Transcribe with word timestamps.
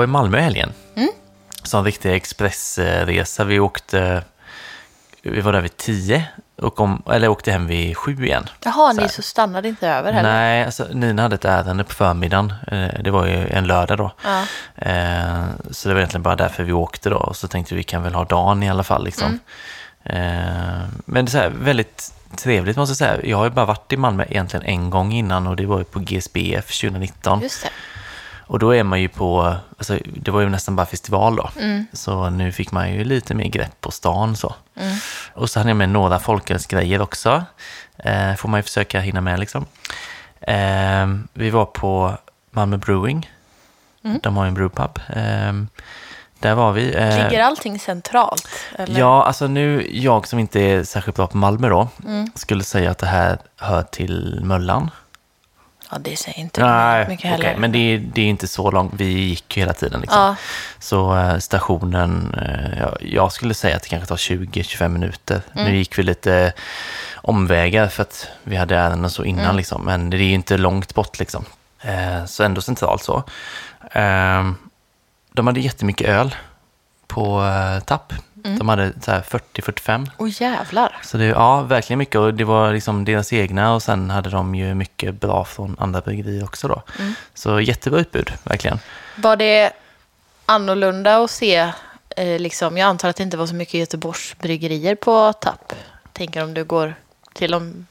var 0.00 0.04
i 0.04 0.06
Malmö 0.06 0.38
i 0.38 0.42
helgen. 0.42 0.72
Mm. 0.96 1.08
Som 1.62 1.78
en 1.78 1.84
riktig 1.84 2.12
expressresa. 2.14 3.44
Vi 3.44 3.60
åkte, 3.60 4.22
vi 5.22 5.40
var 5.40 5.52
där 5.52 5.60
vid 5.60 5.76
tio, 5.76 6.24
och 6.56 6.74
kom, 6.76 7.02
eller 7.10 7.28
åkte 7.28 7.52
hem 7.52 7.66
vid 7.66 7.96
sju 7.96 8.24
igen. 8.24 8.48
Jaha, 8.64 8.94
Så 8.94 9.00
ni 9.02 9.08
så 9.08 9.22
stannade 9.22 9.68
inte 9.68 9.88
över 9.88 10.12
heller? 10.12 10.32
Nej, 10.32 10.64
alltså, 10.64 10.86
Nina 10.92 11.22
hade 11.22 11.34
ett 11.34 11.44
ärende 11.44 11.84
på 11.84 11.94
förmiddagen. 11.94 12.52
Eh, 12.66 12.88
Det 13.02 13.10
var 13.10 13.26
ju 13.26 13.48
en 13.48 13.66
lördag 13.66 13.98
då. 13.98 14.10
Ja. 14.24 14.40
Eh, 14.76 15.44
Så 15.70 15.88
det 15.88 15.94
var 15.94 16.00
egentligen 16.00 16.22
bara 16.22 16.36
därför 16.36 16.62
vi 16.62 16.72
åkte 16.72 17.10
då. 17.10 17.16
Och 17.16 17.36
så 17.36 17.48
tänkte 17.48 17.74
vi 17.74 17.78
vi 17.78 17.84
kan 17.84 18.02
väl 18.02 18.14
ha 18.14 18.24
dagen 18.24 18.62
i 18.62 18.70
alla 18.70 18.82
fall. 18.84 19.04
Liksom. 19.04 19.38
Eh, 20.04 20.18
Men 21.04 21.24
det 21.24 21.28
är 21.28 21.30
så 21.30 21.38
här, 21.38 21.48
väldigt 21.48 22.12
trevligt 22.36 22.76
måste 22.76 22.90
jag 22.90 22.96
säga. 23.10 23.26
Jag 23.30 23.36
har 23.36 23.44
ju 23.44 23.50
bara 23.50 23.66
varit 23.66 23.92
i 23.92 23.96
Malmö 23.96 24.24
egentligen 24.28 24.66
en 24.66 24.90
gång 24.90 25.12
innan 25.12 25.46
och 25.46 25.56
det 25.56 25.66
var 25.66 25.78
ju 25.78 25.84
på 25.84 25.98
GSBF 26.00 26.80
2019. 26.80 27.40
Just 27.42 27.62
det. 27.62 27.68
Och 28.50 28.58
då 28.58 28.74
är 28.74 28.82
man 28.82 29.00
ju 29.00 29.08
på, 29.08 29.56
alltså, 29.78 29.98
det 30.16 30.30
var 30.30 30.40
ju 30.40 30.48
nästan 30.48 30.76
bara 30.76 30.86
festival 30.86 31.36
då. 31.36 31.50
Mm. 31.60 31.86
Så 31.92 32.30
nu 32.30 32.52
fick 32.52 32.72
man 32.72 32.92
ju 32.92 33.04
lite 33.04 33.34
mer 33.34 33.48
grepp 33.48 33.80
på 33.80 33.90
stan 33.90 34.36
så. 34.36 34.54
Och 35.34 35.50
så 35.50 35.60
hade 35.60 35.70
jag 35.70 35.76
med 35.76 35.88
några 35.88 36.18
folkölsgrejer 36.18 37.00
också. 37.02 37.44
Eh, 37.98 38.34
får 38.34 38.48
man 38.48 38.58
ju 38.58 38.62
försöka 38.62 39.00
hinna 39.00 39.20
med 39.20 39.38
liksom. 39.40 39.66
Eh, 40.40 41.06
vi 41.32 41.50
var 41.50 41.64
på 41.64 42.14
Malmö 42.50 42.76
Brewing. 42.76 43.30
Mm. 44.04 44.20
De 44.22 44.36
har 44.36 44.44
ju 44.44 44.48
en 44.48 44.54
brewpub. 44.54 44.98
Eh, 45.08 45.52
där 46.38 46.54
var 46.54 46.72
vi. 46.72 46.94
Eh, 46.94 47.16
Ligger 47.24 47.42
allting 47.42 47.78
centralt? 47.78 48.48
Eller? 48.78 49.00
Ja, 49.00 49.24
alltså 49.24 49.46
nu, 49.46 49.88
jag 49.92 50.26
som 50.28 50.38
inte 50.38 50.60
är 50.60 50.84
särskilt 50.84 51.16
bra 51.16 51.26
på 51.26 51.36
Malmö 51.36 51.68
då, 51.68 51.88
Mm. 52.06 52.30
skulle 52.34 52.64
säga 52.64 52.90
att 52.90 52.98
det 52.98 53.06
här 53.06 53.38
hör 53.56 53.82
till 53.82 54.40
Möllan. 54.44 54.90
Ja, 55.90 55.98
det 55.98 56.16
säger 56.16 56.38
inte 56.38 56.60
Nej, 56.66 57.08
mycket 57.08 57.30
heller. 57.30 57.56
men 57.58 57.72
det 57.72 57.78
är, 57.78 57.98
det 57.98 58.20
är 58.22 58.26
inte 58.26 58.48
så 58.48 58.70
långt. 58.70 58.92
Vi 58.96 59.04
gick 59.04 59.56
ju 59.56 59.60
hela 59.62 59.72
tiden. 59.72 60.00
Liksom. 60.00 60.20
Ja. 60.20 60.36
Så 60.78 61.16
eh, 61.16 61.38
stationen, 61.38 62.36
ja, 62.80 62.96
jag 63.00 63.32
skulle 63.32 63.54
säga 63.54 63.76
att 63.76 63.82
det 63.82 63.88
kanske 63.88 64.08
tar 64.08 64.16
20-25 64.16 64.88
minuter. 64.88 65.42
Mm. 65.54 65.64
Nu 65.64 65.76
gick 65.76 65.98
vi 65.98 66.02
lite 66.02 66.52
omvägar 67.14 67.88
för 67.88 68.02
att 68.02 68.28
vi 68.42 68.56
hade 68.56 68.76
ärenden 68.76 69.10
så 69.10 69.24
innan, 69.24 69.44
Mm. 69.44 69.56
liksom. 69.56 69.84
men 69.84 70.10
det 70.10 70.16
är 70.16 70.22
ju 70.22 70.32
inte 70.32 70.56
långt 70.56 70.94
bort. 70.94 71.18
Liksom. 71.18 71.44
Eh, 71.82 72.24
så 72.24 72.42
ändå 72.42 72.60
centralt 72.60 73.02
så. 73.02 73.22
Eh, 73.92 74.50
de 75.32 75.46
hade 75.46 75.60
jättemycket 75.60 76.08
öl 76.08 76.34
på 77.06 77.42
tapp. 77.86 78.12
Mm. 78.44 78.58
De 78.58 78.68
hade 78.68 78.92
så 79.00 79.10
här 79.10 79.20
40-45. 79.20 80.10
Åh 80.18 80.28
jävlar. 80.42 80.96
Så 81.02 81.16
det, 81.16 81.24
ja, 81.24 81.62
verkligen 81.62 81.98
mycket. 81.98 82.16
Och 82.16 82.34
det 82.34 82.44
var 82.44 82.72
liksom 82.72 83.04
deras 83.04 83.32
egna 83.32 83.74
och 83.74 83.82
sen 83.82 84.10
hade 84.10 84.30
de 84.30 84.54
ju 84.54 84.74
mycket 84.74 85.20
bra 85.20 85.44
från 85.44 85.76
andra 85.78 86.00
bryggerier 86.00 86.44
också 86.44 86.68
då. 86.68 86.82
Mm. 86.98 87.14
Så 87.34 87.60
jättebra 87.60 88.00
utbud, 88.00 88.32
verkligen. 88.44 88.78
Var 89.16 89.36
det 89.36 89.72
annorlunda 90.46 91.24
att 91.24 91.30
se, 91.30 91.72
eh, 92.16 92.38
liksom, 92.38 92.76
jag 92.76 92.86
antar 92.86 93.08
att 93.08 93.16
det 93.16 93.22
inte 93.22 93.36
var 93.36 93.46
så 93.46 93.54
mycket 93.54 93.74
Göteborgs 93.74 94.36
bryggerier 94.38 94.94
på 94.94 95.32
tapp. 95.32 95.72
Tänker 96.12 96.44
om 96.44 96.54
du 96.54 96.64
går 96.64 96.94
till 97.34 97.50
de 97.50 97.86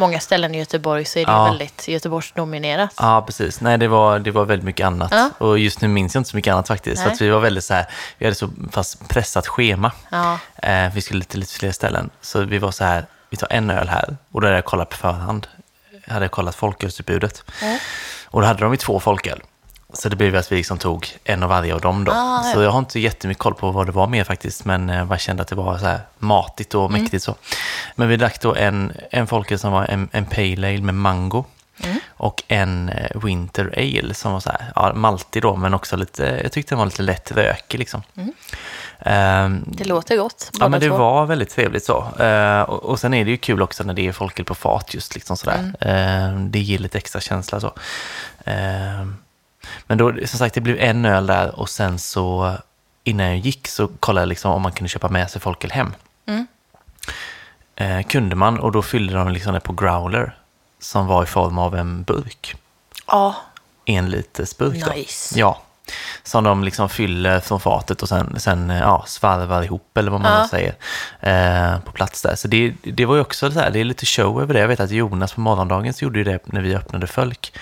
många 0.00 0.20
ställen 0.20 0.54
i 0.54 0.58
Göteborg 0.58 1.04
så 1.04 1.18
är 1.18 1.26
det 1.26 1.32
Ja. 1.32 1.44
väldigt 1.44 1.88
Göteborgsdominerat. 1.88 2.94
Ja, 2.96 3.22
precis. 3.26 3.60
Nej, 3.60 3.78
det 3.78 3.88
var, 3.88 4.18
det 4.18 4.30
var 4.30 4.44
väldigt 4.44 4.64
mycket 4.64 4.86
annat. 4.86 5.10
Ja. 5.12 5.30
Och 5.38 5.58
just 5.58 5.80
nu 5.80 5.88
minns 5.88 6.14
jag 6.14 6.20
inte 6.20 6.30
så 6.30 6.36
mycket 6.36 6.52
annat 6.52 6.68
faktiskt. 6.68 6.96
Nej. 6.96 7.06
Så 7.06 7.12
att 7.14 7.20
vi 7.20 7.30
var 7.30 7.40
väldigt 7.40 7.64
så 7.64 7.74
här, 7.74 7.86
vi 8.18 8.26
hade 8.26 8.34
så 8.34 8.50
fast 8.72 9.08
pressat 9.08 9.46
schema. 9.46 9.92
Ja. 10.10 10.38
Eh, 10.62 10.92
vi 10.94 11.00
skulle 11.00 11.24
till 11.24 11.40
lite 11.40 11.54
fler 11.54 11.72
ställen. 11.72 12.10
Så 12.20 12.40
vi 12.40 12.58
var 12.58 12.70
så 12.70 12.84
här, 12.84 13.06
vi 13.30 13.36
tar 13.36 13.48
en 13.52 13.70
öl 13.70 13.88
här. 13.88 14.16
Och 14.32 14.40
då 14.40 14.46
hade 14.46 14.56
jag 14.56 14.64
kollat 14.64 14.88
på 14.88 14.96
förhand. 14.96 15.46
Jag 16.06 16.14
hade 16.14 16.28
kollat 16.28 16.54
folkölsutbudet. 16.54 17.44
Ja. 17.62 17.78
Och 18.24 18.40
då 18.40 18.46
hade 18.46 18.60
de 18.60 18.72
ju 18.72 18.76
två 18.76 19.00
folköl. 19.00 19.40
Så 19.92 20.08
det 20.08 20.16
blev 20.16 20.36
att 20.36 20.52
vi 20.52 20.56
liksom 20.56 20.78
tog 20.78 21.08
en 21.24 21.42
av 21.42 21.48
varje 21.48 21.74
av 21.74 21.80
dem 21.80 22.04
då. 22.04 22.12
Ah, 22.12 22.42
så 22.42 22.58
ja. 22.58 22.62
jag 22.64 22.70
har 22.70 22.78
inte 22.78 23.00
jättemycket 23.00 23.42
koll 23.42 23.54
på 23.54 23.70
vad 23.70 23.86
det 23.86 23.92
var 23.92 24.06
mer 24.06 24.24
faktiskt. 24.24 24.64
Men 24.64 24.88
jag 24.88 25.06
bara 25.06 25.18
kände 25.18 25.42
att 25.42 25.48
det 25.48 25.54
var 25.54 25.78
så 25.78 25.86
här 25.86 26.00
matigt 26.18 26.74
och 26.74 26.84
Mm. 26.90 27.02
mäktigt 27.02 27.24
så. 27.24 27.34
Men 27.96 28.08
vi 28.08 28.16
drack 28.16 28.40
då 28.40 28.54
en, 28.54 28.92
en 29.10 29.26
folköl 29.26 29.58
som 29.58 29.72
var 29.72 29.84
en, 29.84 30.08
en 30.12 30.24
pale 30.26 30.68
ale 30.68 30.80
med 30.82 30.94
mango. 30.94 31.44
Mm. 31.84 31.98
Och 32.16 32.42
en 32.48 32.88
eh, 32.88 33.20
winter 33.24 33.74
ale 33.76 34.14
som 34.14 34.32
var 34.32 34.40
så 34.40 34.50
här, 34.50 34.72
ja, 34.76 34.92
maltig 34.94 35.42
då, 35.42 35.56
men 35.56 35.74
också 35.74 35.96
lite, 35.96 36.40
jag 36.42 36.52
tyckte 36.52 36.70
den 36.74 36.78
var 36.78 36.86
lite 36.86 37.02
lätt 37.02 37.32
rökig 37.32 37.78
liksom. 37.78 38.02
Ehm, 38.98 39.64
Det 39.66 39.84
låter 39.84 40.16
gott, 40.16 40.50
Ja, 40.60 40.68
men 40.68 40.80
det 40.80 40.88
två. 40.88 40.96
var 40.96 41.26
väldigt 41.26 41.50
trevligt 41.50 41.84
så. 41.84 42.22
Eh, 42.22 42.60
och, 42.62 42.82
och 42.84 43.00
sen 43.00 43.14
är 43.14 43.24
det 43.24 43.30
ju 43.30 43.36
kul 43.36 43.62
också 43.62 43.84
när 43.84 43.94
det 43.94 44.06
är 44.08 44.12
folköl 44.12 44.44
på 44.44 44.54
fat 44.54 44.94
just 44.94 45.14
liksom 45.14 45.36
sådär. 45.36 45.72
Eh, 45.80 46.38
det 46.40 46.58
ger 46.58 46.78
lite 46.78 46.98
extra 46.98 47.20
känsla 47.20 47.60
så. 47.60 47.72
Eh, 48.44 49.06
men 49.86 49.98
då, 49.98 50.12
som 50.26 50.38
sagt, 50.38 50.54
det 50.54 50.60
blev 50.60 50.78
en 50.78 51.04
öl 51.04 51.26
där 51.26 51.60
och 51.60 51.68
sen 51.70 51.98
så 51.98 52.54
innan 53.04 53.26
jag 53.26 53.36
gick 53.38 53.68
så 53.68 53.88
kollade 53.88 54.22
jag 54.22 54.28
liksom 54.28 54.52
om 54.52 54.62
man 54.62 54.72
kunde 54.72 54.88
köpa 54.88 55.08
med 55.08 55.30
sig 55.30 55.40
folköl 55.40 55.70
hem. 55.70 55.92
Mm. 56.26 56.46
Eh, 57.76 58.02
kunde 58.06 58.36
man 58.36 58.58
och 58.58 58.72
då 58.72 58.82
fyllde 58.82 59.14
de 59.14 59.28
liksom 59.28 59.54
det 59.54 59.60
på 59.60 59.72
growler 59.72 60.36
som 60.80 61.06
var 61.06 61.22
i 61.22 61.26
form 61.26 61.58
av 61.58 61.76
en 61.76 62.02
burk. 62.02 62.56
Ja, 63.06 63.36
En 63.84 64.10
liters 64.10 64.56
burk 64.56 64.84
då. 64.86 64.92
Nice. 64.92 65.38
Ja. 65.38 65.62
Som 66.22 66.44
de 66.44 66.64
liksom 66.64 66.88
fyller 66.88 67.40
från 67.40 67.60
fatet 67.60 68.02
och 68.02 68.08
sen, 68.08 68.40
sen 68.40 68.70
eh, 68.70 68.78
ja, 68.78 69.04
svarvar 69.06 69.62
ihop 69.62 69.98
eller 69.98 70.10
vad 70.10 70.20
man 70.20 70.32
Ja. 70.32 70.48
säger 70.48 70.74
eh, 71.20 71.80
på 71.80 71.92
plats 71.92 72.22
där. 72.22 72.34
Så 72.34 72.48
det, 72.48 72.74
det 72.82 73.06
var 73.06 73.14
ju 73.14 73.20
också 73.20 73.50
så 73.52 73.60
här, 73.60 73.70
det 73.70 73.78
är 73.80 73.84
lite 73.84 74.06
show 74.06 74.42
över 74.42 74.54
det. 74.54 74.60
Jag 74.60 74.68
vet 74.68 74.80
att 74.80 74.90
Jonas 74.90 75.32
på 75.32 75.40
morgondagens 75.40 76.02
gjorde 76.02 76.18
ju 76.18 76.24
det 76.24 76.38
när 76.46 76.60
vi 76.60 76.76
öppnade 76.76 77.06
Fölk 77.06 77.52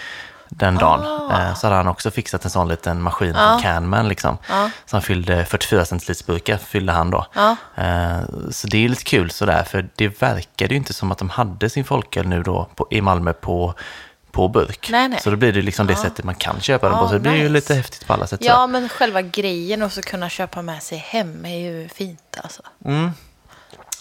den 0.48 0.75
dagen. 0.75 1.00
Ah. 1.31 1.54
Så 1.54 1.66
hade 1.66 1.76
han 1.76 1.88
också 1.88 2.10
fixat 2.10 2.44
en 2.44 2.50
sån 2.50 2.69
liten 2.69 3.03
maskin 3.03 3.34
Ja. 3.36 3.48
från 3.48 3.62
Canman 3.62 4.09
liksom. 4.09 4.38
Ja. 4.48 4.70
Som 4.86 5.03
fyllde 5.03 5.44
44 5.44 5.84
centilitersburkar 5.84 6.56
fyllde 6.56 6.92
han 6.92 7.10
då. 7.10 7.26
Ja. 7.34 7.56
Eh, 7.76 8.19
så 8.50 8.66
det 8.66 8.84
är 8.84 8.88
lite 8.88 9.04
kul 9.04 9.31
sådär, 9.31 9.62
för 9.64 9.88
det 9.94 10.22
verkade 10.22 10.75
ju 10.75 10.76
inte 10.76 10.92
som 10.94 11.12
att 11.12 11.19
de 11.19 11.31
hade 11.31 11.70
sin 11.70 11.84
folköl 11.84 12.26
nu 12.28 12.42
då 12.42 12.69
på, 12.75 12.87
i 12.91 13.00
Malmö 13.00 13.32
på, 13.32 13.75
på 14.31 14.48
burk. 14.48 14.88
Nej, 14.92 15.08
nej. 15.08 15.20
Så 15.22 15.31
då 15.31 15.37
blir 15.37 15.53
det 15.53 15.62
liksom 15.62 15.87
det 15.87 15.97
sättet 15.97 16.25
man 16.25 16.34
kan 16.34 16.60
köpa 16.60 16.88
den 16.88 16.97
Ja, 16.97 17.03
på. 17.03 17.08
Så 17.08 17.14
det 17.14 17.20
blir 17.20 17.34
ju 17.34 17.48
lite 17.48 17.75
häftigt 17.75 18.06
på 18.06 18.12
alla 18.12 18.26
sätt. 18.26 18.41
så. 18.41 18.47
ja, 18.47 18.66
men 18.66 18.88
själva 18.88 19.22
grejen 19.22 19.82
och 19.82 19.92
så 19.92 20.03
kunna 20.03 20.28
köpa 20.28 20.62
med 20.62 20.82
sig 20.82 20.98
hem 20.98 21.44
är 21.47 21.58
ju 21.58 21.88
fint 21.88 22.38
alltså. 22.42 22.62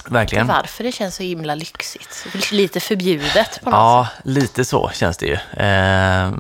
Verkligen. 0.06 0.48
Varför 0.48 0.84
det 0.84 0.92
känns 0.92 1.16
så 1.16 1.24
himla 1.24 1.56
lyxigt. 1.56 2.28
Lite 2.52 2.80
förbjudet 2.80 3.62
på 3.64 3.70
något 3.70 3.78
Ja, 3.78 4.08
lite 4.24 4.66
så 4.66 4.90
känns 4.94 5.18
det 5.18 5.26
ju. 5.26 5.38
Eh, 5.64 6.34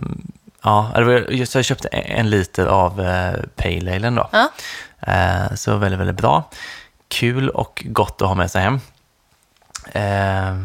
ja, 0.61 0.91
det 0.95 1.45
så 1.45 1.57
jag 1.57 1.65
köpte 1.65 1.87
en 1.87 2.29
liter 2.29 2.65
av 2.65 3.01
eh, 3.01 3.33
Pale 3.55 3.95
Ale 3.95 4.09
då. 4.09 4.29
Ja. 4.31 4.51
Eh, 5.13 5.55
så 5.55 5.77
väldigt, 5.77 5.99
väldigt 5.99 6.17
bra. 6.17 6.49
Kul 7.07 7.49
och 7.49 7.83
gott 7.85 8.21
att 8.21 8.27
ha 8.27 8.35
med 8.35 8.51
sig 8.51 8.61
hem. 8.61 8.79
Eh, 9.91 10.63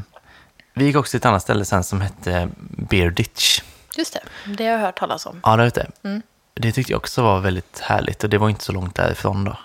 vi 0.74 0.84
gick 0.84 0.96
också 0.96 1.10
till 1.10 1.18
ett 1.18 1.26
annat 1.26 1.42
ställe 1.42 1.64
sen 1.64 1.84
som 1.84 2.00
hette 2.00 2.48
Beer 2.58 3.10
Ditch. 3.10 3.60
Just 3.96 4.12
det, 4.12 4.52
det 4.52 4.64
har 4.64 4.72
jag 4.72 4.78
hört 4.78 4.98
talas 4.98 5.26
om. 5.26 5.40
Ja, 5.44 5.56
det 5.56 5.66
ute. 5.66 5.90
Mm. 6.04 6.22
Det 6.54 6.72
tyckte 6.72 6.92
jag 6.92 6.98
också 6.98 7.22
var 7.22 7.40
väldigt 7.40 7.80
härligt 7.80 8.24
och 8.24 8.30
det 8.30 8.38
var 8.38 8.48
inte 8.48 8.64
så 8.64 8.72
långt 8.72 8.94
därifrån 8.94 9.44
då. 9.44 9.56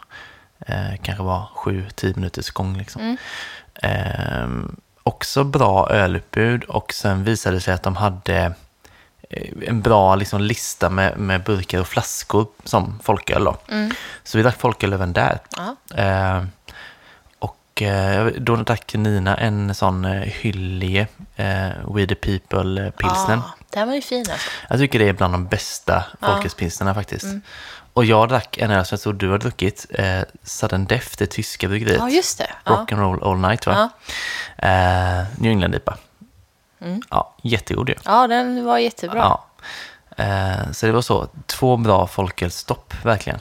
Eh, 0.59 0.95
kanske 1.01 1.23
var 1.23 1.45
sju, 1.55 1.85
tio 1.95 2.13
minuters 2.15 2.49
gång 2.49 2.77
liksom. 2.77 3.01
Mm. 3.01 3.17
Eh, 3.73 4.69
också 5.03 5.43
bra 5.43 5.89
ölutbud 5.89 6.63
och 6.63 6.93
sen 6.93 7.23
visade 7.23 7.55
det 7.55 7.61
sig 7.61 7.73
att 7.73 7.83
de 7.83 7.95
hade 7.95 8.53
eh, 9.29 9.51
en 9.67 9.81
bra 9.81 10.15
liksom, 10.15 10.41
lista 10.41 10.89
med, 10.89 11.17
med 11.17 11.43
burkar 11.43 11.79
och 11.79 11.87
flaskor 11.87 12.47
som 12.63 12.99
folköl 13.03 13.43
då. 13.43 13.57
Mm. 13.69 13.91
Så 14.23 14.37
vi 14.37 14.43
drack 14.43 14.59
folköl 14.59 14.93
även 14.93 15.13
där. 15.13 15.39
Ja. 15.57 15.75
Eh, 15.95 16.43
och 17.39 17.81
eh, 17.81 18.25
då 18.37 18.55
drack 18.55 18.93
Nina 18.93 19.37
en 19.37 19.75
sån 19.75 20.05
eh, 20.05 20.21
Hyllie 20.21 21.07
We 21.87 22.07
the 22.07 22.15
People 22.15 22.91
pilsner. 22.91 23.37
Ah, 23.37 23.55
den 23.69 23.87
var 23.87 23.95
ju 23.95 24.01
fin 24.01 24.25
alltså. 24.31 24.49
Jag 24.69 24.79
tycker 24.79 24.99
det 24.99 25.07
är 25.07 25.13
bland 25.13 25.33
de 25.33 25.47
bästa 25.47 26.05
folkölspilsnerna 26.21 26.93
faktiskt. 26.93 27.25
Och 27.97 28.05
jag 28.05 28.29
drack 28.29 28.57
en 28.57 28.71
öl 28.71 28.85
som 28.85 28.95
jag 28.95 29.01
tror 29.01 29.13
du 29.13 29.29
har 29.29 29.37
druckit, 29.37 29.85
eh, 29.89 30.21
Sudden 30.43 30.85
Death, 30.85 31.07
det 31.17 31.25
tyska 31.25 31.67
bryggeriet. 31.67 31.97
Ja, 31.99 32.09
just 32.09 32.37
det. 32.37 32.49
Ja. 32.63 32.71
Rock'n'roll 32.71 33.31
all 33.31 33.37
night 33.37 33.65
va? 33.65 33.89
Eh, 34.57 35.25
New 35.37 35.51
England-IPA. 35.51 35.97
Ja, 37.09 37.35
jättegod 37.41 37.89
ju. 37.89 37.95
ja, 38.05 38.27
den 38.27 38.65
var 38.65 38.77
jättebra. 38.77 39.19
Ja. 39.19 39.45
Eh, 40.23 40.71
så 40.71 40.85
det 40.85 40.91
var 40.91 41.01
så, 41.01 41.27
två 41.45 41.77
bra 41.77 42.07
folkölsstopp 42.07 42.93
verkligen. 43.05 43.39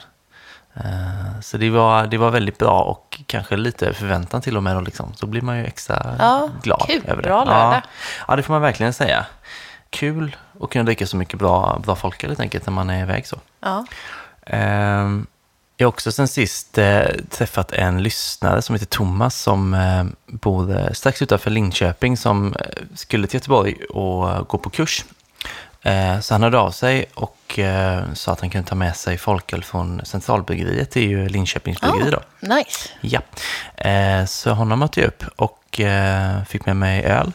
Eh, 0.75 1.39
så 1.41 1.57
det 1.57 1.69
var, 1.69 2.07
det 2.07 2.17
var 2.17 2.31
väldigt 2.31 2.57
bra 2.57 2.81
och 2.81 3.21
kanske 3.27 3.57
lite 3.57 3.93
förväntan 3.93 4.41
till 4.41 4.57
och 4.57 4.63
med 4.63 4.75
då 4.75 4.81
liksom. 4.81 5.13
Så 5.15 5.27
blir 5.27 5.41
man 5.41 5.57
ju 5.57 5.65
extra 5.65 6.15
Ja, 6.19 6.49
glad 6.63 6.85
kul. 6.87 7.03
över 7.07 7.21
det. 7.21 7.29
Bra 7.29 7.43
ja. 7.47 7.51
lördag. 7.53 7.81
ja, 8.27 8.35
det 8.35 8.43
får 8.43 8.53
man 8.53 8.61
verkligen 8.61 8.93
säga. 8.93 9.25
Kul 9.89 10.35
att 10.61 10.69
kunna 10.69 10.83
dricka 10.83 11.07
så 11.07 11.17
mycket 11.17 11.39
bra, 11.39 11.79
bra 11.83 11.95
folköl 11.95 12.29
helt 12.29 12.39
enkelt 12.39 12.65
när 12.65 12.73
man 12.73 12.89
är 12.89 13.01
iväg 13.01 13.27
så. 13.27 13.39
Ja. 13.59 13.85
Ehm, 14.49 15.27
Jag 15.79 15.87
har 15.87 15.89
också 15.89 16.11
sen 16.11 16.27
sist 16.27 16.77
eh, 16.77 17.05
träffat 17.29 17.71
en 17.71 18.03
lyssnare 18.03 18.61
som 18.61 18.75
heter 18.75 18.85
Thomas 18.85 19.41
som 19.41 19.73
eh, 19.73 20.03
bor 20.27 20.77
eh, 20.79 20.91
strax 20.91 21.21
utanför 21.21 21.49
Linköping 21.51 22.17
som 22.17 22.55
skulle 22.95 23.27
till 23.27 23.35
Göteborg 23.37 23.75
och 23.89 24.47
gå 24.47 24.57
på 24.57 24.69
kurs. 24.69 25.05
Så 26.21 26.33
han 26.33 26.43
hörde 26.43 26.57
av 26.59 26.71
sig 26.71 27.05
och 27.13 27.59
sa 28.13 28.31
att 28.31 28.41
han 28.41 28.49
kunde 28.49 28.67
ta 28.67 28.75
med 28.75 28.95
sig 28.95 29.17
folköl 29.17 29.63
från 29.63 30.01
Centralbryggeriet, 30.05 30.91
det 30.91 30.99
är 30.99 31.07
ju 31.07 31.29
Linköpings 31.29 31.81
bryggeri 31.81 32.11
då. 32.11 32.19
Nice. 32.55 32.89
Ja, 33.01 33.21
så 34.27 34.51
honom 34.51 34.79
mötte 34.79 34.99
jag 34.99 35.07
upp 35.07 35.23
och 35.35 35.79
fick 36.47 36.65
med 36.65 36.75
mig 36.75 37.03
öl. 37.03 37.31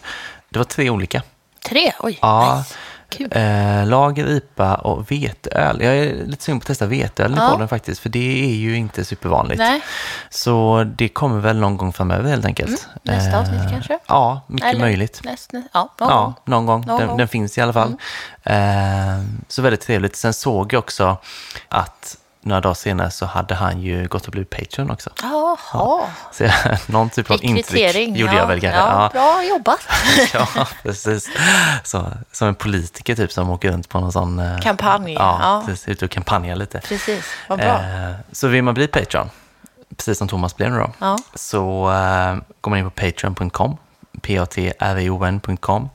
Det 0.50 0.58
var 0.58 0.64
tre 0.64 0.90
olika. 0.90 1.22
Tre? 1.68 1.92
Oj, 1.98 2.18
Ja. 2.22 2.56
nice. 2.58 2.74
Kul. 3.12 3.28
Eh, 3.32 3.86
lager, 3.86 4.26
IPA 4.28 4.74
och 4.74 5.10
veteöl. 5.10 5.82
Jag 5.82 5.96
är 5.96 6.24
lite 6.26 6.42
sugen 6.44 6.60
på 6.60 6.62
att 6.62 6.66
testa 6.66 6.86
veteöl 6.86 7.32
i 7.32 7.36
Ja. 7.36 7.48
podden 7.50 7.68
faktiskt, 7.68 8.00
för 8.00 8.08
det 8.08 8.44
är 8.44 8.54
ju 8.54 8.76
inte 8.76 9.04
supervanligt. 9.04 9.58
Nej, 9.58 9.80
Så 10.30 10.84
det 10.96 11.08
kommer 11.08 11.40
väl 11.40 11.56
någon 11.56 11.76
gång 11.76 11.92
framöver 11.92 12.30
helt 12.30 12.44
enkelt. 12.44 12.88
Mm, 13.04 13.18
nästa 13.18 13.32
Eh, 13.36 13.40
avsnitt 13.40 13.70
kanske? 13.70 13.98
Ja, 14.08 14.40
mycket 14.46 14.68
Eller 14.68 14.80
möjligt. 14.80 15.20
Näst, 15.24 15.52
näst, 15.52 15.68
ja, 15.72 15.94
någon 16.00 16.08
Ja, 16.10 16.22
gång. 16.24 16.34
någon 16.44 16.66
gång. 16.66 16.80
Någon 16.80 16.86
den, 16.86 16.96
gång. 16.96 17.04
Mm. 17.14 17.18
den 17.18 17.28
finns 17.28 17.58
i 17.58 17.60
alla 17.60 17.72
fall. 17.72 17.94
Eh, 18.42 18.54
så 19.48 19.62
väldigt 19.62 19.80
trevligt. 19.80 20.16
Sen 20.16 20.32
såg 20.32 20.72
jag 20.72 20.78
också 20.78 21.16
att 21.68 22.16
några 22.44 22.60
dagar 22.60 22.74
senare 22.74 23.10
så 23.10 23.26
hade 23.26 23.54
han 23.54 23.80
ju 23.82 24.08
gått 24.08 24.26
och 24.26 24.30
blivit 24.32 24.50
Patreon 24.50 24.90
också. 24.90 25.10
Jaha. 25.22 26.00
Så 26.32 26.44
jag, 26.44 26.52
någon 26.86 27.10
typ 27.10 27.30
av 27.30 27.44
intryck 27.44 28.16
gjorde 28.16 28.32
ja. 28.32 28.38
jag 28.38 28.46
väl 28.46 28.60
kanske. 28.60 28.78
Ja, 28.80 29.02
Ja, 29.02 29.10
Bra 29.12 29.44
jobbat. 29.44 29.80
ja, 30.34 30.68
precis. 30.82 31.28
Så, 31.84 32.12
som 32.32 32.48
en 32.48 32.54
politiker 32.54 33.14
typ 33.14 33.32
som 33.32 33.50
åker 33.50 33.72
runt 33.72 33.88
på 33.88 34.00
någon 34.00 34.12
sån... 34.12 34.38
eh, 34.38 34.58
Kampanj, 34.60 35.12
Ja, 35.12 35.38
ja. 35.42 35.62
precis. 35.66 35.88
Ute 35.88 36.04
och 36.04 36.10
kampanjar 36.10 36.56
lite. 36.56 36.80
Precis, 36.80 37.24
vad 37.48 37.58
bra. 37.58 37.68
Eh, 37.68 38.12
så 38.32 38.48
vill 38.48 38.62
man 38.64 38.74
bli 38.74 38.86
Patreon, 38.88 39.30
precis 39.96 40.18
som 40.18 40.28
Thomas 40.28 40.56
blev 40.56 40.70
nu 40.70 40.78
då, 40.78 40.90
Ja. 40.98 41.18
så 41.34 41.90
eh, 41.92 42.36
går 42.60 42.70
man 42.70 42.78
in 42.78 42.84
på 42.84 42.90
patreon.com, 42.90 43.76
p-a-t-r-e-o-n.com. 44.22 45.88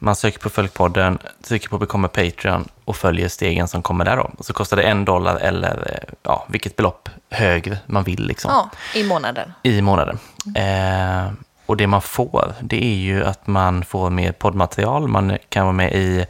Man 0.00 0.16
söker 0.16 0.38
på 0.38 0.50
Följpodden, 0.50 1.18
trycker 1.42 1.68
på 1.68 1.78
Become 1.78 2.08
Patreon 2.08 2.68
och 2.84 2.96
följer 2.96 3.28
stegen 3.28 3.68
som 3.68 3.82
kommer 3.82 4.04
där 4.04 4.16
då. 4.16 4.30
Så 4.40 4.52
kostar 4.52 4.76
det 4.76 4.82
en 4.82 5.04
dollar 5.04 5.36
eller 5.36 5.92
eh, 5.92 6.14
ja, 6.22 6.46
vilket 6.48 6.76
belopp 6.76 7.08
högre 7.30 7.78
man 7.86 8.04
vill 8.04 8.26
liksom, 8.26 8.50
ja, 8.50 8.70
i 9.00 9.04
månaden. 9.04 9.52
i 9.62 9.82
månaden. 9.82 10.18
Eh, 10.54 11.32
och 11.66 11.76
det 11.76 11.86
man 11.86 12.02
får, 12.02 12.54
det 12.60 12.84
är 12.84 12.96
ju 12.96 13.24
att 13.24 13.46
man 13.46 13.84
får 13.84 14.10
mer 14.10 14.32
poddmaterial, 14.32 15.08
man 15.08 15.38
kan 15.48 15.64
vara 15.64 15.72
med 15.72 15.92
i, 15.92 16.26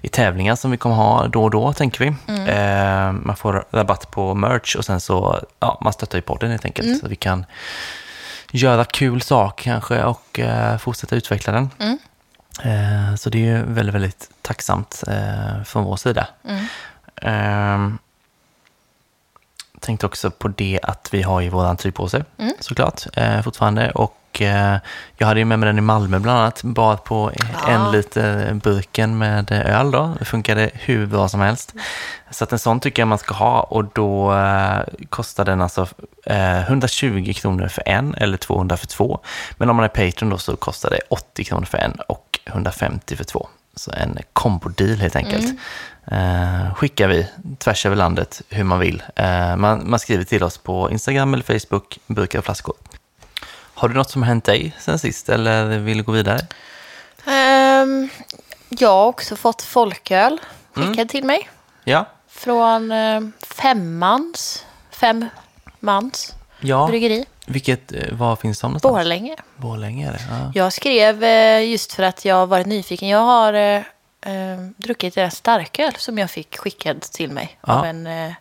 i 0.00 0.08
tävlingar 0.08 0.56
som 0.56 0.70
vi 0.70 0.76
kommer 0.76 0.96
ha 0.96 1.28
då 1.28 1.44
och 1.44 1.50
då, 1.50 1.72
tänker 1.72 2.04
vi. 2.04 2.08
Eh, 2.52 3.12
man 3.12 3.36
får 3.36 3.64
rabatt 3.70 4.10
på 4.10 4.34
merch 4.34 4.76
och 4.76 4.84
sen 4.84 5.00
så, 5.00 5.40
ja, 5.60 5.78
man 5.80 5.92
stöttar 5.92 6.18
ju 6.18 6.22
podden 6.22 6.50
helt 6.50 6.64
enkelt. 6.64 7.00
Så 7.00 7.08
vi 7.08 7.16
kan 7.16 7.46
göra 8.52 8.84
kul 8.84 9.22
saker 9.22 9.64
kanske 9.64 10.04
och 10.04 10.38
eh, 10.38 10.78
fortsätta 10.78 11.16
utveckla 11.16 11.52
den. 11.52 11.70
Mm. 11.78 11.98
Eh, 12.62 13.14
så 13.14 13.30
det 13.30 13.48
är 13.48 13.62
väldigt, 13.62 13.94
väldigt 13.94 14.30
tacksamt 14.42 15.04
eh, 15.06 15.62
från 15.64 15.84
vår 15.84 15.96
sida. 15.96 16.28
Ehm, 17.22 17.98
tänkte 19.80 20.06
också 20.06 20.30
på 20.30 20.48
det 20.48 20.80
att 20.82 21.08
vi 21.14 21.22
har 21.22 21.40
ju 21.40 21.48
våran 21.48 21.76
tygpåse 21.76 22.24
såklart 22.60 23.06
eh, 23.14 23.42
fortfarande. 23.42 23.90
Och 23.90 24.14
jag 25.16 25.26
hade 25.26 25.40
ju 25.40 25.44
med 25.44 25.58
mig 25.58 25.66
den 25.66 25.78
i 25.78 25.80
Malmö 25.80 26.18
bland 26.18 26.38
annat, 26.38 26.62
bara 26.62 26.96
på 26.96 27.32
en 27.68 27.92
liter 27.92 28.54
burken 28.54 29.18
med 29.18 29.52
öl 29.52 29.90
då. 29.90 30.14
Det 30.18 30.24
funkade 30.24 30.70
hur 30.74 31.06
bra 31.06 31.28
som 31.28 31.40
helst. 31.40 31.74
Så 32.30 32.44
att 32.44 32.52
en 32.52 32.58
sån 32.58 32.80
tycker 32.80 33.02
jag 33.02 33.08
man 33.08 33.18
ska 33.18 33.34
ha 33.34 33.60
och 33.60 33.84
då 33.84 34.34
kostar 35.08 35.44
den 35.44 35.60
alltså 35.60 35.86
eh, 36.26 36.60
120 36.60 37.32
kronor 37.36 37.68
för 37.68 37.88
en 37.88 38.14
eller 38.14 38.36
200 38.36 38.76
för 38.76 38.86
två. 38.86 39.20
Men 39.56 39.70
om 39.70 39.76
man 39.76 39.84
är 39.84 39.88
Patreon 39.88 40.30
då 40.30 40.38
så 40.38 40.56
kostar 40.56 40.90
det 40.90 41.00
80 41.10 41.44
kronor 41.44 41.64
för 41.64 41.78
en 41.78 42.00
och 42.08 42.27
150 42.48 43.16
för 43.16 43.24
två. 43.24 43.48
Så 43.74 43.92
en 43.92 44.18
kombo-deal 44.32 44.96
helt 44.96 45.16
enkelt. 45.16 45.54
Eh, 46.10 46.74
skickar 46.74 47.08
vi 47.08 47.26
tvärs 47.58 47.86
över 47.86 47.96
landet 47.96 48.42
hur 48.48 48.64
man 48.64 48.78
vill. 48.78 49.02
Eh, 49.16 49.56
man, 49.56 49.90
man 49.90 49.98
skriver 49.98 50.24
till 50.24 50.42
oss 50.42 50.58
på 50.58 50.90
Instagram 50.90 51.34
eller 51.34 51.58
Facebook, 51.58 51.98
burkar 52.06 52.38
och 52.38 52.44
flaskor. 52.44 52.74
Har 53.74 53.88
du 53.88 53.94
något 53.94 54.10
som 54.10 54.22
har 54.22 54.26
hänt 54.28 54.44
dig 54.44 54.76
sen 54.78 54.98
sist 54.98 55.28
eller 55.28 55.78
vill 55.78 55.96
du 55.98 56.02
gå 56.04 56.12
vidare? 56.12 56.40
Ehm, 57.26 58.08
jag 58.68 58.88
har 58.88 59.06
också 59.06 59.36
fått 59.36 59.62
folköl 59.62 60.40
skickad 60.74 60.94
Mm. 60.98 61.08
till 61.08 61.24
mig. 61.24 61.48
Ja, 61.84 62.06
Från 62.30 62.92
eh, 62.92 63.20
femmans, 63.40 64.64
fem 64.90 65.28
mans 65.80 66.34
ja. 66.60 66.86
bryggeri. 66.86 67.24
Vilket, 67.48 67.92
eh, 67.92 68.12
var 68.12 68.36
finns 68.36 68.60
de 68.60 68.66
någonstans? 68.70 68.92
Borlänge. 68.92 69.36
Borlänge 69.56 70.08
är 70.08 70.12
det. 70.12 70.20
Ja. 70.30 70.52
Jag 70.54 70.72
skrev 70.72 71.24
eh, 71.24 71.70
just 71.70 71.92
för 71.92 72.02
att 72.02 72.24
jag 72.24 72.46
varit 72.46 72.66
nyfiken. 72.66 73.08
Jag 73.08 73.18
har 73.18 73.52
eh, 73.52 73.76
eh, 74.20 74.58
druckit 74.76 75.14
deras 75.14 75.36
starköl 75.36 75.94
som 75.98 76.18
jag 76.18 76.30
fick 76.30 76.56
skickad 76.58 77.00
till 77.02 77.30
mig 77.30 77.58
Ja. 77.66 77.72
av 77.78 77.84
en 77.84 78.06
eh, 78.06 78.32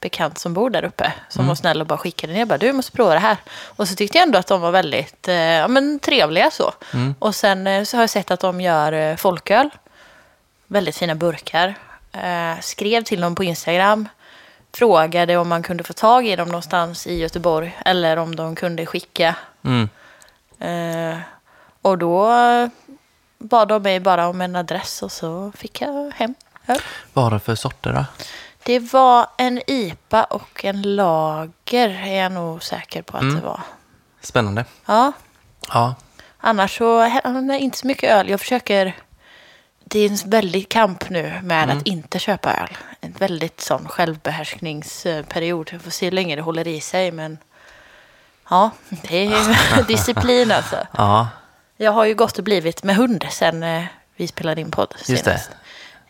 bekant 0.00 0.38
som 0.38 0.54
bor 0.54 0.70
där 0.70 0.84
uppe. 0.84 1.12
Som 1.28 1.40
Mm. 1.40 1.48
var 1.48 1.54
snäll 1.54 1.80
och 1.80 1.86
bara 1.86 1.98
skickade 1.98 2.32
ner. 2.32 2.38
Jag 2.40 2.48
bara, 2.48 2.58
du 2.58 2.72
måste 2.72 2.92
prova 2.92 3.12
det 3.14 3.20
här. 3.20 3.36
Och 3.76 3.88
så 3.88 3.94
tyckte 3.94 4.18
jag 4.18 4.22
ändå 4.26 4.38
att 4.38 4.46
de 4.46 4.60
var 4.60 4.70
väldigt 4.70 5.28
eh, 5.28 5.34
ja, 5.34 5.68
men 5.68 5.98
trevliga 5.98 6.50
så. 6.50 6.72
Mm. 6.94 7.14
Och 7.18 7.34
sen 7.34 7.86
så 7.86 7.96
har 7.96 8.02
jag 8.02 8.10
sett 8.10 8.30
att 8.30 8.40
de 8.40 8.60
gör 8.60 9.16
folköl. 9.16 9.70
Väldigt 10.66 10.96
fina 10.96 11.14
burkar. 11.14 11.74
Skrev 12.60 13.02
till 13.04 13.20
dem 13.20 13.34
på 13.34 13.44
Instagram. 13.44 14.08
Frågade 14.74 15.36
om 15.36 15.48
man 15.48 15.62
kunde 15.62 15.84
få 15.84 15.92
tag 15.92 16.26
i 16.26 16.36
dem 16.36 16.48
någonstans 16.48 17.06
i 17.06 17.14
Göteborg. 17.18 17.78
Eller 17.84 18.16
om 18.16 18.36
de 18.36 18.54
kunde 18.54 18.86
skicka. 18.86 19.36
Mm. 19.64 19.88
Eh, 20.60 21.18
och 21.82 21.98
då 21.98 22.28
bad 23.38 23.68
de 23.68 23.82
mig 23.82 24.00
bara 24.00 24.28
om 24.28 24.40
en 24.40 24.56
adress 24.56 25.02
och 25.02 25.12
så 25.12 25.52
fick 25.56 25.80
jag 25.80 26.10
hem 26.16 26.34
öl. 26.66 26.78
Vad 27.12 27.24
har 27.24 27.30
de 27.30 27.40
för 27.40 27.54
sorter 27.54 27.92
då? 27.92 28.04
Det 28.62 28.78
var 28.78 29.26
en 29.38 29.60
IPA 29.66 30.24
och 30.24 30.64
en 30.64 30.82
lager 30.96 31.88
är 31.88 32.22
jag 32.22 32.32
nog 32.32 32.62
säker 32.62 33.02
på 33.02 33.16
att 33.16 33.22
Mm. 33.22 33.34
det 33.34 33.40
var. 33.40 33.60
Spännande. 34.20 34.64
Ja, 34.86 35.12
Ja, 35.72 35.94
annars 36.38 36.78
så 36.78 37.04
inte 37.60 37.78
så 37.78 37.86
mycket 37.86 38.10
öl. 38.10 38.28
Jag 38.28 38.40
försöker... 38.40 38.96
Det 39.84 39.98
är 40.00 40.10
en 40.10 40.30
väldig 40.30 40.68
kamp 40.68 41.10
nu 41.10 41.40
med 41.42 41.64
Mm. 41.64 41.78
att 41.78 41.86
inte 41.86 42.18
köpa 42.18 42.52
öl. 42.54 42.76
En 43.04 43.12
väldigt 43.18 43.60
sån 43.60 43.88
självbehärskningsperiod. 43.88 45.68
Jag 45.72 45.82
får 45.82 45.90
se 45.90 46.06
hur 46.06 46.12
länge 46.12 46.36
det 46.36 46.42
håller 46.42 46.68
i 46.68 46.80
sig 46.80 47.10
men... 47.10 47.38
Ja, 48.50 48.70
det 48.88 49.26
är 49.26 49.82
disciplin 49.88 50.50
alltså. 50.50 50.76
ja 50.96 51.28
Jag 51.76 51.92
har 51.92 52.04
ju 52.04 52.14
gått 52.14 52.38
och 52.38 52.44
blivit 52.44 52.82
med 52.82 52.96
hund 52.96 53.26
sen 53.30 53.62
eh, 53.62 53.84
vi 54.16 54.26
spelade 54.26 54.60
in 54.60 54.70
podd 54.70 54.94
Just 55.06 55.24
det. 55.24 55.42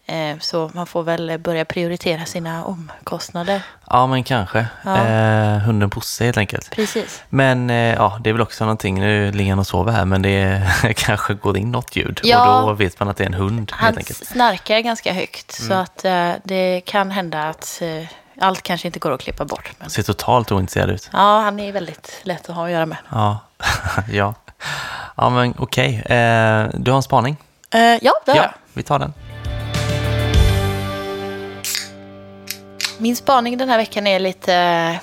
Eh, 0.06 0.38
så 0.40 0.70
man 0.74 0.86
får 0.86 1.02
väl 1.02 1.38
börja 1.38 1.64
prioritera 1.64 2.24
sina 2.24 2.64
omkostnader. 2.64 3.62
ja 3.90 4.06
men 4.06 4.24
kanske. 4.24 4.66
Ja. 4.84 4.96
Eh, 5.06 5.58
hunden 5.58 5.88
Bosse 5.88 6.24
helt 6.24 6.36
enkelt. 6.36 6.70
Precis. 6.70 7.22
Men 7.28 7.70
eh, 7.70 7.76
ja, 7.94 8.18
det 8.20 8.30
är 8.30 8.34
väl 8.34 8.42
också 8.42 8.64
någonting, 8.64 9.00
nu 9.00 9.32
ligger 9.32 9.50
han 9.52 9.58
och 9.58 9.66
sover 9.66 9.92
här, 9.92 10.04
men 10.04 10.22
det 10.22 10.62
kanske 10.96 11.34
går 11.34 11.56
in 11.56 11.72
något 11.72 11.96
ljud. 11.96 12.20
Ja. 12.22 12.60
Och 12.62 12.68
då 12.68 12.74
vet 12.74 13.00
man 13.00 13.08
att 13.08 13.16
det 13.16 13.24
är 13.24 13.28
en 13.28 13.34
hund 13.34 13.58
helt 13.58 13.72
Han 13.72 13.98
enkelt. 13.98 14.26
snarkar 14.26 14.80
ganska 14.80 15.12
högt 15.12 15.52
så 15.52 15.64
Mm. 15.72 15.78
att 15.82 16.04
eh, 16.04 16.30
det 16.44 16.80
kan 16.86 17.10
hända 17.10 17.42
att 17.48 17.82
eh, 17.82 18.06
allt 18.40 18.62
kanske 18.62 18.88
inte 18.88 18.98
går 18.98 19.12
att 19.12 19.20
klippa 19.20 19.44
bort. 19.44 19.70
Men, 19.78 19.90
Ser 19.90 20.02
totalt 20.02 20.52
ointresserad 20.52 20.90
ut. 20.90 21.10
ja, 21.12 21.40
han 21.40 21.60
är 21.60 21.72
väldigt 21.72 22.20
lätt 22.22 22.48
att 22.48 22.56
ha 22.56 22.64
att 22.64 22.70
göra 22.70 22.86
med. 22.86 22.98
Ja, 23.10 23.38
ja. 24.12 24.34
Ja 25.16 25.30
men 25.30 25.54
okej. 25.58 25.94
Eh, 25.96 26.66
du 26.74 26.90
har 26.90 26.96
en 26.96 27.02
spaning? 27.02 27.36
Ja, 27.70 27.78
det 28.24 28.30
har 28.32 28.36
jag. 28.36 28.36
Ja, 28.36 28.54
vi 28.72 28.82
tar 28.82 28.98
den. 28.98 29.12
Min 32.98 33.16
spaning 33.16 33.58
den 33.58 33.68
här 33.68 33.78
veckan 33.78 34.06
är 34.06 34.18
lite 34.18 34.54
eh, 34.54 34.96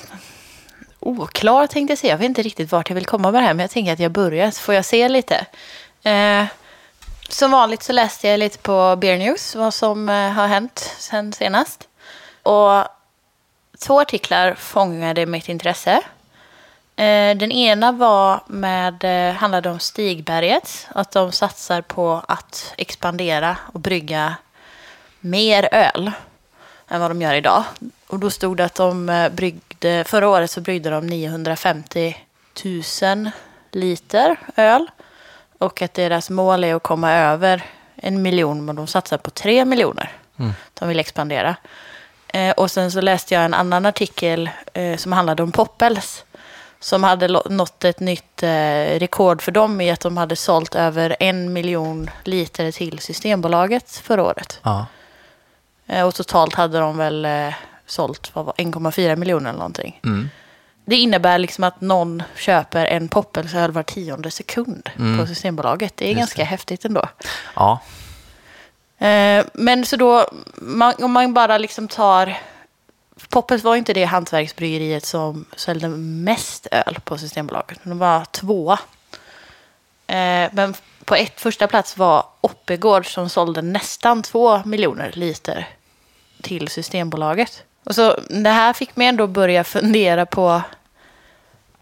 oklar 0.99 1.67
tänkte 1.67 1.91
jag 1.91 1.97
säga. 1.97 2.13
Jag 2.13 2.17
vet 2.17 2.25
inte 2.25 2.41
riktigt 2.41 2.71
vart 2.71 2.89
jag 2.89 2.95
vill 2.95 3.05
komma 3.05 3.31
med 3.31 3.43
det 3.43 3.47
här, 3.47 3.53
men 3.53 3.63
jag 3.63 3.71
tänker 3.71 3.93
att 3.93 3.99
jag 3.99 4.11
börjar 4.11 4.51
så 4.51 4.61
får 4.61 4.75
jag 4.75 4.85
se 4.85 5.09
lite. 5.09 5.45
Eh, 6.03 6.45
som 7.29 7.51
vanligt 7.51 7.83
så 7.83 7.93
läste 7.93 8.27
jag 8.27 8.39
lite 8.39 8.57
på 8.57 8.95
Beer 8.95 9.17
News 9.17 9.55
vad 9.55 9.73
som 9.73 10.09
eh, 10.09 10.31
har 10.31 10.47
hänt 10.47 10.93
sen 10.97 11.33
senast. 11.33 11.87
Och 12.43 12.83
två 13.79 14.01
artiklar 14.01 14.53
fångade 14.53 15.25
mitt 15.25 15.49
intresse. 15.49 16.01
Eh, 16.95 17.37
den 17.37 17.51
ena 17.51 17.91
var 17.91 18.43
med, 18.47 19.03
eh, 19.03 19.35
handlade 19.35 19.69
om 19.69 19.79
Stigberget, 19.79 20.87
att 20.89 21.11
de 21.11 21.31
satsar 21.31 21.81
på 21.81 22.21
att 22.27 22.73
expandera 22.77 23.57
och 23.73 23.79
brygga 23.79 24.35
mer 25.19 25.69
öl 25.71 26.11
än 26.91 27.01
vad 27.01 27.11
de 27.11 27.21
gör 27.21 27.33
idag. 27.33 27.63
Och 28.07 28.19
då 28.19 28.29
stod 28.29 28.57
det 28.57 28.65
att 28.65 28.75
de 28.75 29.09
eh, 29.09 29.29
bryggde, 29.29 30.03
förra 30.07 30.29
året 30.29 30.51
så 30.51 30.61
bryggde 30.61 30.89
de 30.89 31.07
950 31.07 32.17
000 33.01 33.31
liter 33.71 34.35
öl. 34.55 34.87
Och 35.57 35.81
att 35.81 35.93
deras 35.93 36.29
mål 36.29 36.63
är 36.63 36.75
att 36.75 36.83
komma 36.83 37.13
över 37.13 37.63
en 37.95 38.21
miljon, 38.21 38.65
men 38.65 38.75
de 38.75 38.87
satsar 38.87 39.17
på 39.17 39.29
tre 39.29 39.65
miljoner. 39.65 40.11
De 40.73 40.87
vill 40.87 40.99
expandera. 40.99 41.55
Eh, 42.27 42.51
och 42.51 42.71
sen 42.71 42.91
så 42.91 43.01
läste 43.01 43.33
jag 43.33 43.45
en 43.45 43.53
annan 43.53 43.85
artikel 43.85 44.49
eh, 44.73 44.97
som 44.97 45.11
handlade 45.11 45.43
om 45.43 45.51
Poppels. 45.51 46.25
som 46.79 47.03
hade 47.03 47.27
nått 47.49 47.83
ett 47.83 47.99
nytt 47.99 48.43
eh, 48.43 48.99
rekord 48.99 49.41
för 49.41 49.51
dem 49.51 49.81
i 49.81 49.91
att 49.91 49.99
de 49.99 50.17
hade 50.17 50.35
sålt 50.35 50.75
över 50.75 51.15
en 51.19 51.53
miljon 51.53 52.09
liter 52.23 52.71
till 52.71 52.99
Systembolaget 52.99 53.91
förra 53.91 54.23
året. 54.23 54.59
Ja. 54.63 54.85
Eh, 55.87 56.07
och 56.07 56.15
totalt 56.15 56.55
hade 56.55 56.79
de 56.79 56.97
väl 56.97 57.25
eh, 57.25 57.53
sålt 57.85 58.31
vad 58.35 58.45
var- 58.45 58.53
1,4 58.57 59.15
miljoner 59.15 59.49
eller 59.49 59.59
någonting. 59.59 59.99
Mm. 60.05 60.29
Det 60.85 60.95
innebär 60.95 61.37
liksom 61.39 61.63
att 61.63 61.81
någon 61.81 62.23
köper 62.35 62.85
en 62.85 63.07
poppelsöl 63.07 63.71
var 63.71 63.83
tionde 63.83 64.31
sekund 64.31 64.89
på 65.19 65.27
Systembolaget. 65.27 65.97
Det 65.97 66.05
är 66.05 66.09
Mm. 66.11 66.19
Just 66.21 66.33
ganska 66.33 66.43
häftigt 66.49 66.85
ändå. 66.85 67.05
ja. 67.55 67.79
Eh, 69.07 69.45
men 69.53 69.85
så 69.85 69.95
då, 69.95 70.27
man, 70.55 70.93
om 70.99 71.11
man 71.11 71.33
bara 71.33 71.57
liksom 71.57 71.87
tar... 71.87 72.37
Poppels 73.29 73.63
var 73.63 73.75
inte 73.75 73.93
det 73.93 74.03
hantverksbryggeriet 74.05 75.05
som 75.05 75.45
sålde 75.55 75.87
mest 75.87 76.67
öl 76.71 76.97
på 77.03 77.17
Systembolaget. 77.17 77.79
De 77.83 77.97
var 77.99 78.25
tvåa. 78.25 78.79
Men 80.51 80.73
på 81.05 81.15
ett 81.15 81.41
första 81.41 81.67
plats 81.67 81.97
var 81.97 82.25
Oppegård 82.41 83.13
som 83.13 83.29
sålde 83.29 83.61
nästan 83.61 84.23
två 84.23 84.61
miljoner 84.65 85.11
liter 85.13 85.67
till 86.41 86.67
Systembolaget. 86.67 87.63
Och 87.83 87.95
så 87.95 88.19
det 88.29 88.49
här 88.49 88.73
fick 88.73 88.95
mig 88.95 89.07
ändå 89.07 89.27
börja 89.27 89.63
fundera 89.63 90.25
på... 90.25 90.61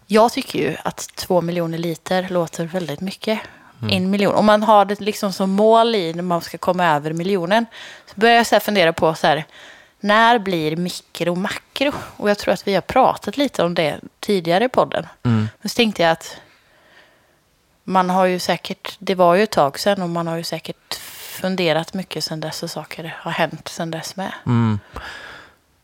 Jag 0.06 0.32
tycker 0.32 0.58
ju 0.58 0.76
att 0.82 1.08
två 1.14 1.40
miljoner 1.40 1.78
liter 1.78 2.28
låter 2.30 2.64
väldigt 2.64 3.00
mycket. 3.00 3.40
En 3.90 4.10
miljon. 4.10 4.34
Om 4.34 4.46
man 4.46 4.62
har 4.62 4.84
det 4.84 5.00
liksom 5.00 5.32
som 5.32 5.50
mål 5.50 5.94
i 5.94 6.14
när 6.14 6.22
man 6.22 6.40
ska 6.40 6.58
komma 6.58 6.86
över 6.86 7.12
miljonen. 7.12 7.66
Så 8.06 8.20
börjar 8.20 8.36
jag 8.36 8.46
så 8.46 8.60
fundera 8.60 8.92
på 8.92 9.14
så 9.14 9.26
här. 9.26 9.44
När 10.00 10.38
blir 10.38 10.76
mikro 10.76 11.34
makro? 11.34 11.92
Och 12.16 12.30
jag 12.30 12.38
tror 12.38 12.54
att 12.54 12.68
vi 12.68 12.74
har 12.74 12.80
pratat 12.80 13.36
lite 13.36 13.64
om 13.64 13.74
det 13.74 14.00
tidigare 14.20 14.64
i 14.64 14.68
podden. 14.68 15.06
Mm. 15.22 15.48
Men 15.60 15.70
så 15.70 15.74
tänkte 15.74 16.02
jag 16.02 16.10
att 16.10 16.36
man 17.84 18.10
har 18.10 18.24
ju 18.24 18.38
säkert, 18.38 18.96
det 18.98 19.14
var 19.14 19.34
ju 19.34 19.42
ett 19.42 19.50
tag 19.50 19.78
sedan 19.78 20.02
och 20.02 20.08
man 20.08 20.26
har 20.26 20.36
ju 20.36 20.44
säkert 20.44 20.94
funderat 21.40 21.94
mycket 21.94 22.24
sedan 22.24 22.40
dess 22.40 22.62
och 22.62 22.70
saker 22.70 23.16
har 23.18 23.30
hänt 23.30 23.68
sedan 23.68 23.90
dess 23.90 24.16
med. 24.16 24.32
Mm. 24.46 24.78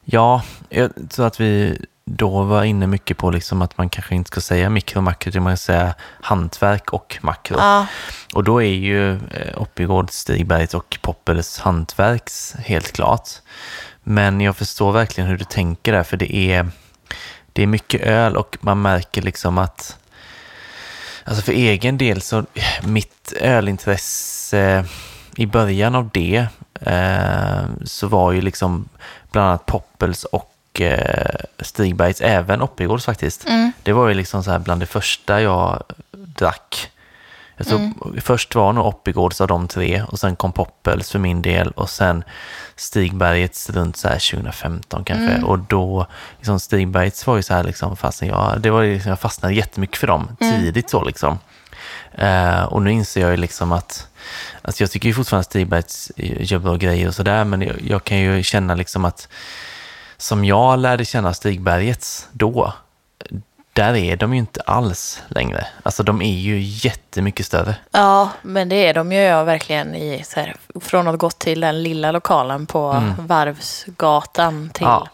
Ja, 0.05 0.43
jag 0.69 0.91
tror 1.11 1.27
att 1.27 1.41
vi 1.41 1.79
då 2.11 2.43
var 2.43 2.65
inne 2.65 2.87
mycket 2.87 3.17
på 3.17 3.31
liksom 3.31 3.63
att 3.63 3.79
man 3.79 3.89
kanske 3.89 4.15
inte 4.15 4.29
ska 4.29 4.41
säga 4.41 4.71
mikro 4.71 4.99
och 4.99 5.03
makro, 5.03 5.29
utan 5.29 5.43
man 5.43 5.57
ska 5.57 5.73
säga 5.73 5.95
hantverk 6.21 6.93
och 6.93 7.19
makro. 7.21 7.57
Ja, 7.59 7.87
Och 8.35 8.45
då 8.45 8.63
är 8.63 8.75
ju 8.75 9.15
eh, 9.15 9.63
Oppigård, 9.63 10.11
Stigbergs 10.11 10.75
och 10.75 10.99
Poppels 11.03 11.59
hantverks 11.59 12.55
helt 12.59 12.93
klart. 12.93 13.29
Men 14.03 14.41
jag 14.41 14.57
förstår 14.57 14.93
verkligen 14.93 15.31
hur 15.31 15.39
du 15.39 15.45
tänker 15.45 15.93
där, 15.93 16.03
för 16.03 16.17
det 16.17 16.35
är, 16.35 16.69
det 17.53 17.63
är 17.63 17.67
mycket 17.67 18.01
öl 18.01 18.37
och 18.37 18.57
man 18.61 18.83
märker 18.83 19.23
liksom 19.23 19.59
att 19.59 19.99
Alltså 21.27 21.43
för 21.43 21.53
egen 21.53 21.99
del 21.99 22.23
så, 22.23 22.45
mitt 22.83 23.33
ölintresse 23.41 24.85
i 25.37 25.47
början 25.47 25.95
av 25.95 26.11
det 26.13 26.47
eh, 26.81 27.65
så 27.85 28.07
var 28.07 28.33
ju 28.33 28.41
liksom 28.41 28.89
bland 29.33 29.49
annat 29.49 29.67
Poppels 29.67 30.25
och 30.25 30.81
eh, 30.81 31.35
Stigbergs, 31.59 32.21
även 32.21 32.63
Oppigårds 32.63 33.05
faktiskt. 33.05 33.49
Mm. 33.49 33.73
Det 33.83 33.93
var 33.93 34.09
ju 34.09 34.15
liksom 34.15 34.45
så 34.45 34.51
här 34.51 34.59
bland 34.59 34.83
det 34.83 34.87
första 34.87 35.41
jag 35.41 35.83
drack. 36.13 36.91
Jag 37.57 37.67
tror 37.67 38.21
Först 38.21 38.55
var 38.55 38.73
nog 38.73 38.87
Oppigårds 38.87 39.41
av 39.41 39.49
de 39.49 39.69
tre 39.69 40.03
och 40.03 40.19
sen 40.19 40.37
kom 40.37 40.53
Poppels 40.53 41.11
för 41.11 41.19
min 41.19 41.43
del 41.43 41.69
och 41.71 41.91
sen 41.91 42.25
Stigbergets 42.77 43.71
runt 43.71 43.97
så 43.97 44.09
här 44.09 44.31
2015 44.31 45.05
kanske. 45.05 45.43
Och 45.43 45.59
då, 45.59 46.07
liksom 46.37 46.61
Stigbergets 46.61 47.27
var 47.27 47.37
ju 47.37 47.43
så 47.43 47.55
här 47.55 47.65
liksom, 47.65 47.97
fastän 47.97 48.29
jag, 48.29 48.61
det 48.61 48.71
var 48.71 48.83
ju 48.83 48.95
liksom, 48.95 49.11
jag 49.11 49.21
fastnade 49.21 49.55
jättemycket 49.55 49.97
för 49.97 50.07
dem 50.07 50.37
tidigt 50.39 50.91
så 50.91 51.05
liksom. 51.05 51.39
Eh, 52.13 52.63
och 52.63 52.83
nu 52.83 52.93
inser 52.93 53.21
jag 53.21 53.31
ju 53.31 53.37
liksom 53.37 53.73
att, 53.73 54.09
alltså 54.63 54.83
jag 54.83 54.91
tycker 54.91 55.09
ju 55.09 55.15
fortfarande 55.15 55.41
att 55.41 55.47
Stigbergets 55.47 56.13
gör 56.17 56.59
bra 56.59 56.77
grejer 56.77 57.09
och 57.09 57.15
sådär, 57.15 57.45
men 57.45 57.63
jag, 57.63 57.77
jag 57.81 58.05
kan 58.05 58.19
ju 58.19 58.43
känna 58.43 58.75
liksom 58.75 59.05
att 59.05 59.29
som 60.17 60.45
jag 60.45 60.79
lärde 60.79 61.05
känna 61.05 61.35
Stigbergets 61.35 62.29
då, 62.33 62.73
där 63.77 63.97
är 63.97 64.17
de 64.17 64.33
ju 64.33 64.39
inte 64.39 64.61
alls 64.61 65.23
längre. 65.29 65.67
Alltså 65.83 66.03
de 66.03 66.23
är 66.23 66.35
ju 66.39 66.61
jättemycket 66.61 67.47
större. 67.47 67.75
ja, 67.91 68.31
men 68.43 68.69
det 68.69 68.87
är 68.87 68.95
de 68.95 69.13
ju 69.13 69.19
jag 69.19 69.45
verkligen 69.45 69.95
i, 69.95 70.23
så 70.27 70.41
här, 70.41 70.57
från 70.81 71.09
att 71.09 71.19
gått 71.19 71.39
till 71.39 71.61
den 71.61 71.83
lilla 71.83 72.13
lokalen 72.13 72.67
på 72.67 73.03
Varvsgatan 73.19 74.71
till 74.75 74.87
Mm. 74.87 74.95
Ja. 74.95 75.09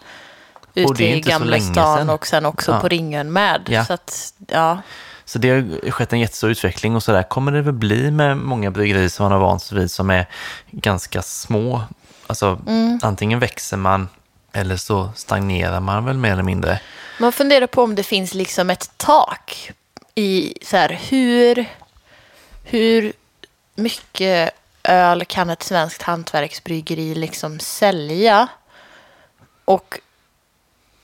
Och 0.85 0.91
ut 0.93 0.97
det 0.99 1.13
är 1.13 1.17
i 1.17 1.21
Gamla 1.21 1.61
stan 1.61 2.11
och 2.11 2.27
sen 2.27 2.47
också 2.47 2.73
Ja. 2.73 2.81
på 2.81 2.89
Ringön 2.89 3.33
med. 3.33 3.61
Ja. 3.69 3.85
Så 3.85 3.93
att, 3.93 4.35
ja. 4.47 4.79
Så 5.25 5.39
det 5.39 5.51
har 5.51 5.91
skett 5.91 6.13
en 6.13 6.21
jättestor 6.21 6.51
utveckling 6.51 6.97
och 6.97 7.03
så 7.03 7.13
där 7.13 7.23
kommer 7.23 7.53
det 7.53 7.63
väl 7.63 7.73
bli 7.75 8.11
med 8.11 8.37
många 8.37 8.71
bryggerier 8.71 9.09
som 9.09 9.25
man 9.25 9.33
har 9.33 9.39
vant 9.39 9.63
sig 9.63 9.79
vid 9.79 9.91
som 9.91 10.11
är 10.11 10.27
ganska 10.71 11.23
små. 11.23 11.83
Alltså 12.27 12.59
antingen 13.03 13.39
växer 13.39 13.77
man 13.77 14.09
eller 14.53 14.77
så 14.77 15.11
stagnerar 15.15 15.81
man 15.81 16.05
väl 16.05 16.17
mer 16.17 16.33
eller 16.33 16.43
mindre. 16.43 16.81
Man 17.21 17.33
funderar 17.33 17.67
på 17.67 17.83
om 17.83 17.95
det 17.95 18.03
finns 18.03 18.35
liksom 18.35 18.71
ett 18.71 18.91
tak 18.97 19.71
i 20.15 20.55
så 20.63 20.77
här, 20.77 21.01
hur, 21.11 21.67
hur 22.65 23.13
mycket 23.75 24.51
öl 24.83 25.25
kan 25.25 25.51
ett 25.51 25.63
svenskt 25.63 26.03
hantverksbryggeri 26.03 27.15
liksom 27.15 27.61
sälja? 27.61 28.49
Och 29.65 29.99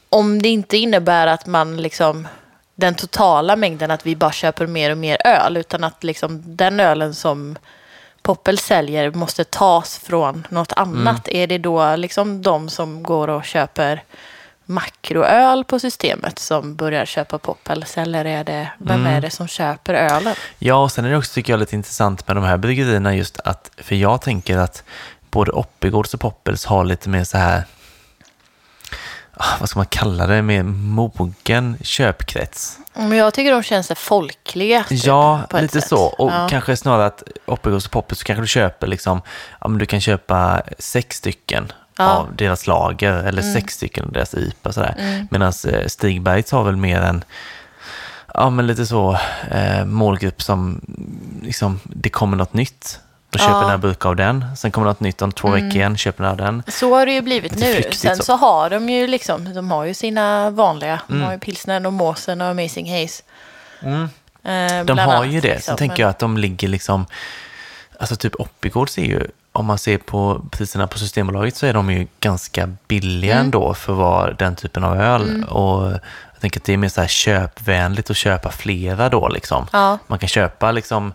om 0.09 0.43
det 0.43 0.49
inte 0.49 0.77
innebär 0.77 1.27
att 1.27 1.47
man 1.47 1.83
liksom 1.83 2.29
den 2.75 2.95
totala 2.95 3.57
mängden 3.57 3.91
att 3.91 4.07
vi 4.07 4.17
bara 4.17 4.33
köper 4.33 4.67
mer 4.67 4.91
och 4.91 4.99
mer 4.99 5.27
öl 5.27 5.57
utan 5.57 5.85
att 5.85 6.05
liksom 6.05 6.43
den 6.45 6.81
ölen 6.81 7.15
som 7.15 7.59
Poppel 8.29 8.59
säljer 8.59 9.11
måste 9.11 9.45
tas 9.45 9.99
från 9.99 10.47
något 10.51 10.73
annat. 10.77 11.29
Är 11.29 11.47
det 11.47 11.59
då 11.59 11.97
liksom 11.97 12.43
de 12.43 12.69
som 12.69 13.03
går 13.03 13.29
och 13.29 13.45
köper 13.45 14.03
makroöl 14.65 15.65
på 15.65 15.79
systemet 15.79 16.39
som 16.39 16.77
börjar 16.77 17.05
köpa 17.05 17.39
Poppels 17.39 17.99
eller 17.99 18.25
är 18.25 18.45
det, 18.45 18.69
vem 18.79 19.07
är 19.07 19.21
det 19.21 19.31
som 19.31 19.49
köper 19.49 19.95
ölen? 19.95 20.35
Ja, 20.59 20.83
och 20.83 20.93
sen 20.93 21.05
är 21.05 21.11
det 21.11 21.17
också 21.17 21.35
tycker 21.35 21.53
jag 21.53 21.61
lite 21.61 21.77
intressant 21.77 22.29
med 22.29 22.37
de 22.37 22.45
här 22.45 22.57
bryggerierna 22.57 23.15
just 23.15 23.41
att, 23.41 23.71
för 23.77 23.95
jag 23.95 24.21
tänker 24.21 24.59
att 24.59 24.85
både 25.31 25.53
Oppigårds 25.53 26.15
och 26.15 26.21
Poppels 26.21 26.65
har 26.65 26.85
lite 26.85 27.09
mer 27.09 27.25
så 27.25 27.39
här, 27.39 27.63
vad 29.61 29.69
ska 29.69 29.79
man 29.79 29.87
kalla 29.87 30.27
det, 30.27 30.43
mer 30.43 30.63
mogen 30.63 31.77
köpkrets. 31.83 32.79
Men 32.95 33.13
jag 33.19 33.35
tycker 33.35 33.53
de 33.53 33.63
känns 33.63 33.93
folkliga. 33.97 34.85
typ, 34.85 35.05
Ja, 35.05 35.43
lite 35.53 35.81
sätt. 35.81 35.89
så. 35.89 36.05
Och 36.05 36.31
ja. 36.31 36.47
kanske 36.51 36.77
snarare 36.77 37.07
att 37.07 37.23
Oppigårds 37.47 37.87
och 37.87 37.93
Poppels 37.93 38.19
så 38.19 38.25
kanske 38.25 38.43
du 38.43 38.47
köper 38.49 38.87
liksom, 38.87 39.23
ja 39.61 39.69
men 39.69 39.79
du 39.79 39.87
kan 39.87 40.01
köpa 40.01 40.63
sex 40.79 41.17
stycken 41.17 41.73
Ja. 42.01 42.05
Mm. 42.05 42.17
av 42.17 42.37
deras 42.37 42.67
lager 42.67 43.13
eller 43.15 43.43
sex 43.43 43.75
stycken 43.75 44.05
av 44.05 44.13
deras 44.13 44.35
IPA 44.35 44.73
sådär. 44.73 45.27
Medan 45.31 45.53
eh, 45.69 45.87
Stigbergs 45.87 46.51
har 46.53 46.65
väl 46.65 46.77
mer 46.77 47.01
en, 47.01 47.25
ja 48.35 48.51
men 48.51 48.67
lite 48.67 48.87
så 48.87 49.19
eh, 49.51 49.85
målgrupp 49.85 50.43
som 50.43 50.81
liksom, 51.43 51.81
det 51.85 52.09
kommer 52.11 52.37
något 52.37 52.53
nytt. 52.55 53.01
Då 53.31 53.39
köper. 53.39 53.53
Mm. 53.53 53.63
några 53.63 53.79
burkar 53.79 54.09
av 54.09 54.17
den. 54.17 54.45
Sen 54.57 54.71
kommer 54.71 54.87
något 54.87 55.01
nytt 55.01 55.23
om 55.23 55.33
två 55.33 55.49
veckor 55.49 55.75
igen, 55.77 55.97
köper 55.97 56.23
några 56.23 56.31
av 56.31 56.37
den. 56.37 56.63
Så 56.69 56.95
har 56.95 57.07
det 57.07 57.13
ju 57.13 57.23
blivit 57.23 57.53
Lite 57.53 57.67
nu. 57.67 57.73
flyktigt 57.75 57.99
Sen 58.01 58.17
så. 58.17 58.23
så. 58.23 58.37
har 58.37 58.71
de 58.71 58.89
ju 58.89 59.07
liksom, 59.07 59.55
de 59.55 59.71
har 59.71 59.85
ju 59.85 59.95
sina 59.95 60.51
vanliga. 60.51 61.01
De 61.07 61.13
Mm. 61.15 61.27
har 61.27 61.33
ju 61.33 61.39
pilsnern 61.39 61.87
och 61.87 61.93
måsen 61.93 62.41
och 62.41 62.47
amazing 62.47 63.01
haze. 63.03 63.23
Eh, 63.83 64.85
De 64.85 64.99
har 64.99 65.15
annat, 65.15 65.27
ju 65.27 65.41
det. 65.41 65.49
liksom. 65.55 65.63
Sen 65.73 65.77
tänker 65.77 66.03
jag 66.03 66.11
att 66.11 66.19
de 66.19 66.39
ligger 66.39 66.69
liksom, 66.69 67.07
alltså 67.99 68.17
typ 68.17 68.35
Oppigårds 68.41 68.99
är 68.99 69.03
ju, 69.05 69.27
om 69.53 69.67
man 69.67 69.79
ser 69.79 69.99
på 69.99 70.43
priserna 70.51 70.87
på 70.87 70.99
Systembolaget 70.99 71.57
så 71.57 71.67
är 71.67 71.73
de 71.73 71.91
ju 71.91 72.07
ganska 72.21 72.73
billiga 72.89 73.33
Mm. 73.33 73.45
ändå 73.45 73.75
för 73.75 73.93
vara 73.93 74.33
den 74.33 74.57
typen 74.57 74.85
av 74.85 75.01
öl. 75.01 75.45
Och 75.45 75.83
jag 76.33 76.41
tänker 76.41 76.61
att 76.61 76.65
det 76.65 76.73
är 76.73 76.77
mer 76.77 76.89
så 76.89 77.01
här 77.01 77.09
köpvänligt 77.09 78.11
att 78.11 78.17
köpa 78.17 78.51
flera 78.51 79.09
då 79.09 79.29
liksom. 79.29 79.67
Ja. 79.73 79.99
Man 80.07 80.19
kan 80.19 80.29
köpa 80.29 80.73
liksom, 80.73 81.13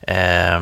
eh, 0.00 0.60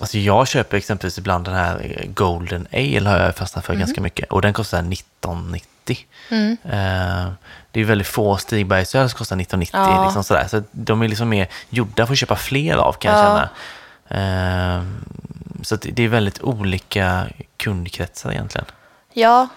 alltså 0.00 0.18
jag 0.18 0.48
köper 0.48 0.76
exempelvis 0.76 1.18
ibland 1.18 1.44
den 1.44 1.54
här 1.54 2.04
Golden 2.14 2.66
Ale 2.72 3.08
har 3.10 3.18
jag 3.18 3.36
fastnat 3.36 3.64
för 3.64 3.74
ganska 3.74 4.00
mycket 4.00 4.32
och 4.32 4.42
den 4.42 4.52
kostar 4.52 4.82
19,90. 4.82 5.60
Eh, 6.64 7.32
det 7.70 7.80
är 7.80 7.84
väldigt 7.84 8.06
få 8.06 8.36
Stigbergsöl 8.36 9.08
som 9.10 9.18
kostar 9.18 9.36
19,90. 9.36 9.68
Ja. 9.72 10.04
Liksom 10.04 10.24
sådär. 10.24 10.46
Så 10.48 10.62
de 10.72 11.02
är 11.02 11.08
liksom 11.08 11.28
mer 11.28 11.48
gjorda 11.68 12.06
för 12.06 12.12
att 12.12 12.18
köpa 12.18 12.36
fler 12.36 12.76
av 12.76 12.92
kan 12.92 13.12
jag 13.12 13.20
Ja. 13.20 13.24
känna. 14.08 14.76
Eh, 14.78 14.82
så 15.62 15.76
det 15.76 16.02
är 16.02 16.08
väldigt 16.08 16.40
olika 16.42 17.26
kundkretsar 17.56 18.30
egentligen. 18.32 18.64
Ja, 19.12 19.48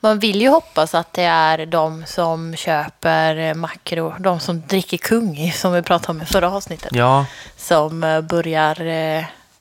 man 0.00 0.18
vill 0.18 0.40
ju 0.40 0.48
hoppas 0.48 0.94
att 0.94 1.12
det 1.12 1.22
är 1.24 1.66
de 1.66 2.04
som 2.06 2.56
köper 2.56 3.36
eh, 3.36 3.54
makro, 3.54 4.14
de 4.18 4.40
som 4.40 4.60
dricker 4.66 4.96
kung, 4.96 5.52
som 5.52 5.72
vi 5.72 5.82
pratade 5.82 6.10
om 6.18 6.22
i 6.22 6.26
förra 6.26 6.50
avsnittet, 6.50 6.90
Ja, 6.94 7.26
som 7.56 8.04
eh, 8.04 8.20
börjar 8.20 8.76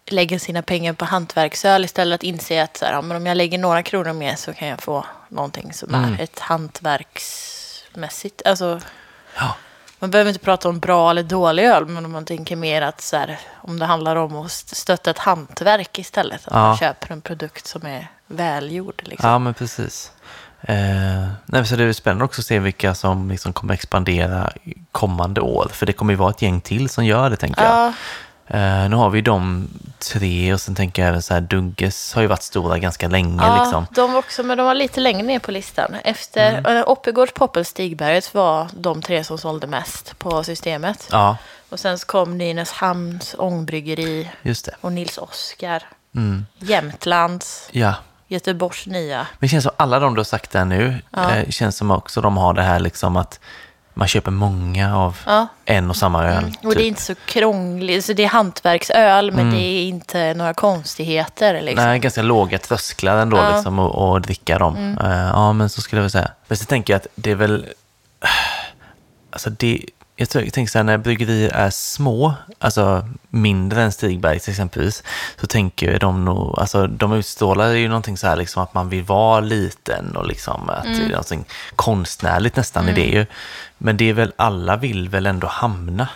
lägga 0.07 0.39
sina 0.39 0.62
pengar 0.62 0.93
på 0.93 1.05
hantverksöl 1.05 1.85
istället 1.85 2.15
att 2.19 2.24
inse 2.24 2.63
att 2.63 2.77
så 2.77 2.85
här, 2.85 2.93
ja, 2.93 3.01
men 3.01 3.17
om 3.17 3.25
jag 3.25 3.38
lägger 3.38 3.57
några 3.57 3.83
kronor 3.83 4.13
mer 4.13 4.35
så 4.35 4.53
kan 4.53 4.67
jag 4.67 4.81
få 4.81 5.05
någonting 5.29 5.74
som 5.74 5.93
Mm. 5.95 6.13
är 6.13 6.21
ett 6.24 6.39
hantverksmässigt. 6.39 8.41
Alltså, 8.45 8.79
ja. 9.38 9.55
Man 10.00 10.12
behöver 10.12 10.29
inte 10.29 10.39
prata 10.43 10.69
om 10.69 10.79
bra 10.79 11.09
eller 11.09 11.24
dålig 11.24 11.63
öl, 11.65 11.85
men 11.85 12.05
om 12.05 12.12
man 12.12 12.25
tänker 12.25 12.55
mer 12.55 12.81
att 12.81 13.01
så 13.01 13.17
här, 13.17 13.39
om 13.62 13.79
det 13.79 13.85
handlar 13.85 14.15
om 14.15 14.35
att 14.35 14.45
st- 14.51 14.75
stötta 14.75 15.12
ett 15.12 15.17
hantverk 15.19 16.00
istället. 16.00 16.47
Att 16.47 16.53
Ja. 16.53 16.59
man 16.67 16.77
köper 16.77 17.12
en 17.13 17.21
produkt 17.21 17.67
som 17.67 17.85
är 17.85 18.07
välgjord. 18.27 19.01
Liksom. 19.05 19.29
Ja, 19.29 19.39
men 19.39 19.53
precis. 19.53 20.12
Eh, 20.62 20.75
nej, 21.45 21.65
så 21.65 21.75
det 21.75 21.83
är 21.83 21.93
spännande 21.93 22.25
också 22.25 22.41
att 22.41 22.45
se 22.45 22.59
vilka 22.59 22.95
som 22.95 23.29
liksom 23.31 23.53
kommer 23.53 23.74
expandera 23.74 24.51
kommande 24.91 25.41
år. 25.41 25.67
För 25.71 25.85
det 25.85 25.93
kommer 25.93 26.13
ju 26.13 26.17
vara 26.17 26.29
ett 26.29 26.41
gäng 26.41 26.62
till 26.62 26.89
som 26.89 27.05
gör 27.05 27.29
det, 27.29 27.35
tänker 27.38 27.63
jag. 27.63 27.93
Eh, 28.48 28.90
nu 28.90 28.96
har 28.96 29.10
vi 29.10 29.22
de 29.22 29.68
tre 30.00 30.54
och 30.54 30.62
sen 30.62 30.75
tänker 30.75 31.02
jag 31.02 31.10
även 31.10 31.22
så 31.22 31.34
här, 31.34 31.42
Dugges 31.42 32.14
har 32.14 32.22
ju 32.22 32.28
varit 32.28 32.44
stora 32.44 32.80
ganska 32.80 33.08
länge. 33.08 33.44
ja 33.44 33.64
liksom. 33.64 33.86
de 33.92 34.16
också, 34.16 34.44
men 34.44 34.58
de 34.58 34.66
var 34.68 34.74
lite 34.75 35.00
längre 35.00 35.24
ner 35.24 35.40
på 35.40 35.52
listan. 35.52 35.96
Efter 36.04 36.58
mm. 36.58 36.84
Oppigårds, 36.88 37.34
Poppel, 37.34 37.66
Stigberget 37.66 38.34
var 38.34 38.68
de 38.74 39.02
tre 39.02 39.24
som 39.24 39.38
sålde 39.38 39.68
mest 39.68 40.20
på 40.20 40.44
systemet. 40.44 41.08
Ja, 41.12 41.38
Och 41.70 41.80
sen 41.80 42.00
så 42.00 42.06
kom 42.06 42.38
Nynäshamns 42.38 43.36
ångbryggeri 43.38 44.30
just 44.42 44.66
det. 44.66 44.75
och 44.82 44.92
Nils 44.94 45.18
Oskar. 45.18 45.84
Mm. 46.16 46.46
Jämtlands, 46.60 47.70
Ja, 47.72 47.94
Göteborgs 48.28 48.86
nya. 48.88 49.18
men 49.18 49.25
det 49.40 49.48
känns 49.48 49.64
som 49.64 49.74
alla 49.78 50.00
de 50.00 50.14
du 50.16 50.20
har 50.20 50.24
sagt 50.25 50.52
där 50.52 50.66
nu, 50.66 51.02
Ja. 51.12 51.32
eh, 51.36 51.50
känns 51.50 51.78
som 51.78 51.92
också 51.92 52.22
de 52.22 52.38
har 52.38 52.54
det 52.54 52.62
här 52.64 52.80
liksom 52.80 53.16
att 53.18 53.40
man 53.98 54.08
köper 54.08 54.32
många 54.32 54.98
av 54.98 55.18
Ja. 55.25 55.48
en 55.66 55.90
och 55.90 55.96
samma 55.96 56.24
öl. 56.25 56.38
Mm. 56.38 56.54
Och 56.64 56.70
det 56.70 56.70
är 56.70 56.75
typ. 56.75 56.86
inte 56.88 57.02
så 57.02 57.16
krångligt. 57.16 58.06
Så 58.06 58.14
det 58.14 58.24
är 58.24 58.28
hantverksöl, 58.28 59.32
men 59.32 59.52
det 59.52 59.58
är 59.58 59.84
inte 59.88 60.34
några 60.34 60.54
konstigheter. 60.54 61.62
Liksom. 61.62 61.86
Nej, 61.86 62.00
ganska 62.00 62.22
låga 62.22 62.58
trösklar 62.58 63.18
ändå 63.18 63.38
Ja. 63.38 63.44
Mm. 63.44 63.56
liksom, 63.56 63.80
och, 63.80 64.10
och 64.12 64.22
dricka 64.22 64.60
dem. 64.60 64.98
Eh, 65.04 65.10
ja, 65.28 65.54
men 65.54 65.70
så 65.70 65.82
skulle 65.82 66.00
jag 66.00 66.04
väl 66.04 66.12
säga. 66.12 66.32
Men 66.48 66.58
så 66.58 66.66
tänker 66.66 66.94
jag 66.94 66.98
att 66.98 67.08
det 67.16 67.32
är 67.32 67.36
väl... 67.36 67.66
Alltså 69.30 69.50
det, 69.50 69.82
jag, 70.15 70.29
tror, 70.29 70.43
jag 70.43 70.53
tänker 70.53 70.72
så 70.72 70.77
här, 70.77 70.84
när 70.84 70.98
bryggerier 70.98 71.50
är 71.50 71.69
små, 71.69 72.34
alltså 72.60 73.05
mindre 73.29 73.84
än 73.84 73.91
Stigbergs 73.91 74.50
exempelvis, 74.50 75.03
så 75.39 75.48
tänker 75.48 76.00
de 76.00 76.25
nog, 76.25 76.60
alltså 76.60 76.88
de 76.88 77.13
utstrålar 77.13 77.69
ju 77.69 77.88
någonting 77.88 78.17
så 78.17 78.27
här 78.27 78.36
liksom 78.36 78.63
att 78.63 78.74
man 78.74 78.89
vill 78.89 79.03
vara 79.03 79.39
liten 79.39 80.15
och 80.15 80.27
liksom 80.27 80.69
att 80.69 80.86
Mm. 80.86 80.98
det 81.00 81.05
är 81.05 81.10
någonting 81.10 81.45
konstnärligt 81.75 82.55
nästan 82.55 82.89
i 82.89 82.93
det 82.93 83.05
ju. 83.05 83.25
Men 83.77 83.98
det 83.98 84.10
är 84.10 84.13
väl, 84.13 84.34
alla 84.36 84.75
vill 84.75 85.10
väl 85.10 85.25
ändå 85.25 85.48
hamna 85.48 86.07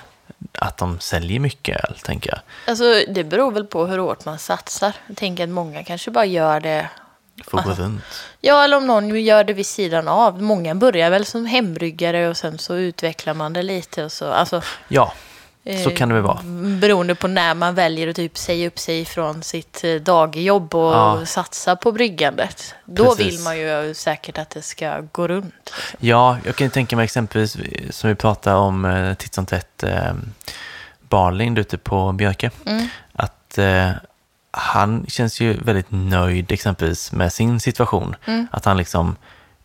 att 0.59 0.77
de 0.77 0.99
säljer 0.99 1.39
mycket 1.39 1.83
öl, 1.85 1.95
tänker 2.03 2.29
jag. 2.29 2.39
Alltså, 2.67 2.83
det 3.13 3.23
beror 3.23 3.51
väl 3.51 3.65
på 3.65 3.85
hur 3.85 3.97
hårt 3.97 4.25
man 4.25 4.39
satsar. 4.39 4.93
Jag 5.07 5.17
tänker 5.17 5.43
att 5.43 5.49
många 5.49 5.83
kanske 5.83 6.11
bara 6.11 6.25
gör 6.25 6.59
det. 6.59 6.89
Att 7.51 7.65
gå 7.65 7.71
runt. 7.73 8.03
Ja, 8.41 8.63
eller 8.63 8.77
om 8.77 8.87
någon 8.87 9.19
gör 9.23 9.43
det 9.43 9.53
vid 9.53 9.65
sidan 9.65 10.07
av. 10.07 10.41
Många 10.41 10.75
börjar 10.75 11.09
väl 11.09 11.25
som 11.25 11.45
hembryggare 11.45 12.29
och 12.29 12.37
sen 12.37 12.57
så 12.57 12.75
utvecklar 12.75 13.33
man 13.33 13.53
det 13.53 13.63
lite. 13.63 14.05
Och 14.05 14.11
så. 14.11 14.31
Alltså, 14.31 14.61
Ja, 14.87 15.13
så 15.63 15.89
eh, 15.89 15.95
kan 15.95 16.09
det 16.09 16.15
väl 16.15 16.23
vara. 16.23 16.39
Beroende 16.81 17.15
på 17.15 17.27
när 17.27 17.53
man 17.53 17.75
väljer 17.75 18.07
att 18.07 18.15
typ 18.15 18.37
säga 18.37 18.67
upp 18.67 18.79
sig 18.79 19.05
från 19.05 19.43
sitt 19.43 19.83
eh, 19.83 19.95
dagjobb 19.95 20.75
och 20.75 20.93
Ja. 20.93 21.25
satsa 21.25 21.75
på 21.75 21.91
bryggandet. 21.91 22.75
Då 22.85 23.05
Precis. 23.15 23.25
vill 23.33 23.39
man 23.43 23.57
ju 23.59 23.93
säkert 23.93 24.37
att 24.37 24.49
det 24.49 24.61
ska 24.61 24.99
gå 25.11 25.27
runt. 25.27 25.73
Ja, 25.99 26.37
jag 26.45 26.55
kan 26.55 26.69
tänka 26.69 26.95
mig 26.95 27.03
exempelvis 27.05 27.57
som 27.89 28.09
vi 28.09 28.15
pratade 28.15 28.55
om 28.55 28.85
eh, 28.85 29.13
titt 29.13 29.33
som 29.33 29.45
tätt 29.45 29.83
eh, 29.83 30.13
Barlind 31.09 31.59
ute 31.59 31.77
på 31.77 32.11
Björke. 32.11 32.51
Att 33.13 33.57
eh, 33.57 33.89
han 34.51 35.05
känns 35.07 35.39
ju 35.41 35.53
väldigt 35.53 35.87
nöjd 35.91 36.51
exempelvis 36.51 37.11
med 37.11 37.33
sin 37.33 37.59
situation. 37.59 38.15
Att 38.51 38.65
han 38.65 38.77
liksom 38.77 39.15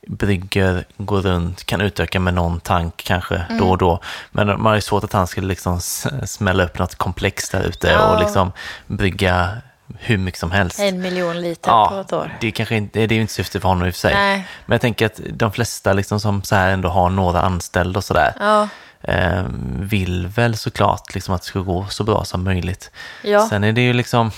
brygger, 0.07 0.85
går 0.97 1.21
runt, 1.23 1.65
kan 1.65 1.81
utöka 1.81 2.21
med 2.21 2.35
någon 2.35 2.61
tank 2.61 2.97
kanske 2.97 3.45
då 3.59 3.71
och 3.71 3.79
då. 3.79 4.01
Men 4.31 4.47
man 4.47 4.67
har 4.67 4.75
ju 4.75 4.81
svårt 4.81 5.05
att 5.05 5.13
han 5.13 5.27
skulle 5.27 5.47
liksom 5.47 5.81
smälla 6.27 6.65
upp 6.65 6.79
något 6.79 6.95
komplext 6.95 7.53
där 7.53 7.63
ute 7.63 7.89
Ja. 7.89 8.07
och 8.15 8.21
liksom 8.21 8.53
brygga 8.87 9.51
hur 9.99 10.19
mycket 10.19 10.41
som 10.41 10.51
helst. 10.51 10.81
En 10.81 11.01
miljon 11.01 11.41
liter 11.41 11.63
på 11.71 11.77
Ja, 11.95 12.01
ett 12.01 12.13
år. 12.13 12.37
det, 12.41 12.47
är 12.47 12.51
kanske 12.51 12.77
inte, 12.77 12.99
det 13.07 13.15
är 13.15 13.17
ju 13.17 13.21
inte 13.21 13.33
syftet 13.33 13.63
för 13.63 13.69
honom 13.69 13.87
i 13.87 13.91
och 13.91 13.95
för 13.95 14.01
sig. 14.01 14.15
Nej. 14.15 14.47
Men 14.67 14.75
jag 14.75 14.81
tänker 14.81 15.07
att 15.07 15.21
de 15.33 15.53
flesta 15.53 15.93
liksom 15.93 16.21
som 16.21 16.43
så 16.43 16.55
här 16.57 16.71
ändå 16.71 16.89
har 16.89 17.11
några 17.11 17.41
anställda 17.43 17.99
och 17.99 18.05
sådär, 18.05 18.33
Ja, 18.41 18.69
eh, 19.03 19.43
vill 19.79 20.27
väl 20.27 20.57
såklart 20.57 21.15
liksom 21.15 21.35
att 21.35 21.41
det 21.43 21.47
ska 21.49 21.59
gå 21.61 21.87
så 21.89 22.05
bra 22.05 22.25
som 22.25 22.45
möjligt. 22.45 22.91
ja. 23.23 23.49
Sen 23.49 23.65
är 23.65 23.73
det 23.73 23.81
ju 23.81 23.93
liksom, 23.93 24.31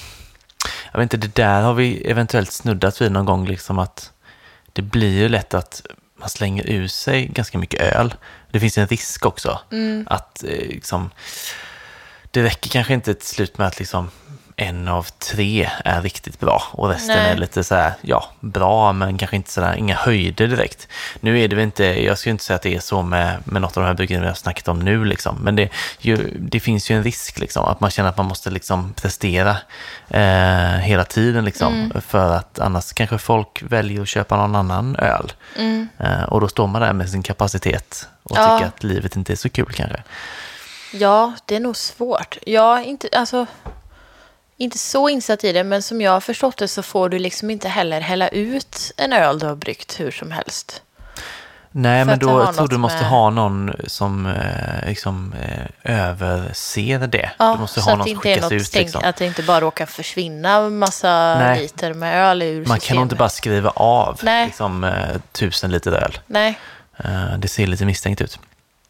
jag 0.97 1.01
vet 1.01 1.15
inte, 1.15 1.27
det 1.27 1.35
där 1.43 1.63
har 1.63 1.75
vi 1.75 2.11
eventuellt 2.11 2.53
snuddat 2.53 3.01
vid 3.01 3.13
någon 3.13 3.25
gång, 3.25 3.47
liksom 3.47 3.79
att 3.79 4.13
det 4.73 4.83
blir 4.83 5.19
ju 5.19 5.29
lätt 5.29 5.55
att 5.55 5.87
man 6.21 6.29
slänger 6.29 6.71
ur 6.71 6.89
sig 6.89 7.27
ganska 7.27 7.59
mycket 7.59 7.81
öl. 7.81 8.15
Det 8.51 8.61
finns 8.61 8.79
en 8.79 8.87
risk 8.87 9.27
också 9.27 9.61
Mm. 9.73 10.07
att 10.11 10.45
eh, 10.45 10.51
liksom, 10.51 11.11
det 12.31 12.43
räcker 12.43 12.71
kanske 12.71 12.95
inte 12.95 13.15
till 13.15 13.27
slut 13.29 13.59
med 13.59 13.67
att 13.67 13.79
liksom 13.79 14.11
en 14.59 14.89
av 14.89 15.07
tre 15.19 15.71
är 15.85 16.03
riktigt 16.03 16.41
bra 16.41 16.63
och 16.73 16.89
resten 16.89 17.17
Nej. 17.17 17.31
är 17.33 17.37
lite 17.37 17.65
så 17.65 17.75
här, 17.75 17.93
ja, 18.01 18.25
bra 18.41 18.93
men 18.93 19.19
kanske 19.19 19.37
inte 19.37 19.51
sådär, 19.51 19.75
inga 19.75 19.95
höjder 19.95 20.47
direkt. 20.47 20.89
Nu 21.21 21.41
är 21.41 21.49
det 21.49 21.57
väl 21.57 21.63
inte, 21.65 21.85
jag 21.85 22.19
skulle 22.19 22.31
inte 22.31 22.45
säga 22.45 22.55
att 22.55 22.63
det 22.63 22.75
är 22.75 22.81
så 22.81 23.03
med, 23.03 23.37
med 23.45 23.63
något 23.63 23.77
av 23.77 23.83
de 23.83 23.87
här 23.87 23.95
bryggerierna 23.95 24.25
vi 24.25 24.29
har 24.31 24.35
snackat 24.35 24.69
om 24.69 24.79
nu 24.79 25.05
liksom, 25.05 25.37
men 25.41 25.57
det, 25.57 25.69
ju, 25.99 26.17
det 26.39 26.61
finns 26.61 26.91
ju 26.91 26.97
en 26.97 27.03
risk 27.05 27.39
liksom, 27.39 27.65
att 27.65 27.81
man 27.81 27.91
känner 27.91 28.09
att 28.09 28.17
man 28.17 28.27
måste 28.27 28.51
liksom 28.51 28.93
prestera 28.93 29.57
eh, 30.09 30.79
hela 30.81 31.05
tiden 31.05 31.45
liksom, 31.45 31.75
Mm. 31.75 32.01
för 32.01 32.33
att 32.33 32.59
annars 32.59 32.93
kanske 32.93 33.19
folk 33.19 33.63
väljer 33.63 34.03
att 34.03 34.09
köpa 34.09 34.37
någon 34.37 34.55
annan 34.57 34.97
öl. 34.97 35.33
Eh, 35.99 36.23
och 36.23 36.41
då 36.41 36.49
står 36.49 36.67
man 36.67 36.83
där 36.83 36.93
med 36.93 37.11
sin 37.11 37.23
kapacitet 37.23 38.09
och 38.23 38.37
Mm. 38.37 38.51
Ja. 38.51 38.59
tycker 38.59 38.69
att 38.69 38.83
livet 38.85 39.17
inte 39.17 39.33
är 39.33 39.37
så 39.37 39.49
kul 39.49 39.73
kanske. 39.75 40.03
Ja, 40.93 41.33
det 41.47 41.57
är 41.57 41.61
nog 41.61 41.77
svårt. 41.77 42.37
Jag 42.47 42.79
är 42.79 42.83
inte, 42.85 43.09
alltså, 43.13 43.47
inte 44.57 44.79
så 44.79 45.09
insatt 45.09 45.45
i 45.45 45.53
det, 45.53 45.65
men 45.65 45.83
som 45.83 46.01
jag 46.01 46.11
har 46.13 46.21
förstått 46.21 46.57
det 46.57 46.69
så 46.69 46.83
får 46.83 47.09
du 47.09 47.19
liksom 47.19 47.51
inte 47.51 47.69
heller 47.69 48.01
hälla 48.01 48.29
ut 48.29 48.93
en 48.97 49.13
öl 49.13 49.39
du 49.39 49.47
har 49.47 49.55
bryggt 49.57 50.01
hur 50.01 50.11
som 50.11 50.31
helst. 50.31 50.83
Nej, 51.79 52.01
För 52.05 52.07
men 52.11 52.19
det 52.19 52.27
då 52.27 52.45
har 52.45 52.53
tror 52.53 52.69
du 52.69 52.77
måste 52.79 52.99
med- 52.99 53.09
ha 53.09 53.31
någon 53.31 53.73
som 53.87 54.27
eh, 54.27 54.89
liksom, 54.89 55.35
eh, 55.43 56.01
överser 56.11 56.99
det. 57.07 57.31
Ja, 57.39 57.53
du 57.55 57.61
måste 57.61 57.81
så 57.81 57.87
ha 57.87 57.93
att 57.93 57.99
någon 57.99 58.07
det 58.09 58.11
som 58.15 58.17
inte 58.19 58.29
är 58.31 58.35
skickas 58.35 58.51
något 58.51 58.61
ut. 58.61 58.67
stängt, 58.67 58.85
Liksom. 58.85 59.03
att 59.05 59.17
det 59.17 59.27
inte 59.27 59.43
bara 59.43 59.61
råkar 59.61 59.87
försvinna 59.87 60.69
massa 60.71 61.35
Nej. 61.39 61.61
liter 61.63 61.95
med 61.95 62.27
öl 62.31 62.43
ur 62.43 62.57
Man 62.57 62.65
kan 62.65 62.71
nog 62.73 62.81
systemet. 62.81 63.03
inte 63.03 63.15
bara 63.17 63.29
skriva 63.29 63.71
av 63.71 64.21
liksom, 64.47 64.85
eh, 64.85 65.17
tusen 65.33 65.71
liter 65.71 65.93
öl. 65.93 66.19
Nej, 66.27 66.59
Eh, 67.05 67.39
det 67.39 67.49
ser 67.49 67.67
lite 67.67 67.85
misstänkt 67.85 68.21
ut. 68.21 68.39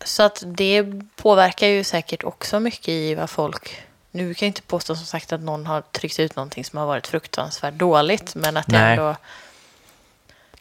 så 0.04 0.22
att 0.22 0.42
det 0.46 0.84
påverkar 1.16 1.66
ju 1.66 1.84
säkert 1.84 2.24
också 2.24 2.60
mycket 2.60 2.88
i 2.88 3.14
vad 3.14 3.30
folk... 3.30 3.82
Nu 4.16 4.34
kan 4.34 4.46
jag 4.46 4.50
inte 4.50 4.62
påstå 4.62 4.96
som 4.96 5.06
sagt 5.06 5.32
att 5.32 5.40
någon 5.40 5.66
har 5.66 5.80
tryckt 5.80 6.18
ut 6.18 6.36
någonting 6.36 6.64
som 6.64 6.78
har 6.78 6.86
varit 6.86 7.06
fruktansvärt 7.06 7.74
dåligt, 7.74 8.34
men 8.34 8.56
att 8.56 8.66
det 8.66 8.78
Nej. 8.78 8.92
ändå 8.92 9.16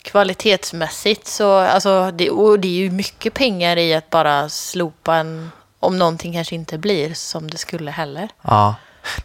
kvalitetsmässigt 0.01 1.27
så, 1.27 1.57
alltså, 1.57 2.11
det, 2.11 2.29
och 2.29 2.59
det 2.59 2.67
är 2.67 2.71
ju 2.71 2.91
mycket 2.91 3.33
pengar 3.33 3.77
i 3.77 3.93
att 3.93 4.09
bara 4.09 4.49
slopa 4.49 5.15
en, 5.15 5.51
om 5.79 5.99
någonting 5.99 6.33
kanske 6.33 6.55
inte 6.55 6.77
blir 6.77 7.13
som 7.13 7.51
det 7.51 7.57
skulle 7.57 7.91
heller. 7.91 8.29
Ja, 8.41 8.75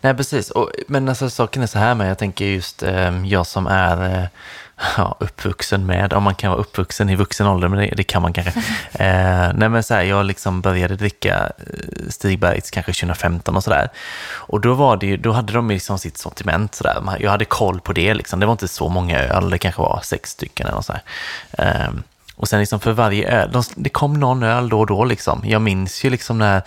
nej 0.00 0.14
precis. 0.14 0.50
Och, 0.50 0.70
men 0.88 1.08
alltså, 1.08 1.30
saken 1.30 1.62
är 1.62 1.66
så 1.66 1.78
här 1.78 1.94
med, 1.94 2.10
jag 2.10 2.18
tänker 2.18 2.44
just 2.44 2.82
eh, 2.82 3.26
jag 3.26 3.46
som 3.46 3.66
är 3.66 4.22
eh, 4.22 4.24
ja, 4.96 5.16
uppvuxen 5.20 5.86
med, 5.86 6.12
om 6.12 6.22
man 6.22 6.34
kan 6.34 6.50
vara 6.50 6.60
uppvuxen 6.60 7.08
i 7.10 7.16
vuxen 7.16 7.46
ålder, 7.46 7.68
men 7.68 7.78
det, 7.78 7.94
det 7.96 8.02
kan 8.02 8.22
man 8.22 8.32
kanske. 8.32 8.52
Eh, 8.92 9.52
nej 9.54 9.68
men 9.68 9.82
så 9.82 9.94
här, 9.94 10.02
jag 10.02 10.26
liksom 10.26 10.60
började 10.60 10.96
dricka 10.96 11.52
eh, 11.58 12.08
Stigbergs 12.08 12.70
kanske 12.70 12.92
2015 12.92 13.56
och 13.56 13.64
sådär. 13.64 13.88
Och 14.32 14.60
då 14.60 14.74
var 14.74 14.96
det 14.96 15.06
ju, 15.06 15.16
då 15.16 15.32
hade 15.32 15.52
de 15.52 15.68
liksom 15.68 15.98
sitt 15.98 16.18
sortiment 16.18 16.74
sådär. 16.74 17.02
Jag 17.20 17.30
hade 17.30 17.44
koll 17.44 17.80
på 17.80 17.92
det 17.92 18.14
liksom. 18.14 18.40
Det 18.40 18.46
var 18.46 18.52
inte 18.52 18.68
så 18.68 18.88
många 18.88 19.18
öl, 19.18 19.50
det 19.50 19.58
kanske 19.58 19.82
var 19.82 20.00
sex 20.02 20.30
stycken 20.30 20.66
eller 20.66 20.80
sådär. 20.80 21.02
Eh, 21.52 21.90
och 22.36 22.48
sen 22.48 22.60
liksom 22.60 22.80
för 22.80 22.92
varje 22.92 23.28
öl, 23.28 23.52
de, 23.52 23.62
det 23.76 23.88
kom 23.88 24.20
någon 24.20 24.42
öl 24.42 24.68
då 24.68 24.80
och 24.80 24.86
då 24.86 25.04
liksom. 25.04 25.42
Jag 25.44 25.62
minns 25.62 26.04
ju 26.04 26.10
liksom 26.10 26.38
när 26.38 26.62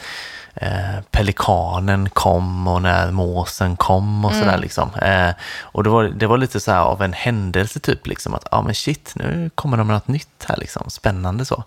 eh, 0.55 1.01
Pelikanen 1.11 2.09
kom 2.09 2.67
och 2.67 2.81
när 2.81 3.11
Måsen 3.11 3.75
kom 3.75 4.25
och 4.25 4.33
sådär 4.33 4.57
liksom. 4.57 4.89
Eh, 5.01 5.29
och 5.61 5.83
det 5.83 5.89
var, 5.89 6.03
det 6.03 6.27
var 6.27 6.37
lite 6.37 6.59
så 6.59 6.73
av 6.73 7.01
en 7.01 7.13
händelse 7.13 7.79
typ 7.79 8.07
liksom 8.07 8.33
att, 8.33 8.47
ja 8.51 8.61
men 8.61 8.75
shit, 8.75 9.11
nu 9.15 9.49
kommer 9.55 9.77
de 9.77 9.87
med 9.87 9.93
något 9.93 10.07
nytt 10.07 10.45
här 10.47 10.57
liksom. 10.57 10.89
Spännande 10.89 11.45
så. 11.45 11.63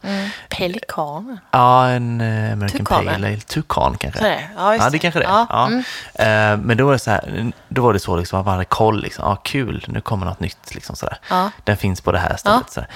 Pelikaner. 0.49 1.39
Ja, 1.51 1.89
en 1.89 2.21
eh, 2.21 2.53
American 2.53 2.79
Tukanen. 2.79 3.05
Pale 3.15 3.27
Ale, 3.27 3.41
Tukan 3.41 3.97
kanske. 3.99 4.21
Det. 4.25 4.49
Ja, 4.57 4.77
Ja, 4.77 4.91
det 4.91 4.99
kanske 4.99 5.21
det. 5.21 5.25
Ja, 5.25 5.47
Ja. 5.51 5.67
mm. 5.67 5.79
Eh, 6.15 6.65
men 6.67 6.77
då 6.77 6.87
var 6.87 6.93
det 6.93 6.99
så 6.99 7.11
här, 7.11 7.53
då 7.69 7.83
var 7.83 7.93
det 7.93 7.99
så 8.01 8.17
liksom 8.17 8.41
att 8.41 8.47
man 8.47 8.53
hade 8.53 8.65
koll 8.65 9.03
liksom, 9.03 9.25
ja 9.29 9.37
kul, 9.37 9.85
nu 9.89 10.01
kommer 10.01 10.27
något 10.27 10.41
nytt 10.41 10.75
liksom 10.75 10.97
sådär. 10.97 11.19
Ja. 11.31 11.51
Den 11.65 11.77
finns 11.77 12.01
på 12.01 12.13
det 12.13 12.19
här 12.19 12.37
stället. 12.37 12.71
Sådär. 12.71 12.89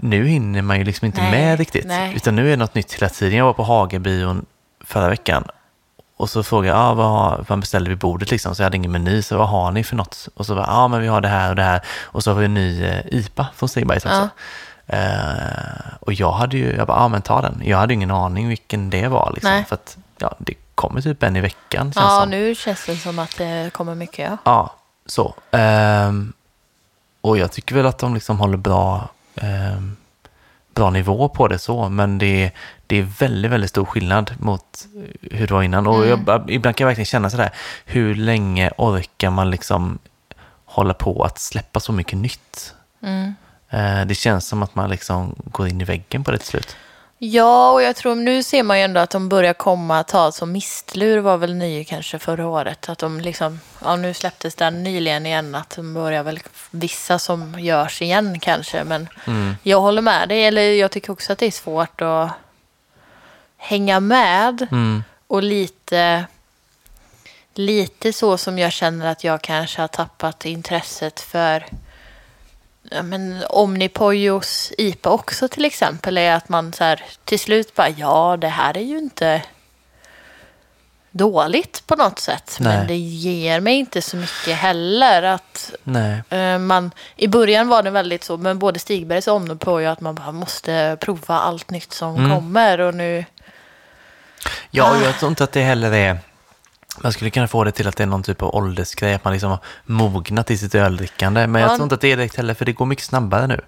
Nu 0.00 0.26
hinner 0.26 0.62
man 0.62 0.78
ju 0.78 0.84
liksom 0.84 1.06
inte 1.06 1.20
Nej, 1.22 1.30
med 1.30 1.58
riktigt, 1.58 1.86
nej. 1.86 2.12
utan 2.16 2.36
nu 2.36 2.46
är 2.46 2.50
det 2.50 2.56
något 2.56 2.74
nytt 2.74 2.92
hela 2.94 3.08
tiden. 3.08 3.38
Jag 3.38 3.44
var 3.44 3.52
på 3.52 3.62
Hagabion 3.62 4.46
förra 4.88 5.08
veckan 5.08 5.44
och 6.16 6.30
så 6.30 6.42
frågade 6.42 6.68
jag, 6.78 6.86
ah, 6.86 6.94
vad, 6.94 7.06
har, 7.06 7.44
vad 7.48 7.60
beställde 7.60 7.90
vi 7.90 7.96
bordet 7.96 8.30
liksom? 8.30 8.54
Så 8.54 8.62
jag 8.62 8.66
hade 8.66 8.76
ingen 8.76 8.92
meny, 8.92 9.22
så 9.22 9.38
vad 9.38 9.48
har 9.48 9.70
ni 9.72 9.84
för 9.84 9.96
något? 9.96 10.28
Och 10.34 10.46
så 10.46 10.54
var 10.54 10.62
ja 10.62 10.72
ah, 10.72 10.88
men 10.88 11.00
vi 11.00 11.06
har 11.06 11.20
det 11.20 11.28
här 11.28 11.50
och 11.50 11.56
det 11.56 11.62
här. 11.62 11.80
Och 12.02 12.24
så 12.24 12.30
har 12.30 12.38
vi 12.38 12.44
en 12.44 12.54
ny 12.54 12.84
eh, 12.84 13.00
IPA 13.06 13.46
från 13.56 13.68
Stigbergs 13.68 14.04
också. 14.04 14.28
Eh, 14.86 15.94
och 16.00 16.12
jag 16.12 16.32
hade 16.32 16.56
ju, 16.56 16.76
jag 16.76 16.86
bara, 16.86 16.98
ja 16.98 17.08
men 17.08 17.22
ta 17.22 17.40
den. 17.42 17.62
Jag 17.64 17.78
hade 17.78 17.94
ingen 17.94 18.10
aning 18.10 18.48
vilken 18.48 18.90
det 18.90 19.08
var 19.08 19.30
liksom. 19.34 19.50
Nej. 19.50 19.64
För 19.64 19.74
att, 19.74 19.96
ja, 20.18 20.34
det 20.38 20.54
kommer 20.74 21.00
typ 21.00 21.22
en 21.22 21.36
i 21.36 21.40
veckan 21.40 21.92
känns 21.92 21.96
Ja, 21.96 22.20
som. 22.20 22.30
nu 22.30 22.54
känns 22.54 22.86
det 22.86 22.96
som 22.96 23.18
att 23.18 23.36
det 23.38 23.70
kommer 23.72 23.94
mycket. 23.94 24.30
Ja. 24.30 24.38
Ja, 24.44 24.74
så. 25.06 25.34
Ehm, 25.50 26.32
och 27.20 27.38
jag 27.38 27.52
tycker 27.52 27.74
väl 27.74 27.86
att 27.86 27.98
de 27.98 28.14
liksom 28.14 28.38
håller 28.38 28.56
bra, 28.56 29.08
ehm, 29.36 29.96
bra 30.78 30.90
nivå 30.90 31.28
på 31.28 31.48
det 31.48 31.58
så, 31.58 31.88
men 31.88 32.18
det, 32.18 32.50
det 32.86 32.96
är 32.96 33.02
väldigt, 33.02 33.50
väldigt 33.50 33.70
stor 33.70 33.84
skillnad 33.84 34.32
mot 34.38 34.86
hur 35.30 35.46
det 35.46 35.54
var 35.54 35.62
innan. 35.62 35.86
Och 35.86 36.06
Mm. 36.06 36.22
jag, 36.26 36.50
ibland 36.50 36.76
kan 36.76 36.84
jag 36.84 36.88
verkligen 36.88 37.06
känna 37.06 37.30
sådär, 37.30 37.50
hur 37.86 38.14
länge 38.14 38.70
orkar 38.76 39.30
man 39.30 39.50
liksom 39.50 39.98
hålla 40.64 40.94
på 40.94 41.22
att 41.24 41.38
släppa 41.38 41.80
så 41.80 41.92
mycket 41.92 42.18
nytt? 42.18 42.74
Mm. 43.02 43.34
Eh, 43.70 44.06
det 44.06 44.14
känns 44.14 44.48
som 44.48 44.62
att 44.62 44.74
man 44.74 44.90
liksom 44.90 45.34
går 45.44 45.68
in 45.68 45.80
i 45.80 45.84
väggen 45.84 46.24
på 46.24 46.30
det 46.30 46.38
till 46.38 46.46
slut. 46.48 46.76
Ja, 47.20 47.70
och 47.72 47.82
jag 47.82 47.96
tror 47.96 48.14
nu 48.14 48.42
ser 48.42 48.62
man 48.62 48.78
ju 48.78 48.84
ändå 48.84 49.00
att 49.00 49.10
de 49.10 49.28
börjar 49.28 49.52
komma, 49.54 50.04
ta 50.04 50.32
som 50.32 50.52
mistlur 50.52 51.18
var 51.18 51.36
väl 51.36 51.54
ny 51.54 51.84
kanske 51.84 52.18
förra 52.18 52.46
året. 52.48 52.88
Att 52.88 52.98
de 52.98 53.20
liksom, 53.20 53.60
ja 53.84 53.96
nu 53.96 54.14
släpptes 54.14 54.54
den 54.54 54.82
nyligen 54.82 55.26
igen, 55.26 55.54
att 55.54 55.70
de 55.76 55.94
börjar 55.94 56.22
väl 56.22 56.40
vissa 56.70 57.18
som 57.18 57.60
görs 57.60 58.02
igen 58.02 58.40
kanske. 58.40 58.84
Men 58.84 59.08
Mm. 59.26 59.56
jag 59.62 59.80
håller 59.80 60.02
med 60.02 60.28
dig, 60.28 60.44
eller 60.44 60.62
jag 60.62 60.90
tycker 60.90 61.12
också 61.12 61.32
att 61.32 61.38
det 61.38 61.46
är 61.46 61.50
svårt 61.50 62.00
att 62.02 62.30
hänga 63.56 64.00
med. 64.00 64.66
Mm. 64.70 65.04
Och 65.26 65.42
lite, 65.42 66.24
lite 67.54 68.12
så 68.12 68.38
som 68.38 68.58
jag 68.58 68.72
känner 68.72 69.06
att 69.06 69.24
jag 69.24 69.42
kanske 69.42 69.80
har 69.80 69.88
tappat 69.88 70.44
intresset 70.44 71.20
för 71.20 71.66
ja, 72.90 73.02
men 73.02 73.44
Omnipojos 73.48 74.72
IPA 74.78 75.10
också 75.10 75.48
till 75.48 75.64
exempel 75.64 76.18
är 76.18 76.32
att 76.34 76.48
man 76.48 76.72
så 76.72 76.84
här, 76.84 77.02
till 77.24 77.38
slut 77.40 77.74
bara 77.74 77.88
ja 77.88 78.36
det 78.40 78.48
här 78.48 78.76
är 78.76 78.82
ju 78.82 78.98
inte 78.98 79.42
dåligt 81.10 81.86
på 81.86 81.96
något 81.96 82.18
sätt. 82.18 82.56
Nej. 82.60 82.76
Men 82.76 82.86
det 82.86 82.96
ger 82.96 83.60
mig 83.60 83.74
inte 83.74 84.02
så 84.02 84.16
mycket 84.16 84.54
heller. 84.56 85.22
Att 85.22 85.72
eh, 86.28 86.58
man, 86.58 86.90
I 87.16 87.28
början 87.28 87.68
var 87.68 87.82
det 87.82 87.90
väldigt 87.90 88.24
så, 88.24 88.36
men 88.36 88.58
både 88.58 88.78
Stigbergs 88.78 89.28
och 89.28 89.34
Omnipojo 89.34 89.88
att 89.90 90.00
man 90.00 90.14
bara 90.14 90.32
måste 90.32 90.96
prova 91.00 91.34
allt 91.34 91.70
nytt 91.70 91.92
som 91.92 92.16
Mm. 92.16 92.30
kommer. 92.34 92.80
Och 92.80 92.94
nu, 92.94 93.24
Ja, 94.70 94.84
Ah. 94.84 95.04
jag 95.04 95.18
tror 95.18 95.28
inte 95.28 95.44
att 95.44 95.52
det 95.52 95.60
heller 95.62 95.92
är... 95.92 96.18
Man 97.02 97.12
skulle 97.12 97.30
kunna 97.30 97.48
få 97.48 97.64
det 97.64 97.72
till 97.72 97.88
att 97.88 97.96
det 97.96 98.02
är 98.02 98.06
någon 98.06 98.22
typ 98.22 98.42
av 98.42 98.54
åldersgrej, 98.56 99.14
att 99.14 99.24
man 99.24 99.32
liksom 99.32 99.50
har 99.50 99.58
mognat 99.84 100.50
i 100.50 100.58
sitt 100.58 100.74
öldrickande. 100.74 101.46
Men 101.46 101.62
jag 101.62 101.70
Ja. 101.70 101.74
tror 101.76 101.82
inte 101.82 101.94
att 101.94 102.00
det 102.00 102.12
är 102.12 102.16
direkt 102.16 102.36
heller, 102.36 102.54
för 102.54 102.64
det 102.64 102.72
går 102.72 102.86
mycket 102.86 103.04
snabbare 103.04 103.46
nu. 103.46 103.60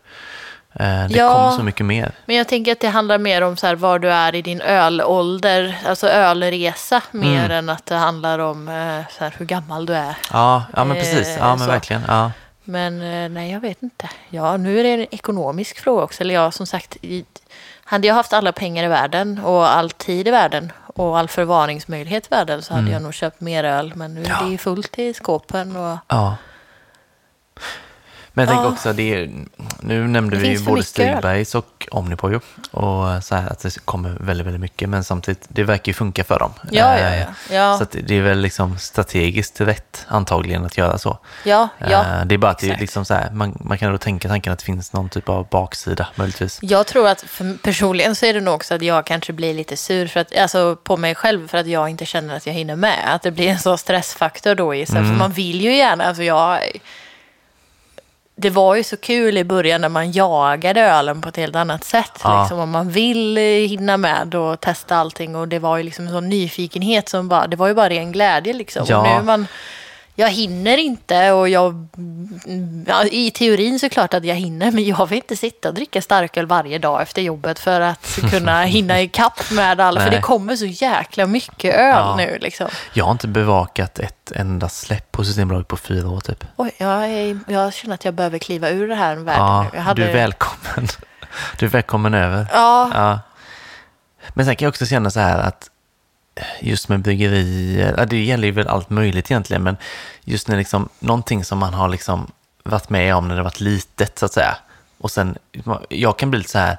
Eh, 0.74 1.08
Det 1.08 1.16
Ja. 1.16 1.32
kommer 1.34 1.50
så 1.50 1.62
mycket 1.62 1.86
mer. 1.86 2.12
Men 2.26 2.36
jag 2.36 2.48
tänker 2.48 2.72
att 2.72 2.80
det 2.80 2.88
handlar 2.88 3.18
mer 3.18 3.42
om 3.42 3.56
så 3.56 3.66
här, 3.66 3.74
var 3.74 3.98
du 3.98 4.10
är 4.12 4.34
i 4.34 4.42
din 4.42 4.60
ölålder, 4.60 5.78
alltså 5.86 6.08
ölresa, 6.08 7.00
mer 7.10 7.44
Mm. 7.44 7.50
än 7.50 7.68
att 7.68 7.86
det 7.86 7.94
handlar 7.94 8.38
om 8.38 8.68
eh, 8.68 9.00
så 9.18 9.24
här, 9.24 9.34
hur 9.38 9.46
gammal 9.46 9.86
du 9.86 9.94
är. 9.94 10.14
Ja, 10.32 10.64
ja 10.76 10.84
men 10.84 10.96
Eh, 10.96 11.02
precis. 11.02 11.36
Ja, 11.38 11.48
men 11.48 11.58
så. 11.58 11.66
verkligen. 11.66 12.02
Ja. 12.08 12.30
Men 12.64 13.02
eh, 13.02 13.28
nej, 13.28 13.52
jag 13.52 13.60
vet 13.60 13.82
inte. 13.82 14.10
Ja, 14.28 14.56
nu 14.56 14.80
är 14.80 14.84
det 14.84 14.90
en 14.94 15.06
ekonomisk 15.14 15.80
fråga 15.80 16.02
också. 16.02 16.20
Eller 16.22 16.34
jag, 16.34 16.54
som 16.54 16.66
sagt, 16.66 16.96
hade 17.84 18.06
jag 18.06 18.14
haft 18.14 18.32
alla 18.32 18.52
pengar 18.52 18.84
i 18.84 18.88
världen 18.88 19.38
och 19.44 19.70
all 19.76 19.90
tid 19.90 20.28
i 20.28 20.30
världen 20.30 20.72
och 20.94 21.18
all 21.18 21.28
förvaringsmöjlighet 21.28 22.26
i 22.26 22.28
världen 22.30 22.62
så 22.62 22.72
hade 22.72 22.80
Mm. 22.82 22.92
jag 22.92 23.02
nog 23.02 23.14
köpt 23.14 23.40
mer 23.40 23.64
öl. 23.64 23.92
Men 23.96 24.14
nu 24.14 24.22
Ja. 24.28 24.36
är 24.40 24.44
det 24.44 24.50
ju 24.50 24.58
fullt 24.58 24.98
i 24.98 25.14
skåpen. 25.14 25.76
Och, 25.76 25.98
ja. 26.08 26.36
Men 28.32 28.42
jag 28.42 28.48
tänker 28.48 28.64
Ja. 28.68 28.72
också, 28.72 28.92
det 28.92 29.14
är, 29.14 29.30
nu 29.80 30.08
nämnde 30.08 30.36
Det 30.36 30.42
vi 30.42 30.48
ju 30.48 30.58
både. 30.64 30.82
Stigbergs 30.82 31.54
och 31.54 31.88
Omnipojo. 31.90 32.40
Och 32.70 33.24
så 33.24 33.34
här 33.34 33.50
att 33.50 33.58
det 33.58 33.78
kommer 33.84 34.16
väldigt, 34.20 34.46
väldigt 34.46 34.60
mycket. 34.60 34.88
Men 34.88 35.04
samtidigt, 35.04 35.44
det 35.48 35.62
verkar 35.64 35.90
ju 35.90 35.94
funka 35.94 36.24
för 36.24 36.38
dem. 36.38 36.52
ja, 36.70 36.98
ja, 36.98 37.06
Eh, 37.08 37.20
ja. 37.20 37.26
Ja, 37.50 37.78
Så 37.78 37.98
det 38.02 38.14
är 38.18 38.22
väl 38.22 38.38
liksom 38.40 38.78
strategiskt 38.78 39.60
rätt 39.60 40.06
antagligen 40.08 40.64
att 40.66 40.78
göra 40.78 40.98
så. 40.98 41.18
ja, 41.44 41.68
ja. 41.78 41.86
Eh, 41.86 42.24
det 42.26 42.34
är 42.34 42.38
bara 42.38 42.50
att 42.50 42.58
det 42.58 42.70
är 42.70 42.78
liksom 42.78 43.04
så 43.04 43.14
här, 43.14 43.30
man, 43.30 43.58
man 43.64 43.78
kan 43.78 43.92
då 43.92 43.98
tänka 43.98 44.28
tanken 44.28 44.52
att 44.52 44.58
det 44.58 44.64
finns 44.64 44.92
någon 44.92 45.08
typ 45.08 45.28
av 45.28 45.48
baksida 45.48 46.08
möjligtvis. 46.14 46.58
Jag 46.62 46.86
tror 46.86 47.08
att 47.08 47.20
för, 47.20 47.56
personligen 47.62 48.14
så 48.16 48.26
är 48.26 48.34
det 48.34 48.40
nog 48.40 48.54
också 48.54 48.74
att 48.74 48.82
jag 48.82 49.06
kanske 49.06 49.32
blir 49.32 49.54
lite 49.54 49.76
sur 49.76 50.06
för 50.06 50.20
att, 50.20 50.36
alltså 50.36 50.76
på 50.76 50.96
mig 50.96 51.14
själv 51.14 51.48
för 51.48 51.58
att 51.58 51.66
jag 51.66 51.88
inte 51.88 52.06
känner 52.06 52.36
att 52.36 52.46
jag 52.46 52.52
hinner 52.54 52.76
med. 52.76 53.14
Att 53.14 53.22
det 53.22 53.30
blir 53.30 53.48
en 53.48 53.58
sån 53.58 53.78
stressfaktor 53.78 54.54
då 54.54 54.74
i 54.74 54.86
sig. 54.86 54.98
Mm. 54.98 55.10
För 55.10 55.18
man 55.18 55.32
vill 55.32 55.60
ju 55.60 55.76
gärna, 55.76 56.04
alltså 56.04 56.22
jag... 56.22 56.58
Det 58.40 58.50
var 58.50 58.74
ju 58.74 58.84
så 58.84 58.96
kul 58.96 59.38
i 59.38 59.44
början 59.44 59.80
när 59.80 59.88
man 59.88 60.12
jagade 60.12 60.80
ölen 60.80 61.20
på 61.20 61.28
ett 61.28 61.36
helt 61.36 61.56
annat 61.56 61.84
sätt. 61.84 62.12
Ja. 62.24 62.40
Liksom, 62.40 62.58
om 62.58 62.70
man 62.70 62.90
vill 62.90 63.38
eh, 63.38 63.42
hinna 63.42 63.96
med 63.96 64.34
och 64.34 64.60
testa 64.60 64.96
allting. 64.96 65.36
Och 65.36 65.48
det 65.48 65.58
var 65.58 65.76
ju 65.76 65.82
liksom 65.82 66.06
en 66.06 66.12
sån 66.12 66.28
nyfikenhet 66.28 67.08
som 67.08 67.28
bara, 67.28 67.46
det 67.46 67.56
var 67.56 67.68
ju 67.68 67.74
bara 67.74 67.88
ren 67.88 68.12
glädje 68.12 68.52
liksom. 68.52 68.84
Ja. 68.88 68.98
Och 68.98 69.04
nu 69.04 69.22
man, 69.22 69.46
jag 70.20 70.30
hinner 70.30 70.76
inte 70.78 71.32
och 71.32 71.48
jag, 71.48 71.88
ja, 72.86 73.04
i 73.04 73.30
teorin 73.30 73.78
så 73.80 73.88
klart 73.88 74.14
att 74.14 74.24
jag 74.24 74.34
hinner, 74.34 74.70
men 74.72 74.84
jag 74.84 75.06
vill 75.06 75.16
inte 75.16 75.36
sitta 75.36 75.68
och 75.68 75.74
dricka 75.74 76.02
starköl 76.02 76.46
varje 76.46 76.78
dag 76.78 77.02
efter 77.02 77.22
jobbet 77.22 77.58
för 77.58 77.80
att 77.80 78.18
kunna 78.30 78.62
hinna 78.62 79.00
ikapp 79.00 79.50
med 79.50 79.80
alla. 79.80 80.00
För 80.00 80.10
det 80.10 80.20
kommer 80.20 80.56
så 80.56 80.66
jäkla 80.66 81.26
mycket 81.26 81.74
öl 81.74 81.88
Ja. 81.96 82.14
nu 82.16 82.38
liksom. 82.40 82.68
Jag 82.92 83.04
har 83.04 83.12
inte 83.12 83.28
bevakat 83.28 83.98
ett 83.98 84.32
enda 84.34 84.68
släpp 84.68 85.12
på 85.12 85.24
Systembolaget 85.24 85.68
på 85.68 85.76
fyra 85.76 86.08
år 86.08 86.20
typ. 86.20 86.44
Oj, 86.56 86.70
jag, 86.78 87.04
är, 87.08 87.38
jag 87.46 87.74
känner 87.74 87.94
att 87.94 88.04
jag 88.04 88.14
behöver 88.14 88.38
kliva 88.38 88.70
ur 88.70 88.88
det 88.88 88.94
här 88.94 89.16
världen 89.16 89.44
Ja, 89.46 89.66
nu. 89.72 89.78
Hade, 89.78 90.02
du 90.02 90.08
är 90.08 90.12
välkommen. 90.14 90.88
Du 91.58 91.66
är 91.66 91.70
välkommen 91.70 92.14
över. 92.14 92.46
Ja, 92.52 92.90
Ja. 92.94 93.20
Men 94.34 94.46
sen 94.46 94.56
kan 94.56 94.66
jag 94.66 94.70
också 94.70 94.86
känna 94.86 95.10
så 95.10 95.20
här 95.20 95.38
att 95.38 95.69
just 96.60 96.88
med 96.88 97.00
bryggerier, 97.00 97.94
ja, 97.98 98.04
det 98.04 98.24
gäller 98.24 98.46
ju 98.48 98.52
väl 98.52 98.68
allt 98.68 98.90
möjligt 98.90 99.30
egentligen, 99.30 99.62
men 99.62 99.76
just 100.24 100.48
när 100.48 100.56
liksom 100.56 100.88
någonting 100.98 101.44
som 101.44 101.58
man 101.58 101.74
har 101.74 101.88
liksom 101.88 102.30
varit 102.62 102.88
med 102.90 103.14
om 103.14 103.28
när 103.28 103.36
det 103.36 103.42
varit 103.42 103.60
litet 103.60 104.18
så 104.18 104.26
att 104.26 104.32
säga. 104.32 104.56
Och 104.98 105.10
sen, 105.10 105.38
jag 105.88 106.18
kan 106.18 106.30
bli 106.30 106.38
lite 106.38 106.50
så 106.50 106.58
här, 106.58 106.76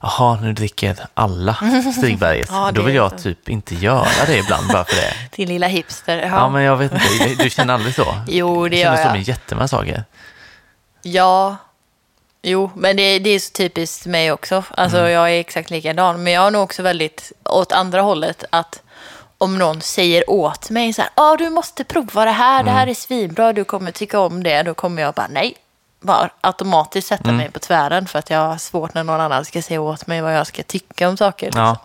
jaha, 0.00 0.38
nu 0.40 0.52
dricker 0.52 0.96
alla 1.14 1.56
Stigbergets. 1.98 2.50
Ja, 2.50 2.70
Då 2.74 2.82
vill 2.82 2.94
jag 2.94 3.10
så. 3.10 3.18
typ 3.18 3.48
inte 3.48 3.74
göra 3.74 4.06
det 4.26 4.38
ibland 4.38 4.68
bara 4.68 4.84
för 4.84 4.96
det. 4.96 5.12
din 5.36 5.48
lilla 5.48 5.66
hipster. 5.66 6.18
Ja, 6.18 6.26
Ja, 6.26 6.48
men 6.48 6.62
jag 6.62 6.76
vet 6.76 6.92
inte, 6.92 7.42
du 7.44 7.50
känner 7.50 7.74
aldrig 7.74 7.94
så? 7.94 8.14
Jo, 8.28 8.68
det 8.68 8.76
jag 8.78 8.86
känner 8.86 8.98
gör 9.04 9.10
så 9.10 9.12
med 9.12 9.28
jättemånga 9.28 9.68
saker. 9.68 10.04
Ja, 11.02 11.56
jo, 12.42 12.70
men 12.76 12.96
det, 12.96 13.18
det 13.18 13.30
är 13.30 13.38
så 13.38 13.52
typiskt 13.52 14.06
mig 14.06 14.32
också. 14.32 14.64
Alltså 14.70 14.98
Mm. 14.98 15.10
jag 15.12 15.30
är 15.32 15.40
exakt 15.40 15.70
likadan. 15.70 16.22
Men 16.22 16.32
jag 16.32 16.46
är 16.46 16.50
nog 16.50 16.62
också 16.62 16.82
väldigt 16.82 17.32
åt 17.44 17.72
andra 17.72 18.00
hållet 18.00 18.44
att 18.50 18.82
om 19.38 19.58
någon 19.58 19.80
säger 19.80 20.30
åt 20.30 20.70
mig 20.70 20.92
så 20.92 21.02
här, 21.02 21.10
ja 21.14 21.36
du 21.38 21.50
måste 21.50 21.84
prova 21.84 22.24
det 22.24 22.30
här, 22.30 22.56
det 22.62 22.70
Mm. 22.70 22.74
här 22.74 22.86
är 22.86 22.94
svinbra, 22.94 23.52
du 23.52 23.64
kommer 23.64 23.90
tycka 23.90 24.20
om 24.20 24.42
det, 24.42 24.62
då 24.62 24.74
kommer 24.74 25.02
jag 25.02 25.14
bara 25.14 25.26
nej. 25.30 25.54
Bara 26.00 26.30
automatiskt 26.40 27.08
sätta 27.08 27.24
Mm. 27.24 27.36
mig 27.36 27.50
på 27.50 27.58
tvären 27.58 28.06
för 28.06 28.18
att 28.18 28.30
jag 28.30 28.38
har 28.38 28.56
svårt 28.58 28.94
när 28.94 29.04
någon 29.04 29.20
annan 29.20 29.44
ska 29.44 29.62
säga 29.62 29.80
åt 29.80 30.06
mig 30.06 30.20
vad 30.20 30.34
jag 30.36 30.46
ska 30.46 30.62
tycka 30.62 31.08
om 31.08 31.16
saker. 31.16 31.46
liksom. 31.46 31.76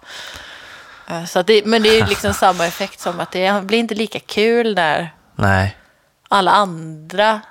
Ja, 1.08 1.26
Så 1.28 1.42
det, 1.42 1.66
men 1.66 1.84
det 1.84 1.90
är 2.00 2.08
liksom 2.14 2.34
samma 2.34 2.66
effekt 2.68 3.00
som 3.00 3.20
att 3.20 3.32
det 3.32 3.64
blir 3.64 3.80
inte 3.80 3.96
lika 3.96 4.20
kul 4.20 4.76
när 4.76 5.14
nej, 5.36 5.78
alla 6.30 6.52
andra 6.52 7.42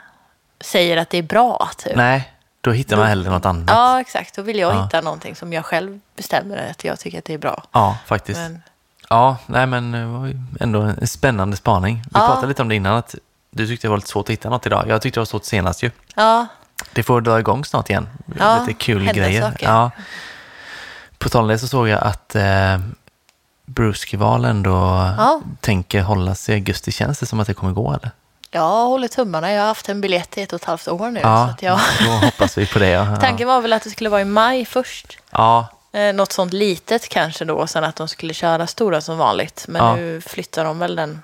säger 0.60 0.96
att 0.96 1.10
det 1.10 1.18
är 1.18 1.22
bra. 1.22 1.70
Typ. 1.78 1.96
nej, 1.96 2.32
då 2.60 2.70
hittar 2.72 2.96
man 2.96 3.06
hellre 3.06 3.30
något 3.30 3.46
annat. 3.46 3.70
Ja, 3.70 4.00
exakt. 4.00 4.36
Då 4.36 4.42
vill 4.42 4.58
jag 4.58 4.74
Ja. 4.74 4.84
hitta 4.84 5.00
någonting 5.00 5.36
som 5.36 5.52
jag 5.52 5.64
själv 5.64 6.00
bestämmer 6.16 6.70
att 6.70 6.84
jag 6.84 7.00
tycker 7.00 7.18
att 7.18 7.24
det 7.24 7.34
är 7.34 7.38
bra. 7.38 7.62
Ja, 7.72 7.96
faktiskt. 8.06 8.40
Men, 8.40 8.62
Ja, 9.10 9.36
nej 9.46 9.66
men 9.66 9.92
det 9.92 10.06
var 10.06 10.26
ju 10.26 10.36
ändå 10.60 10.80
en 10.80 11.06
spännande 11.06 11.56
spaning. 11.56 11.96
Vi 12.04 12.10
Ja. 12.14 12.26
pratade 12.26 12.46
lite 12.46 12.62
om 12.62 12.68
det 12.68 12.74
innan, 12.74 12.96
att 12.96 13.14
du 13.50 13.66
tyckte 13.66 13.86
det 13.86 13.90
var 13.90 13.96
lite 13.96 14.08
svårt 14.08 14.26
att 14.26 14.30
hitta 14.32 14.50
något 14.50 14.66
idag. 14.66 14.84
Jag 14.88 15.02
tyckte 15.02 15.16
det 15.16 15.20
var 15.20 15.24
svårt 15.26 15.44
senast 15.44 15.82
ju. 15.82 15.90
ja, 16.14 16.46
Det 16.92 17.02
får 17.02 17.20
dra 17.20 17.38
igång 17.38 17.64
snart 17.64 17.90
igen. 17.90 18.08
Ja, 18.38 18.58
lite 18.60 18.72
kul 18.72 19.12
grejer. 19.12 19.42
saker. 19.42 19.66
Ja. 19.66 19.90
På 21.18 21.28
tal 21.28 21.42
om 21.42 21.48
det 21.48 21.58
så 21.58 21.68
såg 21.68 21.88
jag 21.88 22.02
att 22.02 22.34
eh, 22.34 22.78
Bruceval 23.66 24.44
ändå 24.44 24.70
Ja. 25.18 25.40
tänker 25.60 26.02
hålla 26.02 26.34
sig 26.34 26.54
i 26.54 26.58
augusti. 26.58 26.92
Känns 26.92 27.18
det 27.18 27.26
som 27.26 27.40
att 27.40 27.46
det 27.46 27.54
kommer 27.54 27.72
gå 27.72 27.92
eller? 27.92 28.10
jag 28.52 28.86
håller 28.86 29.08
tummarna. 29.08 29.52
Jag 29.52 29.60
har 29.60 29.68
haft 29.68 29.88
en 29.88 30.00
biljett 30.00 30.38
i 30.38 30.42
ett 30.42 30.52
och 30.52 30.60
ett 30.60 30.66
halvt 30.66 30.88
år 30.88 31.10
nu. 31.10 31.20
Så 31.20 31.26
Ja, 31.26 31.44
att 31.44 31.62
jag... 31.62 31.78
då 32.04 32.10
hoppas 32.10 32.58
vi 32.58 32.66
på 32.66 32.78
det. 32.78 32.88
Ja. 32.88 33.16
Tanken 33.20 33.48
var 33.48 33.60
väl 33.60 33.72
att 33.72 33.82
det 33.84 33.90
skulle 33.90 34.10
vara 34.10 34.20
i 34.20 34.24
maj 34.24 34.64
först. 34.64 35.18
Ja, 35.30 35.66
Eh, 35.92 36.12
något 36.14 36.32
sånt 36.32 36.52
litet 36.52 37.08
kanske 37.08 37.44
då. 37.44 37.66
Sen 37.66 37.84
att 37.84 37.96
de 37.96 38.08
skulle 38.08 38.34
köra 38.34 38.66
stora 38.66 39.00
som 39.00 39.18
vanligt. 39.18 39.64
Men 39.68 39.84
Ja. 39.86 39.96
nu 39.96 40.20
flyttar 40.20 40.64
de 40.64 40.78
väl 40.78 40.96
den. 40.96 41.22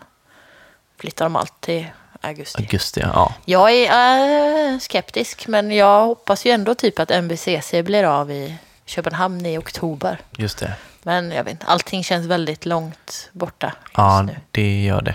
Flyttar 1.00 1.24
de 1.24 1.36
allt 1.36 1.60
till 1.60 1.86
augusti. 2.20 2.62
augusti, 2.62 3.00
ja. 3.00 3.10
ja. 3.14 3.34
Jag 3.44 3.72
är 3.72 4.72
eh, 4.72 4.78
skeptisk. 4.78 5.46
Men 5.48 5.70
jag 5.70 6.06
hoppas 6.06 6.44
ju 6.46 6.50
ändå 6.50 6.74
typ 6.74 6.98
att 6.98 7.10
MBCC 7.10 7.74
blir 7.84 8.04
av 8.04 8.30
i 8.30 8.56
Köpenhamn 8.86 9.46
i 9.46 9.58
oktober. 9.58 10.18
Just 10.36 10.58
det. 10.58 10.72
Men 11.02 11.30
jag 11.30 11.44
vet 11.44 11.50
inte, 11.50 11.66
allting 11.66 12.04
känns 12.04 12.26
väldigt 12.26 12.66
långt 12.66 13.28
borta 13.32 13.66
just 13.84 13.92
Ja, 13.96 14.22
nu. 14.22 14.36
det 14.50 14.82
gör 14.84 15.02
det. 15.02 15.14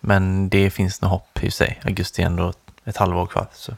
Men 0.00 0.48
det 0.48 0.70
finns 0.70 1.00
nog 1.02 1.10
hopp 1.10 1.42
i 1.42 1.50
sig. 1.50 1.80
Augusti 1.84 2.22
är 2.22 2.26
ändå 2.26 2.52
ett 2.84 2.96
halvår 2.96 3.26
kvar. 3.26 3.46
Så. 3.54 3.72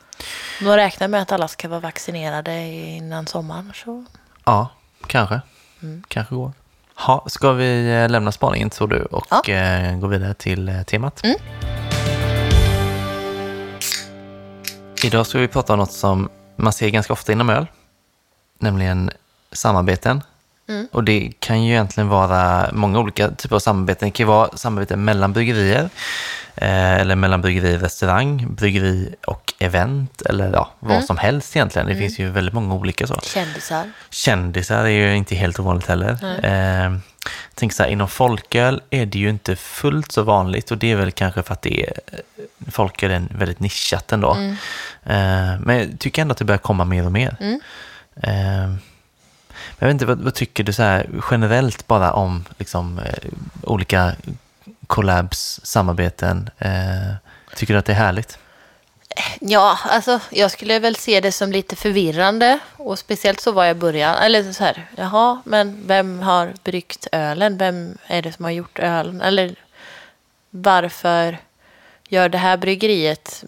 De 0.60 0.66
räknar 0.76 1.08
med 1.08 1.22
att 1.22 1.32
alla 1.32 1.48
ska 1.48 1.68
vara 1.68 1.80
vaccinerade 1.80 2.60
innan 2.68 3.26
sommaren. 3.26 3.72
Så. 3.84 4.04
Ja, 4.44 4.68
kanske. 5.10 5.40
Mm. 5.82 6.02
Kanske 6.08 6.34
går. 6.34 6.52
Ha, 6.94 7.24
ska 7.28 7.52
vi 7.52 7.92
eh, 8.02 8.08
lämna 8.08 8.32
spaningen 8.32 8.70
tror 8.70 8.88
du 8.88 9.02
och 9.02 9.26
Ja. 9.30 9.52
eh, 9.54 9.96
gå 9.98 10.06
vidare 10.06 10.34
till 10.34 10.68
eh, 10.68 10.82
temat? 10.82 11.24
Mm. 11.24 11.36
Idag 15.04 15.26
ska 15.26 15.38
vi 15.38 15.48
prata 15.48 15.72
om 15.72 15.78
något 15.78 15.92
som 15.92 16.28
man 16.56 16.72
ser 16.72 16.88
ganska 16.88 17.12
ofta 17.12 17.32
inom 17.32 17.50
öl, 17.50 17.66
nämligen 18.58 19.10
samarbeten. 19.52 20.22
Mm. 20.70 20.88
Och 20.92 21.04
det 21.04 21.32
kan 21.40 21.64
ju 21.64 21.72
egentligen 21.72 22.08
vara 22.08 22.70
många 22.72 22.98
olika 22.98 23.30
typer 23.30 23.56
av 23.56 23.60
samarbeten. 23.60 24.08
Det 24.08 24.12
kan 24.12 24.24
ju 24.26 24.28
vara 24.28 24.56
samarbeten 24.56 25.04
mellan 25.04 25.32
bryggerier, 25.32 25.90
eh, 26.54 26.94
eller 27.00 27.16
mellan 27.16 27.40
bryggeri 27.40 27.76
och 27.76 27.80
restaurang, 27.80 28.54
bryggeri 28.54 29.14
och 29.26 29.52
event, 29.58 30.22
eller 30.22 30.52
ja, 30.52 30.70
vad 30.78 30.92
Mm. 30.92 31.06
som 31.06 31.18
helst 31.18 31.56
egentligen. 31.56 31.88
Det 31.88 31.96
finns 31.96 32.18
ju 32.18 32.30
väldigt 32.30 32.54
många 32.54 32.74
olika 32.74 33.06
så. 33.06 33.14
Kändisar. 33.22 33.90
Kändisar 34.10 34.84
är 34.84 34.88
ju 34.88 35.16
inte 35.16 35.34
helt 35.34 35.60
ovanligt 35.60 35.86
heller. 35.86 36.10
Eh, 36.44 36.96
tänk 37.54 37.72
så 37.72 37.82
här, 37.82 37.90
inom 37.90 38.08
folköl 38.08 38.80
är 38.90 39.06
det 39.06 39.18
ju 39.18 39.30
inte 39.30 39.56
fullt 39.56 40.12
så 40.12 40.22
vanligt 40.22 40.70
och 40.70 40.78
det 40.78 40.90
är 40.92 40.96
väl 40.96 41.10
kanske 41.12 41.42
för 41.42 41.52
att 41.52 41.62
det 41.62 41.86
är, 41.86 41.92
folköl 42.70 43.10
är 43.10 43.22
väldigt 43.30 43.60
nischat 43.60 44.12
ändå. 44.12 44.32
Mm. 44.34 44.50
Eh, 45.04 45.60
men 45.60 45.78
jag 45.78 45.98
tycker 45.98 46.22
ändå 46.22 46.32
att 46.32 46.38
det 46.38 46.44
börjar 46.44 46.58
komma 46.58 46.84
mer 46.84 47.06
och 47.06 47.12
mer. 47.12 47.36
Jag 49.80 49.86
vet 49.86 49.94
inte, 49.94 50.06
vad, 50.06 50.18
vad 50.18 50.34
tycker 50.34 50.64
du 50.64 50.72
så 50.72 50.82
här, 50.82 51.10
generellt 51.30 51.86
bara 51.86 52.12
om 52.12 52.44
liksom, 52.58 52.98
eh, 52.98 53.28
olika 53.62 54.12
collabs, 54.86 55.60
samarbeten? 55.62 56.50
Eh, 56.58 57.14
tycker 57.56 57.74
du 57.74 57.78
att 57.78 57.86
det 57.86 57.92
är 57.92 57.96
härligt? 57.96 58.38
Ja, 59.40 59.78
alltså 59.84 60.20
jag 60.30 60.50
skulle 60.50 60.78
väl 60.78 60.96
se 60.96 61.20
det 61.20 61.32
som 61.32 61.52
lite 61.52 61.76
förvirrande. 61.76 62.58
Och 62.76 62.98
speciellt 62.98 63.40
så 63.40 63.52
var 63.52 63.64
jag 63.64 63.76
i 63.76 63.80
början. 63.80 64.16
Eller 64.16 64.52
så 64.52 64.64
här, 64.64 64.86
jaha, 64.96 65.42
men 65.44 65.82
vem 65.86 66.20
har 66.20 66.52
bryggt 66.64 67.06
ölen? 67.12 67.58
Vem 67.58 67.98
är 68.06 68.22
det 68.22 68.32
som 68.32 68.44
har 68.44 68.52
gjort 68.52 68.78
ölen? 68.78 69.20
Eller 69.20 69.54
varför 70.50 71.38
gör 72.08 72.28
det 72.28 72.38
här 72.38 72.56
bryggeriet 72.56 73.44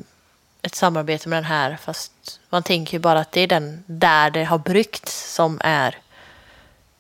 ett 0.62 0.74
samarbete 0.74 1.28
med 1.28 1.36
den 1.36 1.44
här? 1.44 1.78
Fast 1.82 2.12
man 2.50 2.62
tänker 2.62 2.92
ju 2.92 2.98
bara 2.98 3.20
att 3.20 3.32
det 3.32 3.40
är 3.40 3.46
den 3.46 3.84
där 3.86 4.30
det 4.30 4.44
har 4.44 4.58
bryggts 4.58 5.34
som 5.34 5.60
är 5.64 5.98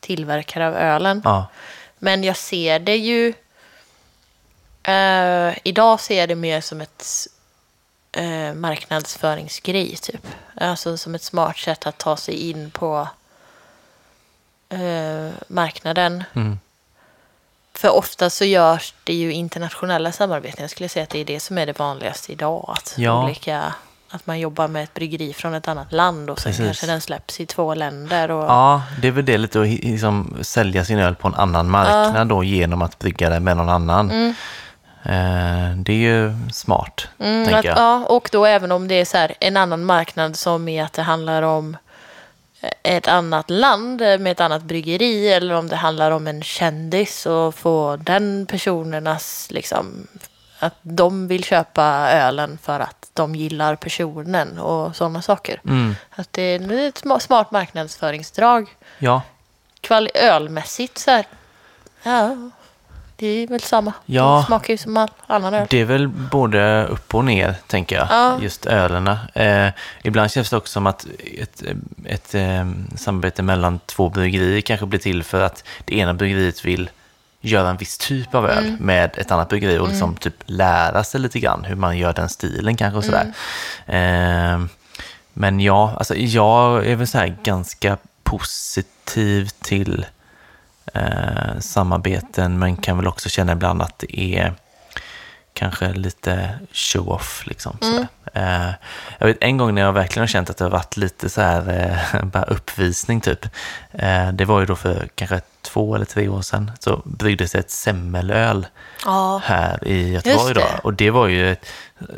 tillverkare 0.02 0.66
av 0.68 0.74
ölen. 0.74 1.22
Ja, 1.24 1.46
Men 1.98 2.24
jag 2.24 2.36
ser 2.36 2.78
det 2.78 2.96
ju... 2.96 3.34
Eh, 4.82 5.54
idag 5.64 6.00
ser 6.00 6.18
jag 6.18 6.28
det 6.28 6.34
mer 6.34 6.60
som 6.60 6.80
ett 6.80 7.06
eh, 8.12 8.54
marknadsföringsgrej, 8.54 9.96
typ. 9.96 10.26
Alltså 10.56 10.96
som 10.96 11.14
ett 11.14 11.22
smart 11.22 11.56
sätt 11.58 11.86
att 11.86 11.98
ta 11.98 12.16
sig 12.16 12.50
in 12.50 12.70
på 12.70 13.08
eh, 14.68 15.30
marknaden. 15.48 16.24
mm. 16.34 16.58
För 17.74 17.88
ofta 17.90 18.30
så 18.30 18.44
görs 18.44 18.94
det 19.04 19.14
ju 19.14 19.32
internationella 19.32 20.12
samarbeten. 20.12 20.60
Jag 20.62 20.70
skulle 20.70 20.88
säga 20.88 21.02
att 21.02 21.10
det 21.10 21.18
är 21.18 21.24
det 21.24 21.40
som 21.40 21.58
är 21.58 21.66
det 21.66 21.78
vanligaste 21.78 22.32
idag. 22.32 22.64
Att, 22.76 22.94
Ja. 22.96 23.24
olika, 23.24 23.74
att 24.14 24.26
man 24.26 24.40
jobbar 24.40 24.68
med 24.68 24.84
ett 24.84 24.94
bryggeri 24.94 25.32
från 25.32 25.54
ett 25.54 25.68
annat 25.68 25.92
land 25.92 26.30
och 26.30 26.38
sen 26.40 26.50
Precis. 26.52 26.66
kanske 26.66 26.86
den 26.86 27.00
släpps 27.00 27.40
i 27.40 27.46
två 27.46 27.74
länder. 27.74 28.30
Och, 28.30 28.44
ja, 28.44 28.82
det 29.02 29.08
är 29.08 29.12
väl 29.12 29.24
det 29.24 29.38
lite 29.38 29.60
att 29.60 29.68
liksom, 29.68 30.34
sälja 30.40 30.84
sin 30.84 30.98
öl 30.98 31.14
på 31.14 31.28
en 31.28 31.34
annan 31.34 31.70
marknad 31.70 32.28
då 32.28 32.44
genom 32.44 32.82
att 32.82 32.98
brygga 32.98 33.30
det 33.30 33.40
med 33.40 33.56
någon 33.56 33.68
annan. 33.68 34.10
Eh, 35.04 35.76
det 35.76 35.92
är 35.92 35.96
ju 35.96 36.34
smart, 36.52 37.08
Mm, 37.18 37.44
tänker 37.44 37.58
att, 37.58 37.64
jag. 37.64 37.78
ja, 37.78 38.04
och 38.08 38.28
då 38.32 38.46
även 38.46 38.72
om 38.72 38.88
det 38.88 38.94
är 38.94 39.04
så 39.04 39.16
här, 39.16 39.34
en 39.40 39.56
annan 39.56 39.84
marknad 39.84 40.36
som 40.36 40.68
är 40.68 40.84
att 40.84 40.92
det 40.92 41.02
handlar 41.02 41.42
om 41.42 41.76
ett 42.82 43.08
annat 43.08 43.50
land 43.50 44.00
med 44.00 44.26
ett 44.26 44.40
annat 44.40 44.62
bryggeri 44.62 45.32
eller 45.32 45.54
om 45.54 45.68
det 45.68 45.76
handlar 45.76 46.10
om 46.10 46.26
en 46.26 46.42
kändis 46.42 47.26
och 47.26 47.54
få 47.54 47.96
den 47.96 48.46
personernas 48.46 49.48
liksom 49.50 50.06
att 50.62 50.74
de 50.82 51.28
vill 51.28 51.44
köpa 51.44 51.84
ölen 52.12 52.58
för 52.62 52.80
att 52.80 53.10
de 53.12 53.34
gillar 53.34 53.76
personen 53.76 54.58
och 54.58 54.96
sådana 54.96 55.22
saker. 55.22 55.60
Mm, 55.68 55.94
Att 56.10 56.32
det 56.32 56.42
är 56.42 56.88
ett 56.88 57.02
sma- 57.04 57.18
smart 57.18 57.50
marknadsföringsdrag. 57.50 58.76
ja, 58.98 59.22
Kval 59.80 60.08
ölmässigt 60.14 60.98
så 60.98 61.10
här, 61.10 61.26
ja, 62.02 62.36
det 63.16 63.26
är 63.26 63.46
väl 63.46 63.60
samma. 63.60 63.92
Ja. 64.06 64.38
Det 64.40 64.46
smakar 64.46 64.74
ju 64.74 64.78
som 64.78 64.96
all 64.96 65.08
annan 65.26 65.54
öl. 65.54 65.66
det 65.70 65.80
är 65.80 65.84
väl 65.84 66.08
både 66.08 66.86
upp 66.86 67.14
och 67.14 67.24
ner, 67.24 67.54
tänker 67.66 67.96
jag, 67.96 68.06
Ja. 68.10 68.38
just 68.42 68.66
ölerna. 68.66 69.18
Eh, 69.34 69.68
ibland 70.04 70.30
känns 70.30 70.50
det 70.50 70.56
också 70.56 70.72
som 70.72 70.86
att 70.86 71.06
ett, 71.38 71.62
ett 72.04 72.34
eh, 72.34 72.66
samarbete 72.96 73.42
mellan 73.42 73.78
två 73.86 74.08
bryggerier 74.08 74.60
kanske 74.60 74.86
blir 74.86 75.00
till 75.00 75.22
för 75.24 75.40
att 75.40 75.64
det 75.84 75.96
ena 75.96 76.14
bryggeriet 76.14 76.64
vill 76.64 76.90
göra 77.42 77.70
en 77.70 77.76
viss 77.76 77.98
typ 77.98 78.34
av 78.34 78.46
öl 78.46 78.76
med 78.80 79.10
ett 79.18 79.30
annat 79.30 79.48
bryggeri 79.48 79.78
och 79.78 79.88
liksom 79.88 80.14
typ 80.16 80.34
lära 80.46 81.04
sig 81.04 81.20
lite 81.20 81.38
grann 81.40 81.64
hur 81.64 81.76
man 81.76 81.98
gör 81.98 82.12
den 82.12 82.28
stilen 82.28 82.76
kanske 82.76 82.98
och 82.98 83.04
sådär. 83.04 83.32
Eh, 83.86 84.64
men 85.32 85.60
ja, 85.60 85.94
alltså 85.98 86.14
jag 86.16 86.86
är 86.86 86.96
väl 86.96 87.06
så 87.06 87.18
här 87.18 87.36
ganska 87.42 87.96
positiv 88.22 89.48
till 89.60 90.06
eh, 90.94 91.58
samarbeten 91.60 92.58
men 92.58 92.76
kan 92.76 92.96
väl 92.96 93.06
också 93.06 93.28
känna 93.28 93.52
ibland 93.52 93.82
att 93.82 93.98
det 93.98 94.20
är 94.20 94.54
kanske 95.54 95.92
lite 95.92 96.58
show-off. 96.72 97.46
Liksom, 97.46 97.76
sådär. 97.80 98.06
Eh, 98.32 98.70
jag 99.18 99.26
vet 99.26 99.36
en 99.40 99.56
gång 99.56 99.74
när 99.74 99.82
jag 99.82 99.92
verkligen 99.92 100.22
har 100.22 100.26
känt 100.28 100.50
att 100.50 100.56
det 100.56 100.64
har 100.64 100.70
varit 100.70 100.96
lite 100.96 101.28
så 101.28 101.40
här 101.40 101.90
eh, 102.14 102.24
bara 102.32 102.42
uppvisning 102.44 103.20
typ. 103.20 103.44
Eh, 103.92 104.28
det 104.32 104.44
var 104.44 104.60
ju 104.60 104.66
då 104.66 104.76
för 104.76 105.08
kanske 105.14 105.40
två 105.62 105.94
eller 105.94 106.04
tre 106.04 106.28
år 106.28 106.42
sedan 106.42 106.70
så 106.78 107.02
bryggdes 107.04 107.52
det 107.52 107.58
ett 107.58 107.70
semmelöl 107.70 108.66
Ja. 109.04 109.40
här 109.44 109.88
i 109.88 110.12
Göteborg 110.12 110.54
då. 110.54 110.64
Och 110.82 110.94
det 110.94 111.10
var 111.10 111.26
ju 111.26 111.52
ett 111.52 111.66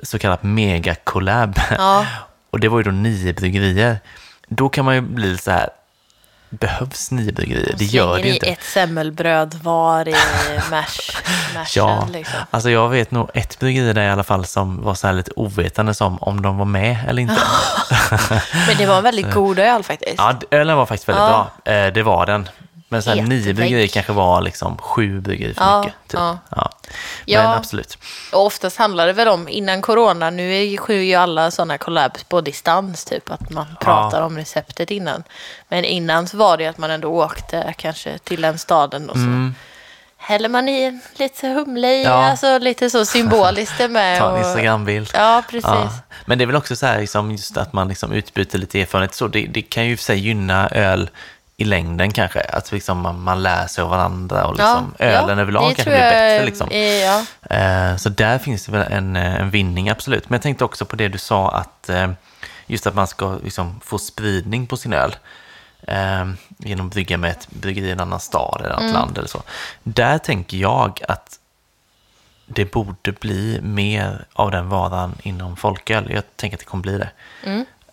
så 0.02 0.18
kallat 0.18 0.42
mega-collab. 0.42 1.60
Ja. 1.78 2.06
Och 2.50 2.60
det 2.60 2.68
var 2.68 2.78
ju 2.78 2.84
då 2.84 2.90
nio 2.90 3.32
bryggerier. 3.32 3.98
Då 4.48 4.68
kan 4.68 4.84
man 4.84 4.94
ju 4.94 5.00
bli 5.00 5.38
så 5.38 5.50
här, 5.50 5.68
behövs 6.54 7.10
nio 7.10 7.32
bryggerier? 7.32 7.74
Det 7.78 7.84
gör 7.84 8.14
det 8.16 8.20
ju 8.22 8.28
i 8.28 8.34
inte. 8.34 8.46
ett 8.46 8.62
semmelbröd 8.62 9.54
var 9.62 10.08
i 10.08 10.12
mash, 10.70 11.12
mashen. 11.54 11.64
Ja, 11.86 12.08
liksom. 12.12 12.34
alltså 12.50 12.70
jag 12.70 12.88
vet 12.88 13.10
nog 13.10 13.30
ett 13.34 13.58
bryggeri 13.58 13.92
där 13.92 14.02
i 14.02 14.10
alla 14.10 14.24
fall 14.24 14.44
som 14.46 14.82
var 14.82 14.94
så 14.94 15.06
här 15.06 15.14
lite 15.14 15.30
ovetande 15.36 15.94
som 15.94 16.18
om 16.22 16.42
de 16.42 16.58
var 16.58 16.64
med 16.64 16.96
eller 17.08 17.22
inte. 17.22 17.36
Men 18.68 18.76
det 18.78 18.86
var 18.86 18.96
en 18.96 19.02
väldigt 19.02 19.30
god 19.34 19.58
öl 19.58 19.82
faktiskt. 19.82 20.14
Ja, 20.18 20.34
ölen 20.50 20.76
var 20.76 20.86
faktiskt 20.86 21.08
väldigt 21.08 21.22
Ja. 21.22 21.50
bra. 21.64 21.72
Eh, 21.72 21.92
det 21.92 22.02
var 22.02 22.26
den. 22.26 22.48
Men 22.94 23.02
så 23.02 23.10
här, 23.10 23.22
nio 23.22 23.54
bryggerier 23.54 23.86
kanske 23.86 24.12
var 24.12 24.40
liksom 24.40 24.78
sju 24.78 25.20
bryggerier 25.20 25.54
för 25.54 25.64
Ja, 25.64 25.78
mycket. 25.80 25.94
Typ. 26.08 26.20
ja. 26.20 26.38
Ja. 26.56 26.70
Ja. 27.24 27.42
Men 27.42 27.52
absolut. 27.58 27.98
Och 28.32 28.46
oftast 28.46 28.76
handlar 28.76 29.06
det 29.06 29.12
väl 29.12 29.28
om, 29.28 29.48
innan 29.48 29.82
corona, 29.82 30.30
nu 30.30 30.54
är 30.54 30.76
sker 30.76 30.94
ju 30.94 31.14
alla 31.14 31.50
sådana 31.50 31.78
collabs 31.78 32.24
på 32.24 32.40
distans, 32.40 33.04
typ 33.04 33.30
att 33.30 33.50
man 33.50 33.66
pratar 33.80 34.22
om 34.22 34.36
receptet 34.36 34.90
innan. 34.90 35.22
Men 35.68 35.84
innan 35.84 36.28
så 36.28 36.36
var 36.36 36.56
det 36.56 36.66
att 36.66 36.78
man 36.78 36.90
ändå 36.90 37.08
åkte 37.08 37.74
kanske 37.78 38.18
till 38.18 38.42
den 38.42 38.58
staden 38.58 39.10
och 39.10 39.16
så 39.16 39.22
Mm. 39.22 39.54
häller 40.16 40.48
man 40.48 40.68
i 40.68 41.00
lite 41.16 41.48
humle 41.48 41.88
i, 41.88 42.04
Ja. 42.04 42.10
alltså 42.10 42.58
lite 42.58 42.90
så 42.90 43.04
symboliskt 43.04 43.78
det 43.78 43.88
med. 43.88 44.18
Ta 44.20 44.30
en 44.36 44.44
Instagrambild. 44.44 45.10
Ja, 45.14 45.42
precis. 45.50 45.64
Ja. 45.70 45.90
Men 46.26 46.38
det 46.38 46.44
är 46.44 46.46
väl 46.46 46.56
också 46.56 46.76
så 46.76 46.86
här, 46.86 47.00
liksom, 47.00 47.30
just 47.30 47.56
att 47.56 47.72
man 47.72 47.88
liksom 47.88 48.12
utbyter 48.12 48.58
lite 48.58 48.80
erfarenhet. 48.80 49.14
Så 49.14 49.28
det, 49.28 49.46
det 49.46 49.62
kan 49.62 49.86
ju 49.86 49.96
för 49.96 50.04
sig 50.04 50.18
gynna 50.18 50.68
öl 50.68 51.10
i 51.56 51.64
längden 51.64 52.12
kanske. 52.12 52.40
Att 52.40 52.72
liksom 52.72 52.98
man, 52.98 53.20
man 53.20 53.42
lär 53.42 53.66
sig 53.66 53.82
av 53.82 53.90
varandra 53.90 54.46
och 54.46 54.52
liksom, 54.52 54.94
ölen 54.98 55.38
överlag 55.38 55.62
det 55.70 55.74
kanske 55.74 55.90
blir 55.90 56.00
bättre. 56.00 56.44
Liksom. 56.46 56.68
Ja. 56.72 57.24
Eh, 57.56 57.96
Så 57.96 58.08
där 58.08 58.38
finns 58.38 58.66
det 58.66 58.72
väl 58.72 58.92
en, 58.92 59.16
eh, 59.16 59.34
en 59.40 59.50
vinning, 59.50 59.88
absolut. 59.88 60.28
Men 60.30 60.36
jag 60.36 60.42
tänkte 60.42 60.64
också 60.64 60.84
på 60.84 60.96
det 60.96 61.08
du 61.08 61.18
sa, 61.18 61.50
att 61.50 61.88
eh, 61.88 62.10
just 62.66 62.86
att 62.86 62.94
man 62.94 63.06
ska 63.06 63.38
liksom 63.44 63.80
få 63.84 63.98
spridning 63.98 64.66
på 64.66 64.76
sin 64.76 64.92
öl 64.92 65.16
eh, 65.82 66.24
genom 66.58 66.86
att 66.86 66.92
brygga 66.92 67.16
med 67.18 67.30
ett 67.30 67.48
bryggeri 67.50 67.86
i 67.86 67.90
en 67.90 68.00
annan 68.00 68.20
stad 68.20 68.60
eller 68.60 68.70
ett 68.74 68.80
annat 68.80 68.92
land 68.94 69.18
eller 69.18 69.28
så. 69.28 69.42
Där 69.82 70.18
tänker 70.18 70.56
jag 70.56 71.00
att 71.08 71.38
det 72.46 72.72
borde 72.72 73.12
bli 73.12 73.60
mer 73.62 74.24
av 74.32 74.50
den 74.50 74.68
varan 74.68 75.14
inom 75.22 75.56
folköl. 75.56 76.10
Jag 76.14 76.22
tänker 76.36 76.56
att 76.56 76.60
det 76.60 76.66
kommer 76.66 76.82
bli 76.82 76.98
det. 76.98 77.10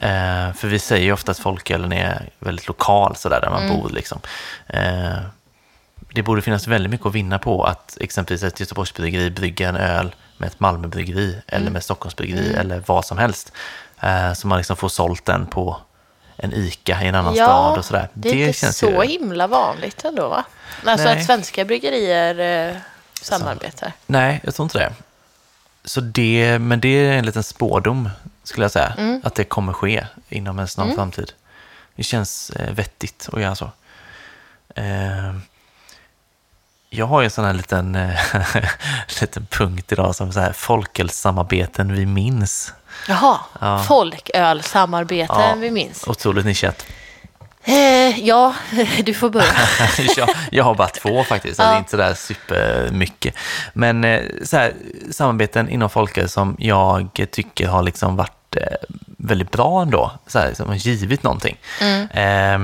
Eh, 0.01 0.53
för 0.53 0.67
vi 0.67 0.79
säger 0.79 1.03
ju 1.03 1.11
ofta 1.11 1.31
att 1.31 1.39
folkölen 1.39 1.93
är 1.93 2.29
väldigt 2.39 2.67
lokal, 2.67 3.15
sådär 3.15 3.41
där 3.41 3.49
man 3.49 3.67
bor. 3.67 3.89
Liksom. 3.89 4.19
Eh, 4.67 5.19
det 6.13 6.23
borde 6.23 6.41
finnas 6.41 6.67
väldigt 6.67 6.91
mycket 6.91 7.05
att 7.05 7.15
vinna 7.15 7.39
på 7.39 7.63
att 7.63 7.97
exempelvis 7.99 8.43
ett 8.43 8.59
Göteborgsbryggeri 8.59 9.29
brygger 9.29 9.69
en 9.69 9.75
öl 9.75 10.15
med 10.37 10.47
ett 10.47 10.59
Malmöbryggeri 10.59 11.41
eller 11.47 11.71
med 11.71 11.83
Stockholmsbryggeri 11.83 12.53
eller 12.53 12.83
vad 12.85 13.05
som 13.05 13.17
helst. 13.17 13.51
Eh, 13.99 14.33
så 14.33 14.47
man 14.47 14.57
liksom 14.57 14.75
får 14.75 14.89
sålt 14.89 15.25
den 15.25 15.45
på 15.45 15.77
en 16.37 16.53
ICA 16.53 17.03
i 17.03 17.07
en 17.07 17.15
annan 17.15 17.35
stad 17.35 17.77
och 17.77 17.85
sådär. 17.85 18.09
det 18.13 18.43
är 18.43 18.47
inte 18.47 18.73
så 18.73 19.01
himla 19.01 19.47
vanligt 19.47 20.05
ändå 20.05 20.29
va? 20.29 20.45
Alltså 20.85 21.07
Nej. 21.07 21.17
att 21.17 21.25
svenska 21.25 21.65
bryggerier 21.65 22.69
eh, 22.69 22.75
samarbetar. 23.21 23.93
Nej, 24.07 24.41
jag 24.43 24.55
tror 24.55 24.63
inte 24.63 24.77
det. 24.77 24.93
Så 25.85 26.01
det, 26.01 26.59
men 26.59 26.79
det 26.79 26.87
är 26.87 27.13
en 27.13 27.25
liten 27.25 27.43
spårdom 27.43 28.09
skulle 28.43 28.63
jag 28.63 28.71
säga. 28.71 29.19
Att 29.23 29.35
det 29.35 29.43
kommer 29.43 29.73
ske 29.73 30.05
inom 30.29 30.59
en 30.59 30.67
snar 30.67 30.89
framtid. 30.95 31.31
Det 31.95 32.03
känns 32.03 32.49
eh, 32.49 32.73
vettigt 32.73 33.29
att 33.33 33.41
göra 33.41 33.55
så. 33.55 33.71
Eh, 34.75 35.35
jag 36.89 37.05
har 37.05 37.21
ju 37.21 37.25
en 37.25 37.31
sån 37.31 37.45
här 37.45 37.53
liten, 37.53 37.95
eh, 37.95 38.19
liten 39.21 39.45
punkt 39.45 39.91
idag 39.91 40.15
som 40.15 40.33
så 40.33 40.39
här 40.39 40.53
folkhälsosamarbeten 40.53 41.93
vi 41.93 42.05
minns. 42.05 42.73
Jaha, 43.07 43.39
Ja. 43.59 43.83
folkölsamarbeten 43.83 45.35
Ja. 45.39 45.55
vi 45.57 45.71
minns. 45.71 46.07
Otroligt 46.07 46.45
nischat. 46.45 46.85
Eh, 47.63 48.19
ja, 48.19 48.55
du 49.03 49.13
får 49.13 49.29
börja. 49.29 49.53
jag, 50.17 50.29
jag 50.51 50.63
har 50.63 50.75
bara 50.75 50.87
två 50.87 51.23
faktiskt, 51.23 51.55
så 51.55 51.61
det 51.61 51.67
är 51.67 51.77
inte 51.77 51.91
sådär 51.91 52.13
supermycket. 52.13 53.35
Men 53.73 54.03
eh, 54.03 54.21
så 54.43 54.57
här, 54.57 54.73
samarbeten 55.11 55.69
inom 55.69 55.89
folkhälsa 55.89 56.33
som 56.33 56.55
jag 56.59 57.27
tycker 57.31 57.67
har 57.67 57.83
liksom 57.83 58.15
varit 58.15 58.55
eh, 58.55 58.63
väldigt 59.17 59.51
bra 59.51 59.81
ändå, 59.81 60.11
så 60.27 60.39
här, 60.39 60.53
som 60.53 60.67
har 60.67 60.75
givit 60.75 61.23
någonting. 61.23 61.57
Eh, 62.13 62.59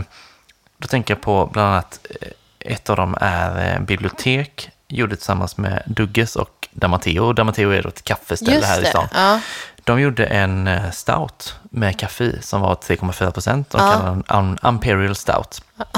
då 0.78 0.88
tänker 0.88 1.14
jag 1.14 1.22
på 1.22 1.50
bland 1.54 1.68
annat, 1.68 2.00
eh, 2.22 2.28
ett 2.60 2.90
av 2.90 2.96
dem 2.96 3.18
är 3.22 3.80
bibliotek, 3.80 4.70
gjorde 4.88 5.16
tillsammans 5.16 5.58
med 5.58 5.84
Dugges 5.86 6.36
och 6.36 6.68
Damateo. 6.72 7.34
Damateo 7.34 7.70
är 7.70 7.84
då 7.84 7.90
ett 7.90 8.04
kaffeställe 8.04 8.66
här 8.66 8.82
i 8.82 8.86
stan. 8.86 9.08
Ja. 9.14 9.40
De 9.88 10.00
gjorde 10.02 10.26
en 10.26 10.68
eh, 10.68 10.92
stout 10.92 11.56
med 11.64 12.00
kaffe 12.00 12.42
som 12.42 12.62
var 12.62 12.76
3,4 12.76 13.32
procent. 13.32 13.70
De 13.70 13.82
Ja. 13.82 13.92
kallade 13.92 14.10
den 14.12 14.24
Un- 14.24 14.70
Imperial 14.70 15.16
Stout. 15.16 15.62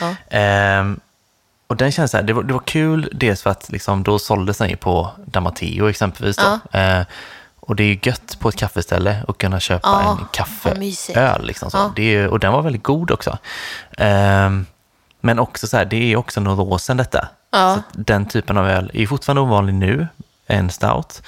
Ja. 0.00 0.14
Ehm, 0.30 1.00
och 1.66 1.76
den 1.76 1.92
känns 1.92 2.10
så 2.10 2.16
här, 2.16 2.24
det 2.24 2.32
var, 2.32 2.42
det 2.42 2.52
var 2.52 2.60
kul 2.60 3.08
dels 3.12 3.42
för 3.42 3.50
att 3.50 3.68
liksom, 3.72 4.02
då 4.02 4.18
såldes 4.18 4.58
den 4.58 4.68
ju 4.68 4.76
på 4.76 5.10
Damateo 5.26 5.88
exempelvis. 5.90 6.36
Då. 6.36 6.78
Eh, 6.78 7.02
och 7.60 7.76
det 7.76 7.82
är 7.82 7.86
ju 7.86 7.98
gött 8.02 8.36
på 8.40 8.48
ett 8.48 8.56
kaffeställe 8.56 9.24
att 9.28 9.38
kunna 9.38 9.60
köpa 9.60 9.88
en 10.20 10.26
kaffeöl. 10.32 11.46
Liksom, 11.46 11.70
så. 11.70 11.92
Det 11.96 12.14
är, 12.16 12.28
och 12.28 12.40
den 12.40 12.52
var 12.52 12.62
väldigt 12.62 12.82
god 12.82 13.10
också. 13.10 13.38
Ehm, 13.98 14.66
men 15.20 15.38
också 15.38 15.66
så 15.66 15.76
här, 15.76 15.84
det 15.84 16.12
är 16.12 16.16
också 16.16 16.40
några 16.40 16.62
år 16.62 16.78
sedan 16.78 16.96
detta. 16.96 17.28
Så 17.76 17.82
den 17.92 18.26
typen 18.26 18.56
av 18.58 18.68
öl 18.68 18.90
är 18.94 19.06
fortfarande 19.06 19.40
ovanlig 19.42 19.74
nu, 19.74 20.08
en 20.46 20.70
stout, 20.70 21.22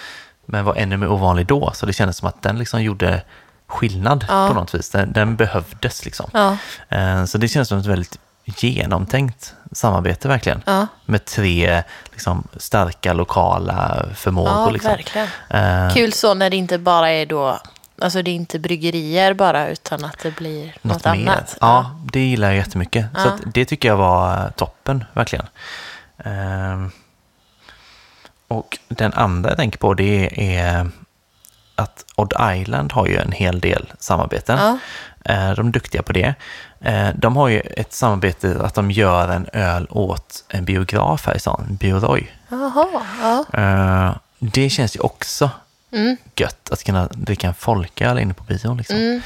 men 0.53 0.65
var 0.65 0.75
ännu 0.75 0.97
mer 0.97 1.09
ovanlig 1.09 1.47
då. 1.47 1.71
Så 1.75 1.87
det 1.87 1.93
kändes 1.93 2.17
som 2.17 2.29
att 2.29 2.43
den 2.43 2.59
liksom 2.59 2.83
gjorde 2.83 3.23
skillnad 3.67 4.25
Ja. 4.29 4.49
på 4.49 4.55
något 4.55 4.75
vis. 4.75 4.91
Den, 4.91 5.13
den 5.13 5.37
behövdes 5.37 6.05
liksom. 6.05 6.31
Ja. 6.33 6.57
Eh, 6.89 7.25
Så 7.25 7.39
det 7.39 7.49
känns 7.49 7.69
som 7.69 7.79
ett 7.79 7.87
väldigt 7.87 8.19
genomtänkt 8.45 9.55
samarbete 9.73 10.29
verkligen. 10.29 10.63
Ja. 10.67 10.87
Med 11.07 11.25
tre 11.25 11.83
liksom, 12.13 12.49
starka 12.57 13.13
lokala 13.13 14.05
förmågor. 14.15 14.51
Ja, 14.53 14.71
liksom. 14.71 14.91
verkligen. 14.91 15.29
Eh, 15.51 15.95
Kul 15.95 16.13
så 16.13 16.35
när 16.35 16.51
det 16.51 16.57
inte 16.57 16.79
bara 16.79 17.11
är 17.11 17.27
då, 17.27 17.59
alltså 18.03 18.23
det 18.23 18.31
är 18.31 18.35
inte 18.35 18.59
bryggerier 18.59 19.35
bara, 19.35 19.69
utan 19.69 20.05
att 20.05 20.19
det 20.23 20.37
blir 20.37 20.65
något, 20.83 20.93
något 20.95 21.07
annat. 21.07 21.57
Ja, 21.61 21.91
det 22.13 22.21
gillar 22.21 22.49
jag 22.49 22.57
jättemycket. 22.57 23.07
Så 23.17 23.31
det 23.55 23.65
tycker 23.65 23.89
jag 23.89 23.97
var 23.97 24.53
toppen, 24.57 25.05
verkligen. 25.13 25.47
Ehm, 26.25 26.91
och 28.51 28.79
den 28.89 29.13
andra 29.13 29.51
jag 29.51 29.57
tänker 29.59 29.79
på 29.79 29.95
det 29.95 30.31
är 30.57 30.89
att 31.75 32.05
Odd 32.17 32.33
Island 32.57 32.93
har 32.93 33.07
ju 33.07 33.17
en 33.17 33.33
hel 33.33 33.61
del 33.61 33.93
samarbeten. 33.99 34.59
Ja. 34.59 34.79
Eh, 35.33 35.51
De 35.55 35.69
är 35.69 35.73
duktiga 35.73 36.03
på 36.03 36.13
det. 36.13 36.35
Eh, 36.81 37.09
De 37.15 37.37
har 37.37 37.49
ju 37.49 37.61
ett 37.61 37.93
samarbete 37.93 38.61
att 38.65 38.75
de 38.75 38.91
gör 38.91 39.29
en 39.29 39.47
öl 39.53 39.87
åt 39.91 40.45
en 40.49 40.65
biograf 40.65 41.27
här 41.27 41.37
i 41.37 41.41
stan, 41.41 41.77
Bioroy. 41.81 42.31
Ja. 43.23 43.45
Eh, 43.53 44.15
Det 44.39 44.71
känns 44.71 44.97
ju 44.97 45.01
också 45.01 45.51
Mm. 45.93 46.17
gött 46.37 46.71
att 46.71 46.85
kunna 46.85 47.07
dricka 47.13 47.47
en 47.49 47.55
folköl 47.55 48.19
inne 48.19 48.35
på 48.35 48.45
bion. 48.45 48.77
Liksom. 48.77 48.97
Mm. 48.97 49.21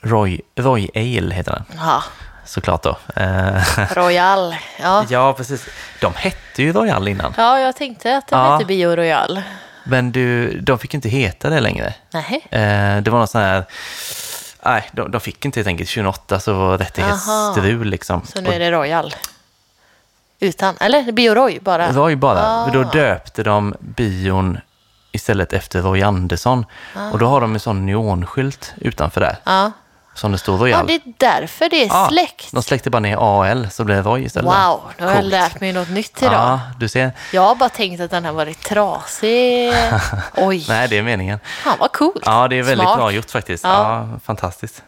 Roy, 0.00 0.40
Roy 0.56 0.88
Ale 0.94 1.34
heter 1.34 1.52
den, 1.52 1.64
ja. 1.76 2.02
Såklart 2.44 2.82
då. 2.82 2.96
Eh, 3.16 3.62
Royal. 3.94 4.56
Ja. 4.80 5.04
Ja, 5.08 5.32
precis. 5.32 5.66
De 6.00 6.12
hette 6.16 6.62
ju 6.62 6.72
Royal 6.72 7.08
innan. 7.08 7.34
ja, 7.36 7.58
jag 7.60 7.76
tänkte 7.76 8.16
att 8.16 8.26
den 8.28 8.38
Ja. 8.38 8.52
hette 8.52 8.64
Bio 8.64 8.96
Royal. 8.96 9.42
Men 9.84 10.12
du, 10.12 10.60
de 10.60 10.78
fick 10.78 10.94
inte 10.94 11.08
heta 11.08 11.50
det 11.50 11.60
längre. 11.60 11.94
Nej. 12.10 12.46
Eh, 12.50 13.02
det 13.02 13.10
var 13.10 13.18
någon 13.18 13.28
sån 13.28 13.40
här... 13.40 13.64
Nej, 14.64 14.88
de, 14.92 15.10
de 15.10 15.20
fick 15.20 15.44
inte 15.44 15.58
helt 15.60 15.66
enkelt. 15.68 15.90
2008 15.90 16.40
så 16.40 16.52
var 16.52 16.78
rättighetsstrul 16.78 17.88
liksom. 17.88 18.22
Så 18.26 18.40
nu 18.40 18.48
är 18.52 18.58
det 18.58 18.70
Royal. 18.70 19.14
Utan, 20.40 20.76
eller 20.80 21.12
Bio 21.12 21.34
Roy 21.34 21.58
bara. 21.60 21.92
Roy 21.92 22.16
bara. 22.16 22.46
Ah. 22.46 22.70
Då 22.72 22.82
döpte 22.82 23.42
de 23.42 23.74
bion 23.80 24.58
istället 25.12 25.52
efter 25.52 25.82
Roy 25.82 26.02
Andersson. 26.02 26.66
Och 27.12 27.18
då 27.18 27.26
har 27.26 27.40
de 27.40 27.54
en 27.54 27.60
sån 27.60 27.86
neonskylt 27.86 28.74
utanför 28.80 29.20
där. 29.20 29.36
Ja. 29.44 29.72
Som 30.14 30.32
det 30.32 30.38
står 30.38 30.54
ja, 30.68 30.76
Royal. 30.76 30.86
det 30.86 30.94
är 30.94 31.00
därför 31.18 31.68
det 31.68 31.82
är 31.82 31.86
Ja, 31.86 32.08
släkt. 32.10 32.52
De 32.52 32.62
släckte 32.62 32.90
bara 32.90 33.00
ner 33.00 33.16
AL 33.42 33.70
så 33.70 33.84
blev 33.84 33.96
det 34.04 34.10
Roy 34.10 34.24
istället. 34.24 34.46
Wow, 34.46 34.80
nu 34.98 35.04
har 35.04 35.12
jag 35.12 35.20
Coolt. 35.20 35.30
lärt 35.32 35.60
mig 35.60 35.72
något 35.72 35.88
nytt 35.90 36.22
idag. 36.22 36.32
Ja, 36.34 36.60
du 36.78 36.88
ser. 36.88 37.12
Jag 37.32 37.42
har 37.42 37.54
bara 37.54 37.68
tänkt 37.68 38.00
att 38.00 38.10
den 38.10 38.24
har 38.24 38.32
varit 38.32 38.62
trasig. 38.62 39.72
Oj, 40.36 40.64
Nej, 40.68 40.88
det 40.88 40.98
är 40.98 41.02
meningen. 41.02 41.38
fan 41.64 41.76
vad 41.80 41.92
coolt. 41.92 42.22
Ja, 42.26 42.48
det 42.48 42.58
är 42.58 42.62
väldigt 42.62 42.86
Smart. 42.86 42.96
bra 42.98 43.10
gjort 43.10 43.30
faktiskt. 43.30 43.64
Ja. 43.64 43.70
Ja, 44.12 44.18
fantastiskt. 44.24 44.82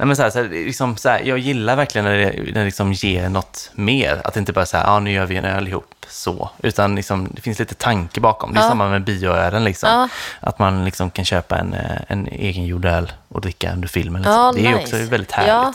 Nej, 0.00 0.06
men 0.06 0.16
så 0.16 0.22
här, 0.22 0.30
så 0.30 0.38
här, 0.42 0.48
liksom, 0.48 0.96
så 0.96 1.08
här, 1.08 1.20
jag 1.24 1.38
gillar 1.38 1.76
verkligen 1.76 2.04
när 2.04 2.16
det, 2.18 2.32
när 2.46 2.52
det 2.52 2.64
liksom 2.64 2.92
ger 2.92 3.28
något 3.28 3.70
mer. 3.74 4.20
Att 4.24 4.34
det 4.34 4.40
inte 4.40 4.52
bara 4.52 4.66
säga, 4.66 4.82
ja 4.86 5.00
nu 5.00 5.12
gör 5.12 5.26
vi 5.26 5.36
en 5.36 5.44
öl 5.44 5.68
ihop, 5.68 5.94
så. 6.08 6.50
Utan 6.62 6.94
liksom, 6.94 7.28
det 7.30 7.40
finns 7.40 7.58
lite 7.58 7.74
tanke 7.74 8.20
bakom. 8.20 8.52
Det 8.54 8.60
är 8.60 8.62
Ja. 8.62 8.68
samma 8.68 8.88
med 8.88 9.04
bioölen. 9.04 9.64
Liksom. 9.64 9.90
Ja. 9.90 10.08
Att 10.40 10.58
man 10.58 10.84
liksom 10.84 11.10
kan 11.10 11.24
köpa 11.24 11.58
en, 11.58 11.74
eh, 11.74 11.96
en 12.06 12.28
egengjord 12.28 12.84
öl 12.84 13.12
och 13.28 13.40
dricka 13.40 13.72
under 13.72 13.88
filmen. 13.88 14.22
Liksom. 14.22 14.34
Ja, 14.34 14.52
det 14.56 14.66
är 14.66 14.70
nice. 14.76 14.82
också 14.82 15.10
väldigt 15.10 15.32
härligt. 15.32 15.50
Ja. 15.52 15.72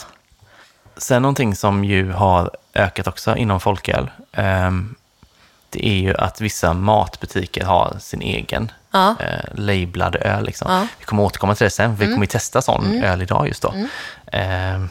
Sen 0.97 1.21
någonting 1.21 1.55
som 1.55 1.83
ju 1.83 2.11
har 2.11 2.51
ökat 2.73 3.07
också 3.07 3.35
inom 3.35 3.59
folköl. 3.59 4.11
ehm, 4.31 4.95
det 5.69 5.87
är 5.87 5.93
ju 5.93 6.15
att 6.17 6.41
vissa 6.41 6.73
matbutiker 6.73 7.63
har 7.65 7.95
sin 7.99 8.21
egen 8.21 8.71
Ja. 8.93 9.15
eh, 9.19 9.39
lablad 9.55 10.15
öl. 10.15 10.45
Liksom. 10.45 10.67
Ja. 10.71 10.75
Mm. 10.77 10.87
Vi 10.99 11.05
kommer 11.05 11.23
återkomma 11.23 11.55
till 11.55 11.63
det 11.63 11.69
sen, 11.69 11.95
vi 11.95 12.05
kommer 12.05 12.19
ju 12.21 12.25
testa 12.27 12.61
sån 12.61 13.03
öl 13.03 13.21
idag 13.21 13.47
just 13.47 13.61
då. 13.61 13.73
Ehm, 14.31 14.89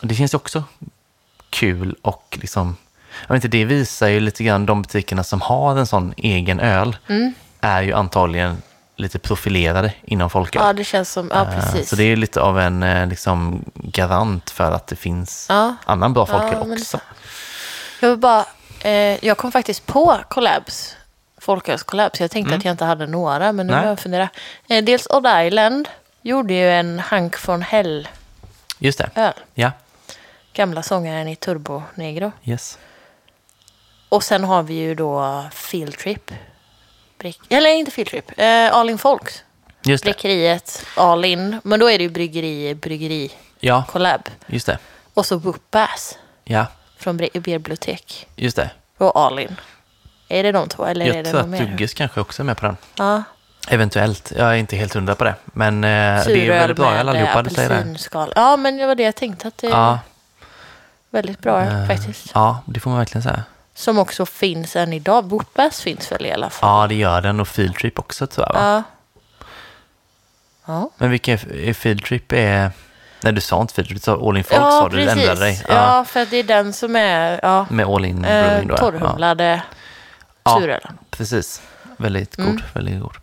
det 0.00 0.14
känns 0.14 0.34
ju 0.34 0.36
också 0.36 0.64
kul 1.50 1.96
och 2.02 2.38
liksom, 2.42 2.76
jag 3.26 3.34
vet 3.34 3.44
inte, 3.44 3.56
det 3.56 3.64
visar 3.64 4.08
ju 4.08 4.20
lite 4.20 4.44
grann 4.44 4.66
de 4.66 4.82
butikerna 4.82 5.24
som 5.24 5.40
har 5.40 5.76
en 5.78 5.86
sån 5.86 6.14
egen 6.16 6.60
öl 6.60 6.96
Mm. 7.08 7.34
är 7.60 7.82
ju 7.82 7.92
antagligen 7.92 8.62
lite 8.96 9.18
profilerade 9.18 9.92
inom 10.04 10.30
folköl. 10.30 10.62
ja, 10.66 10.72
det 10.72 10.84
känns 10.84 11.12
som, 11.12 11.30
ja 11.34 11.42
Eh, 11.46 11.54
precis. 11.60 11.88
Så 11.88 11.96
det 11.96 12.04
är 12.04 12.16
lite 12.16 12.40
av 12.40 12.58
en 12.60 12.82
eh, 12.82 13.06
liksom, 13.06 13.64
garant 13.74 14.50
för 14.50 14.72
att 14.72 14.86
det 14.86 14.96
finns 14.96 15.46
Ja. 15.48 15.74
annan 15.84 16.12
bra 16.12 16.26
folköl 16.26 16.52
Ja, 16.68 16.72
också. 16.74 17.00
Jag 18.00 18.08
vill 18.10 18.18
bara, 18.18 18.44
eh, 18.80 19.24
jag 19.26 19.38
kom 19.38 19.52
faktiskt 19.52 19.86
på 19.86 20.18
collabs, 20.28 20.96
folkölskollabs. 21.40 22.20
Jag 22.20 22.30
tänkte 22.30 22.54
att 22.54 22.64
jag 22.64 22.72
inte 22.72 22.84
hade 22.84 23.06
några, 23.06 23.52
men 23.52 23.66
nu 23.66 23.72
börjar 23.72 23.86
jag 23.88 24.00
fundera. 24.00 24.28
Eh, 24.68 24.84
dels 24.84 25.06
Odd 25.10 25.26
Island 25.46 25.88
gjorde 26.22 26.54
ju 26.54 26.70
en 26.70 26.98
Hank 26.98 27.36
från 27.36 27.62
Hell-öl. 27.62 28.08
Just 28.78 28.98
det. 29.14 29.32
Ja, 29.54 29.72
Gamla 30.52 30.82
sångaren 30.82 31.28
i 31.28 31.36
Turbo 31.36 31.82
Negro. 31.94 32.32
yes. 32.44 32.78
Och 34.08 34.24
sen 34.24 34.44
har 34.44 34.62
vi 34.62 34.74
ju 34.74 34.94
då 34.94 35.44
Field 35.52 35.98
Trip. 35.98 36.30
Brick, 37.18 37.40
eller 37.48 37.70
inte 37.70 37.90
Field 37.90 38.08
Trip, 38.10 38.38
eh, 38.40 38.72
All 38.74 38.90
In 38.90 38.98
Folks. 38.98 39.42
Just 39.82 40.04
det. 40.04 40.10
Bryggeriet 40.12 40.86
All 40.96 41.24
In. 41.24 41.60
Men 41.64 41.80
då 41.80 41.90
är 41.90 41.98
det 41.98 42.04
ju 42.04 42.10
bryggeri, 42.10 42.74
bryggeri, 42.74 43.30
Ja, 43.60 43.84
collab. 43.88 44.20
just 44.46 44.66
det. 44.66 44.78
Och 45.14 45.26
så 45.26 45.36
Whoop-Ass 45.38 46.18
Ja, 46.44 46.66
från 46.98 47.20
Bre- 47.20 47.40
Bibliotek. 47.40 48.26
just 48.36 48.56
det. 48.56 48.70
Och 48.98 49.16
All 49.20 49.38
In. 49.38 49.56
Är 50.30 50.42
det 50.42 50.52
de 50.52 50.68
två 50.68 50.84
eller 50.84 51.06
är 51.06 51.14
Jag 51.14 51.24
det 51.24 51.30
tror 51.30 51.40
någon 51.42 51.54
att 51.54 51.60
mer? 51.60 51.66
Dugges 51.70 51.94
kanske 51.94 52.20
också 52.20 52.42
är 52.42 52.44
med 52.44 52.56
på 52.56 52.66
den. 52.66 52.76
Ja. 52.98 53.22
Eventuellt. 53.68 54.32
Jag 54.36 54.48
är 54.50 54.54
inte 54.54 54.76
helt 54.76 54.94
hundra 54.94 55.14
på 55.14 55.24
det. 55.24 55.34
Men 55.44 55.84
eh, 55.84 55.88
det 56.26 56.46
är 56.46 56.48
väldigt 56.48 56.76
bra 56.76 56.90
med, 56.90 57.00
allihopa, 57.00 57.42
det. 57.42 57.50
apelsinskal. 57.50 58.32
Ja, 58.36 58.56
men 58.56 58.76
det 58.76 58.86
var 58.86 58.94
det 58.94 59.02
jag 59.02 59.14
tänkte 59.16 59.48
att 59.48 59.58
det 59.58 59.66
är 59.66 59.70
Ja, 59.70 59.98
väldigt 61.10 61.38
bra 61.38 61.62
eh, 61.62 61.86
faktiskt. 61.86 62.30
ja, 62.34 62.62
det 62.66 62.80
får 62.80 62.90
man 62.90 62.98
verkligen 62.98 63.22
säga. 63.22 63.42
Som 63.74 63.98
också 63.98 64.26
finns 64.26 64.76
än 64.76 64.92
idag. 64.92 65.24
Whoop-Ass 65.32 65.82
finns 65.82 66.12
väl 66.12 66.26
i 66.26 66.32
alla 66.32 66.50
fall? 66.50 66.80
Ja, 66.80 66.86
det 66.86 66.94
gör 66.94 67.20
den 67.20 67.40
och 67.40 67.48
Field 67.48 67.74
Trip 67.76 67.98
också 67.98 68.26
tror 68.26 68.46
jag. 68.46 68.52
Va? 68.54 68.60
Ja. 70.66 70.72
Ja, 70.72 70.90
Men 70.98 71.10
vilka 71.10 71.32
är, 71.32 71.54
är 71.68 71.72
Field 71.72 72.04
Trip? 72.04 72.32
Är... 72.32 72.70
Nej, 73.20 73.32
du 73.32 73.40
sa 73.40 73.60
inte 73.60 73.74
Field 73.74 73.88
Trip, 73.88 73.98
du 73.98 74.02
sa 74.02 74.28
All 74.28 74.36
In 74.36 74.44
Folk 74.44 74.60
sa 74.60 74.88
du, 74.88 74.96
du 74.96 75.10
ändrade 75.10 75.40
dig. 75.40 75.62
Ja. 75.68 76.04
för 76.08 76.22
att 76.22 76.30
det 76.30 76.36
är 76.36 76.42
den 76.44 76.72
som 76.72 76.96
är 76.96 77.40
ja, 77.42 77.66
Med 77.70 77.86
All 77.86 78.04
In 78.04 78.24
eh, 78.24 78.46
Brewing 78.48 78.68
då. 78.68 78.74
ja. 79.00 79.60
Torrhumlade 80.54 80.80
Ja. 80.84 80.90
Precis. 81.10 81.62
Väldigt 81.96 82.36
god. 82.36 82.46
Mm. 82.46 82.62
Väldigt 82.72 83.00
god. 83.00 83.16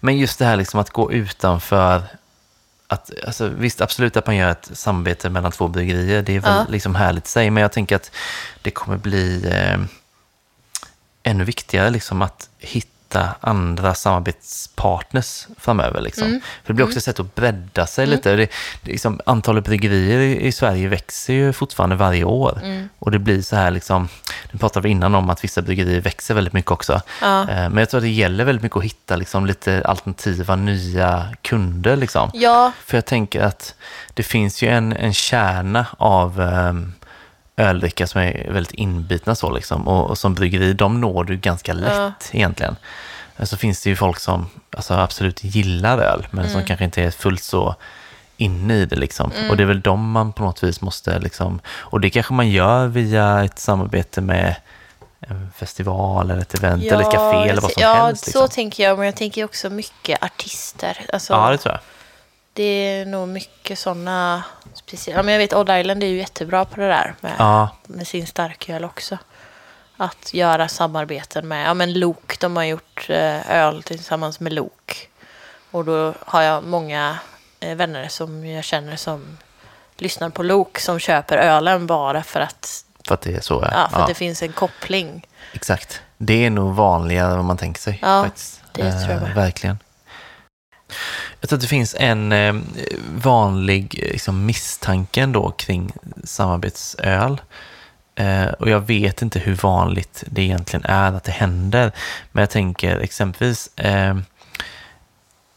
Men 0.00 0.18
just 0.18 0.38
det 0.38 0.44
här 0.44 0.56
liksom 0.56 0.80
att 0.80 0.90
gå 0.90 1.12
utanför 1.12 2.02
att, 2.86 3.10
alltså, 3.26 3.48
visst, 3.48 3.80
absolut 3.80 4.16
att 4.16 4.26
man 4.26 4.36
gör 4.36 4.50
ett 4.50 4.70
samarbete 4.72 5.30
mellan 5.30 5.52
två 5.52 5.68
bryggerier. 5.68 6.22
Det 6.22 6.36
är 6.36 6.40
väl 6.40 6.52
Ja. 6.56 6.66
liksom 6.68 6.94
härligt 6.94 7.26
i 7.26 7.28
sig. 7.28 7.50
Men 7.50 7.60
jag 7.62 7.72
tänker 7.72 7.96
att 7.96 8.10
det 8.62 8.70
kommer 8.70 8.96
bli 8.96 9.46
eh, 9.52 9.78
ännu 11.22 11.44
viktigare 11.44 11.90
liksom 11.90 12.22
att 12.22 12.48
hitta 12.58 12.88
hitta 13.14 13.34
andra 13.40 13.94
samarbetspartners 13.94 15.46
framöver. 15.58 16.00
Liksom. 16.00 16.26
Mm. 16.26 16.40
För 16.40 16.72
det 16.72 16.74
blir 16.74 16.84
också 16.84 16.98
ett 16.98 17.04
sätt 17.04 17.20
att 17.20 17.34
bredda 17.34 17.86
sig 17.86 18.06
lite. 18.06 18.36
Det, 18.36 18.36
det, 18.82 18.90
liksom, 18.90 19.20
antalet 19.26 19.64
bryggerier 19.64 20.18
i, 20.18 20.46
i 20.46 20.52
Sverige 20.52 20.88
växer 20.88 21.34
ju 21.34 21.52
fortfarande 21.52 21.96
varje 21.96 22.24
år. 22.24 22.60
Mm. 22.62 22.88
Och 22.98 23.10
det 23.10 23.18
blir 23.18 23.42
så 23.42 23.56
här, 23.56 23.70
liksom, 23.70 24.08
nu 24.52 24.58
pratade 24.58 24.84
vi 24.84 24.90
innan 24.90 25.14
om 25.14 25.30
att 25.30 25.44
vissa 25.44 25.62
bryggerier 25.62 26.00
växer 26.00 26.34
väldigt 26.34 26.52
mycket 26.52 26.70
också. 26.70 27.00
Ja. 27.20 27.40
Eh, 27.40 27.46
Men 27.46 27.76
jag 27.76 27.90
tror 27.90 27.98
att 27.98 28.04
det 28.04 28.10
gäller 28.10 28.44
väldigt 28.44 28.62
mycket 28.62 28.76
att 28.76 28.84
hitta 28.84 29.16
liksom, 29.16 29.46
lite 29.46 29.82
alternativa, 29.84 30.56
nya 30.56 31.28
kunder. 31.42 31.96
Liksom. 31.96 32.30
Ja, 32.34 32.72
För 32.84 32.96
jag 32.96 33.04
tänker 33.04 33.42
att 33.42 33.74
det 34.14 34.22
finns 34.22 34.62
ju 34.62 34.68
en, 34.68 34.92
en 34.92 35.14
kärna 35.14 35.86
av 35.98 36.40
um, 36.40 36.92
öldrickare 37.56 38.08
som 38.08 38.20
är 38.20 38.46
väldigt 38.50 38.72
inbitna 38.72 39.34
så 39.34 39.50
liksom. 39.50 39.88
Och, 39.88 40.10
och 40.10 40.18
som 40.18 40.34
bryggeri, 40.34 40.72
de 40.72 41.00
når 41.00 41.24
du 41.24 41.36
ganska 41.36 41.72
lätt 41.72 41.92
Ja. 41.96 42.12
egentligen. 42.32 42.76
Så 43.42 43.56
finns 43.56 43.82
det 43.82 43.90
ju 43.90 43.96
folk 43.96 44.18
som 44.18 44.46
alltså, 44.76 44.94
absolut 44.94 45.44
gillar 45.44 45.98
öl, 45.98 46.26
men 46.30 46.44
Mm. 46.44 46.52
som 46.52 46.64
kanske 46.64 46.84
inte 46.84 47.02
är 47.02 47.10
fullt 47.10 47.42
så 47.42 47.74
inne 48.36 48.74
i 48.74 48.86
det 48.86 48.96
liksom. 48.96 49.32
Och 49.50 49.56
det 49.56 49.62
är 49.62 49.66
väl 49.66 49.80
de 49.80 50.10
man 50.10 50.32
på 50.32 50.42
något 50.42 50.62
vis 50.62 50.80
måste 50.80 51.18
liksom, 51.18 51.60
och 51.66 52.00
det 52.00 52.10
kanske 52.10 52.32
man 52.32 52.50
gör 52.50 52.86
via 52.86 53.44
ett 53.44 53.58
samarbete 53.58 54.20
med 54.20 54.56
en 55.20 55.50
festival 55.56 56.30
eller 56.30 56.40
ett 56.42 56.54
event 56.54 56.84
eller 56.84 57.00
ett 57.04 57.12
café 57.12 57.48
eller 57.48 57.60
vad 57.62 57.72
som 57.72 57.82
ja, 57.82 57.94
helst. 57.94 58.26
Liksom. 58.26 58.42
så 58.42 58.48
tänker 58.48 58.82
jag. 58.84 58.98
Men 58.98 59.06
jag 59.06 59.16
tänker 59.16 59.44
också 59.44 59.70
mycket 59.70 60.22
artister. 60.22 60.98
Alltså, 61.12 61.32
Ja, 61.32 61.50
det 61.50 61.58
tror 61.58 61.72
jag. 61.74 61.80
Det 62.56 62.62
är 62.62 63.06
nog 63.06 63.28
mycket 63.28 63.78
sådana 63.78 64.44
speciella. 64.74 65.22
Men 65.22 65.32
jag 65.32 65.38
vet 65.38 65.52
Odd 65.52 65.70
Island 65.80 66.02
är 66.02 66.06
ju 66.06 66.16
jättebra 66.16 66.64
på 66.64 66.80
det 66.80 66.86
där 66.88 67.14
med, 67.20 67.32
Ja, 67.38 67.68
med 67.86 68.06
sin 68.06 68.26
starköl 68.26 68.84
också. 68.84 69.18
Att 69.96 70.34
göra 70.34 70.68
samarbeten 70.68 71.48
med, 71.48 71.66
ja 71.66 71.74
men 71.74 71.92
Lok, 71.92 72.40
de 72.40 72.56
har 72.56 72.64
gjort 72.64 73.06
eh, 73.10 73.50
öl 73.50 73.82
tillsammans 73.82 74.40
med 74.40 74.52
Lok. 74.52 75.08
Och 75.70 75.84
då 75.84 76.14
har 76.20 76.42
jag 76.42 76.64
många 76.64 77.18
eh, 77.60 77.76
vänner 77.76 78.08
som 78.08 78.46
jag 78.46 78.64
känner 78.64 78.96
som 78.96 79.38
lyssnar 79.96 80.30
på 80.30 80.42
Lok 80.42 80.78
som 80.78 80.98
köper 80.98 81.38
ölen 81.38 81.86
bara 81.86 82.22
för 82.22 82.40
att, 82.40 82.84
för 83.06 83.14
att 83.14 83.20
det 83.20 83.34
är 83.34 83.40
så. 83.40 83.68
ja, 83.72 83.88
för 83.92 84.00
att 84.00 84.08
det 84.08 84.14
finns 84.14 84.42
en 84.42 84.52
koppling. 84.52 85.26
Exakt. 85.52 86.00
Det 86.18 86.46
är 86.46 86.50
nog 86.50 86.74
vanligare 86.74 87.30
än 87.30 87.36
vad 87.36 87.44
man 87.44 87.56
tänker 87.56 87.80
sig. 87.80 87.98
Ja, 88.02 88.22
faktiskt. 88.24 88.62
det 88.72 88.92
tror 88.92 89.12
jag 89.12 89.22
med. 89.22 89.34
Verkligen. 89.34 89.78
Jag 91.44 91.48
tror 91.48 91.56
att 91.56 91.62
det 91.62 91.68
finns 91.68 91.96
en 91.98 92.32
eh, 92.32 92.54
vanlig 93.16 94.00
eh, 94.02 94.12
liksom, 94.12 94.46
misstanke 94.46 95.20
ändå 95.22 95.50
kring 95.50 95.92
samarbetsöl. 96.24 97.40
Eh, 98.14 98.46
och 98.46 98.68
jag 98.70 98.80
vet 98.80 99.22
inte 99.22 99.38
hur 99.38 99.54
vanligt 99.54 100.24
det 100.26 100.42
egentligen 100.42 100.84
är 100.84 101.12
att 101.12 101.24
det 101.24 101.32
händer. 101.32 101.92
Men 102.32 102.42
jag 102.42 102.50
tänker 102.50 102.98
exempelvis 102.98 103.70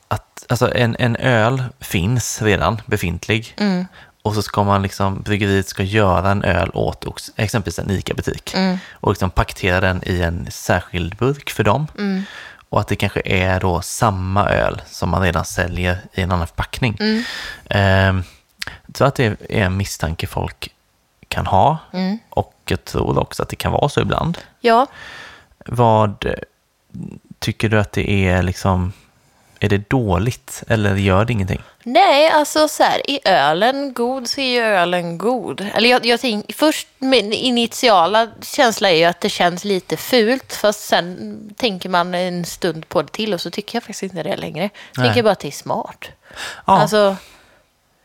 att 0.08 0.46
alltså, 0.50 0.76
en, 0.76 0.96
en 1.00 1.16
öl 1.16 1.64
finns 1.80 2.42
redan 2.42 2.82
befintlig. 2.86 3.56
Mm, 3.58 3.86
Och 4.22 4.34
så 4.34 4.42
ska 4.42 4.64
man 4.64 4.82
liksom, 4.82 5.22
bryggeriet 5.22 5.68
ska 5.68 5.84
göra 5.84 6.32
en 6.32 6.44
öl 6.44 6.72
åt 6.74 7.30
exempelvis 7.36 7.80
en 7.80 7.92
ICA-butik. 7.92 8.54
mm, 8.56 8.78
Och 8.94 9.12
liksom 9.12 9.30
paketera 9.30 9.82
den 9.82 10.02
i 10.06 10.22
en 10.22 10.48
särskild 10.52 11.16
burk 11.16 11.50
för 11.50 11.64
dem. 11.64 11.88
mm, 11.98 12.24
Och 12.70 12.80
att 12.80 12.88
det 12.88 12.96
kanske 12.96 13.22
är 13.26 13.60
då 13.60 13.82
samma 13.82 14.50
öl 14.50 14.82
som 14.86 15.10
man 15.10 15.22
redan 15.22 15.46
säljer 15.46 15.98
i 16.14 16.22
en 16.22 16.32
annan 16.32 16.48
förpackning. 16.48 16.98
mm, 17.00 18.24
jag 18.86 18.96
tror 18.96 19.08
att 19.08 19.16
det 19.16 19.26
är 19.26 19.38
en 19.66 19.78
misstanke 19.78 20.28
folk 20.28 20.74
kan 21.28 21.46
ha. 21.46 21.78
mm. 21.94 22.20
Och 22.30 22.54
jag 22.66 22.86
tror 22.86 23.20
också 23.20 23.44
att 23.44 23.50
det 23.50 23.56
kan 23.56 23.72
vara 23.72 23.90
så 23.90 24.02
ibland. 24.02 24.38
Ja, 24.60 24.88
Vad 25.66 26.26
eh, 26.26 26.34
tycker 27.40 27.70
du 27.70 27.80
att 27.80 27.92
det 27.92 28.12
är 28.28 28.44
liksom, 28.44 28.94
är 29.60 29.70
det 29.70 29.90
dåligt 29.90 30.64
eller 30.68 30.96
gör 30.96 31.26
det 31.26 31.34
ingenting? 31.34 31.62
Nej, 31.84 32.30
alltså 32.30 32.68
så 32.68 32.84
här, 32.84 33.02
är 33.10 33.20
ölen 33.50 33.94
god 33.94 34.28
så 34.28 34.42
är 34.42 34.46
ju 34.54 34.60
ölen 34.62 35.18
god. 35.18 35.68
Eller 35.74 35.90
jag, 35.90 36.06
jag 36.06 36.20
tänk, 36.22 36.56
först, 36.56 36.88
min 37.00 37.34
initiala 37.34 38.28
känsla 38.42 38.90
är 38.92 38.96
ju 38.96 39.04
att 39.04 39.22
det 39.22 39.30
känns 39.30 39.64
lite 39.64 39.98
fult, 39.98 40.54
fast 40.54 40.80
sen 40.88 41.40
tänker 41.58 41.90
man 41.90 42.16
en 42.16 42.46
stund 42.46 42.90
på 42.90 43.02
det 43.02 43.08
till 43.12 43.34
och 43.34 43.42
så 43.42 43.50
tycker 43.50 43.76
jag 43.76 43.84
faktiskt 43.84 44.04
inte 44.04 44.24
det 44.24 44.38
längre. 44.38 44.70
Jag 44.96 45.06
tänker 45.06 45.24
bara 45.24 45.32
att 45.32 45.40
det 45.40 45.48
är 45.48 45.52
smart. 45.52 46.06
Ja, 46.66 46.80
Alltså, 46.82 47.16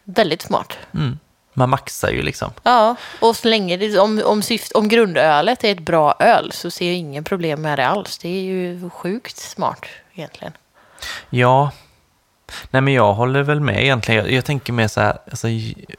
väldigt 0.04 0.42
smart. 0.42 0.72
mm, 0.94 1.18
man 1.54 1.70
maxar 1.70 2.10
ju 2.10 2.22
liksom. 2.22 2.50
Ja, 2.62 2.96
och 3.20 3.36
så 3.36 3.48
länge 3.48 3.76
det, 3.76 3.98
om, 3.98 4.22
om, 4.24 4.42
syft, 4.42 4.72
om 4.72 4.88
grundölet 4.88 5.64
är 5.64 5.72
ett 5.72 5.78
bra 5.80 6.14
öl 6.18 6.52
så 6.52 6.70
ser 6.70 6.86
jag 6.86 6.94
ingen 6.94 7.24
problem 7.24 7.62
med 7.62 7.78
det 7.78 7.86
alls. 7.86 8.18
Det 8.18 8.28
är 8.28 8.42
ju 8.42 8.90
sjukt 8.90 9.36
smart 9.36 9.86
egentligen. 10.14 10.52
Ja, 11.30 11.70
nej 12.70 12.82
men 12.82 12.94
jag 12.94 13.12
håller 13.14 13.42
väl 13.42 13.60
med 13.60 13.82
egentligen. 13.82 14.24
Jag, 14.24 14.32
jag 14.32 14.44
tänker 14.44 14.72
mer 14.72 14.88
så 14.88 15.00
här, 15.00 15.18
alltså, 15.30 15.46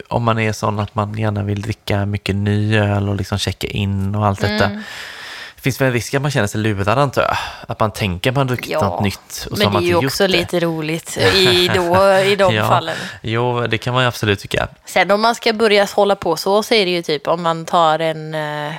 om 0.09 0.23
man 0.23 0.39
är 0.39 0.51
sån 0.53 0.79
att 0.79 0.95
man 0.95 1.17
gärna 1.17 1.43
vill 1.43 1.61
dricka 1.61 2.05
mycket 2.05 2.35
ny 2.35 2.77
öl 2.77 3.09
och 3.09 3.15
liksom 3.15 3.37
checka 3.37 3.67
in 3.67 4.15
och 4.15 4.25
allt 4.25 4.41
detta. 4.41 4.65
Mm. 4.65 4.83
Det 5.55 5.61
finns 5.61 5.81
väl 5.81 5.87
en 5.87 5.93
risk 5.93 6.13
att 6.13 6.21
man 6.21 6.31
känner 6.31 6.47
sig 6.47 6.61
lurad 6.61 6.99
antar 6.99 7.21
jag. 7.21 7.37
Att 7.67 7.79
man 7.79 7.91
tänker 7.91 8.29
att 8.29 8.35
man 8.35 8.47
druckit 8.47 8.69
Ja, 8.71 8.81
något 8.81 9.03
nytt 9.03 9.47
och 9.51 9.57
så 9.57 9.69
Men 9.69 9.81
det 9.83 9.87
är 9.87 9.89
ju 10.01 10.05
också 10.07 10.23
det. 10.23 10.27
lite 10.27 10.59
roligt 10.59 11.17
i, 11.35 11.67
då, 11.75 12.13
i 12.25 12.35
de 12.35 12.55
Ja. 12.55 12.67
fallen. 12.67 12.95
Jo, 13.21 13.67
det 13.67 13.77
kan 13.77 13.93
man 13.93 14.05
absolut 14.05 14.39
tycka. 14.39 14.67
Sen 14.85 15.11
om 15.11 15.21
man 15.21 15.35
ska 15.35 15.53
börja 15.53 15.87
hålla 15.95 16.15
på 16.15 16.37
så, 16.37 16.63
så 16.63 16.73
är 16.73 16.85
det 16.85 16.91
ju 16.91 17.01
typ 17.01 17.27
om 17.27 17.41
man 17.43 17.65
tar 17.65 17.99
en 17.99 18.35
eh, 18.35 18.73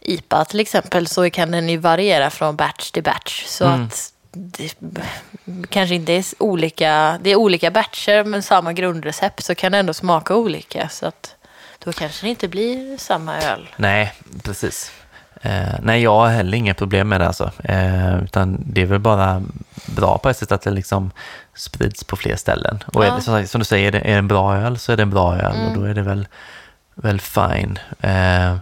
IPA 0.00 0.44
till 0.44 0.60
exempel 0.60 1.06
så 1.06 1.30
kan 1.30 1.50
den 1.50 1.68
ju 1.68 1.76
variera 1.76 2.30
från 2.30 2.56
batch 2.56 2.90
till 2.90 3.02
batch. 3.02 3.44
Så 3.46 3.64
Mm. 3.64 3.84
att 3.84 4.10
det 4.36 4.74
kanske 5.68 5.94
inte 5.94 6.12
är 6.12 6.24
olika, 6.38 7.18
det 7.22 7.30
är 7.30 7.36
olika 7.36 7.70
batcher 7.70 8.24
men 8.24 8.42
samma 8.42 8.72
grundrecept 8.72 9.44
så 9.44 9.54
kan 9.54 9.72
det 9.72 9.78
ändå 9.78 9.94
smaka 9.94 10.34
olika. 10.36 10.88
Så 10.88 11.06
att 11.06 11.34
då 11.84 11.92
kanske 11.92 12.26
det 12.26 12.30
inte 12.30 12.48
blir 12.48 12.96
samma 12.98 13.36
öl. 13.42 13.68
Nej, 13.76 14.12
precis. 14.42 14.92
Eh, 15.42 15.74
nej, 15.82 16.02
jag 16.02 16.14
har 16.14 16.28
heller 16.28 16.58
inga 16.58 16.74
problem 16.74 17.08
med 17.08 17.20
det 17.20 17.26
alltså. 17.26 17.50
Eh, 17.64 18.22
utan 18.24 18.62
det 18.66 18.82
är 18.82 18.86
väl 18.86 18.98
bara 19.00 19.42
bra 19.86 20.18
på 20.18 20.28
ett 20.28 20.36
sätt 20.36 20.52
att 20.52 20.62
det 20.62 20.70
liksom 20.70 21.10
sprids 21.54 22.04
på 22.04 22.16
fler 22.16 22.36
ställen. 22.36 22.84
Och 22.86 23.04
Ja. 23.04 23.20
det, 23.26 23.46
som, 23.46 23.58
du 23.58 23.64
säger, 23.64 23.88
är 23.88 23.92
det 23.92 23.98
är 23.98 24.12
det 24.12 24.18
en 24.18 24.28
bra 24.28 24.56
öl 24.56 24.78
så 24.78 24.92
är 24.92 24.96
det 24.96 25.02
en 25.02 25.10
bra 25.10 25.36
öl 25.36 25.54
Mm. 25.56 25.66
och 25.68 25.78
då 25.78 25.84
är 25.84 25.94
det 25.94 26.02
väl, 26.02 26.26
väl 26.94 27.20
fine. 27.20 27.78
Eh, 28.00 28.56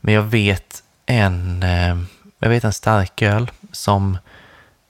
men 0.00 0.14
jag 0.14 0.22
vet 0.22 0.82
en, 1.06 1.62
eh, 1.62 1.96
jag 2.38 2.48
vet 2.48 2.64
en 2.64 2.72
stark 2.72 3.22
öl 3.22 3.50
som 3.72 4.18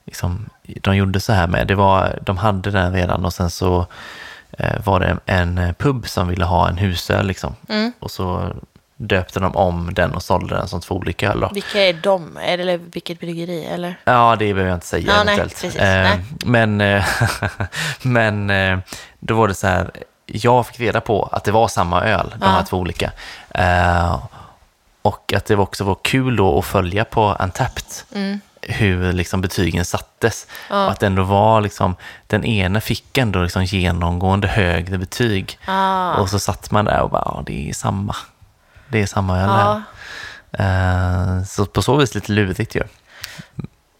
liksom, 0.07 0.49
de 0.63 0.95
gjorde 0.95 1.19
så 1.19 1.33
här 1.33 1.47
med. 1.47 1.67
Det 1.67 1.75
var, 1.75 2.19
de 2.21 2.37
hade 2.37 2.71
den 2.71 2.93
redan 2.93 3.25
och 3.25 3.33
sen 3.33 3.49
så 3.49 3.85
eh, 4.51 4.81
var 4.85 4.99
det 4.99 5.17
en 5.25 5.57
eh, 5.57 5.73
pub 5.73 6.07
som 6.07 6.27
ville 6.27 6.45
ha 6.45 6.69
en 6.69 6.77
husöl 6.77 7.27
liksom. 7.27 7.55
Mm. 7.69 7.91
Och 7.99 8.11
så 8.11 8.53
döpte 8.99 9.39
de 9.39 9.55
om 9.55 9.93
den 9.93 10.13
och 10.15 10.23
sålde 10.23 10.55
den 10.55 10.67
som 10.67 10.81
två 10.81 10.95
olika 10.95 11.31
öl. 11.31 11.39
Då. 11.39 11.49
Vilka 11.53 11.81
är 11.83 11.93
de? 11.93 12.37
Eller 12.37 12.77
vilket 12.77 13.19
bryggeri? 13.19 13.65
Eller? 13.65 13.95
Ja, 14.05 14.35
det 14.39 14.53
behöver 14.53 14.69
jag 14.69 14.75
inte 14.77 14.87
säga 14.87 15.13
Ja, 15.17 15.23
nej, 15.23 15.37
precis, 15.37 15.75
Eh, 15.75 16.19
men 16.45 16.81
eh, 16.81 17.05
men 18.01 18.49
eh, 18.49 18.79
då 19.19 19.35
var 19.35 19.47
det 19.47 19.53
så 19.53 19.67
här, 19.67 19.91
jag 20.25 20.67
fick 20.67 20.79
reda 20.79 21.01
på 21.01 21.29
att 21.31 21.43
det 21.43 21.51
var 21.51 21.67
samma 21.67 22.03
öl, 22.03 22.29
de 22.39 22.45
Ja. 22.45 22.47
här 22.51 22.63
två 22.63 22.77
olika. 22.77 23.11
Eh, 23.49 24.19
och 25.01 25.33
att 25.33 25.45
det 25.45 25.55
också 25.55 25.83
var 25.83 25.97
kul 26.01 26.35
då 26.35 26.59
att 26.59 26.65
följa 26.65 27.05
på 27.05 27.37
Untapped 27.39 27.83
Mm. 28.15 28.39
Hur 28.61 29.13
liksom 29.13 29.41
betygen 29.41 29.85
sattes. 29.85 30.47
Ja. 30.69 30.85
Och 30.85 30.91
att 30.91 31.03
ändå 31.03 31.23
var 31.23 31.61
liksom, 31.61 31.95
den 32.27 32.45
ena 32.45 32.81
fick 32.81 33.17
ändå 33.17 33.43
liksom 33.43 33.63
genomgående 33.65 34.47
högre 34.47 34.97
betyg. 34.97 35.59
Ah. 35.65 36.13
Och 36.13 36.29
så 36.29 36.39
satt 36.39 36.71
man 36.71 36.85
där 36.85 37.01
och 37.01 37.09
bara, 37.09 37.23
ja, 37.25 37.43
det 37.45 37.69
är 37.69 37.73
samma. 37.73 38.15
Det 38.89 39.01
är 39.01 39.05
samma 39.05 39.39
öl 39.39 39.49
här. 39.49 39.81
Ja. 40.51 41.37
Eh, 41.39 41.43
så 41.43 41.65
på 41.65 41.81
så 41.81 41.95
vis 41.95 42.15
lite 42.15 42.31
lurigt 42.31 42.75
ju. 42.75 42.83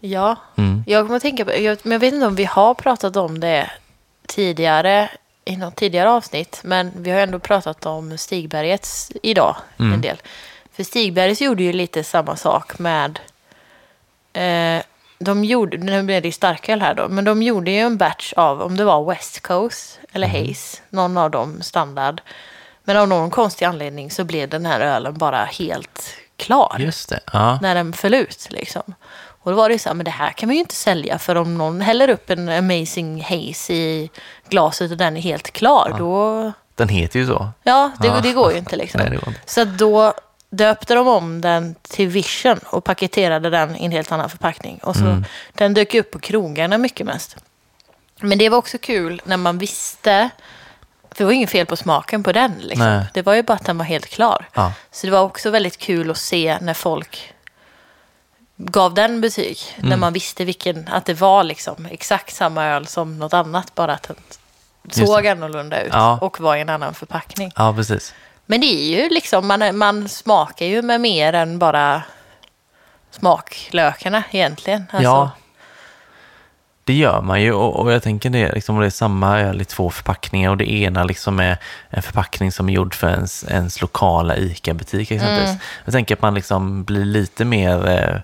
ja. 0.00 0.36
Mm. 0.56 0.84
Jag 0.86 1.04
kommer 1.04 1.16
att 1.16 1.22
tänka 1.22 1.44
på, 1.44 1.52
jag, 1.52 1.78
men 1.82 1.92
jag 1.92 2.00
vet 2.00 2.14
inte 2.14 2.26
om 2.26 2.34
vi 2.34 2.44
har 2.44 2.74
pratat 2.74 3.16
om 3.16 3.40
det 3.40 3.70
tidigare 4.26 5.10
i 5.44 5.56
något 5.56 5.76
tidigare 5.76 6.10
avsnitt, 6.10 6.60
men 6.64 6.92
vi 6.96 7.10
har 7.10 7.20
ändå 7.20 7.38
pratat 7.38 7.86
om 7.86 8.18
Stigbergets 8.18 9.12
idag 9.22 9.56
Mm. 9.78 9.92
en 9.92 10.00
del. 10.00 10.16
För 10.72 10.84
Stigbergets 10.84 11.40
gjorde 11.40 11.62
ju 11.62 11.72
lite 11.72 12.04
samma 12.04 12.36
sak 12.36 12.78
med, 12.78 13.20
eh, 14.32 14.82
de 15.18 15.44
gjorde, 15.44 15.76
nu 15.76 16.02
blev 16.02 16.22
det 16.22 16.28
ju 16.28 16.32
starköl 16.32 16.80
här 16.80 16.94
då, 16.94 17.08
men 17.08 17.24
de 17.24 17.42
gjorde 17.42 17.70
ju 17.70 17.78
en 17.78 17.96
batch 17.96 18.32
av, 18.32 18.62
om 18.62 18.76
det 18.76 18.84
var 18.84 19.04
West 19.04 19.40
Coast 19.42 20.00
eller 20.12 20.26
Haze, 20.28 20.78
någon 20.90 21.16
av 21.16 21.30
dem 21.30 21.62
standard. 21.62 22.20
Men 22.84 22.96
av 22.96 23.08
någon 23.08 23.30
konstig 23.30 23.64
anledning 23.66 24.10
så 24.10 24.24
blev 24.24 24.48
den 24.48 24.66
här 24.66 24.80
ölen 24.80 25.18
bara 25.18 25.44
helt 25.44 26.02
klar 26.36 26.76
Just 26.78 27.08
det, 27.08 27.20
ja. 27.32 27.58
när 27.62 27.74
den 27.74 27.92
föll 27.92 28.14
ut. 28.14 28.46
Liksom. 28.50 28.94
Och 29.40 29.50
då 29.50 29.56
var 29.56 29.68
det 29.68 29.72
ju 29.72 29.78
så 29.78 29.88
här, 29.88 29.94
men 29.94 30.04
det 30.04 30.10
här 30.10 30.30
kan 30.30 30.46
man 30.46 30.54
ju 30.54 30.60
inte 30.60 30.74
sälja 30.74 31.18
för 31.18 31.34
om 31.36 31.58
någon 31.58 31.80
häller 31.80 32.08
upp 32.08 32.30
en 32.30 32.48
amazing 32.48 33.22
haze 33.22 33.72
i 33.72 34.10
glaset 34.48 34.90
och 34.90 34.96
den 34.96 35.16
är 35.16 35.20
helt 35.20 35.50
klar, 35.50 35.94
då... 35.98 36.52
Den 36.74 36.88
heter 36.88 37.18
ju 37.18 37.26
så. 37.26 37.48
Ja, 37.62 37.90
det, 38.00 38.06
Ja. 38.06 38.20
det 38.22 38.32
går 38.32 38.52
ju 38.52 38.58
inte 38.58 38.76
liksom. 38.82 39.00
Nej, 39.00 39.14
inte. 39.14 39.34
Så 39.46 39.64
då 39.64 40.14
döpte 40.50 40.94
de 40.94 41.08
om 41.08 41.40
den 41.40 41.74
till 41.82 42.08
Vision 42.08 42.58
och 42.66 42.84
paketerade 42.84 43.50
den 43.50 43.76
i 43.76 43.84
en 43.84 43.92
helt 43.92 44.12
annan 44.12 44.30
förpackning. 44.30 44.78
Och 44.82 44.96
så, 44.96 45.02
Mm. 45.04 45.24
Den 45.52 45.74
dök 45.74 45.94
upp 45.94 46.10
på 46.10 46.18
krogarna 46.18 46.78
mycket 46.78 47.06
mest. 47.06 47.36
Men 48.20 48.38
det 48.38 48.48
var 48.48 48.58
också 48.58 48.78
kul 48.78 49.22
när 49.24 49.36
man 49.36 49.58
visste, 49.58 50.30
för 51.10 51.18
det 51.18 51.24
var 51.24 51.32
inget 51.32 51.50
fel 51.50 51.66
på 51.66 51.76
smaken 51.76 52.22
på 52.22 52.32
den. 52.32 52.54
Liksom. 52.60 53.02
Det 53.14 53.22
var 53.22 53.34
ju 53.34 53.42
bara 53.42 53.54
att 53.54 53.64
den 53.64 53.78
var 53.78 53.84
helt 53.84 54.06
klar. 54.06 54.48
Ja. 54.54 54.72
Så 54.90 55.06
det 55.06 55.10
var 55.10 55.20
också 55.20 55.50
väldigt 55.50 55.78
kul 55.78 56.10
att 56.10 56.18
se 56.18 56.58
när 56.60 56.74
folk 56.74 57.34
gav 58.56 58.94
den 58.94 59.20
betyg. 59.20 59.58
När 59.76 59.86
Mm. 59.86 60.00
man 60.00 60.12
visste 60.12 60.44
vilken, 60.44 60.88
att 60.88 61.04
det 61.04 61.14
var 61.14 61.44
liksom 61.44 61.86
exakt 61.86 62.34
samma 62.34 62.64
öl 62.66 62.86
som 62.86 63.18
något 63.18 63.34
annat. 63.34 63.74
Bara 63.74 63.92
att 63.92 64.02
den 64.82 65.06
såg 65.06 65.26
annorlunda 65.26 65.82
ut 65.82 65.92
Ja. 65.92 66.18
och 66.22 66.40
var 66.40 66.56
i 66.56 66.60
en 66.60 66.68
annan 66.68 66.94
förpackning. 66.94 67.52
ja, 67.56 67.74
precis. 67.76 68.14
Men 68.50 68.60
det 68.60 68.66
är 68.66 69.02
ju 69.02 69.08
liksom, 69.08 69.46
man, 69.46 69.76
man 69.78 70.08
smakar 70.08 70.66
ju 70.66 70.82
med 70.82 71.00
mer 71.00 71.32
än 71.32 71.58
bara 71.58 72.02
smaklökarna 73.10 74.22
egentligen. 74.30 74.84
Alltså, 74.90 75.02
Ja, 75.04 75.30
det 76.84 76.92
gör 76.94 77.20
man 77.22 77.42
ju 77.42 77.52
och, 77.52 77.76
och 77.80 77.92
jag 77.92 78.02
tänker 78.02 78.30
det, 78.30 78.52
liksom, 78.52 78.74
om 78.74 78.80
det 78.80 78.86
är 78.86 78.90
samma 78.90 79.40
öl 79.40 79.60
i 79.60 79.64
två 79.64 79.90
förpackningar 79.90 80.50
och 80.50 80.56
det 80.56 80.70
ena 80.72 81.04
liksom 81.04 81.40
är 81.40 81.56
en 81.90 82.02
förpackning 82.02 82.52
som 82.52 82.68
är 82.68 82.72
gjord 82.72 82.94
för 82.94 83.08
ens, 83.10 83.44
ens 83.44 83.80
lokala 83.80 84.36
ICA-butik 84.36 85.10
exempelvis. 85.10 85.48
Mm. 85.50 85.60
Jag 85.84 85.92
tänker 85.92 86.14
att 86.16 86.22
man 86.22 86.34
liksom 86.34 86.84
blir 86.84 87.04
lite 87.04 87.44
mer 87.44 87.88
eh, 87.88 88.20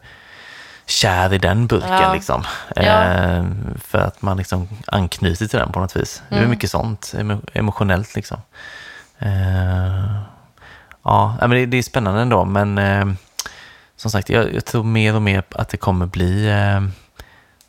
kär 0.86 1.32
i 1.34 1.38
den 1.38 1.66
burken 1.66 1.92
Ja. 2.02 2.14
liksom. 2.14 2.44
Ja. 2.76 2.82
Eh, 2.82 3.44
för 3.84 3.98
att 3.98 4.22
man 4.22 4.36
liksom 4.36 4.68
anknyter 4.86 5.46
till 5.46 5.58
den 5.58 5.72
på 5.72 5.80
något 5.80 5.96
vis. 5.96 6.22
Det 6.28 6.34
är 6.34 6.38
Mm. 6.38 6.50
mycket 6.50 6.70
sånt, 6.70 7.14
emo- 7.16 7.48
emotionellt 7.52 8.14
liksom. 8.14 8.38
Eh, 9.18 10.22
ja, 11.04 11.36
men 11.40 11.50
det, 11.50 11.66
det 11.66 11.76
är 11.76 11.82
spännande 11.82 12.20
ändå, 12.20 12.44
men 12.44 12.78
eh, 12.78 13.04
som 13.96 14.10
sagt, 14.10 14.28
jag, 14.28 14.54
jag 14.54 14.64
tror 14.64 14.84
mer 14.84 15.14
och 15.14 15.22
mer 15.22 15.42
att 15.50 15.68
det 15.68 15.76
kommer 15.76 16.06
bli 16.06 16.48
eh, 16.48 16.80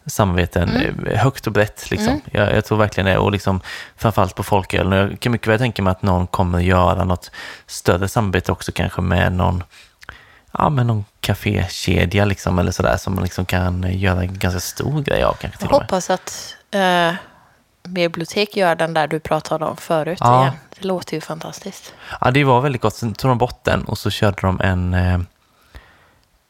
samarbeten 0.05 0.75
eh, 0.75 1.19
högt 1.19 1.47
och 1.47 1.53
brett. 1.53 1.91
Liksom. 1.91 2.09
Mm. 2.09 2.21
Jag, 2.31 2.55
jag 2.55 2.65
tror 2.65 2.77
verkligen 2.77 3.05
det. 3.05 3.17
Och 3.17 3.31
liksom, 3.31 3.61
framförallt 3.95 4.35
på 4.35 4.43
folköl. 4.43 4.91
Jag 4.91 5.19
kan 5.19 5.31
mycket 5.31 5.47
väl 5.47 5.59
tänka 5.59 5.83
mig 5.83 5.91
att 5.91 6.01
någon 6.01 6.27
kommer 6.27 6.59
göra 6.59 7.03
något 7.03 7.31
större 7.67 8.07
samarbete 8.07 8.51
också 8.51 8.71
kanske 8.71 9.01
med 9.01 9.33
någon, 9.33 9.63
ja, 10.51 10.69
med 10.69 10.85
någon 10.85 11.05
kafékedja 11.19 12.25
liksom, 12.25 12.59
eller 12.59 12.71
sådär 12.71 12.97
som 12.97 13.15
man 13.15 13.23
liksom 13.23 13.45
kan 13.45 13.99
göra 13.99 14.21
en 14.21 14.39
ganska 14.39 14.59
stor 14.59 15.01
grej 15.01 15.23
av 15.23 15.33
kanske 15.33 15.59
till 15.59 15.67
Jag 15.71 15.79
hoppas 15.79 16.09
att 16.09 16.55
eh, 16.71 17.13
bibliotek 17.87 18.57
gör 18.57 18.75
den 18.75 18.93
där 18.93 19.07
du 19.07 19.19
pratade 19.19 19.65
om 19.65 19.77
förut 19.77 20.17
Ja. 20.21 20.41
igen. 20.41 20.53
Det 20.79 20.85
låter 20.87 21.13
ju 21.15 21.21
fantastiskt. 21.21 21.93
Ja, 22.21 22.31
det 22.31 22.43
var 22.43 22.61
väldigt 22.61 22.81
gott. 22.81 22.95
Sen 22.95 23.13
tog 23.13 23.31
de 23.31 23.37
bort 23.37 23.63
den 23.63 23.83
och 23.85 23.97
så 23.97 24.09
körde 24.09 24.37
de 24.41 24.61
en, 24.61 24.93
eh, 24.93 25.19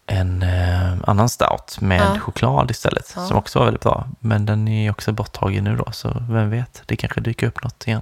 en 0.08 0.44
eh, 0.44 0.94
annan 1.08 1.30
stout 1.30 1.78
med 1.82 2.02
Ja. 2.16 2.20
choklad 2.20 2.72
istället. 2.72 3.14
Ja. 3.16 3.26
Som 3.28 3.38
också 3.38 3.60
var 3.60 3.66
väldigt 3.66 3.84
bra. 3.84 4.08
Men 4.20 4.46
den 4.46 4.68
är 4.68 4.92
också 4.92 5.12
borttagen 5.12 5.64
nu 5.64 5.76
då, 5.76 5.92
så 5.92 6.24
vem 6.30 6.50
vet, 6.50 6.82
det 6.86 6.96
kanske 6.96 7.22
dyker 7.22 7.48
upp 7.48 7.64
något 7.64 7.88
igen. 7.88 8.02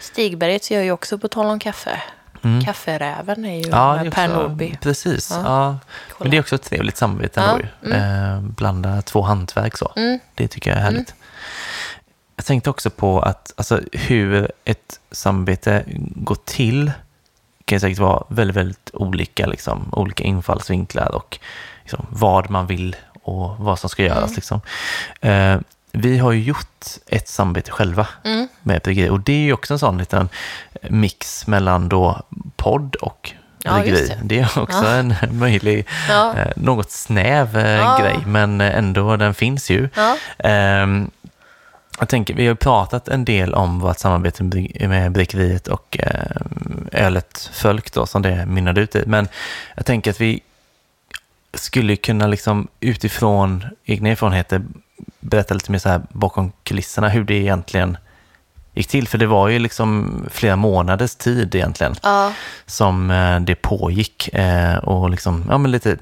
Stigbergets 0.00 0.70
gör 0.70 0.82
ju 0.82 0.92
också 0.92 1.18
på 1.18 1.28
tal 1.28 1.46
om 1.46 1.58
kaffe. 1.58 2.02
Mm. 2.42 2.64
Kafferäven 2.64 3.44
är 3.44 3.56
ju 3.64 3.70
Ja, 3.70 4.04
Per 4.12 4.28
Nordby. 4.28 4.76
Precis. 4.82 5.30
Ja. 5.30 5.40
Ja. 5.44 5.78
Men 6.18 6.30
det 6.30 6.36
är 6.36 6.40
också 6.40 6.54
ett 6.54 6.62
trevligt 6.62 6.96
samarbete 6.96 7.40
Ja, 7.40 7.46
ändå 7.52 7.96
ju. 7.96 8.02
Eh, 8.02 8.40
blanda 8.40 9.02
två 9.02 9.22
hantverk 9.22 9.76
så. 9.76 9.92
Mm. 9.96 10.18
Det 10.34 10.48
tycker 10.48 10.70
jag 10.70 10.78
är 10.78 10.82
härligt. 10.82 11.14
Jag 12.40 12.44
tänkte 12.46 12.70
också 12.70 12.90
på 12.90 13.20
att 13.20 13.52
alltså, 13.56 13.80
hur 13.92 14.50
ett 14.64 15.00
samarbete 15.10 15.84
går 16.14 16.36
till 16.44 16.92
kan 17.64 17.76
ju 17.76 17.80
säkert 17.80 17.98
vara 17.98 18.22
väldigt, 18.28 18.56
väldigt 18.56 18.90
olika, 18.92 19.46
liksom, 19.46 19.88
olika 19.92 20.24
infallsvinklar 20.24 21.14
och 21.14 21.38
liksom, 21.82 22.06
vad 22.10 22.50
man 22.50 22.66
vill 22.66 22.96
och 23.22 23.56
vad 23.58 23.78
som 23.78 23.90
ska 23.90 24.02
göras. 24.02 24.24
Mm. 24.24 24.34
Liksom. 24.34 24.60
Eh, 25.20 25.56
vi 25.92 26.18
har 26.18 26.32
ju 26.32 26.42
gjort 26.42 26.84
ett 27.06 27.28
samarbete 27.28 27.70
själva 27.70 28.06
Mm. 28.24 28.48
med 28.62 28.80
bryggeri 28.84 29.08
och 29.08 29.20
det 29.20 29.32
är 29.32 29.38
ju 29.44 29.52
också 29.52 29.72
en 29.74 29.78
sån 29.78 29.98
liten 29.98 30.28
mix 30.90 31.46
mellan 31.46 31.88
då 31.88 32.20
podd 32.56 32.94
och 32.94 33.32
Ja, 33.64 33.74
bryggeri. 33.78 33.98
just 34.00 34.12
det. 34.12 34.18
det. 34.22 34.38
är 34.38 34.58
också 34.62 34.84
Ja. 34.84 34.90
en 34.94 35.14
möjlig, 35.30 35.86
Ja. 36.08 36.34
eh, 36.36 36.52
något 36.56 36.90
snäv 36.90 37.56
eh, 37.58 37.70
Ja. 37.76 37.98
grej, 38.00 38.16
men 38.26 38.60
ändå 38.60 39.16
den 39.16 39.34
finns 39.34 39.70
ju. 39.70 39.88
Ja. 39.94 40.16
Jag 42.00 42.08
tänker, 42.08 42.34
vi 42.34 42.46
har 42.46 42.54
pratat 42.54 43.08
en 43.08 43.24
del 43.24 43.54
om 43.54 43.78
vårt 43.80 43.98
samarbete 43.98 44.42
med 44.42 44.52
bryg- 44.52 44.88
med 44.88 45.12
bryggeriet 45.12 45.68
och 45.68 45.96
ehm, 46.00 46.88
ölet 46.92 47.50
Fölk 47.52 47.92
då, 47.92 48.06
som 48.06 48.22
det 48.22 48.46
mynnade 48.46 48.80
ut 48.80 48.96
i. 48.96 49.04
Men 49.06 49.28
jag 49.76 49.86
tänker 49.86 50.10
att 50.10 50.20
vi 50.20 50.40
skulle 51.54 51.96
kunna 51.96 52.26
liksom 52.26 52.68
utifrån 52.80 53.64
egna 53.84 54.08
erfarenheter 54.08 54.62
berätta 55.20 55.54
lite 55.54 55.72
mer 55.72 55.78
så 55.78 55.88
här 55.88 56.00
bakom 56.10 56.52
kulisserna 56.62 57.08
hur 57.08 57.24
det 57.24 57.34
egentligen 57.34 57.96
gick 58.74 58.88
till. 58.88 59.08
För 59.08 59.18
det 59.18 59.26
var 59.26 59.48
ju 59.48 59.58
liksom 59.58 60.20
flera 60.30 60.56
månaders 60.56 61.14
tid 61.14 61.54
egentligen 61.54 61.94
Ja. 62.02 62.32
som 62.66 63.10
eh, 63.10 63.40
det 63.40 63.54
pågick 63.54 64.28
eh, 64.34 64.76
och 64.76 65.10
liksom, 65.10 65.44
ja 65.48 65.58
men 65.58 65.70
lite 65.70 65.96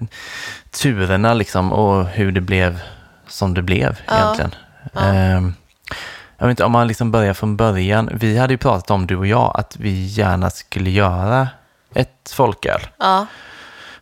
turerna 0.70 1.34
liksom 1.34 1.72
och 1.72 2.04
hur 2.06 2.32
det 2.32 2.40
blev 2.40 2.80
som 3.26 3.54
det 3.54 3.62
blev 3.62 3.98
Ja. 4.06 4.14
egentligen. 4.18 4.54
Ja. 4.92 5.00
Ehm, 5.04 5.54
jag 6.38 6.46
vet 6.46 6.50
inte, 6.52 6.64
om 6.64 6.72
man 6.72 6.86
liksom 6.88 7.10
börjar 7.10 7.34
från 7.34 7.56
början. 7.56 8.10
Vi 8.12 8.38
hade 8.38 8.52
ju 8.54 8.58
pratat 8.58 8.90
om, 8.90 9.06
du 9.06 9.16
och 9.16 9.26
jag, 9.26 9.52
att 9.54 9.76
vi 9.76 10.04
gärna 10.06 10.50
skulle 10.50 10.90
göra 10.90 11.48
ett 11.94 12.32
folköl. 12.34 12.80
Ja. 12.98 13.26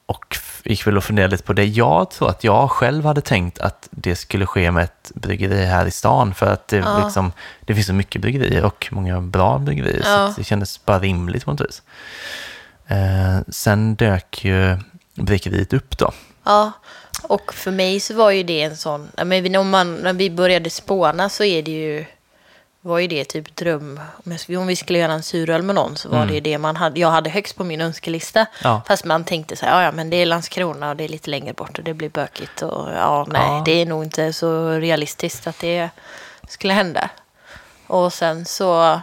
Och 0.07 0.37
gick 0.65 0.87
väl 0.87 0.97
och 0.97 1.05
funderade 1.05 1.31
lite 1.31 1.45
på 1.45 1.53
det. 1.53 1.65
Jag 1.65 2.11
tror 2.11 2.31
att 2.31 2.45
jag 2.45 2.71
själv 2.71 3.05
hade 3.05 3.21
tänkt 3.21 3.59
att 3.59 3.89
det 3.91 4.17
skulle 4.17 4.47
ske 4.47 4.71
med 4.71 4.85
ett 4.85 5.13
bryggeri 5.15 5.65
här 5.65 5.87
i 5.87 5.91
stan. 5.91 6.35
För 6.35 6.47
att 6.53 6.69
det, 6.69 6.77
Ja. 6.77 7.05
liksom, 7.05 7.33
det 7.61 7.75
finns 7.75 7.87
så 7.87 7.93
mycket 7.93 8.23
bryggerier 8.23 8.65
och 8.65 8.89
många 8.91 9.21
bra 9.21 9.59
bryggerier. 9.59 10.03
Så 10.03 10.09
Ja. 10.09 10.29
att 10.29 10.37
det 10.37 10.45
kändes 10.45 10.85
bara 10.85 10.99
rimligt 10.99 11.45
på 11.45 11.51
något 11.51 11.61
vis. 11.61 11.83
Eh, 12.87 13.39
sen 13.49 13.95
dök 13.95 14.45
ju 14.45 14.79
bryggeriet 15.15 15.73
upp 15.73 15.99
då. 15.99 16.13
Ja, 16.45 16.73
och 17.23 17.55
för 17.55 17.71
mig 17.71 18.01
så 18.01 18.15
var 18.15 18.31
ju 18.31 18.43
det 18.43 18.63
en 18.63 18.77
sån, 18.77 19.11
men 19.25 19.57
om 19.57 19.71
man, 19.71 19.95
när 19.97 20.13
vi 20.13 20.31
började 20.31 20.71
spåna 20.71 21.29
så 21.29 21.45
är 21.45 21.63
det 21.63 21.71
ju, 21.71 22.05
var 22.81 22.99
ju 22.99 23.07
det 23.07 23.25
typ 23.25 23.57
dröm, 23.57 24.01
om 24.59 24.67
vi 24.67 24.77
skulle 24.77 24.99
göra 24.99 25.13
en 25.13 25.23
suröl 25.23 25.63
med 25.63 25.75
någon 25.75 25.97
så 25.97 26.09
var 26.09 26.17
Mm. 26.17 26.29
det 26.29 26.35
ju 26.35 26.41
det 26.41 26.59
man 26.59 26.77
hade, 26.77 27.01
jag 27.01 27.11
hade 27.11 27.31
högst 27.31 27.57
på 27.57 27.65
min 27.65 27.81
önskelista. 27.81 28.47
Ja. 28.63 28.83
Fast 28.87 29.05
man 29.05 29.25
tänkte 29.25 29.57
så 29.57 29.67
här, 29.67 29.85
ja, 29.85 29.93
men 29.93 30.11
det 30.11 30.17
är 30.17 30.27
Landskrona 30.27 30.91
och 30.91 30.97
det 30.97 31.05
är 31.05 31.09
lite 31.09 31.31
längre 31.31 31.53
bort 31.53 31.79
och 31.79 31.85
det 31.85 31.95
blir 31.95 32.09
bökigt 32.09 32.63
och 32.63 32.93
ja 32.93 33.27
nej, 33.29 33.43
Ja. 33.47 33.63
det 33.65 33.83
är 33.83 33.87
nog 33.87 34.05
inte 34.05 34.33
så 34.33 34.71
realistiskt 34.71 35.47
att 35.47 35.59
det 35.59 35.89
skulle 36.49 36.73
hända. 36.75 37.11
Och 37.87 38.13
sen 38.13 38.45
så 38.45 39.01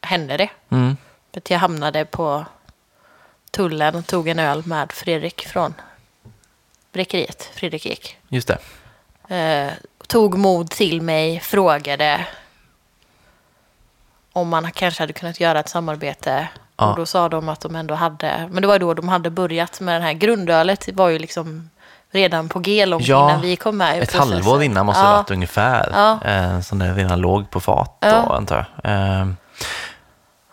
hände 0.00 0.36
det. 0.36 0.48
Mm. 0.70 0.96
Att 1.36 1.50
jag 1.50 1.58
hamnade 1.58 2.04
på 2.04 2.44
tullen 3.50 3.94
och 3.94 4.06
tog 4.06 4.28
en 4.28 4.38
öl 4.38 4.62
med 4.66 4.92
Fredrik 4.92 5.46
från 5.48 5.74
bräckeriet, 6.92 7.50
Fredrik 7.54 7.86
Ek. 7.86 8.18
Just 8.28 8.48
det. 8.48 8.58
Eh, 9.36 9.72
tog 10.06 10.38
mod 10.38 10.70
till 10.70 11.02
mig, 11.02 11.40
frågade 11.40 12.26
om 14.32 14.48
man 14.48 14.72
kanske 14.72 15.02
hade 15.02 15.12
kunnat 15.12 15.40
göra 15.40 15.60
ett 15.60 15.68
samarbete. 15.68 16.48
Ja. 16.76 16.90
Och 16.90 16.96
då 16.96 17.06
sa 17.06 17.28
de 17.28 17.48
att 17.48 17.60
de 17.60 17.76
ändå 17.76 17.94
hade, 17.94 18.48
men 18.50 18.62
det 18.62 18.68
var 18.68 18.78
då 18.78 18.94
de 18.94 19.08
hade 19.08 19.30
börjat 19.30 19.80
med 19.80 19.94
den 19.94 20.02
här 20.02 20.12
grundölet. 20.12 20.88
Var 20.92 21.08
ju 21.08 21.18
liksom 21.18 21.70
redan 22.10 22.48
på 22.48 22.58
G 22.58 22.86
långt 22.86 23.06
Ja, 23.06 23.30
innan 23.30 23.40
vi 23.40 23.56
kom 23.56 23.76
med 23.76 24.02
Ett 24.02 24.12
halvår 24.12 24.62
innan 24.62 24.86
måste 24.86 25.02
det 25.02 25.06
ja. 25.06 25.10
ha 25.10 25.16
varit 25.16 25.30
ungefär. 25.30 25.90
Ja. 25.94 26.30
Eh, 26.30 26.60
som 26.60 26.78
det 26.78 26.92
redan 26.94 27.20
låg 27.20 27.50
på 27.50 27.60
fat 27.60 27.96
då, 28.00 28.08
Ja. 28.08 28.36
antar 28.36 28.66
jag. 28.82 28.92
Eh, 28.92 29.26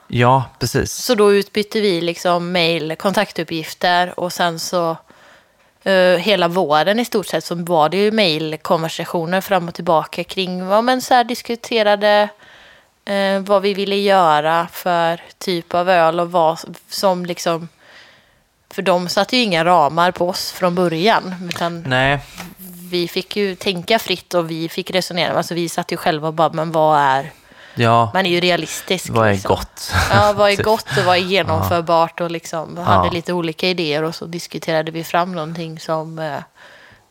ja, 0.08 0.44
precis. 0.60 0.94
Så 0.94 1.16
då 1.16 1.34
utbytte 1.34 1.82
vi 1.82 2.02
liksom 2.02 2.52
mail, 2.52 2.96
kontaktuppgifter 2.96 4.20
och 4.20 4.34
sen 4.34 4.60
så 4.60 4.98
eh, 5.90 6.18
hela 6.18 6.48
våren 6.48 7.00
i 7.00 7.06
stort 7.06 7.28
sett 7.28 7.46
så 7.46 7.56
var 7.56 7.90
det 7.90 7.98
ju 7.98 8.12
mailkonversationer 8.12 9.42
fram 9.42 9.68
och 9.68 9.74
tillbaka 9.74 10.24
kring 10.24 10.66
vad 10.66 10.84
men 10.84 11.02
så 11.02 11.14
här 11.14 11.24
diskuterade 11.24 12.30
eh, 13.06 13.40
vad 13.40 13.62
vi 13.62 13.74
ville 13.74 13.96
göra 13.96 14.68
för 14.72 15.22
typ 15.38 15.74
av 15.74 15.90
öl 15.90 16.20
och 16.20 16.32
vad 16.32 16.60
som 16.90 17.26
liksom 17.26 17.68
för 18.74 18.82
de 18.82 19.10
satte 19.10 19.38
ju 19.38 19.44
inga 19.44 19.66
ramar 19.66 20.12
på 20.12 20.30
oss 20.30 20.52
från 20.52 20.76
början 20.76 21.50
utan 21.50 21.84
Nej, 21.88 22.20
vi 22.92 23.08
fick 23.08 23.36
ju 23.36 23.56
tänka 23.56 24.00
fritt 24.00 24.34
och 24.34 24.52
vi 24.52 24.70
fick 24.70 24.92
resonera. 24.92 25.34
Alltså 25.34 25.54
vi 25.54 25.70
satt 25.70 25.92
ju 25.92 25.98
själva 25.98 26.28
och 26.28 26.34
bara, 26.34 26.54
men 26.54 26.72
vad 26.72 27.00
är, 27.00 27.32
ja, 27.76 28.12
man 28.14 28.26
är 28.26 28.30
ju 28.30 28.40
realistisk. 28.40 29.10
vad 29.10 29.28
är 29.28 29.32
liksom. 29.34 29.56
gott? 29.56 29.94
Ja, 30.12 30.34
vad 30.38 30.52
är 30.52 30.56
Typ. 30.58 30.66
gott 30.66 30.98
och 30.98 31.04
vad 31.06 31.16
är 31.16 31.22
genomförbart 31.22 32.22
och 32.22 32.32
liksom 32.32 32.78
hade 32.78 33.08
Ja. 33.08 33.12
lite 33.14 33.34
olika 33.34 33.68
idéer 33.68 34.04
och 34.04 34.16
så 34.16 34.26
diskuterade 34.26 34.92
vi 34.92 35.04
fram 35.04 35.32
någonting 35.36 35.80
som 35.80 36.20
eh, 36.20 36.38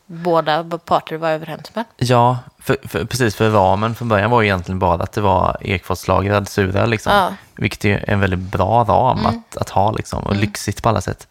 båda 0.05 0.63
parter 0.63 1.17
var 1.17 1.29
överens 1.29 1.75
med. 1.75 1.85
Ja, 1.97 2.37
för, 2.59 2.77
för, 2.83 3.05
precis. 3.05 3.35
För 3.35 3.49
ramen 3.49 3.95
från 3.95 4.09
början 4.09 4.31
var 4.31 4.43
egentligen 4.43 4.79
bara 4.79 5.03
att 5.03 5.11
det 5.11 5.21
var 5.21 5.57
Ekfatslagrad 5.61 6.47
sura, 6.47 6.85
liksom. 6.85 7.13
Ja. 7.13 7.33
Vilket 7.55 7.85
är 7.85 8.09
en 8.09 8.19
väldigt 8.19 8.39
bra 8.39 8.83
ram 8.83 9.25
att, 9.25 9.57
att 9.57 9.69
ha, 9.69 9.91
liksom. 9.91 10.23
Och 10.23 10.35
lyxigt 10.35 10.83
på 10.83 10.89
alla 10.89 11.01
sätt. 11.01 11.27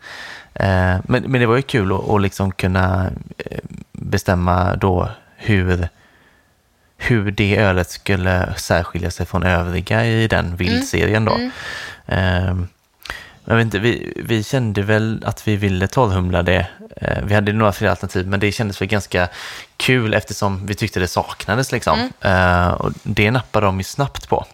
Eh, 0.55 0.67
men, 1.03 1.23
men 1.23 1.33
det 1.41 1.47
var 1.47 1.57
ju 1.57 1.63
kul 1.63 1.93
att, 1.93 2.09
att 2.09 2.21
liksom 2.23 2.53
kunna 2.53 3.11
eh, 3.39 3.59
bestämma 3.93 4.75
då 4.77 5.09
hur, 5.37 5.89
hur 7.01 7.31
det 7.31 7.57
ölet 7.57 7.91
skulle 7.91 8.55
särskilja 8.57 9.11
sig 9.11 9.27
från 9.27 9.43
övriga 9.43 10.05
i 10.07 10.29
den 10.29 10.57
vildserien 10.57 11.25
då. 11.25 11.51
Eh, 12.07 12.55
jag 13.45 13.57
vet 13.57 13.65
inte, 13.65 13.79
vi, 13.79 14.13
vi 14.25 14.45
kände 14.45 14.83
väl 14.83 15.23
att 15.27 15.49
vi 15.49 15.57
ville 15.57 15.87
torrhumla 15.89 16.43
det. 16.43 16.67
Eh, 16.97 17.19
Vi 17.25 17.35
hade 17.35 17.53
några 17.53 17.73
fler 17.73 17.89
alternativ, 17.89 18.27
men 18.27 18.41
det 18.41 18.53
kändes 18.53 18.81
väl 18.81 18.89
ganska 18.89 19.29
kul 19.77 20.15
eftersom 20.15 20.67
vi 20.67 20.75
tyckte 20.75 21.01
det 21.01 21.09
saknades. 21.09 21.73
Liksom. 21.73 22.11
Eh, 22.21 22.69
och 22.69 22.93
det 23.03 23.31
nappade 23.31 23.67
de 23.67 23.79
ju 23.79 23.85
snabbt 23.85 24.29
på. 24.29 24.47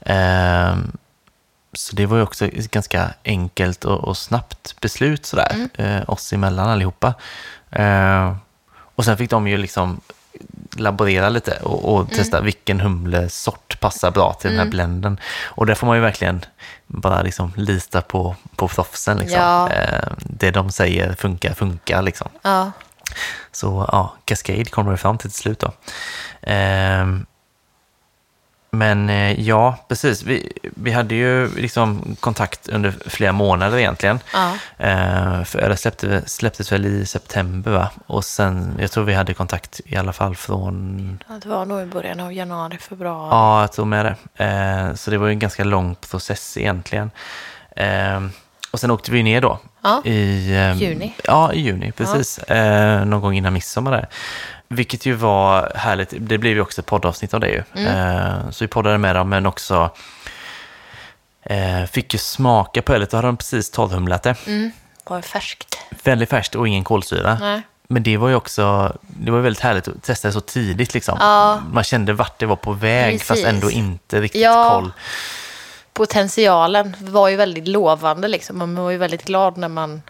Eh, 0.00 0.76
så 1.72 1.96
det 1.96 2.06
var 2.06 2.16
ju 2.16 2.22
också 2.22 2.46
ett 2.46 2.70
ganska 2.70 3.10
enkelt 3.24 3.84
och, 3.84 4.04
och 4.04 4.16
snabbt 4.16 4.80
beslut 4.80 5.26
sådär, 5.26 5.68
eh, 5.74 6.10
oss 6.10 6.32
emellan 6.32 6.68
allihopa. 6.68 7.14
Eh, 7.70 8.36
och 8.94 9.04
sen 9.04 9.16
fick 9.16 9.30
de 9.30 9.48
ju 9.48 9.56
liksom 9.56 10.00
laborera 10.76 11.28
lite 11.28 11.58
och, 11.62 11.94
och 11.94 12.10
testa 12.10 12.40
vilken 12.40 12.80
humlesort 12.80 13.80
passar 13.80 14.10
bra 14.10 14.32
till 14.32 14.50
den 14.50 14.58
här 14.58 14.66
blenden. 14.66 15.20
Och 15.44 15.66
där 15.66 15.74
får 15.74 15.86
man 15.86 15.96
ju 15.96 16.02
verkligen 16.02 16.44
bara 16.86 17.22
liksom 17.22 17.52
lita 17.56 18.00
på, 18.00 18.36
på 18.56 18.68
proffsen. 18.68 19.18
Liksom. 19.18 19.40
Ja. 19.40 19.70
Eh, 19.70 20.08
det 20.18 20.50
de 20.50 20.70
säger 20.70 21.14
funkar, 21.14 21.54
funkar 21.54 22.02
liksom. 22.02 22.28
Ja. 22.42 22.72
Så 23.52 23.88
ja, 23.92 24.14
Cascade 24.24 24.64
kommer 24.64 24.90
vi 24.90 24.96
fram 24.96 25.18
till 25.18 25.30
till 25.30 25.40
slut 25.40 25.60
då. 25.60 25.72
Ehm, 26.42 27.26
men 28.74 29.10
eh, 29.10 29.40
ja, 29.40 29.76
precis. 29.88 30.22
Vi, 30.22 30.52
vi 30.62 30.90
hade 30.92 31.14
ju 31.14 31.54
liksom 31.56 32.16
kontakt 32.20 32.68
under 32.68 32.94
flera 33.06 33.32
månader 33.32 33.78
egentligen. 33.78 34.18
Ja. 34.32 34.52
Eh, 34.86 35.44
för 35.44 35.68
det 35.68 35.76
släppte, 35.76 36.22
släpptes 36.26 36.72
väl 36.72 36.86
i 36.86 37.06
september 37.06 37.70
va? 37.70 37.90
Och 38.06 38.24
sen, 38.24 38.76
jag 38.80 38.90
tror 38.90 39.04
vi 39.04 39.14
hade 39.14 39.34
kontakt 39.34 39.80
i 39.84 39.96
alla 39.96 40.12
fall 40.12 40.36
från, 40.36 41.18
Ja, 41.28 41.34
Det 41.42 41.48
var 41.48 41.66
nog 41.66 41.82
i 41.82 41.86
början 41.86 42.20
av 42.20 42.32
januari, 42.32 42.78
februari. 42.78 43.28
ja 43.30 43.60
jag 43.60 43.72
tror 43.72 43.84
med 43.86 44.04
det. 44.36 44.44
Eh, 44.44 44.94
så 44.94 45.10
det 45.10 45.18
var 45.18 45.26
ju 45.26 45.32
en 45.32 45.38
ganska 45.38 45.64
lång 45.64 45.94
process 46.10 46.56
egentligen. 46.56 47.10
Eh, 47.76 48.20
och 48.70 48.80
sen 48.80 48.90
åkte 48.90 49.10
vi 49.10 49.22
ner 49.22 49.40
då. 49.40 49.58
Ja. 49.82 50.02
I 50.04 50.52
eh, 50.54 50.76
Juni. 50.82 51.14
Ja, 51.24 51.52
i 51.52 51.60
juni, 51.60 51.92
precis. 51.92 52.38
Eh, 52.38 53.04
någon 53.04 53.20
gång 53.20 53.34
innan 53.34 53.52
midsommar 53.52 53.90
där. 53.92 54.08
Vilket 54.68 55.06
ju 55.06 55.12
var 55.14 55.72
härligt. 55.76 56.14
Det 56.18 56.38
blev 56.38 56.52
ju 56.52 56.60
också 56.60 56.80
ett 56.80 56.86
poddavsnitt 56.86 57.34
av 57.34 57.40
det 57.40 57.48
ju. 57.48 57.84
Eh, 57.86 58.50
så 58.50 58.64
vi 58.64 58.68
poddade 58.68 58.98
med 58.98 59.16
dem, 59.16 59.28
men 59.28 59.46
också 59.46 59.90
eh, 61.42 61.84
fick 61.84 62.12
ju 62.14 62.18
smaka 62.18 62.82
på 62.82 62.94
ölet. 62.94 63.10
Då 63.10 63.16
hade 63.16 63.28
de 63.28 63.36
precis 63.36 63.70
torrhumlat 63.70 64.22
det. 64.22 64.36
Mm. 64.46 64.70
Var 65.04 65.20
färskt. 65.22 65.78
Väldigt 66.04 66.30
färskt 66.30 66.54
och 66.54 66.68
ingen 66.68 66.84
kolsyra. 66.84 67.38
Nej. 67.40 67.62
Men 67.88 68.02
det 68.02 68.16
var 68.16 68.28
ju 68.28 68.34
också, 68.34 68.96
det 69.00 69.30
var 69.30 69.40
väldigt 69.40 69.62
härligt 69.62 69.88
att 69.88 70.02
testa 70.02 70.28
det 70.28 70.32
så 70.32 70.40
tidigt 70.40 70.94
liksom. 70.94 71.16
Ja. 71.20 71.60
Man 71.72 71.84
kände 71.84 72.12
vart 72.12 72.38
det 72.38 72.46
var 72.46 72.56
på 72.56 72.72
väg 72.72 73.18
fast 73.18 73.28
Precis. 73.28 73.46
ändå 73.46 73.70
inte 73.70 74.20
riktigt 74.20 74.40
Ja. 74.42 74.70
koll. 74.70 74.92
Potentialen 75.92 76.96
var 77.00 77.28
ju 77.28 77.36
väldigt 77.36 77.68
lovande 77.68 78.28
liksom. 78.28 78.58
Man 78.58 78.74
var 78.74 78.90
ju 78.90 78.96
väldigt 78.98 79.24
glad 79.24 79.56
när 79.56 79.68
man 79.68 80.02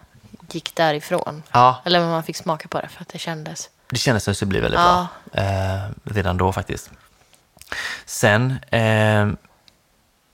gick 0.51 0.75
därifrån. 0.75 1.43
Ja, 1.53 1.83
Eller 1.85 2.01
när 2.01 2.09
man 2.11 2.23
fick 2.23 2.37
smaka 2.37 2.69
på 2.69 2.81
det 2.81 2.89
för 2.89 3.03
att 3.03 3.09
det 3.09 3.19
kändes. 3.19 3.71
Det 3.95 3.99
kändes 4.01 4.25
som 4.25 4.31
att 4.31 4.35
det 4.35 4.37
skulle 4.37 4.49
bli 4.49 4.61
väldigt 4.61 4.81
Ja. 4.81 5.09
bra. 5.33 5.43
Eh, 5.43 5.81
redan 6.05 6.37
då 6.37 6.53
faktiskt. 6.53 6.91
Sen, 8.07 8.51
eh, 8.71 9.27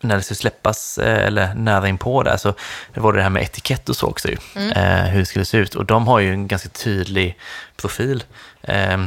när 0.03 0.17
det 0.17 0.23
skulle 0.23 0.37
släppas, 0.37 0.99
eh, 0.99 1.27
eller 1.27 1.55
nära 1.55 1.89
inpå 1.89 2.23
där, 2.23 2.37
så 2.37 2.55
det 2.95 3.01
var 3.01 3.13
det 3.13 3.23
här 3.23 3.31
med 3.31 3.43
etikett 3.43 3.89
och 3.89 3.97
så 3.97 4.07
också 4.07 4.29
ju. 4.29 4.37
Mm. 4.57 4.71
Eh, 4.73 5.11
hur 5.11 5.21
det 5.21 5.27
skulle 5.27 5.45
se 5.45 5.59
ut. 5.59 5.75
Och 5.75 5.87
de 5.87 6.07
har 6.07 6.19
ju 6.19 6.33
en 6.33 6.49
ganska 6.49 6.69
tydlig 6.69 7.39
profil. 7.77 8.25
Eh, 8.63 9.07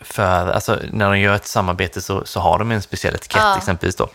för, 0.00 0.52
alltså, 0.52 0.78
när 0.92 1.10
de 1.10 1.18
gör 1.20 1.34
ett 1.34 1.46
samarbete 1.46 2.00
så, 2.00 2.24
så 2.24 2.40
har 2.40 2.58
de 2.58 2.70
en 2.70 2.82
speciell 2.82 3.14
etikett 3.14 3.40
Ja. 3.42 3.56
exempelvis 3.56 3.96
då. 3.96 4.08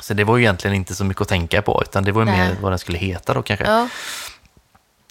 Så 0.00 0.14
det 0.14 0.24
var 0.24 0.36
ju 0.36 0.42
egentligen 0.42 0.76
inte 0.76 0.94
så 0.94 1.04
mycket 1.04 1.20
att 1.22 1.28
tänka 1.28 1.62
på, 1.62 1.82
utan 1.86 2.04
det 2.04 2.12
var 2.12 2.22
ju 2.22 2.26
mer 2.30 2.56
vad 2.60 2.72
den 2.72 2.78
skulle 2.78 2.98
heta 2.98 3.34
då 3.34 3.42
kanske. 3.42 3.66
Ja. 3.66 3.88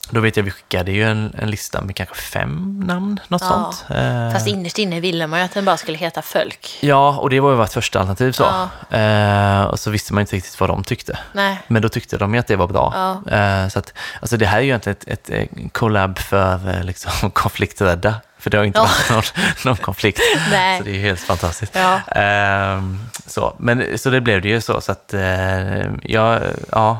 Då 0.09 0.19
vet 0.19 0.37
jag, 0.37 0.43
vi 0.43 0.51
skickade 0.51 0.91
ju 0.91 1.03
en, 1.03 1.35
en 1.37 1.51
lista 1.51 1.81
med 1.81 1.95
kanske 1.95 2.15
fem 2.15 2.79
namn, 2.79 3.19
något 3.27 3.41
Ja. 3.41 3.47
sånt. 3.47 3.85
Eh, 3.99 4.31
Fast 4.31 4.47
innerst 4.47 4.77
inne 4.79 4.99
ville 4.99 5.27
man 5.27 5.39
ju 5.39 5.45
att 5.45 5.53
den 5.53 5.65
bara 5.65 5.77
skulle 5.77 5.97
heta 5.97 6.21
Fölk. 6.21 6.77
Ja, 6.81 7.17
och 7.17 7.29
det 7.29 7.39
var 7.39 7.49
ju 7.51 7.55
vårt 7.57 7.73
första 7.73 7.99
alternativ 7.99 8.31
så. 8.31 8.43
Ja. 8.89 8.97
Eh, 8.97 9.63
och 9.63 9.79
så 9.79 9.89
visste 9.91 10.13
man 10.13 10.21
inte 10.21 10.35
riktigt 10.35 10.59
vad 10.59 10.69
de 10.69 10.83
tyckte. 10.83 11.19
Nej. 11.33 11.57
Men 11.67 11.81
då 11.81 11.89
tyckte 11.89 12.17
de 12.17 12.33
ju 12.33 12.39
att 12.39 12.47
det 12.47 12.55
var 12.55 12.67
bra. 12.67 12.93
Ja. 13.25 13.37
Eh, 13.37 13.67
så 13.67 13.79
att, 13.79 13.93
alltså 14.21 14.37
det 14.37 14.45
här 14.45 14.57
är 14.57 14.61
ju 14.61 14.67
egentligen 14.67 14.97
ett, 15.07 15.29
ett, 15.29 15.49
collab 15.71 16.19
för 16.19 16.69
eh, 16.77 16.83
liksom, 16.83 17.31
konflikträdda. 17.33 18.15
För 18.39 18.49
det 18.49 18.57
har 18.57 18.63
ju 18.63 18.67
inte 18.67 18.79
Ja. 18.79 18.83
varit 19.15 19.35
någon, 19.35 19.45
någon 19.65 19.77
konflikt. 19.77 20.19
Så 20.77 20.83
det 20.83 20.89
är 20.91 20.93
ju 20.95 21.01
helt 21.01 21.19
fantastiskt. 21.19 21.75
Ehm, 22.15 22.99
så. 23.25 23.55
Men, 23.59 23.97
så 23.97 24.09
det 24.09 24.21
blev 24.21 24.41
det 24.41 24.47
ju 24.49 24.61
så. 24.61 24.81
så 24.81 24.91
att, 24.91 25.13
eh, 25.13 25.79
ja, 26.03 26.39
ja. 26.71 26.97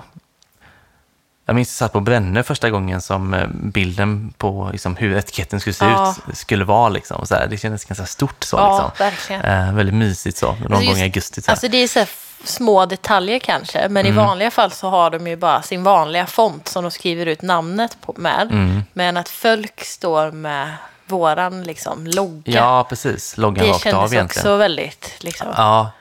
Jag 1.49 1.55
minns 1.55 1.67
att 1.69 1.81
jag 1.81 1.87
satt 1.87 1.93
på 1.93 1.99
Brännö 1.99 2.43
första 2.43 2.69
gången 2.69 3.01
som 3.01 3.33
eh, 3.33 3.47
bilden 3.53 4.33
på 4.37 4.69
liksom, 4.71 4.95
hur 4.95 5.17
etiketten 5.17 5.59
skulle 5.59 5.73
se 5.73 5.85
Ja. 5.85 6.15
ut 6.31 6.37
skulle 6.37 6.65
vara. 6.65 6.89
Liksom. 6.89 7.25
Så 7.25 7.35
här, 7.35 7.47
det 7.47 7.57
kändes 7.57 7.85
ganska 7.85 8.05
stort 8.05 8.43
så. 8.43 8.57
Ja, 8.57 8.91
liksom. 8.99 9.35
Eh, 9.35 9.73
väldigt 9.73 9.95
mysigt 9.95 10.37
så, 10.37 10.45
någon 10.51 10.73
Alltså 10.73 10.89
gång 10.91 10.99
i 10.99 11.03
augusti. 11.03 11.41
Så. 11.41 11.51
Alltså 11.51 11.67
det 11.67 11.77
är 11.77 11.87
så 11.87 12.05
små 12.43 12.85
detaljer 12.85 13.39
kanske, 13.39 13.79
men 13.89 14.05
Mm. 14.05 14.13
i 14.13 14.17
vanliga 14.17 14.51
fall 14.51 14.71
så 14.71 14.89
har 14.89 15.09
de 15.09 15.27
ju 15.27 15.35
bara 15.35 15.61
sin 15.61 15.83
vanliga 15.83 16.25
font 16.27 16.67
som 16.67 16.83
de 16.83 16.91
skriver 16.91 17.25
ut 17.25 17.41
namnet 17.41 17.97
på 18.01 18.13
med. 18.17 18.41
Mm. 18.51 18.83
Men 18.93 19.17
att 19.17 19.29
Fölk 19.29 19.83
står 19.83 20.31
med 20.31 20.73
våran 21.05 21.63
liksom 21.63 22.07
logga. 22.07 22.41
ja, 22.53 22.85
precis. 22.89 23.37
Loggan 23.37 23.65
det 23.65 23.71
rakt 23.71 23.85
av 23.85 23.91
kändes 23.91 24.13
egentligen. 24.13 24.23
också 24.47 24.57
väldigt 24.57 25.13
liksom. 25.19 25.47
Ja, 25.55 25.91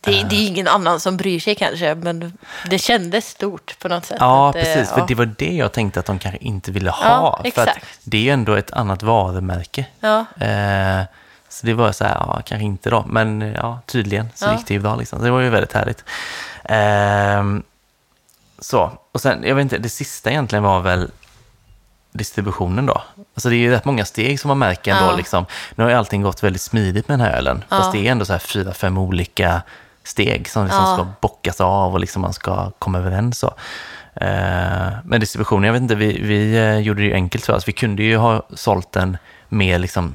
Det, 0.00 0.10
det 0.30 0.36
är 0.36 0.46
ingen 0.46 0.68
annan 0.68 1.00
som 1.00 1.16
bryr 1.16 1.40
sig 1.40 1.54
kanske, 1.54 1.94
men 1.94 2.38
det 2.70 2.78
kändes 2.78 3.28
stort 3.28 3.78
på 3.78 3.88
något 3.88 4.04
sätt. 4.04 4.16
ja 4.20 4.48
att, 4.50 4.56
eh, 4.56 4.62
precis. 4.62 4.90
För 4.90 5.00
ja. 5.00 5.04
det 5.08 5.14
var 5.14 5.34
det 5.38 5.54
jag 5.54 5.72
tänkte 5.72 6.00
att 6.00 6.06
de 6.06 6.18
kanske 6.18 6.38
inte 6.44 6.70
ville 6.72 6.90
ha. 6.90 7.40
Ja, 7.44 7.50
för 7.54 7.72
det 8.04 8.16
är 8.16 8.22
ju 8.22 8.30
ändå 8.30 8.54
ett 8.54 8.70
annat 8.70 9.02
varumärke. 9.02 9.86
Ja, 10.00 10.24
Eh, 10.40 11.02
så 11.48 11.66
det 11.66 11.74
var 11.74 11.92
så 11.92 12.04
här, 12.04 12.14
ja, 12.14 12.42
kanske 12.46 12.64
inte 12.64 12.90
då. 12.90 13.04
Men 13.08 13.42
eh, 13.42 13.52
ja, 13.54 13.80
tydligen 13.86 14.28
så 14.34 14.44
Ja. 14.46 14.52
gick 14.56 14.66
det 14.66 14.74
ju 14.74 14.80
bra. 14.80 14.96
Liksom. 14.96 15.18
Så 15.18 15.24
det 15.24 15.30
var 15.30 15.40
ju 15.40 15.50
väldigt 15.50 15.72
härligt. 15.72 16.04
Ehm, 16.64 17.62
så, 18.58 18.92
och 19.12 19.20
sen, 19.20 19.42
jag 19.44 19.54
vet 19.54 19.62
inte, 19.62 19.78
det 19.78 19.88
sista 19.88 20.30
egentligen 20.30 20.62
var 20.62 20.80
väl 20.80 21.10
distributionen 22.12 22.86
då. 22.86 23.02
Alltså 23.34 23.48
det 23.48 23.54
är 23.56 23.58
ju 23.58 23.70
rätt 23.70 23.84
många 23.84 24.04
steg 24.04 24.40
som 24.40 24.48
man 24.48 24.58
märker 24.58 24.90
ändå. 24.94 25.10
Ja. 25.10 25.16
Liksom. 25.16 25.46
Nu 25.74 25.84
har 25.84 25.90
ju 25.90 25.96
allting 25.96 26.22
gått 26.22 26.42
väldigt 26.42 26.62
smidigt 26.62 27.08
med 27.08 27.18
den 27.18 27.26
här 27.26 27.36
ölen. 27.36 27.64
Ja. 27.68 27.76
Fast 27.76 27.92
det 27.92 28.06
är 28.06 28.12
ändå 28.12 28.24
så 28.24 28.32
här 28.32 28.38
fyra, 28.40 28.74
fem 28.74 28.98
olika 28.98 29.62
steg 30.10 30.48
som 30.48 30.64
liksom 30.64 30.84
Ja. 30.84 30.94
ska 30.94 31.06
bockas 31.20 31.60
av 31.60 31.92
och 31.92 32.00
liksom 32.00 32.22
man 32.22 32.32
ska 32.32 32.70
komma 32.78 32.98
överens. 32.98 33.38
Så. 33.38 33.46
Eh, 34.14 34.88
men 35.04 35.20
distributionen, 35.20 35.64
jag 35.64 35.72
vet 35.72 35.82
inte, 35.82 35.94
vi, 35.94 36.22
vi 36.22 36.56
eh, 36.58 36.78
gjorde 36.78 37.00
det 37.02 37.06
ju 37.06 37.14
enkelt 37.14 37.44
för 37.46 37.52
oss. 37.52 37.68
Vi 37.68 37.72
kunde 37.72 38.02
ju 38.02 38.16
ha 38.16 38.42
sålt 38.54 38.92
den 38.92 39.16
mer 39.48 39.78
liksom 39.78 40.14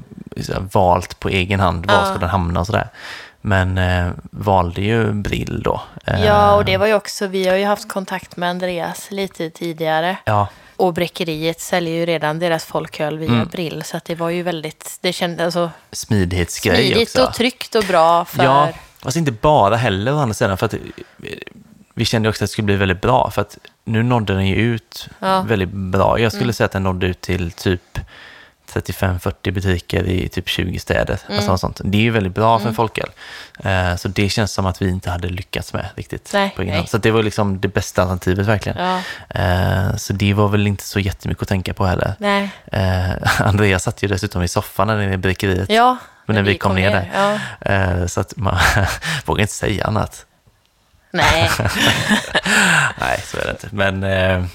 valt 0.73 1.19
på 1.19 1.29
egen 1.29 1.59
hand, 1.59 1.85
var 1.85 1.93
Ja. 1.95 2.05
ska 2.05 2.17
den 2.17 2.29
hamna 2.29 2.59
och 2.59 2.65
sådär. 2.65 2.89
Men 3.41 3.77
eh, 3.77 4.07
valde 4.31 4.81
ju 4.81 5.11
Brill 5.13 5.61
då. 5.63 5.81
Eh, 6.05 6.25
ja, 6.25 6.55
och 6.55 6.65
det 6.65 6.77
var 6.77 6.87
ju 6.87 6.93
också, 6.93 7.27
vi 7.27 7.47
har 7.47 7.55
ju 7.55 7.65
haft 7.65 7.89
kontakt 7.89 8.37
med 8.37 8.49
Andreas 8.49 9.11
lite 9.11 9.49
tidigare. 9.49 10.17
Ja, 10.25 10.47
Och 10.75 10.93
Bräckeriet 10.93 11.59
säljer 11.61 11.93
ju 11.95 12.05
redan 12.05 12.39
deras 12.39 12.65
folköl 12.65 13.17
via 13.17 13.29
Mm. 13.29 13.47
Brill, 13.47 13.83
så 13.83 13.97
att 13.97 14.05
det 14.05 14.15
var 14.15 14.29
ju 14.29 14.43
väldigt, 14.43 14.97
det 15.01 15.13
kändes 15.13 15.45
alltså 15.45 15.71
smidighetsgrej 15.91 16.75
smidigt 16.91 17.09
också. 17.15 17.27
och 17.27 17.33
tryggt 17.33 17.75
och 17.75 17.83
bra 17.83 18.25
för... 18.25 18.43
Ja, 18.43 18.69
fast 19.05 19.17
inte 19.17 19.31
bara 19.31 19.75
heller 19.75 20.13
å 20.13 20.17
andra 20.17 20.33
sidan. 20.33 20.57
För 20.57 20.65
att 20.65 20.73
eh, 20.73 20.79
vi 21.93 22.05
kände 22.05 22.29
också 22.29 22.43
att 22.43 22.49
det 22.49 22.51
skulle 22.51 22.65
bli 22.65 22.75
väldigt 22.75 23.01
bra. 23.01 23.31
För 23.31 23.41
att 23.41 23.57
nu 23.83 24.03
nådde 24.03 24.33
den 24.33 24.47
ju 24.47 24.55
ut 24.55 25.07
Ja. 25.19 25.35
Mm. 25.35 25.47
väldigt 25.47 25.69
bra. 25.71 26.19
Jag 26.19 26.31
skulle 26.33 26.53
säga 26.53 26.65
att 26.65 26.71
den 26.71 26.83
nådde 26.83 27.05
ut 27.07 27.21
till 27.21 27.51
typ 27.51 27.99
35-40 28.73 29.51
butiker 29.51 30.03
i 30.03 30.29
typ 30.29 30.49
20 30.49 30.79
städer. 30.79 31.19
Mm. 31.27 31.37
Alltså 31.37 31.57
sånt. 31.57 31.81
Det 31.83 31.97
är 31.97 32.01
ju 32.01 32.11
väldigt 32.11 32.35
bra 32.35 32.59
för 32.59 32.67
en 32.69 32.75
folköl. 32.75 33.09
Eh, 33.63 33.95
så 33.95 34.07
det 34.07 34.29
känns 34.29 34.51
som 34.51 34.65
att 34.65 34.81
vi 34.81 34.89
inte 34.89 35.09
hade 35.09 35.27
lyckats 35.27 35.73
med 35.73 35.85
riktigt. 35.95 36.29
Nej, 36.33 36.53
på 36.55 36.61
nej. 36.63 36.87
Så 36.87 36.97
det 36.97 37.11
var 37.11 37.23
liksom 37.23 37.59
det 37.61 37.67
bästa 37.67 38.01
alternativet 38.01 38.47
verkligen. 38.47 38.77
Ja, 38.85 39.01
Eh, 39.29 39.95
så 39.95 40.13
det 40.13 40.33
var 40.33 40.47
väl 40.49 40.67
inte 40.67 40.83
så 40.83 40.99
jättemycket 40.99 41.41
att 41.41 41.49
tänka 41.49 41.73
på 41.73 41.85
heller. 41.85 42.13
Eh, 42.71 43.41
Andreas 43.47 43.83
satt 43.83 44.03
ju 44.03 44.07
dessutom 44.07 44.43
i 44.43 44.47
soffan 44.47 44.87
där 44.87 44.95
nere 44.95 45.13
i 45.13 45.17
bryggeriet. 45.17 45.69
Ja, 45.69 45.97
Men 46.25 46.35
när 46.35 46.43
vi 46.43 46.57
kom 46.57 46.75
ner 46.75 46.91
där. 46.91 47.11
Ja. 47.13 47.71
Eh, 47.73 48.05
Så 48.07 48.19
att 48.21 48.33
man 48.37 48.57
vågar 49.25 49.41
inte 49.41 49.53
säga 49.53 49.85
annat. 49.85 50.25
Nej, 51.11 51.49
Nej, 52.99 53.21
så 53.25 53.37
är 53.37 53.43
det 53.45 53.51
inte. 53.51 53.67
Men 53.71 54.03
eh, 54.03 54.45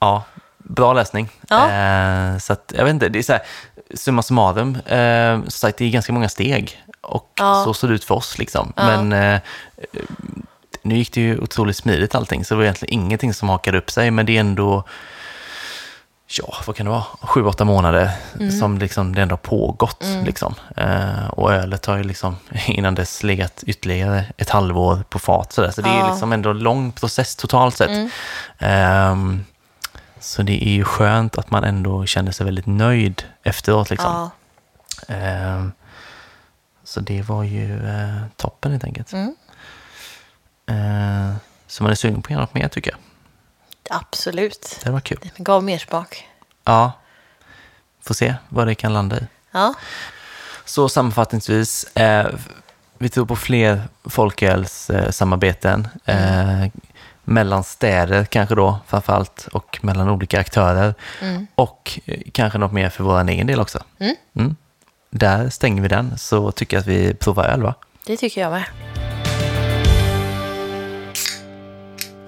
ja, 0.00 0.24
bra 0.58 0.92
läsning. 0.92 1.28
Ja. 1.48 1.70
Eh, 1.70 2.38
så 2.38 2.52
att, 2.52 2.72
jag 2.76 2.84
vet 2.84 2.90
inte, 2.92 3.08
det 3.08 3.18
är 3.18 3.22
så 3.22 3.32
här, 3.32 3.42
summa 3.94 4.22
summarum, 4.22 4.78
som 5.42 5.50
sagt, 5.50 5.78
det 5.78 5.84
är 5.84 5.90
ganska 5.90 6.12
många 6.12 6.28
steg. 6.28 6.82
Och 7.00 7.32
Ja. 7.38 7.62
så 7.64 7.74
ser 7.74 7.88
det 7.88 7.94
ut 7.94 8.04
för 8.04 8.14
oss 8.14 8.38
liksom. 8.38 8.72
Men 8.76 9.08
nu 10.82 10.96
gick 10.96 11.12
det 11.12 11.20
ju 11.20 11.38
otroligt 11.38 11.76
smidigt 11.76 12.14
allting, 12.14 12.44
så 12.44 12.54
det 12.54 12.56
var 12.56 12.64
egentligen 12.64 12.94
ingenting 12.94 13.34
som 13.34 13.48
hakade 13.48 13.78
upp 13.78 13.90
sig, 13.90 14.10
men 14.10 14.26
det 14.26 14.36
är 14.36 14.40
ändå 14.40 14.84
ja, 16.28 16.54
vad 16.66 16.76
kan 16.76 16.86
det 16.86 16.92
vara, 16.92 17.04
sju, 17.20 17.44
åtta 17.44 17.64
månader 17.64 18.10
som 18.60 18.78
liksom 18.78 19.14
det 19.14 19.22
ändå 19.22 19.36
pågått. 19.36 20.04
Liksom. 20.24 20.54
Eh, 20.76 21.26
och 21.26 21.52
ölet 21.52 21.86
har 21.86 21.96
ju 21.96 22.02
liksom 22.02 22.36
innan 22.66 22.94
dess 22.94 23.22
legat 23.22 23.64
ytterligare 23.66 24.24
ett 24.36 24.50
halvår 24.50 25.02
på 25.08 25.18
fat. 25.18 25.52
Så, 25.52 25.72
så 25.72 25.82
det 25.82 25.88
är 25.88 26.10
liksom 26.10 26.32
ändå 26.32 26.50
en 26.50 26.58
lång 26.58 26.92
process 26.92 27.36
totalt 27.36 27.76
sett. 27.76 28.10
Ehm, 28.58 29.44
så 30.20 30.42
det 30.42 30.64
är 30.64 30.72
ju 30.72 30.84
skönt 30.84 31.38
att 31.38 31.50
man 31.50 31.64
ändå 31.64 32.06
känner 32.06 32.32
sig 32.32 32.46
väldigt 32.46 32.66
nöjd 32.66 33.24
efteråt. 33.42 33.90
Liksom. 33.90 34.30
Ja. 35.08 35.14
Ehm, 35.14 35.72
så 36.84 37.00
det 37.00 37.22
var 37.22 37.42
ju 37.42 37.88
eh, 37.88 38.22
toppen 38.36 38.72
helt 38.72 38.84
enkelt. 38.84 39.12
Mm. 39.12 39.34
Eh, 40.66 41.36
så 41.66 41.82
man 41.82 41.92
är 41.92 41.96
sugen 41.96 42.22
på 42.22 42.26
att 42.26 42.30
göra 42.30 42.40
något 42.40 42.54
mer 42.54 42.68
tycker 42.68 42.90
jag. 42.90 42.98
Absolut. 43.90 44.80
Det 44.84 44.90
var 44.90 45.00
kul. 45.00 45.18
Den 45.36 45.44
gav 45.44 45.64
mer 45.64 45.78
smak. 45.78 46.28
Ja, 46.64 46.92
får 48.00 48.14
se 48.14 48.34
vad 48.48 48.66
det 48.66 48.74
kan 48.74 48.92
landa 48.92 49.16
i. 49.16 49.26
Ja. 49.52 49.74
Så 50.64 50.88
sammanfattningsvis, 50.88 51.84
eh, 51.96 52.26
vi 52.98 53.08
tror 53.08 53.26
på 53.26 53.36
fler 53.36 53.82
folkölssamarbeten. 54.04 55.88
Eh, 56.04 56.66
mellan 57.24 57.64
städer 57.64 58.24
kanske 58.24 58.54
då 58.54 58.78
framförallt 58.86 59.48
och 59.52 59.78
mellan 59.82 60.08
olika 60.08 60.40
aktörer. 60.40 60.94
Och 61.54 62.00
eh, 62.04 62.20
kanske 62.32 62.58
något 62.58 62.72
mer 62.72 62.88
för 62.88 63.04
vår 63.04 63.28
egen 63.28 63.46
del 63.46 63.60
också. 63.60 63.82
Mm. 63.98 64.16
Mm. 64.36 64.56
Där 65.10 65.50
stänger 65.50 65.82
vi 65.82 65.88
den, 65.88 66.18
så 66.18 66.52
tycker 66.52 66.76
jag 66.76 66.80
att 66.80 66.86
vi 66.86 67.14
provar 67.14 67.44
öl 67.44 67.62
va? 67.62 67.74
Det 68.06 68.16
tycker 68.16 68.40
jag 68.40 68.50
med. 68.50 68.64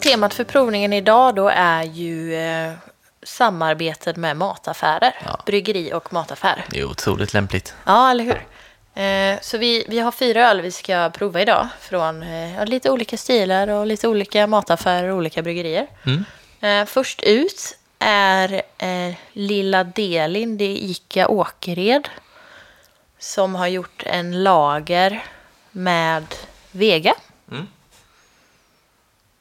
Temat 0.00 0.34
för 0.34 0.44
provningen 0.44 0.92
idag 0.92 1.34
då 1.34 1.48
är 1.48 1.82
ju 1.82 2.34
eh, 2.34 2.72
samarbetet 3.22 4.16
med 4.16 4.36
mataffärer. 4.36 5.14
Ja. 5.24 5.40
Bryggeri 5.46 5.92
och 5.92 6.12
mataffär. 6.12 6.64
Det 6.70 6.80
är 6.80 6.84
otroligt 6.84 7.34
lämpligt. 7.34 7.74
Ja, 7.84 8.10
eller 8.10 8.24
hur? 8.24 8.46
Eh, 9.02 9.38
så 9.42 9.58
vi, 9.58 9.84
vi 9.88 9.98
har 9.98 10.12
fyra 10.12 10.50
öl 10.50 10.60
vi 10.60 10.72
ska 10.72 11.10
prova 11.10 11.40
idag. 11.40 11.68
Från 11.80 12.22
eh, 12.22 12.66
lite 12.66 12.90
olika 12.90 13.16
stilar 13.16 13.68
och 13.68 13.86
lite 13.86 14.08
olika 14.08 14.46
mataffärer 14.46 15.08
och 15.08 15.16
olika 15.16 15.42
bryggerier. 15.42 15.86
Mm. 16.06 16.24
Eh, 16.60 16.86
först 16.86 17.22
ut 17.22 17.78
är 17.98 18.62
eh, 18.78 19.14
Lilla 19.32 19.84
Delin, 19.84 20.58
det 20.58 20.64
är 20.64 20.76
Ica 20.76 21.28
Åkered. 21.28 22.08
Som 23.18 23.54
har 23.54 23.66
gjort 23.66 24.02
en 24.06 24.42
lager 24.42 25.24
med 25.70 26.24
Vega. 26.70 27.14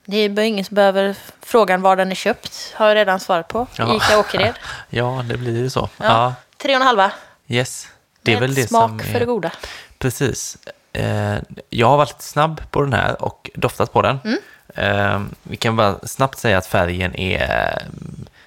Det 0.10 0.18
är 0.18 0.40
ingen 0.40 0.66
som 0.66 0.76
behöver 0.76 1.16
frågan 1.42 1.82
var 1.82 1.96
den 1.96 2.12
är 2.12 2.16
köpt. 2.16 2.74
Har 2.76 2.88
jag 2.88 2.96
redan 2.96 3.20
svarat 3.20 3.48
på. 3.48 3.68
Ja. 3.76 3.96
Ica 3.96 4.20
Åkered. 4.20 4.54
Ja, 4.90 5.26
det 5.30 5.38
blir 5.38 5.58
ju 5.58 5.70
så. 5.70 5.90
Ja. 5.98 6.06
Ja, 6.06 6.34
Tre 6.58 6.76
och 6.76 6.82
en 6.82 6.88
halva. 6.88 7.12
yes. 7.48 7.88
Det 8.22 8.32
är 8.32 8.36
Med 8.36 8.42
väl 8.42 8.56
det 8.56 8.68
smak 8.68 8.90
som 8.90 9.00
för 9.00 9.16
är... 9.16 9.20
det 9.20 9.26
goda. 9.26 9.52
Precis. 10.00 10.58
Eh, 10.94 11.36
jag 11.70 11.88
har 11.88 11.98
varit 11.98 12.22
snabb 12.22 12.62
på 12.72 12.82
den 12.82 12.94
här 12.94 13.22
och 13.22 13.50
doftat 13.56 13.94
på 13.94 14.02
den. 14.02 14.20
Mm. 14.24 14.40
Eh, 14.76 15.22
vi 15.44 15.58
kan 15.58 15.76
bara 15.76 16.00
snabbt 16.08 16.40
säga 16.40 16.58
att 16.58 16.66
färgen 16.66 17.16
är, 17.16 17.82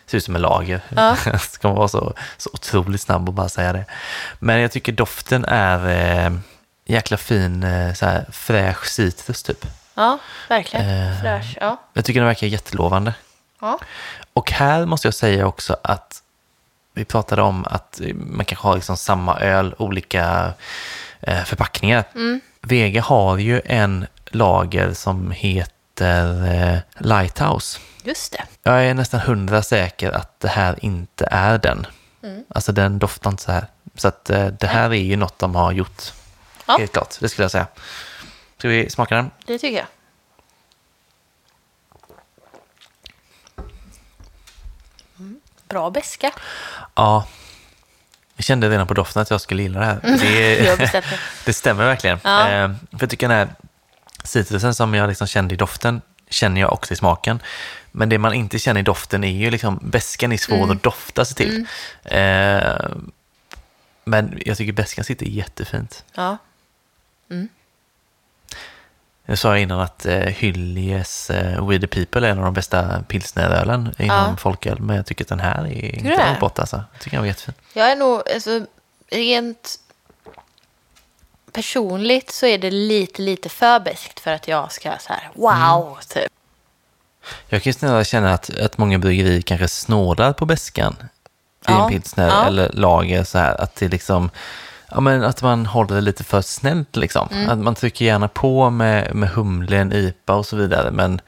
ser 0.06 0.18
ut 0.18 0.24
som 0.24 0.36
en 0.36 0.42
lager. 0.42 0.80
Ja. 0.96 1.16
Ska 1.40 1.68
man 1.68 1.76
vara 1.76 1.88
så, 1.88 2.14
så 2.36 2.50
otroligt 2.52 3.00
snabb 3.00 3.28
och 3.28 3.34
bara 3.34 3.48
säga 3.48 3.72
det. 3.72 3.84
Men 4.38 4.60
jag 4.60 4.72
tycker 4.72 4.92
doften 4.92 5.44
är 5.44 5.88
eh, 6.26 6.32
jäkla 6.84 7.16
fin, 7.16 7.62
eh, 7.62 7.94
så 7.94 8.06
här 8.06 8.26
fräsch 8.32 8.86
citrus 8.86 9.42
typ. 9.42 9.66
Ja, 9.94 10.18
verkligen. 10.48 10.88
Eh. 10.88 11.20
Fräsch. 11.20 11.58
Ja. 11.60 11.76
Jag 11.92 12.04
tycker 12.04 12.20
den 12.20 12.26
verkar 12.26 12.46
jättelovande. 12.46 13.14
Ja. 13.60 13.78
Och 14.32 14.50
här 14.50 14.86
måste 14.86 15.06
jag 15.06 15.14
säga 15.14 15.46
också 15.46 15.76
att 15.82 16.22
vi 16.94 17.04
pratade 17.04 17.42
om 17.42 17.66
att 17.70 18.00
man 18.14 18.44
kanske 18.44 18.66
har 18.68 18.74
liksom 18.74 18.96
samma 18.96 19.40
öl, 19.40 19.74
olika 19.78 20.52
eh, 21.20 21.44
förpackningar. 21.44 22.04
Vega 22.60 23.02
har 23.02 23.38
ju 23.38 23.62
en 23.64 24.06
lager 24.26 24.92
som 24.92 25.30
heter 25.30 26.54
eh, 26.54 26.78
Lighthouse. 26.98 27.78
Just 28.04 28.32
det. 28.32 28.44
Jag 28.62 28.84
är 28.84 28.94
nästan 28.94 29.20
hundra 29.20 29.62
säker 29.62 30.10
att 30.12 30.40
det 30.40 30.48
här 30.48 30.84
inte 30.84 31.28
är 31.30 31.58
den. 31.58 31.86
Alltså 32.54 32.72
den 32.72 32.98
doftar 32.98 33.30
inte 33.30 33.42
så 33.42 33.52
här. 33.52 33.66
Så 33.94 34.08
att 34.08 34.30
eh, 34.30 34.46
det 34.46 34.66
här 34.66 34.90
är 34.90 35.02
ju 35.02 35.16
något 35.16 35.38
de 35.38 35.54
har 35.54 35.72
gjort. 35.72 36.02
Ja. 36.66 36.76
Helt 36.78 36.92
klart, 36.92 37.16
det 37.20 37.28
skulle 37.28 37.44
jag 37.44 37.50
säga. 37.50 37.66
Ska 38.62 38.68
vi 38.68 38.90
smaka 38.90 39.14
den? 39.16 39.30
Det 39.46 39.58
tycker 39.58 39.76
jag. 39.76 39.86
Mm. 45.18 45.40
Bra 45.68 45.90
beska. 45.90 46.30
Ja. 46.94 47.26
Jag 48.36 48.44
kände 48.44 48.70
redan 48.70 48.86
på 48.86 48.94
doften 48.94 49.22
att 49.22 49.30
jag 49.30 49.40
skulle 49.40 49.62
gilla 49.62 49.80
det 49.80 49.86
här. 49.86 50.00
Det, 50.20 51.04
det 51.44 51.52
stämmer 51.52 51.84
verkligen. 51.84 52.18
Ja. 52.24 52.48
Eh, 52.48 52.70
för 52.90 52.98
jag 53.00 53.10
tycker 53.10 53.28
den 53.28 53.36
här 53.38 53.48
citrusen 54.24 54.74
som 54.74 54.94
jag 54.94 55.08
liksom 55.08 55.26
kände 55.26 55.54
i 55.54 55.56
doften 55.56 56.00
känner 56.28 56.60
jag 56.60 56.72
också 56.72 56.92
i 56.94 56.96
smaken. 56.96 57.42
Men 57.92 58.08
det 58.08 58.18
man 58.18 58.32
inte 58.34 58.58
känner 58.58 58.80
i 58.80 58.84
doften 58.84 59.24
är 59.24 59.32
ju 59.32 59.50
liksom, 59.50 59.78
beskan 59.82 60.32
är 60.32 60.36
svår 60.36 60.56
Mm. 60.56 60.70
att 60.70 60.82
dofta 60.82 61.24
sig 61.24 61.36
till. 61.36 61.66
Eh, 62.04 62.88
men 64.04 64.42
jag 64.46 64.56
tycker 64.56 64.72
beskan 64.72 65.04
sitter 65.04 65.26
jättefint. 65.26 66.04
Ja. 66.14 66.36
Jag 69.24 69.38
sa 69.38 69.58
innan 69.58 69.80
att 69.80 70.06
eh, 70.06 70.18
Hyljes 70.18 71.30
eh, 71.30 71.66
We 71.68 71.78
the 71.80 71.86
People 71.86 72.26
är 72.26 72.30
en 72.30 72.38
av 72.38 72.44
de 72.44 72.54
bästa 72.54 73.02
pilsnerölen 73.08 73.94
inom 73.98 74.16
Ja. 74.16 74.36
folköl. 74.38 74.80
Men 74.80 74.96
jag 74.96 75.06
tycker 75.06 75.24
att 75.24 75.28
den 75.28 75.40
här 75.40 75.66
är 75.66 75.94
inte 75.94 76.26
långt 76.26 76.40
bort 76.40 76.58
alltså. 76.58 76.84
Jag 76.92 77.00
tycker 77.00 77.16
den 77.16 77.22
var 77.22 77.26
jättefin. 77.28 77.54
Jag 77.72 77.90
är 77.92 77.96
nog, 77.96 78.22
alltså, 78.34 78.66
rent 79.10 79.78
personligt 81.52 82.30
så 82.30 82.46
är 82.46 82.58
det 82.58 82.70
lite, 82.70 83.22
lite 83.22 83.48
för 83.48 83.80
beskt 83.80 84.20
för 84.20 84.30
att 84.30 84.48
jag 84.48 84.72
ska 84.72 84.92
så 85.00 85.12
här, 85.12 85.30
wow, 85.34 85.98
typ. 86.08 86.32
Jag 87.48 87.62
kan 87.62 87.70
ju 87.70 87.74
snarare 87.74 88.04
känna 88.04 88.32
att, 88.34 88.50
att 88.58 88.78
många 88.78 88.98
bryggerier 88.98 89.40
kanske 89.40 89.68
snålar 89.68 90.32
på 90.32 90.46
beskan 90.46 90.96
i 91.00 91.04
Ja, 91.66 91.84
en 91.84 91.90
pilsner 91.90 92.28
ja. 92.28 92.44
eller 92.46 92.70
lager 92.72 93.24
så 93.24 93.38
här. 93.38 93.60
Att 93.60 93.76
det 93.76 93.88
liksom, 93.88 94.30
ja 94.94 95.00
men 95.00 95.24
att 95.24 95.42
man 95.42 95.66
håller 95.66 95.94
det 95.94 96.00
lite 96.00 96.24
för 96.24 96.40
snällt 96.40 96.96
liksom. 96.96 97.28
Mm. 97.32 97.50
Att 97.50 97.58
man 97.58 97.74
trycker 97.74 98.04
gärna 98.04 98.28
på 98.28 98.70
med, 98.70 99.14
med 99.14 99.28
humlen, 99.28 99.92
IPA 99.92 100.34
och 100.34 100.46
så 100.46 100.56
vidare. 100.56 100.90
Men 100.90 101.20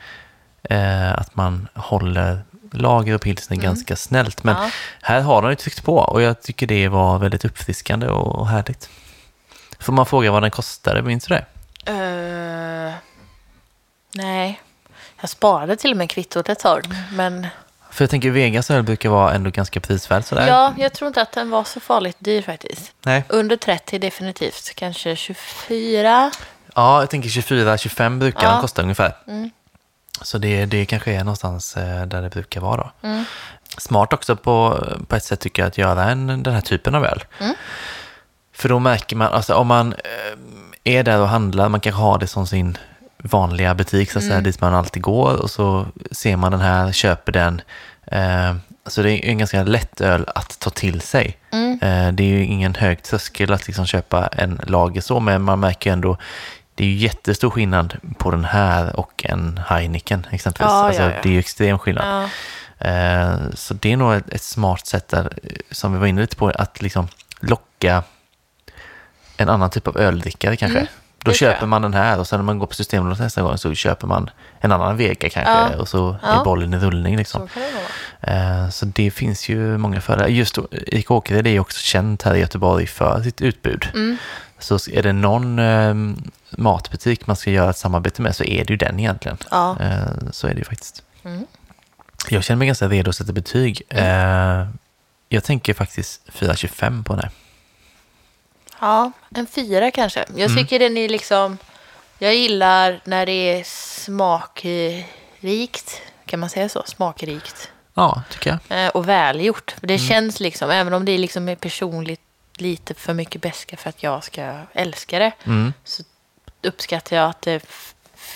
eh, 0.63 1.13
att 1.19 1.35
man 1.37 1.69
håller 1.75 2.45
lager 2.73 3.15
och 3.15 3.21
pilsner 3.21 3.57
ganska 3.57 3.97
snällt. 3.97 4.45
Men 4.45 4.57
Mm. 4.57 4.67
Ja. 4.67 4.73
här 5.03 5.21
har 5.21 5.43
de 5.43 5.51
ju 5.51 5.57
tryckt 5.57 5.85
på 5.85 5.97
och 5.97 6.23
jag 6.23 6.43
tycker 6.43 6.67
det 6.67 6.89
var 6.89 7.19
väldigt 7.19 7.45
uppfriskande 7.45 8.07
och, 8.07 8.37
och 8.39 8.49
härligt. 8.49 8.91
Får 9.79 9.93
man 9.93 10.07
fråga 10.07 10.31
vad 10.33 10.43
den 10.43 10.51
kostade, 10.51 11.03
minns 11.03 11.25
du 11.27 11.35
det? 11.35 11.45
Eh, 11.93 12.95
nej, 14.15 14.61
jag 15.21 15.31
sparade 15.31 15.77
till 15.77 15.91
och 15.91 15.97
med 15.97 16.11
kvittot 16.11 16.49
ett 16.49 16.59
tag. 16.59 16.85
Men 17.13 17.47
För 17.95 18.05
jag 18.05 18.11
tänker 18.11 18.31
Vegas 18.31 18.71
öl 18.71 18.83
brukar 18.83 19.09
vara 19.09 19.33
ändå 19.33 19.51
ganska 19.51 19.81
prisvärd 19.81 20.25
sådär. 20.25 20.47
ja, 20.49 20.75
jag 20.79 20.93
tror 20.93 21.09
inte 21.09 21.23
att 21.23 21.33
den 21.33 21.51
var 21.51 21.65
så 21.65 21.81
farligt 21.81 22.17
dyr 22.19 22.43
faktiskt. 22.43 22.93
Nej. 23.03 23.25
Under 23.29 23.57
30 23.57 23.99
definitivt, 23.99 24.73
kanske 24.75 25.17
24. 25.17 26.31
Ja, 26.75 27.01
jag 27.01 27.11
tänker 27.11 27.29
24-25 27.29 28.19
brukar 28.19 28.43
Ja. 28.43 28.51
den 28.51 28.61
kosta 28.61 28.83
ungefär. 28.83 29.17
Mm. 29.29 29.51
Så 30.23 30.39
det, 30.39 30.67
det 30.67 30.87
kanske 30.87 31.13
är 31.13 31.19
någonstans 31.19 31.77
eh, 31.77 32.07
där 32.07 32.23
det 32.23 32.31
brukar 32.31 32.61
vara 32.61 32.77
då. 32.77 33.09
Mm. 33.09 33.25
Smart 33.79 34.13
också 34.13 34.37
på, 34.37 34.85
på 35.09 35.17
ett 35.17 35.25
sätt 35.25 35.41
tycker 35.41 35.63
jag 35.63 35.67
att 35.69 35.79
göra 35.79 36.05
en, 36.11 36.43
den 36.43 36.55
här 36.55 36.61
typen 36.61 36.95
av 36.95 37.05
öl. 37.05 37.25
Mm. 37.41 37.55
För 38.53 38.69
då 38.69 38.79
märker 38.79 39.17
man, 39.17 39.33
alltså 39.33 39.55
om 39.55 39.67
man 39.67 39.93
eh, 39.93 40.95
är 40.99 41.03
där 41.03 41.21
och 41.21 41.29
handlar, 41.29 41.69
man 41.69 41.81
kanske 41.81 42.01
har 42.03 42.19
det 42.19 42.27
som 42.27 42.47
sin 42.47 42.79
vanliga 43.31 43.75
butik, 43.75 44.11
så 44.11 44.19
att 44.19 44.23
Mm. 44.25 44.33
säga, 44.33 44.41
dit 44.41 44.61
man 44.61 44.75
alltid 44.75 45.03
går 45.03 45.43
och 45.43 45.51
så 45.51 45.87
ser 46.11 46.37
man 46.37 46.53
den 46.53 46.61
här, 46.61 46.93
köper 46.93 47.33
den. 47.33 47.61
Eh, 48.07 48.55
så 48.87 49.03
det 49.03 49.11
är 49.13 49.25
en 49.31 49.39
ganska 49.39 49.63
lätt 49.63 50.01
öl 50.01 50.25
att 50.35 50.59
ta 50.59 50.71
till 50.71 51.01
sig. 51.01 51.37
Mm. 51.51 51.73
Eh, 51.83 52.13
det 52.13 52.23
är 52.23 52.29
ju 52.29 52.45
ingen 52.45 52.75
hög 52.75 53.03
tröskel 53.03 53.53
att 53.53 53.67
liksom 53.67 53.87
köpa 53.87 54.27
en 54.27 54.61
lager 54.67 55.01
så, 55.01 55.21
men 55.21 55.43
man 55.43 55.61
märker 55.61 55.91
ju 55.91 55.93
ändå 55.93 56.17
det 56.75 56.85
är 56.85 56.89
ju 56.89 56.95
jättestor 56.97 57.51
skillnad 57.51 57.97
på 58.19 58.31
den 58.31 58.45
här 58.45 58.97
och 58.97 59.25
en 59.29 59.61
Heineken 59.67 60.27
exempelvis. 60.31 60.71
Ja, 60.73 60.85
alltså, 60.87 61.03
ja, 61.03 61.09
ja. 61.11 61.17
Det 61.23 61.29
är 61.29 61.33
ju 61.33 61.39
extrem 61.39 61.79
skillnad. 61.79 62.29
Eh, 62.79 63.35
Så 63.55 63.75
det 63.75 63.93
är 63.93 63.97
nog 63.97 64.15
ett, 64.15 64.29
ett 64.33 64.43
smart 64.43 64.87
sätt 64.87 65.09
där, 65.09 65.39
som 65.71 65.93
vi 65.93 65.99
var 65.99 66.07
inne 66.07 66.21
lite 66.21 66.37
på, 66.37 66.49
att 66.51 66.83
liksom 66.83 67.09
locka 67.41 68.03
en 69.37 69.49
annan 69.49 69.71
typ 69.71 69.89
av 69.89 69.97
öldrickare 69.99 70.57
kanske. 70.57 70.79
Mm, 70.79 70.91
Då 71.25 71.31
det 71.31 71.37
köper 71.37 71.67
man 71.67 71.83
den 71.83 71.95
här 71.95 72.19
och 72.19 72.27
sen 72.29 72.39
när 72.39 72.45
man 72.45 72.59
går 72.59 72.67
på 72.67 72.75
Systembolaget 72.75 73.21
nästa 73.21 73.43
gång 73.43 73.59
så 73.59 73.75
köper 73.75 74.07
man 74.07 74.31
en 74.61 74.73
annan 74.73 74.97
Vega 74.97 75.31
kanske 75.31 75.41
Ja. 75.53 75.77
och 75.81 75.89
så 75.89 76.17
Ja. 76.23 76.29
är 76.41 76.45
bollen 76.45 76.75
i 76.75 76.79
rullning 76.79 77.17
liksom. 77.17 77.49
Så 77.49 77.61
det. 78.21 78.33
Eh, 78.33 78.69
Så 78.71 78.87
det 78.87 79.11
finns 79.11 79.49
ju 79.49 79.79
många 79.79 80.01
fördelar. 80.01 80.29
Just 80.29 80.59
Ica 80.73 81.15
Åkered 81.15 81.47
är 81.47 81.61
också 81.61 81.79
känt 81.79 82.23
här 82.23 82.35
i 82.35 82.39
Göteborg 82.41 82.87
för 82.87 83.23
sitt 83.23 83.41
utbud. 83.41 83.89
Mm. 83.95 84.17
Så 84.59 84.79
är 84.93 85.03
det 85.03 85.13
någon 85.13 85.59
eh, 85.59 85.95
matbutik 86.51 87.27
man 87.27 87.37
ska 87.37 87.51
göra 87.51 87.71
ett 87.71 87.77
samarbete 87.79 88.23
med 88.23 88.37
så 88.37 88.45
är 88.45 88.65
det 88.65 88.71
ju 88.73 88.77
den 88.77 89.01
egentligen. 89.01 89.37
Ja. 89.51 89.77
Eh, 89.81 90.31
Så 90.33 90.47
är 90.47 90.51
det 90.53 90.59
ju 90.59 90.65
faktiskt. 90.65 91.03
Mm. 91.25 91.47
Jag 92.29 92.45
känner 92.45 92.59
mig 92.59 92.67
ganska 92.67 92.89
redo 92.89 93.11
att 93.11 93.17
sätta 93.17 93.33
betyg. 93.33 93.83
Mm. 93.89 94.61
Eh, 94.61 94.67
jag 95.29 95.45
tänker 95.45 95.75
faktiskt 95.75 96.21
4,25 96.33 97.05
på 97.05 97.13
den 97.13 97.23
här. 97.23 97.31
Ja, 98.81 99.13
en 99.37 99.47
fyra 99.47 99.91
kanske. 99.91 100.25
Jag 100.37 100.51
Mm. 100.51 100.57
tycker 100.57 100.79
den 100.79 100.97
är 100.97 101.09
liksom... 101.09 101.59
Jag 102.19 102.35
gillar 102.35 103.01
när 103.05 103.27
det 103.27 103.33
är 103.33 103.65
smakrikt. 104.65 106.01
Kan 106.27 106.41
man 106.41 106.51
säga 106.51 106.69
så? 106.69 106.83
Smakrikt. 106.87 107.71
Ja, 107.95 108.23
tycker 108.31 108.59
jag. 108.69 108.85
Eh, 108.85 108.91
och 108.91 109.09
välgjort. 109.09 109.71
För 109.71 109.87
Mm. 109.87 109.97
Det 109.97 109.99
känns 110.09 110.41
liksom, 110.41 110.71
även 110.71 110.93
om 110.95 111.05
det 111.05 111.19
liksom 111.19 111.49
är 111.49 111.57
personligt 111.57 112.21
lite 112.57 112.95
för 112.95 113.15
mycket 113.15 113.41
beska 113.43 113.77
för 113.77 113.89
att 113.89 114.03
jag 114.03 114.25
ska 114.25 114.59
älska 114.73 115.19
det. 115.19 115.33
Mm. 115.45 115.73
Så 115.85 116.03
uppskattar 116.63 117.17
jag 117.17 117.31
att 117.31 117.43
det 117.43 117.63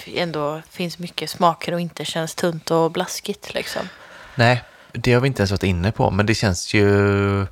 ändå 0.06 0.62
finns 0.70 0.98
mycket 0.98 1.30
smaker 1.30 1.72
och 1.74 1.80
inte 1.80 2.04
känns 2.04 2.34
tunt 2.34 2.70
och 2.70 2.90
blaskigt 2.90 3.54
liksom. 3.54 3.88
Nej, 4.34 4.62
det 4.92 5.12
har 5.12 5.20
vi 5.20 5.26
inte 5.26 5.40
ens 5.40 5.50
varit 5.50 5.62
inne 5.62 5.92
på, 5.92 6.10
men 6.10 6.26
det 6.26 6.34
känns 6.34 6.74
ju 6.74 7.46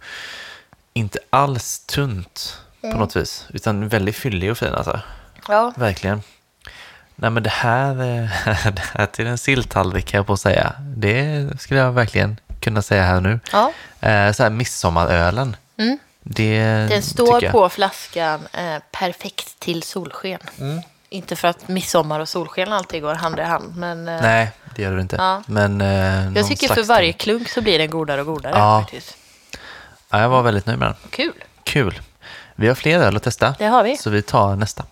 inte 0.93 1.19
alls 1.31 1.79
tunt 1.87 2.59
på 2.91 2.97
Mm. 2.97 2.99
något 2.99 3.17
vis, 3.17 3.47
utan 3.49 3.89
väldigt 3.89 4.17
fyllig 4.17 4.51
och 4.51 4.59
fin 4.59 4.75
alltså. 4.75 5.01
Ja. 5.49 5.73
Verkligen. 5.77 6.23
Nej 7.15 7.31
men 7.31 7.43
det 7.43 7.51
här, 7.51 7.91
eh, 7.91 8.29
det 8.73 8.83
här 8.95 9.07
till 9.07 9.27
en 9.27 9.39
silltallrik 9.39 10.07
kan 10.07 10.19
jag 10.19 10.27
på 10.27 10.37
säga. 10.37 10.73
Det 10.81 11.49
skulle 11.61 11.81
jag 11.81 11.93
verkligen 11.93 12.41
kunna 12.61 12.83
säga 12.83 13.03
här 13.03 13.21
nu. 13.21 13.41
ja. 13.53 13.73
Eh, 14.01 14.33
Så 14.33 14.43
här 14.43 14.51
midsommarölen. 14.51 15.57
Mm. 15.79 15.99
Det 16.23 16.61
Den 16.89 17.03
står 17.03 17.51
på 17.51 17.69
flaskan 17.69 18.41
eh, 18.53 18.77
perfekt 18.93 19.61
till 19.61 19.83
solsken. 19.83 20.41
Mm. 20.61 20.83
Inte 21.09 21.37
för 21.37 21.49
att 21.49 21.69
midsommar 21.69 22.21
och 22.21 22.29
solsken 22.29 22.73
alltid 22.73 23.03
går 23.03 23.15
hand 23.15 23.39
i 23.39 23.43
hand. 23.43 23.77
Men 23.77 24.09
eh, 24.09 24.23
Nej, 24.23 24.51
det 24.77 24.83
gör 24.83 24.95
det 24.97 25.01
inte. 25.03 25.17
Ja. 25.17 25.43
Men, 25.47 25.81
eh, 25.81 26.33
jag 26.37 26.47
tycker 26.47 26.75
för 26.75 26.83
varje 26.83 27.13
klunk 27.13 27.49
så 27.49 27.61
blir 27.61 27.79
den 27.79 27.91
godare 27.91 28.21
och 28.21 28.27
godare. 28.27 28.53
Ja. 28.59 28.81
Faktiskt. 28.81 29.17
Ja, 30.11 30.21
jag 30.21 30.29
var 30.29 30.43
väldigt 30.43 30.67
nöjd 30.67 30.79
med 30.79 30.89
den. 30.89 30.97
Kul. 31.11 31.45
Kul. 31.65 32.01
Vi 32.59 32.69
har 32.69 32.75
fler 32.75 32.99
öl 32.99 33.17
att 33.17 33.23
testa. 33.23 33.55
Det 33.59 33.67
har 33.67 33.83
vi. 33.85 33.97
Så 33.97 34.11
vi 34.11 34.23
tar 34.23 34.57
nästa. 34.57 34.85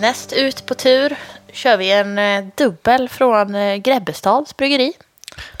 Näst 0.00 0.32
ut 0.32 0.66
på 0.66 0.74
tur 0.74 1.16
kör 1.52 1.76
vi 1.76 1.92
en 1.92 2.18
eh, 2.18 2.44
dubbel 2.56 3.08
från 3.08 3.54
eh, 3.54 3.76
Grebbestads 3.76 4.56
bryggeri. 4.56 4.92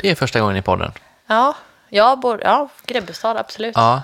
Det 0.00 0.10
är 0.10 0.14
första 0.14 0.40
gången 0.40 0.56
i 0.56 0.62
podden. 0.62 0.92
Ja, 1.26 1.56
ja, 1.88 2.16
bor, 2.16 2.40
ja 2.44 2.68
Grebbestad 2.86 3.36
absolut. 3.36 3.72
Ja, 3.76 4.02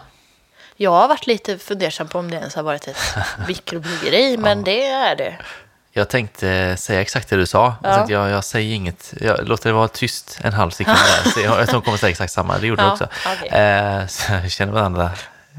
Jag 0.76 0.90
har 0.90 1.08
varit 1.08 1.26
lite 1.26 1.58
fundersam 1.58 2.08
på 2.08 2.18
om 2.18 2.30
det 2.30 2.36
ens 2.36 2.54
har 2.54 2.62
varit 2.62 2.88
ett 2.88 2.96
mikrobryggeri, 3.48 4.36
men 4.36 4.64
det 4.64 4.86
är 4.86 5.16
det. 5.16 5.38
Jag 5.96 6.08
tänkte 6.08 6.76
säga 6.76 7.00
exakt 7.00 7.28
det 7.28 7.36
du 7.36 7.46
sa. 7.46 7.64
Ja. 7.82 7.88
Jag, 7.88 7.94
tänkte, 7.96 8.12
jag, 8.12 8.30
jag 8.30 8.44
säger 8.44 8.74
inget. 8.74 9.14
Jag 9.20 9.48
låter 9.48 9.68
det 9.68 9.72
vara 9.74 9.88
tyst 9.88 10.38
en 10.42 10.52
halv 10.52 10.70
sekund 10.70 10.96
där. 10.96 11.30
Så 11.30 11.40
jag, 11.40 11.60
jag 11.60 11.68
tror 11.68 11.80
de 11.80 11.84
kommer 11.84 11.98
säga 11.98 12.10
exakt 12.10 12.32
samma. 12.32 12.58
Det 12.58 12.66
gjorde 12.66 12.82
Ja, 12.82 12.86
de 12.86 12.92
också. 12.92 13.08
okej. 13.26 13.48
Eh, 13.60 14.06
så 14.06 14.32
vi 14.42 14.50
känner 14.50 14.72
varandra 14.72 15.10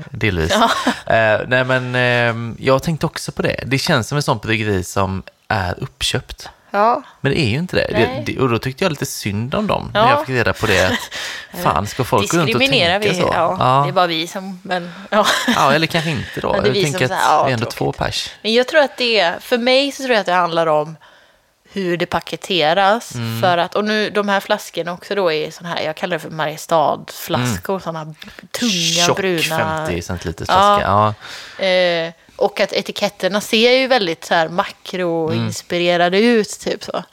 delvis. 0.09 0.51
Ja. 0.53 0.69
Eh, 1.15 1.41
nej, 1.47 1.63
men 1.63 1.95
eh, 1.95 2.55
jag 2.65 2.83
tänkte 2.83 3.05
också 3.05 3.31
på 3.31 3.41
det. 3.41 3.63
Det 3.65 3.77
känns 3.77 4.07
som 4.07 4.17
ett 4.17 4.25
sånt 4.25 4.41
bryggeri 4.41 4.83
som 4.83 5.23
är 5.47 5.75
uppköpt. 5.79 6.49
Ja, 6.75 7.01
Men 7.21 7.31
det 7.31 7.39
är 7.39 7.45
ju 7.49 7.57
inte 7.57 7.75
det. 7.75 8.23
Det. 8.25 8.39
Och 8.39 8.49
då 8.49 8.59
tyckte 8.59 8.83
jag 8.85 8.89
lite 8.91 9.05
synd 9.05 9.55
om 9.55 9.67
dem 9.67 9.91
när 9.93 9.99
Ja. 10.01 10.09
jag 10.09 10.19
fick 10.25 10.35
reda 10.35 10.53
på 10.53 10.65
det. 10.65 10.85
Att, 10.85 11.09
fan, 11.63 11.87
ska 11.87 12.03
folk 12.03 12.31
gå 12.31 12.37
runt 12.37 12.55
och 12.55 12.61
tänka 12.61 12.99
vi. 12.99 13.13
så? 13.15 13.29
Ja, 13.33 13.55
ja. 13.59 13.81
Det 13.83 13.89
är 13.89 13.93
bara 13.93 14.07
vi 14.07 14.27
som... 14.27 14.59
Men, 14.63 14.91
ja. 15.09 15.25
ja, 15.55 15.73
eller 15.73 15.87
kanske 15.87 16.09
inte 16.09 16.41
då. 16.41 16.53
Ja, 16.57 16.61
det 16.61 16.69
är 16.69 16.71
vi 16.73 16.81
jag 16.81 16.91
tänker 16.91 17.05
att 17.05 17.11
här, 17.21 17.31
ja, 17.37 17.43
vi 17.45 17.49
är 17.49 17.53
ändå 17.53 17.65
tråkigt. 17.65 17.77
två 17.77 17.91
pers. 17.91 18.29
men 18.41 18.53
jag 18.53 18.67
tror 18.67 18.81
att 18.81 18.97
det 18.97 19.19
är... 19.19 19.39
För 19.39 19.57
mig 19.57 19.91
så 19.91 20.03
tror 20.03 20.11
jag 20.13 20.19
att 20.19 20.25
det 20.25 20.33
handlar 20.33 20.67
om 20.67 20.95
hur 21.71 21.97
det 21.97 22.05
paketeras. 22.05 23.15
Mm. 23.15 23.41
För 23.41 23.57
att, 23.57 23.75
och 23.75 23.85
nu 23.85 24.09
de 24.09 24.29
här 24.29 24.39
flaskorna 24.39 24.93
också 24.93 25.15
då 25.15 25.31
är 25.31 25.51
sån 25.51 25.65
här, 25.65 25.81
jag 25.81 25.95
kallar 25.95 26.15
det 26.15 26.19
för 26.19 26.29
Mariestad-flaskor. 26.29 27.79
Såna 27.79 28.05
tunga 28.51 28.71
Mm. 28.71 29.07
Tjock 29.07 29.17
bruna. 29.17 29.85
50 29.87 30.01
centiliters 30.01 30.47
flaska. 30.47 31.13
Ja. 31.59 31.65
Eh, 31.65 32.13
och 32.35 32.59
att 32.59 32.73
etiketterna 32.73 33.41
ser 33.41 33.71
ju 33.71 33.87
väldigt 33.87 34.25
så 34.25 34.33
här 34.33 34.49
makroinspirerade 34.49 36.19
ut, 36.19 36.59
typ 36.59 36.83
så. 36.83 37.03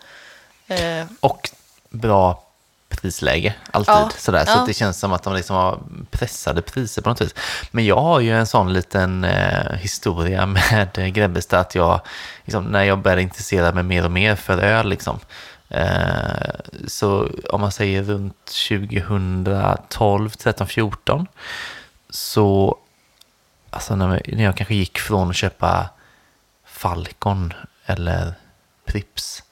Eh, 0.75 1.07
Och 1.20 1.51
bra 1.91 2.43
prisläge, 2.89 3.55
alltid. 3.70 3.95
Ja, 3.95 4.11
Sådär. 4.18 4.45
Så 4.45 4.51
ja. 4.51 4.64
det 4.66 4.75
känns 4.75 4.99
som 4.99 5.12
att 5.12 5.23
de 5.23 5.35
liksom 5.35 5.57
har 5.57 5.79
pressade 6.11 6.62
priser 6.62 7.03
på 7.03 7.09
något 7.09 7.20
vis. 7.20 7.35
Men 7.70 7.85
jag 7.85 8.01
har 8.01 8.20
ju 8.20 8.37
en 8.37 8.47
sån 8.47 8.73
liten 8.73 9.25
eh, 9.25 9.73
historia 9.75 10.47
med 10.70 11.14
Grebbestad 11.14 11.61
att 11.61 11.75
jag, 11.75 12.01
liksom, 12.45 12.64
när 12.64 12.85
jag 12.85 12.99
började 12.99 13.23
intressera 13.23 13.73
mig 13.73 13.83
mer 13.83 14.05
och 14.05 14.11
mer 14.11 14.37
för 14.37 14.59
öl, 14.59 14.89
liksom, 14.89 15.18
eh, 15.68 16.55
så 16.87 17.29
om 17.51 17.61
man 17.61 17.73
säger 17.73 18.03
runt 18.03 18.53
2012, 18.68 20.31
13, 20.31 20.66
14, 20.66 21.27
så 22.11 22.79
alltså 23.73 23.97
när, 23.97 24.23
när 24.27 24.45
jag 24.45 24.57
kanske 24.57 24.75
gick 24.75 24.99
från 24.99 25.31
att 25.31 25.37
köpa 25.37 25.91
Falcon 26.64 27.53
eller 27.87 28.35
Prips 28.85 29.43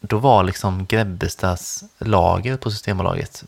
då 0.00 0.18
var 0.18 0.44
liksom 0.44 0.86
Grebbestads 0.86 1.84
lager 1.98 2.56
på 2.56 2.70
Systembolaget 2.70 3.44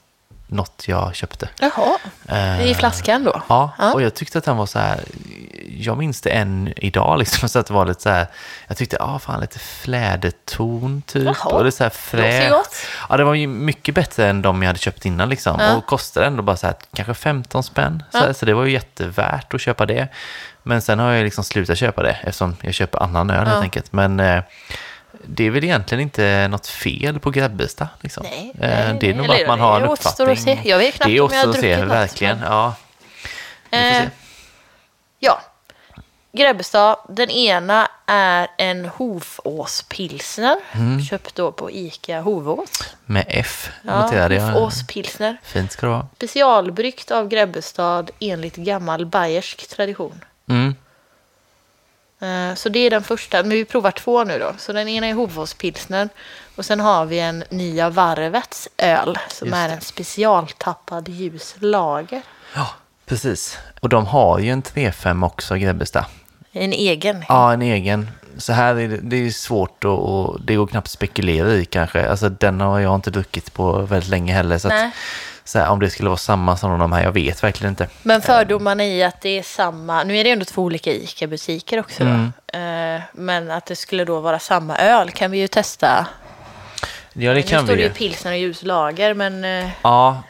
något 0.51 0.85
jag 0.89 1.15
köpte. 1.15 1.49
jaha, 1.59 1.99
Eh, 2.29 2.71
i 2.71 2.75
flaskan 2.75 3.25
då? 3.25 3.43
Ja, 3.49 3.71
Ja. 3.79 3.93
och 3.93 4.03
jag 4.03 4.15
tyckte 4.15 4.39
att 4.39 4.45
den 4.45 4.57
var 4.57 4.67
så 4.67 4.79
här, 4.79 5.01
jag 5.69 5.97
minns 5.99 6.21
det 6.21 6.31
än 6.31 6.73
idag 6.77 7.19
liksom, 7.19 7.49
så 7.49 7.59
att 7.59 7.67
det 7.67 7.75
var 7.75 7.87
lite 7.87 8.03
så 8.03 8.11
här, 8.11 8.27
jag 8.69 8.77
tyckte, 8.77 8.97
ja 9.01 9.05
ah, 9.15 9.19
fan 9.19 9.41
lite 9.41 9.59
fläderton 9.59 11.03
typ. 11.07 11.25
Jaha, 11.25 11.55
och 11.57 11.63
det 11.65 11.69
är 11.69 11.71
så 11.71 11.83
här 11.85 11.91
frä. 11.91 12.53
Ja, 13.09 13.17
det 13.17 13.25
var 13.25 13.35
ju 13.35 13.47
mycket 13.47 13.95
bättre 13.95 14.29
än 14.29 14.43
de 14.43 14.63
jag 14.63 14.69
hade 14.69 14.79
köpt 14.79 15.05
innan 15.07 15.29
liksom. 15.29 15.57
Ja. 15.61 15.77
Och 15.77 15.87
kostade 15.87 16.27
ändå 16.27 16.43
bara 16.43 16.57
så 16.57 16.67
här, 16.67 16.77
kanske 16.95 17.15
15 17.15 17.63
spänn. 17.63 18.03
Så, 18.13 18.19
Ja. 18.19 18.23
här, 18.25 18.33
så 18.33 18.47
det 18.47 18.55
var 18.55 18.65
ju 18.65 18.73
jättevärt 18.73 19.55
att 19.55 19.61
köpa 19.61 19.87
det. 19.87 20.09
Men 20.63 20.83
sen 20.83 20.99
har 20.99 21.13
jag 21.13 21.25
liksom 21.25 21.45
slutat 21.45 21.79
köpa 21.79 22.03
det 22.03 22.13
eftersom 22.23 22.57
jag 22.61 22.75
köper 22.75 23.03
annan 23.03 23.31
öl 23.31 23.43
Ja. 23.47 23.53
helt 23.53 23.63
enkelt. 23.63 23.93
Men 23.93 24.21
eh, 24.21 24.43
det 25.25 25.45
är 25.47 25.51
väl 25.51 25.65
egentligen 25.65 26.03
inte 26.03 26.49
något 26.49 26.67
fel 26.67 27.21
på 27.21 27.31
Grebbestad. 27.31 27.89
Liksom. 28.01 28.23
Nej, 28.31 28.53
Eh, 28.61 28.69
nej, 28.69 28.97
det 29.01 29.11
är 29.11 29.15
nog 29.15 29.27
bara 29.27 29.41
att 29.41 29.47
man 29.47 29.61
har 29.61 29.81
en 29.81 29.89
uppfattning. 29.89 30.29
att 30.31 30.41
se. 30.41 30.59
Jag 30.65 30.79
vet 30.79 30.95
knappt 30.95 31.09
det 31.11 31.21
om 31.21 31.31
jag 31.33 31.47
har 31.47 31.53
se, 31.53 31.61
druckit 31.61 31.79
något, 31.79 31.89
verkligen. 31.97 32.39
men- 32.41 32.49
Ja. 32.53 32.75
Eh, 33.71 34.05
ja. 35.19 35.41
Grebbestad, 36.33 36.97
den 37.09 37.31
ena 37.31 37.89
är 38.07 38.49
en 38.59 38.85
Hovåspilsner. 38.87 40.57
Mm. 40.73 41.03
Köpt 41.05 41.35
då 41.35 41.53
på 41.53 41.71
ICA 41.71 42.21
Hovås. 42.21 42.83
Med 43.05 43.25
F 43.29 43.71
Ja, 43.83 44.01
noterade 44.03 44.35
jag. 44.35 44.43
Hovåspilsner. 44.43 45.37
Fint 45.43 45.73
ska 45.73 45.87
det 45.87 45.93
vara. 45.93 46.07
Specialbryggt 46.17 47.11
av 47.11 47.29
Grebbestad 47.29 48.11
enligt 48.21 48.57
gammal 48.57 49.07
bayersk 49.07 49.69
tradition. 49.69 50.25
Mm. 50.49 50.75
Eh, 52.21 52.55
Så 52.55 52.69
det 52.69 52.79
är 52.79 52.91
den 52.91 53.03
första. 53.03 53.43
Men 53.43 53.51
vi 53.51 53.65
provar 53.65 53.91
två 53.91 54.25
nu 54.25 54.39
då. 54.39 54.53
Så 54.59 54.73
den 54.73 54.89
ena 54.89 55.07
är 55.07 55.15
Hovåspilsner. 55.15 56.09
Och 56.57 56.65
sen 56.65 56.81
har 56.81 57.05
vi 57.07 57.19
en 57.19 57.45
Nya 57.51 57.91
Varvets 57.91 58.69
öl. 58.79 59.19
Som 59.29 59.53
är 59.55 59.69
en 59.69 59.81
specialtappad 59.81 61.09
ljus 61.09 61.55
lager. 61.59 62.23
Ja, 62.55 62.69
precis. 63.07 63.59
Och 63.81 63.89
de 63.89 64.07
har 64.07 64.39
ju 64.39 64.51
en 64.51 64.63
3-5 64.63 65.27
också, 65.27 65.55
Grebbestad. 65.55 66.05
En 66.53 66.73
egen. 66.73 67.25
Ja, 67.29 67.53
en 67.53 67.63
egen. 67.63 68.11
Så 68.39 68.53
här 68.53 68.75
är 68.75 68.89
det, 68.89 68.97
det 68.97 69.17
är 69.27 69.31
svårt 69.31 69.85
och, 69.85 69.99
och 70.29 70.41
det 70.41 70.55
går 70.55 70.67
knappt 70.67 70.87
att 70.87 70.91
spekulera 70.91 71.53
i 71.55 71.65
kanske. 71.65 72.09
Alltså 72.11 72.29
den 72.29 72.61
har 72.61 72.79
jag 72.79 72.95
inte 72.95 73.11
druckit 73.11 73.53
på 73.55 73.73
väldigt 73.79 74.11
länge 74.11 74.33
heller. 74.33 74.59
Så, 74.59 74.69
så 75.49 75.59
här, 75.59 75.69
om 75.69 75.81
det 75.81 75.91
skulle 75.91 76.09
vara 76.09 76.17
samma 76.17 76.57
som 76.57 76.79
de 76.79 76.93
här, 76.93 77.03
jag 77.03 77.13
vet 77.13 77.43
verkligen 77.43 77.71
inte. 77.73 77.89
Men 78.03 78.23
fördomarna 78.23 78.85
i 78.85 79.03
att 79.05 79.21
det 79.21 79.39
är 79.39 79.43
samma, 79.43 80.05
nu 80.05 80.17
är 80.19 80.25
det 80.25 80.31
ändå 80.31 80.45
två 80.45 80.63
olika 80.63 80.91
ICA-butiker 80.93 81.81
också 81.81 82.05
då. 82.05 82.11
Mm. 82.11 82.97
Eh, 82.97 83.03
Men 83.13 83.51
att 83.51 83.67
det 83.67 83.77
skulle 83.77 84.05
då 84.05 84.21
vara 84.21 84.39
samma 84.39 84.77
öl 84.79 85.11
kan 85.11 85.31
vi 85.31 85.39
ju 85.39 85.49
testa. 85.49 86.07
Ja, 87.13 87.31
det 87.31 87.35
nu 87.35 87.43
kan 87.43 87.65
står 87.65 87.75
vi 87.77 87.83
det 87.83 87.89
ju. 87.89 87.95
pilsner 87.95 88.33
och 88.33 88.39
ljuslager, 88.39 89.15
men 89.15 89.45
eh, 89.45 89.69
Ja, 89.83 90.23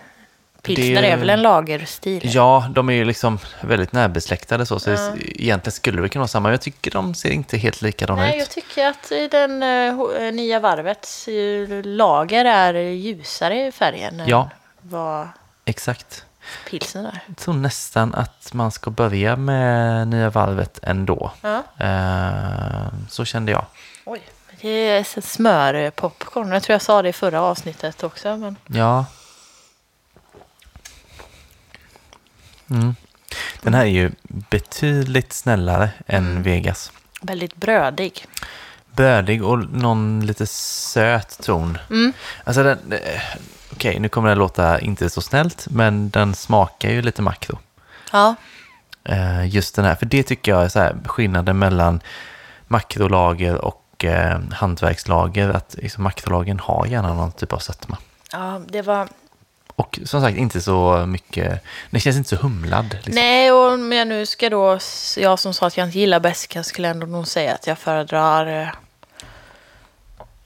pilsner 0.63 1.03
det- 1.03 1.09
är 1.09 1.17
väl 1.17 1.31
en 1.31 1.43
lagerstil? 1.43 2.21
ja, 2.35 2.67
de 2.75 2.89
är 2.89 2.93
ju 2.95 3.05
liksom 3.05 3.39
väldigt 3.61 3.93
närbesläktade 3.93 4.67
så. 4.67 4.81
Så 4.81 4.91
Ja. 4.91 5.13
egentligen 5.19 5.73
skulle 5.73 6.03
det 6.03 6.09
kunna 6.09 6.21
vara 6.21 6.29
samma. 6.29 6.51
Jag 6.51 6.61
tycker 6.61 6.91
de 6.91 7.15
ser 7.15 7.31
inte 7.31 7.57
helt 7.59 7.83
likadana 7.83 8.23
Nej, 8.23 8.33
ut. 8.33 8.39
jag 8.39 8.51
tycker 8.51 8.87
att 8.87 9.13
i 9.13 9.29
den 9.29 9.63
eh, 9.63 10.33
nya 10.33 10.61
varvets 10.61 11.29
lager 11.85 12.45
är 12.45 12.75
ljusare 12.75 13.67
i 13.67 13.73
färgen 13.73 14.23
Ja. 14.27 14.51
Vad 14.81 15.29
Exakt. 15.65 16.25
pilsner 16.71 17.05
är. 17.05 17.23
Jag 17.27 17.37
tror 17.37 17.55
nästan 17.55 18.15
att 18.15 18.53
man 18.53 18.71
ska 18.73 18.91
börja 18.91 19.37
med 19.37 20.09
nya 20.09 20.31
valvet 20.31 20.79
ändå. 20.83 21.33
Ja. 21.41 21.63
Eh, 21.85 22.87
så 23.09 23.25
kände 23.25 23.53
jag. 23.53 23.65
Oj. 24.05 24.21
Det 24.61 24.69
är 24.69 25.21
smörpopcorn. 25.21 26.53
Jag 26.53 26.63
tror 26.63 26.75
jag 26.75 26.83
sa 26.83 27.03
det 27.03 27.09
i 27.09 27.13
förra 27.13 27.41
avsnittet 27.43 28.03
också. 28.03 28.37
Men... 28.37 28.57
Ja. 28.67 29.07
Mm. 32.71 32.97
Den 33.63 33.75
här 33.75 33.83
är 33.83 33.87
ju 33.87 34.13
betydligt 34.23 35.33
snällare 35.33 35.91
än 36.07 36.27
Mm. 36.31 36.43
Vegas. 36.43 36.93
Väldigt 37.23 37.57
brödig. 37.57 38.27
bördig 38.93 39.45
och 39.45 39.59
någon 39.59 40.27
lite 40.27 40.47
söt 40.47 41.39
ton. 41.43 41.79
Alltså 42.45 42.63
den, 42.63 42.95
okej 43.73 43.99
nu 43.99 44.09
kommer 44.09 44.29
det 44.29 44.35
låta 44.35 44.81
inte 44.81 45.11
så 45.11 45.21
snällt, 45.21 45.67
men 45.71 46.11
den 46.11 46.35
smakar 46.35 46.91
ju 46.91 47.03
lite 47.03 47.23
makro. 47.23 47.59
Ja, 48.13 48.35
Eh, 49.09 49.47
just 49.47 49.75
den 49.75 49.85
här, 49.85 49.95
för 49.95 50.07
det 50.07 50.23
tycker 50.23 50.53
jag 50.53 50.65
är 50.65 50.69
så 50.69 50.79
här, 50.79 50.97
skillnaden 51.05 51.59
mellan 51.59 52.01
makrolager 52.67 53.65
och 53.65 54.05
eh, 54.05 54.41
hantverkslager, 54.53 55.49
att 55.49 55.75
liksom, 55.79 56.05
makrolagen 56.05 56.61
har 56.61 56.87
gärna 56.87 57.15
någon 57.15 57.33
typ 57.33 57.53
av 57.53 57.59
sötma. 57.59 57.99
ja 58.33 58.61
det 58.69 58.83
var... 58.83 59.09
Och 59.75 59.99
som 60.05 60.21
sagt, 60.21 60.39
inte 60.39 60.61
så 60.61 61.07
mycket, 61.07 61.65
det 61.91 62.01
känns 62.01 62.17
inte 62.17 62.29
så 62.29 62.37
humlad. 62.37 62.93
Liksom. 62.93 63.15
Nej, 63.15 63.53
och 63.53 63.73
om 63.73 63.93
jag 63.93 64.09
nu 64.09 64.27
ska 64.27 64.51
då... 64.51 64.79
Jag 65.17 65.39
som 65.39 65.55
sa 65.55 65.67
att 65.67 65.77
jag 65.77 65.87
inte 65.87 65.99
gillar 65.99 66.21
bäska 66.21 66.63
skulle 66.63 66.89
ändå 66.89 67.07
nog 67.07 67.27
säga 67.27 67.55
att 67.55 67.67
jag 67.67 67.79
föredrar 67.79 68.63
eh, 68.63 68.69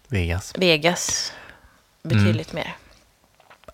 Vegas. 0.08 0.52
Vegas 0.56 1.32
betydligt 2.02 2.52
mer 2.52 2.76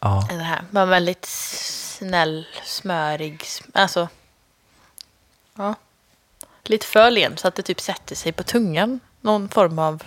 Ja. 0.00 0.26
det 0.30 0.34
här. 0.42 0.62
Var 0.70 0.86
väldigt 0.86 1.24
snäll, 1.26 2.46
smörig. 2.64 3.44
Alltså, 3.74 4.08
ja. 5.56 5.74
Lite 6.64 6.86
för 6.86 7.10
len 7.10 7.36
så 7.36 7.48
att 7.48 7.54
det 7.54 7.62
typ 7.62 7.80
sätter 7.80 8.14
sig 8.16 8.32
på 8.32 8.42
tungan. 8.42 9.00
Någon 9.20 9.48
form 9.48 9.78
av... 9.78 10.02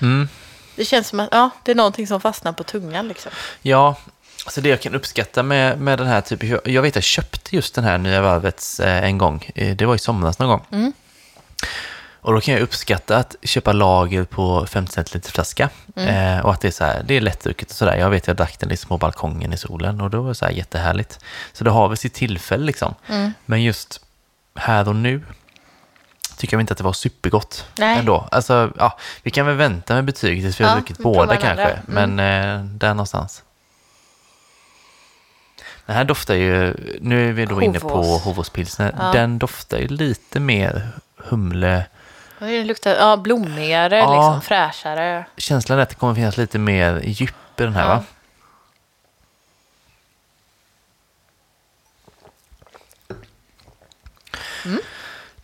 Mm. 0.00 0.28
Det 0.76 0.84
känns 0.84 1.08
som 1.08 1.20
att 1.20 1.28
ja, 1.32 1.50
det 1.64 1.70
är 1.70 1.74
någonting 1.74 2.06
som 2.06 2.20
fastnar 2.20 2.52
på 2.52 2.64
tungan 2.64 3.08
liksom. 3.08 3.32
Ja, 3.62 3.96
alltså 4.44 4.60
det 4.60 4.68
jag 4.68 4.80
kan 4.80 4.94
uppskatta 4.94 5.42
med, 5.42 5.80
med 5.80 5.98
den 5.98 6.06
här 6.06 6.20
typen, 6.20 6.48
jag- 6.48 6.68
jag 6.68 6.82
vet 6.82 6.90
att 6.92 6.96
jag 6.96 7.04
köpte 7.04 7.56
just 7.56 7.74
den 7.74 7.84
här 7.84 7.98
nya 7.98 8.20
varvets 8.22 8.80
eh, 8.80 9.04
en 9.04 9.18
gång, 9.18 9.50
Eh, 9.54 9.76
det 9.76 9.86
var 9.86 9.94
i 9.94 9.98
somras 9.98 10.38
någon 10.38 10.48
gång. 10.48 10.66
Mm. 10.70 10.92
Och 12.20 12.32
då 12.32 12.40
kan 12.40 12.54
jag 12.54 12.62
uppskatta 12.62 13.16
att 13.16 13.36
köpa 13.42 13.72
lager 13.72 14.24
på 14.24 14.66
50 14.66 14.92
centiliter 14.92 15.30
flaska. 15.30 15.70
Mm. 15.96 16.38
Eh, 16.38 16.44
och 16.44 16.52
att 16.52 16.60
det 16.60 16.68
är 16.68 16.72
så 16.72 16.84
här, 16.84 17.02
det 17.06 17.16
är 17.16 17.20
lättdrucket 17.20 17.70
och 17.70 17.76
sådär. 17.76 17.96
Jag 17.96 18.10
vet 18.10 18.26
jag 18.26 18.36
drack 18.36 18.58
den 18.60 18.68
liksom 18.68 18.88
på 18.88 18.98
balkongen 18.98 19.52
i 19.52 19.56
solen 19.56 20.00
och 20.00 20.10
då 20.10 20.22
var 20.22 20.28
det 20.28 20.34
så 20.34 20.44
här 20.44 20.52
jättehärligt. 20.52 21.18
Så 21.52 21.64
det 21.64 21.70
har 21.70 21.88
väl 21.88 21.96
sitt 21.96 22.14
tillfälle 22.14 22.64
liksom. 22.64 22.94
Mm. 23.08 23.32
Men 23.46 23.62
just 23.62 24.00
här 24.54 24.88
och 24.88 24.96
nu 24.96 25.22
tycker 26.36 26.56
jag 26.56 26.62
inte 26.62 26.72
att 26.72 26.78
det 26.78 26.84
var 26.84 26.92
supergott 26.92 27.66
Nej. 27.78 27.98
ändå. 27.98 28.28
Alltså, 28.30 28.72
ja, 28.78 28.98
vi 29.22 29.30
kan 29.30 29.46
väl 29.46 29.56
vänta 29.56 29.94
med 29.94 30.04
betyget 30.04 30.44
tills 30.44 30.60
vi 30.60 30.64
har 30.64 30.70
Ja, 30.70 30.76
druckit 30.76 30.98
vi 30.98 31.02
provar 31.02 31.26
båda 31.26 31.36
kanske. 31.36 31.80
Mm. 31.88 32.16
Men 32.16 32.18
eh, 32.18 32.64
där 32.64 32.88
någonstans. 32.88 33.42
Den 35.86 35.96
här 35.96 36.04
doftar 36.04 36.34
ju, 36.34 36.74
nu 37.00 37.28
är 37.28 37.32
vi 37.32 37.46
då 37.46 37.62
inne 37.62 37.80
på 37.80 37.88
Hovås. 37.88 38.22
Hovåspilsner. 38.22 38.94
Ja. 38.98 39.12
Den 39.12 39.38
doftar 39.38 39.78
ju 39.78 39.88
lite 39.88 40.40
mer 40.40 40.88
humle. 41.16 41.86
Det 42.38 42.64
luktar 42.64 42.94
ja, 42.94 43.16
blommigare, 43.16 43.98
Ja. 43.98 44.14
liksom, 44.14 44.40
fräschare. 44.42 45.24
Känslan 45.36 45.78
är 45.78 45.82
att 45.82 45.88
det 45.88 45.94
kommer 45.94 46.14
finnas 46.14 46.36
lite 46.36 46.58
mer 46.58 47.00
djup 47.04 47.30
i 47.60 47.62
den 47.62 47.74
här 47.74 47.82
Ja. 47.88 47.88
va? 47.96 48.04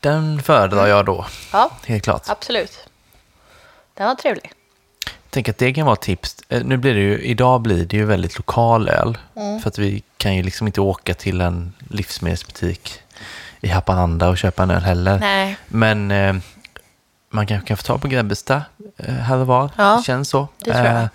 Den 0.01 0.43
föredrar 0.43 0.87
jag 0.87 1.05
då, 1.07 1.27
Ja, 1.53 1.71
helt 1.87 2.05
klart. 2.05 2.23
absolut. 2.27 2.89
Den 3.95 4.07
var 4.07 4.15
trevlig. 4.15 4.53
Tänk 5.31 5.49
att 5.49 5.59
det 5.59 5.73
kan 5.75 5.87
vara 5.87 5.93
ett 5.95 6.01
tips. 6.01 6.37
Eh, 6.49 6.65
Nu 6.65 6.77
blir 6.77 6.95
det 6.95 7.01
ju, 7.01 7.19
idag 7.23 7.61
blir 7.61 7.85
det 7.87 7.97
ju 7.97 8.05
väldigt 8.05 8.37
lokal 8.37 8.89
öl. 8.89 9.19
Mm. 9.37 9.61
För 9.61 9.69
att 9.69 9.79
vi 9.79 10.03
kan 10.17 10.35
ju 10.37 10.43
liksom 10.43 10.67
inte 10.67 10.81
åka 10.81 11.15
till 11.15 11.41
en 11.41 11.73
livsmedelsbutik 11.91 13.01
i 13.61 13.69
Haparanda 13.69 14.29
och 14.29 14.39
köpa 14.39 14.63
en 14.63 14.71
öl 14.71 14.83
heller. 14.83 15.19
Nej. 15.19 15.57
Men 15.69 16.11
eh, 16.11 16.35
man 17.35 17.47
kanske 17.47 17.69
kan 17.69 17.77
få 17.77 17.83
tag 17.83 18.03
på 18.03 18.09
Grebbestad 18.09 18.63
eh, 18.97 19.15
här 19.15 19.37
och 19.37 19.47
var. 19.47 19.71
Ja, 19.77 19.97
det 19.97 20.03
känns 20.05 20.29
så. 20.29 20.49
det 20.59 20.73
tror 20.73 20.87
jag. 20.87 21.03
Eh, 21.03 21.09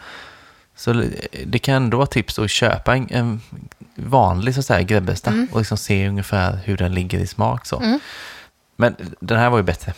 så 0.75 0.93
det- 1.45 1.59
kan 1.59 1.75
ändå 1.75 1.97
vara 1.97 2.07
tips 2.07 2.39
att 2.39 2.49
köpa 2.51 2.95
en, 2.95 3.07
en 3.11 3.41
vanlig 3.95 4.53
så 4.53 4.59
att 4.59 4.65
säga, 4.65 4.81
Grebbestad 4.81 5.33
Mm. 5.33 5.47
och 5.51 5.59
liksom 5.59 5.77
se 5.77 6.07
ungefär 6.07 6.59
hur 6.65 6.77
den 6.77 6.93
ligger 6.93 7.19
i 7.19 7.27
smak. 7.27 7.65
Så. 7.65 7.99
Men 8.75 8.95
den 9.19 9.37
här 9.39 9.49
var 9.49 9.57
ju 9.57 9.63
bättre. 9.63 9.93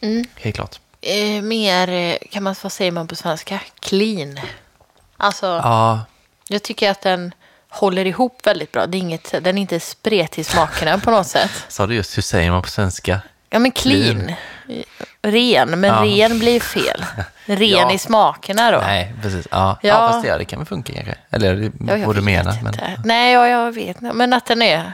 Mm. 0.00 0.24
Helt 0.34 0.56
klart. 0.56 0.80
Eh, 1.00 1.42
mer, 1.42 1.88
eh, 1.88 2.16
kan 2.30 2.42
man, 2.42 2.54
vad 2.62 2.72
säger 2.72 2.92
man 2.92 3.08
på 3.08 3.14
svenska? 3.16 3.60
Clean. 3.80 4.38
Alltså, 5.16 5.46
Ja, 5.46 6.04
jag 6.48 6.62
tycker 6.62 6.90
att 6.90 7.02
den 7.02 7.34
håller 7.68 8.04
ihop 8.04 8.46
väldigt 8.46 8.72
bra. 8.72 8.86
Det 8.86 8.96
är 8.96 9.00
inget, 9.00 9.30
den 9.32 9.58
är 9.58 9.62
inte 9.62 9.80
spretig 9.80 10.40
i 10.40 10.44
smakerna 10.44 10.98
på 10.98 11.10
något 11.10 11.26
sätt. 11.26 11.50
sa 11.68 11.86
du 11.86 11.94
just 11.94 12.16
hur 12.16 12.22
säger 12.22 12.50
man 12.50 12.62
på 12.62 12.68
svenska? 12.68 13.20
Ja, 13.56 13.60
men 13.60 13.70
clean. 13.72 14.32
Ren, 15.22 15.80
men 15.80 16.08
Ja. 16.08 16.28
ren 16.28 16.38
blir 16.38 16.60
fel. 16.60 17.04
Ren 17.46 17.58
Ja. 17.68 17.92
i 17.92 17.98
smakerna 17.98 18.70
då. 18.70 18.78
Nej, 18.78 19.14
precis. 19.22 19.48
Ja, 19.50 19.78
ja. 19.82 19.88
Ja. 19.88 20.08
fast 20.12 20.22
det, 20.26 20.38
det 20.38 20.44
kan 20.44 20.58
väl 20.58 20.66
funka 20.66 20.92
kanske. 20.92 21.14
Eller 21.30 21.72
jag 21.88 22.06
vad 22.06 22.16
du 22.16 22.20
menar. 22.22 22.58
Men, 22.62 22.74
Nej, 23.04 23.32
ja, 23.32 23.48
jag 23.48 23.72
vet 23.72 24.02
inte. 24.02 24.12
Men 24.12 24.32
att 24.32 24.46
den 24.46 24.62
är... 24.62 24.92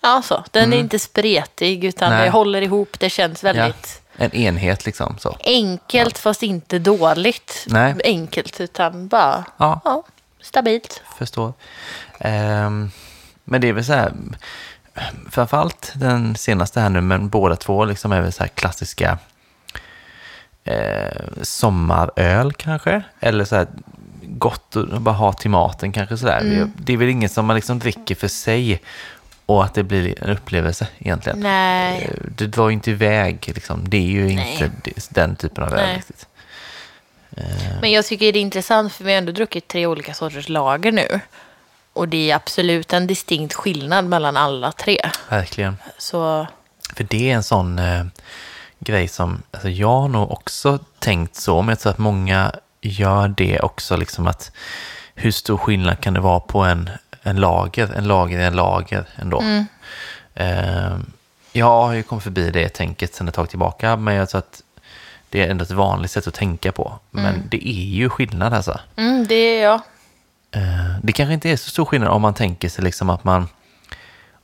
Ja, 0.00 0.22
så. 0.24 0.44
Den 0.50 0.72
är 0.72 0.76
inte 0.78 0.98
spretig, 0.98 1.84
utan 1.84 2.06
Mm. 2.08 2.18
Nej. 2.18 2.26
det 2.26 2.32
håller 2.32 2.62
ihop. 2.62 2.96
Det 3.00 3.10
känns 3.10 3.44
väldigt 3.44 4.02
en 4.16 4.34
enhet 4.34 4.86
liksom. 4.86 5.16
Så. 5.18 5.36
enkelt, 5.44 6.18
fast 6.18 6.42
inte 6.42 6.78
dåligt. 6.78 7.64
Nej. 7.66 7.94
Enkelt, 8.04 8.60
utan 8.60 9.08
bara 9.08 9.44
stabilt. 10.40 11.02
förstår. 11.18 11.52
Ehm, 12.18 12.90
men 13.44 13.60
det 13.60 13.68
är 13.68 13.72
väl 13.72 13.84
så 13.84 13.92
här, 13.92 14.12
framförallt 15.30 15.92
den 15.94 16.36
senaste 16.36 16.80
här 16.80 16.88
nu, 16.88 17.00
men 17.00 17.28
båda 17.28 17.56
två 17.56 17.84
liksom 17.84 18.12
är 18.12 18.20
väl 18.20 18.32
så 18.32 18.42
här 18.42 18.48
klassiska 18.48 19.18
eh, 20.64 21.22
sommaröl 21.42 22.52
kanske. 22.52 23.02
Eller 23.20 23.44
så 23.44 23.56
här 23.56 23.66
gott 24.22 24.76
att 24.76 25.00
bara 25.00 25.14
ha 25.14 25.32
till 25.32 25.50
maten 25.50 25.92
kanske 25.92 26.16
sådär. 26.16 26.40
Mm. 26.40 26.72
Det 26.76 26.92
är 26.92 26.96
väl 26.96 27.08
inget 27.08 27.32
som 27.32 27.46
man 27.46 27.56
liksom 27.56 27.78
dricker 27.78 28.14
för 28.14 28.28
sig 28.28 28.82
och 29.46 29.64
att 29.64 29.74
det 29.74 29.82
blir 29.82 30.24
en 30.24 30.30
upplevelse 30.30 30.86
egentligen. 30.98 31.40
Nej. 31.40 32.02
Eh, 32.02 32.24
Det 32.36 32.46
drar 32.46 32.68
ju 32.68 32.72
inte 32.74 32.90
iväg 32.90 33.52
liksom. 33.54 33.88
Det 33.88 33.96
är 33.96 34.00
ju 34.10 34.26
Nej. 34.26 34.70
inte 34.86 35.00
den 35.08 35.36
typen 35.36 35.64
av 35.64 35.74
öl 35.74 35.96
riktigt. 35.96 36.26
Men 37.80 37.90
jag 37.90 38.06
tycker 38.06 38.32
det 38.32 38.38
är 38.38 38.40
intressant, 38.40 38.92
för 38.92 39.04
vi 39.04 39.10
har 39.12 39.18
ändå 39.18 39.32
druckit 39.32 39.68
tre 39.68 39.86
olika 39.86 40.14
sorters 40.14 40.48
lager 40.48 40.92
nu. 40.92 41.20
Och 41.92 42.08
det 42.08 42.30
är 42.30 42.36
absolut 42.36 42.92
en 42.92 43.06
distinkt 43.06 43.54
skillnad 43.54 44.04
mellan 44.04 44.36
alla 44.36 44.72
tre. 44.72 45.10
Verkligen. 45.28 45.76
Så 45.98 46.46
För 46.94 47.04
det 47.04 47.30
är 47.30 47.34
en 47.34 47.42
sån 47.42 47.78
eh, 47.78 48.04
grej 48.78 49.08
som, 49.08 49.42
alltså 49.50 49.68
jag 49.68 50.00
har 50.00 50.08
nog 50.08 50.30
också 50.30 50.78
tänkt 50.98 51.36
så, 51.36 51.62
men 51.62 51.68
jag 51.68 51.78
tror 51.80 51.92
att 51.92 51.98
många 51.98 52.52
gör 52.80 53.28
det 53.28 53.60
också, 53.60 53.96
liksom 53.96 54.26
att 54.26 54.52
hur 55.14 55.30
stor 55.30 55.56
skillnad 55.56 56.00
kan 56.00 56.14
det 56.14 56.20
vara 56.20 56.40
på 56.40 56.60
en, 56.60 56.90
en 57.22 57.36
lager? 57.36 57.92
En 57.94 58.08
lager 58.08 58.38
är 58.38 58.46
en 58.46 58.56
lager 58.56 59.04
ändå. 59.16 59.42
Eh, 60.34 60.98
jag 61.52 61.66
har 61.66 61.92
ju 61.92 62.02
kommit 62.02 62.24
förbi 62.24 62.50
det 62.50 62.68
tänket 62.68 63.14
sedan 63.14 63.28
ett 63.28 63.34
tag 63.34 63.48
tillbaka, 63.48 63.96
men 63.96 64.14
jag 64.14 64.28
tror 64.28 64.38
att 64.38 64.62
det 65.28 65.42
är 65.42 65.50
ändå 65.50 65.62
ett 65.62 65.70
vanligt 65.70 66.10
sätt 66.10 66.26
att 66.26 66.34
tänka 66.34 66.72
på. 66.72 66.98
Men 67.10 67.42
det 67.50 67.68
är 67.68 67.84
ju 67.84 68.08
skillnad 68.08 68.54
alltså. 68.54 68.80
mm, 68.96 69.26
det 69.26 69.34
är 69.34 69.62
jag. 69.62 69.80
Eh, 70.50 70.60
Det 71.02 71.12
kanske 71.12 71.34
inte 71.34 71.50
är 71.50 71.56
så 71.56 71.70
stor 71.70 71.84
skillnad 71.84 72.10
om 72.10 72.22
man 72.22 72.34
tänker 72.34 72.68
sig 72.68 72.84
liksom 72.84 73.10
att 73.10 73.24
man 73.24 73.48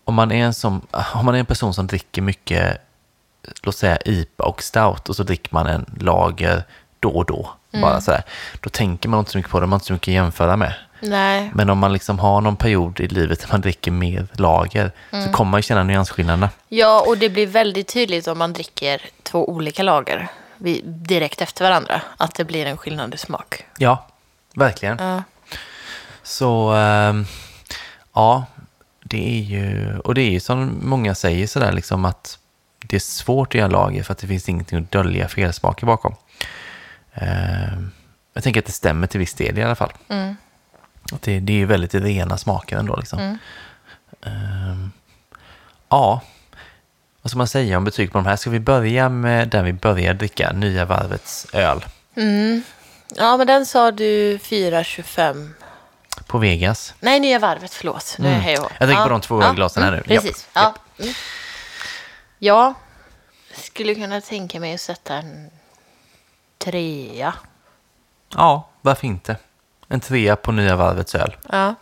om 0.05 0.15
man 0.15 0.33
är 0.33 0.45
en, 0.45 0.55
som, 0.55 0.81
om 1.15 1.25
man 1.27 1.35
är 1.35 1.39
en 1.39 1.47
person 1.47 1.75
som 1.75 1.87
dricker 1.87 2.23
mycket, 2.23 2.79
låt 3.63 3.77
säga 3.77 3.99
IPA 4.05 4.45
och 4.45 4.63
stout 4.63 5.09
och 5.09 5.17
så 5.17 5.23
dricker 5.23 5.55
man 5.55 5.67
en 5.67 5.87
lager 6.01 6.65
då 7.01 7.11
och 7.11 7.25
då, 7.27 7.51
bara 7.73 8.01
sådär, 8.01 8.23
då 8.61 8.71
tänker 8.71 9.09
man 9.09 9.19
inte 9.19 9.31
så 9.31 9.39
mycket 9.39 9.53
på 9.53 9.61
det, 9.61 9.67
man 9.67 9.71
har 9.73 9.77
inte 9.77 9.87
så 9.87 9.93
mycket 9.93 10.09
att 10.09 10.15
jämföra 10.15 10.57
med. 10.57 10.75
Nej. 11.01 11.51
Men 11.55 11.71
om 11.71 11.79
man 11.79 11.93
liksom 11.93 12.19
har 12.19 12.41
någon 12.41 12.57
period 12.57 13.01
i 13.01 13.09
livet 13.09 13.41
där 13.41 13.49
man 13.53 13.61
dricker 13.61 13.91
mer 13.91 14.27
lager 14.33 14.91
så 15.11 15.33
kommer 15.33 15.51
man 15.51 15.59
ju 15.59 15.63
känna 15.63 15.83
nyansskillnaderna. 15.83 16.51
Ja, 16.69 17.05
och 17.09 17.19
det 17.19 17.29
blir 17.29 17.47
väldigt 17.47 17.89
tydligt 17.89 18.27
om 18.29 18.39
man 18.39 18.53
dricker 18.53 19.03
två 19.23 19.49
olika 19.51 19.83
lager 19.83 20.29
direkt 20.85 21.41
efter 21.43 21.65
varandra. 21.65 22.03
Att 22.17 22.35
det 22.35 22.45
blir 22.45 22.67
en 22.67 22.77
skillnad 22.77 23.15
i 23.15 23.17
smak. 23.19 23.65
Ja, 23.79 24.07
verkligen. 24.55 24.99
Ja. 24.99 25.23
Så 26.27 26.73
ehm, 26.73 27.27
ja, 28.15 28.47
det 29.05 29.39
är 29.39 29.43
ju, 29.43 29.99
och 29.99 30.15
det 30.15 30.21
är 30.21 30.31
ju 30.31 30.41
som 30.41 30.81
många 30.83 31.15
säger 31.15 31.47
sådär 31.47 31.73
liksom 31.73 32.05
att 32.05 32.39
det 32.79 32.97
är 32.97 33.01
svårt 33.01 33.49
att 33.49 33.55
göra 33.55 33.69
lager 33.69 34.03
för 34.03 34.13
att 34.13 34.19
det 34.19 34.27
finns 34.27 34.49
ingenting 34.49 34.79
att 34.79 34.91
dölja 34.91 35.29
felsmaker 35.29 35.87
bakom. 35.87 36.15
Ehm, 37.15 37.91
jag 38.33 38.43
tänker 38.43 38.61
att 38.61 38.67
det 38.67 38.73
stämmer 38.73 39.07
till 39.07 39.21
viss 39.21 39.35
del 39.35 39.59
i 39.59 39.63
alla 39.63 39.75
fall. 39.75 39.93
Mm. 40.09 40.37
Att 41.13 41.23
det, 41.23 41.41
det 41.41 41.53
är 41.53 41.57
ju 41.57 41.67
väldigt 41.67 41.95
rena 41.95 42.39
smaker 42.39 42.77
ändå 42.77 42.97
liksom. 42.97 43.39
Ehm, 44.23 44.93
ja, 45.89 46.21
vad 47.23 47.31
ska 47.31 47.39
man 47.39 47.49
säga 47.49 47.77
om 47.77 47.85
betyg 47.85 48.13
på 48.13 48.19
de 48.19 48.27
här? 48.27 48.37
Ska 48.37 48.51
vi 48.51 48.61
börja 48.61 49.09
med 49.09 49.49
den 49.49 49.65
vi 49.65 49.73
började 49.73 50.19
dricka, 50.19 50.53
Nya 50.53 50.85
Varvets 50.85 51.47
öl 51.53 51.85
Mm. 52.17 52.63
Ja, 53.17 53.37
men 53.37 53.47
den 53.47 53.67
sa 53.67 53.91
du 53.91 54.39
4,25. 54.39 55.66
På 56.27 56.39
Vegas. 56.39 56.95
Nej, 57.01 57.21
Nya 57.21 57.39
Varvet, 57.39 57.75
förlåt. 57.75 58.17
Nu 58.19 58.29
är 58.29 58.33
jag 58.33 58.41
hej 58.41 58.59
och. 58.59 58.71
Mm. 58.71 58.77
Jag 58.81 58.89
tänker 58.89 59.03
på 59.03 59.09
de 59.09 59.21
två 59.21 59.53
glasen 59.53 59.83
här 59.83 59.91
nu. 59.91 59.97
Japp, 59.97 60.23
Precis. 60.25 60.49
Ja. 60.53 60.75
Mm. 60.99 61.15
ja, 62.39 62.75
skulle 63.53 63.95
kunna 63.95 64.21
tänka 64.21 64.61
mig 64.61 64.75
att 64.75 64.81
sätta 64.81 65.15
en 65.15 65.51
trea. 66.59 67.35
Ja, 68.29 68.69
varför 68.81 69.07
inte? 69.07 69.37
En 69.89 70.01
trea 70.01 70.37
på 70.37 70.53
Nya 70.53 70.77
Varvets 70.77 71.15
öl. 71.15 71.37
Ja. 71.53 71.75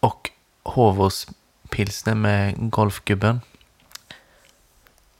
Och 0.00 0.30
Hovås 0.62 1.28
pilsner 1.68 2.14
med 2.14 2.70
Golfgubben. 2.70 3.40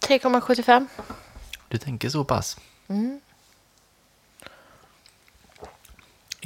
3,75. 0.00 0.86
Du 1.68 1.78
tänker 1.78 2.08
så 2.08 2.24
pass? 2.24 2.58
Mm. 2.88 3.20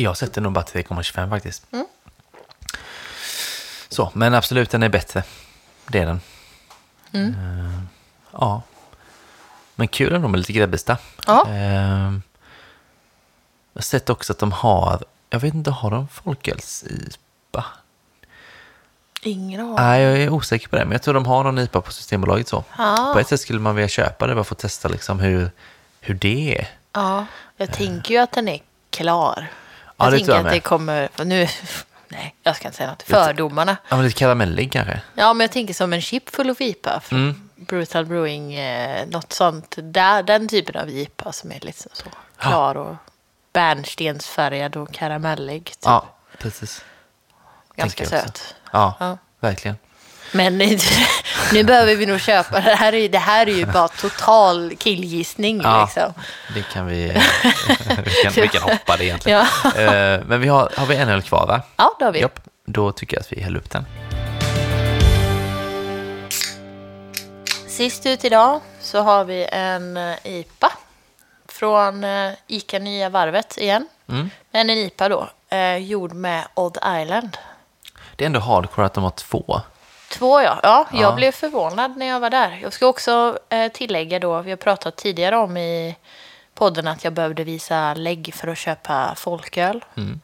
Jag 0.01 0.17
sätter 0.17 0.41
nog 0.41 0.53
bara 0.53 0.65
3,25 0.65 1.31
faktiskt. 1.31 1.67
Mm. 1.73 1.87
Så, 3.89 4.11
men 4.15 4.35
absolut 4.35 4.71
den 4.71 4.83
är 4.83 4.89
bättre. 4.89 5.23
Det 5.87 5.99
är 5.99 6.07
den. 6.07 6.21
Mm. 7.13 7.31
Eh, 7.31 7.81
ja. 8.33 8.63
Men 9.75 9.89
kul 9.89 10.15
ändå 10.15 10.29
med 10.29 10.41
lite 10.41 10.53
Grebbestad. 10.53 10.97
Ja. 11.27 11.47
Eh, 11.49 12.13
jag 13.73 13.81
har 13.81 13.83
sett 13.83 14.11
också 14.11 14.33
att 14.33 14.39
de 14.39 14.53
har, 14.53 15.05
jag 15.31 15.41
vet 15.41 15.55
inte, 15.55 15.71
har 15.71 15.91
de 15.91 16.09
folköls-IPA? 16.09 17.65
Ingen 19.23 19.61
aning. 19.61 19.75
Nej, 19.75 20.03
jag 20.03 20.19
är 20.23 20.31
osäker 20.31 20.69
på 20.69 20.77
det, 20.77 20.85
men 20.85 20.93
jag 20.93 21.03
tror 21.03 21.15
de 21.15 21.27
har 21.27 21.45
någon 21.45 21.59
IPA 21.59 21.81
på 21.81 21.93
Systembolaget 21.93 22.49
så. 22.49 22.65
Ja. 22.79 23.11
På 23.15 23.21
ett 23.21 23.29
sätt 23.29 23.41
skulle 23.41 23.61
man 23.61 23.75
vilja 23.75 23.89
köpa 23.89 24.27
det 24.27 24.35
bara 24.35 24.45
för 24.45 24.55
att 24.55 24.59
testa 24.59 24.89
liksom 24.89 25.21
hur, 25.21 25.51
hur 26.01 26.15
det 26.15 26.59
är. 26.59 26.69
Ja, 26.93 27.27
jag 27.57 27.73
tänker 27.73 28.15
ju 28.15 28.21
att 28.21 28.33
den 28.33 28.49
är 28.49 28.61
klar. 28.91 29.49
Ja, 29.99 30.05
jag 30.05 30.13
det 30.13 30.17
tänker 30.17 30.33
jag 30.33 30.39
att 30.39 30.45
med. 30.45 30.53
det 30.53 30.61
kommer... 30.61 31.09
Nu, 31.25 31.49
nej, 32.09 32.35
jag 32.43 32.57
ska 32.57 32.69
inte 32.69 32.77
säga 32.79 32.91
något. 32.91 33.03
Fördomarna. 33.03 33.77
Ja, 33.89 33.97
men 33.97 34.05
lite 34.07 34.19
karamellig 34.19 34.73
kanske. 34.73 35.01
Ja, 35.15 35.33
men 35.35 35.41
jag 35.45 35.53
tänker 35.53 35.75
som 35.75 35.93
en 35.93 36.01
chip 36.03 36.31
full 36.31 36.51
of 36.51 36.61
IPA. 36.61 37.01
Mm. 37.11 37.49
Brutal 37.57 38.07
Brewing, 38.07 38.55
eh, 38.55 39.07
något 39.09 39.33
sånt. 39.33 39.75
Där, 39.83 40.23
den 40.23 40.49
typen 40.49 40.77
av 40.83 40.89
IPA 40.91 41.33
som 41.33 41.53
är 41.53 41.61
lite 41.61 41.83
så 41.93 42.05
klar 42.39 42.75
och 42.75 42.97
bärnstensfärgad 43.53 44.77
och 44.77 44.93
karamellig. 44.95 45.65
Typ. 45.65 45.79
Ja, 45.85 46.07
precis. 46.39 46.85
Ganska 47.77 48.07
söt. 48.07 48.55
Ja, 48.73 48.95
Ja. 49.01 49.19
verkligen. 49.41 49.77
Men 50.33 50.59
nu 51.53 51.65
behöver 51.65 51.95
vi 51.97 52.07
nog 52.07 52.21
köpa. 52.21 52.61
Det 52.61 52.75
här 52.75 52.93
är, 52.93 52.97
ju- 52.99 53.09
det 53.09 53.19
här 53.19 53.47
är 53.49 53.53
ju 53.53 53.67
bara 53.67 53.89
total 53.89 54.73
killgissning. 54.79 55.61
Ja. 55.63 55.85
Liksom. 55.85 56.13
Det 56.55 56.63
kan 56.73 56.87
vi, 56.87 56.95
vi, 58.05 58.11
kan, 58.23 58.33
vi 58.35 58.49
kan 58.49 58.63
hoppa 58.63 58.97
det 58.97 59.05
egentligen. 59.05 59.45
Ja. 59.65 59.69
Eh, 59.83 60.21
Men 60.27 60.41
vi 60.41 60.49
har, 60.49 60.73
har 60.77 60.87
vi 60.87 60.97
en 60.97 61.09
öl 61.09 61.23
kvar 61.23 61.47
va? 61.47 61.63
ja, 61.77 61.97
det 61.99 62.05
har 62.05 62.13
vi. 62.13 62.21
Japp, 62.21 62.41
då 62.67 62.93
tycker 62.93 63.17
jag 63.17 63.21
att 63.21 63.33
vi 63.33 63.41
häller 63.41 63.59
upp 63.59 63.71
den. 63.71 63.85
Sist 67.69 68.07
ut 68.07 68.25
idag 68.25 68.61
så 68.81 69.01
har 69.03 69.25
vi 69.25 69.47
en 69.53 69.97
eh, 69.97 70.15
IPA 70.25 70.73
från 71.49 72.05
eh, 72.05 72.33
ICA 72.47 72.79
Nya 72.79 73.09
Varvet 73.09 73.59
igen. 73.59 73.89
Mm. 74.09 74.31
Men 74.51 74.71
en 74.71 74.79
IPA 74.79 75.09
då, 75.09 75.29
gjord 75.81 76.13
med 76.13 76.45
Odd 76.55 76.77
Island. 77.03 77.37
Det 78.17 78.25
är 78.25 78.27
ändå 78.27 78.41
hardcore 78.41 78.87
att 78.87 78.95
de 78.95 79.05
har 79.05 79.11
två. 79.11 79.61
Två 80.09 80.41
ja. 80.43 80.61
ja, 80.63 80.87
jag 80.93 81.03
Ja. 81.03 81.13
blev 81.15 81.33
förvånad 81.33 81.97
när 81.97 82.07
jag 82.07 82.21
var 82.21 82.31
där. 82.31 82.59
Jag 82.63 82.73
ska 82.73 82.87
också 82.87 83.39
eh, 83.49 83.73
tillägga 83.73 84.19
då, 84.19 84.41
vi 84.41 84.51
har 84.51 84.57
pratat 84.57 84.97
tidigare 84.97 85.37
om 85.37 85.57
i 85.57 85.97
podden 86.55 86.89
att 86.89 87.05
jag 87.05 87.13
behövde 87.13 87.45
visa 87.45 87.95
lägg 87.95 88.35
för 88.35 88.49
att 88.49 88.59
köpa 88.59 89.15
folköl 89.17 89.85
Mm. 89.97 90.21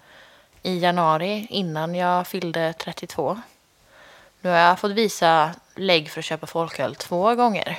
i 0.63 0.79
januari 0.79 1.47
innan 1.51 1.95
jag 1.95 2.27
fyllde 2.27 2.73
32. 2.73 3.41
Nu 4.41 4.51
har 4.51 4.57
jag 4.57 4.79
fått 4.79 4.91
visa 4.91 5.51
lägg 5.75 6.11
för 6.11 6.19
att 6.19 6.25
köpa 6.25 6.47
folköl 6.47 6.95
två 6.95 7.35
gånger 7.35 7.79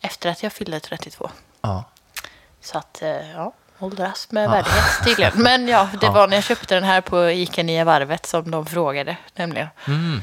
efter 0.00 0.30
att 0.30 0.42
jag 0.42 0.52
fyllde 0.52 0.80
32. 0.80 1.30
Ja. 1.60 1.84
Så 2.60 2.78
att, 2.78 3.02
eh, 3.02 3.30
ja, 3.32 3.52
åldras 3.78 4.30
med 4.30 4.50
värdighet 4.50 5.04
tydligen. 5.04 5.32
Men 5.42 5.68
ja, 5.68 5.88
det 6.00 6.06
Ja. 6.06 6.12
var 6.12 6.26
när 6.28 6.36
jag 6.36 6.44
köpte 6.44 6.74
den 6.74 6.84
här 6.84 7.00
på 7.00 7.30
Ica 7.30 7.62
Nya 7.62 7.84
Varvet 7.84 8.26
som 8.26 8.50
de 8.50 8.66
frågade 8.66 9.16
nämligen. 9.34 9.68
Mm. 9.88 10.22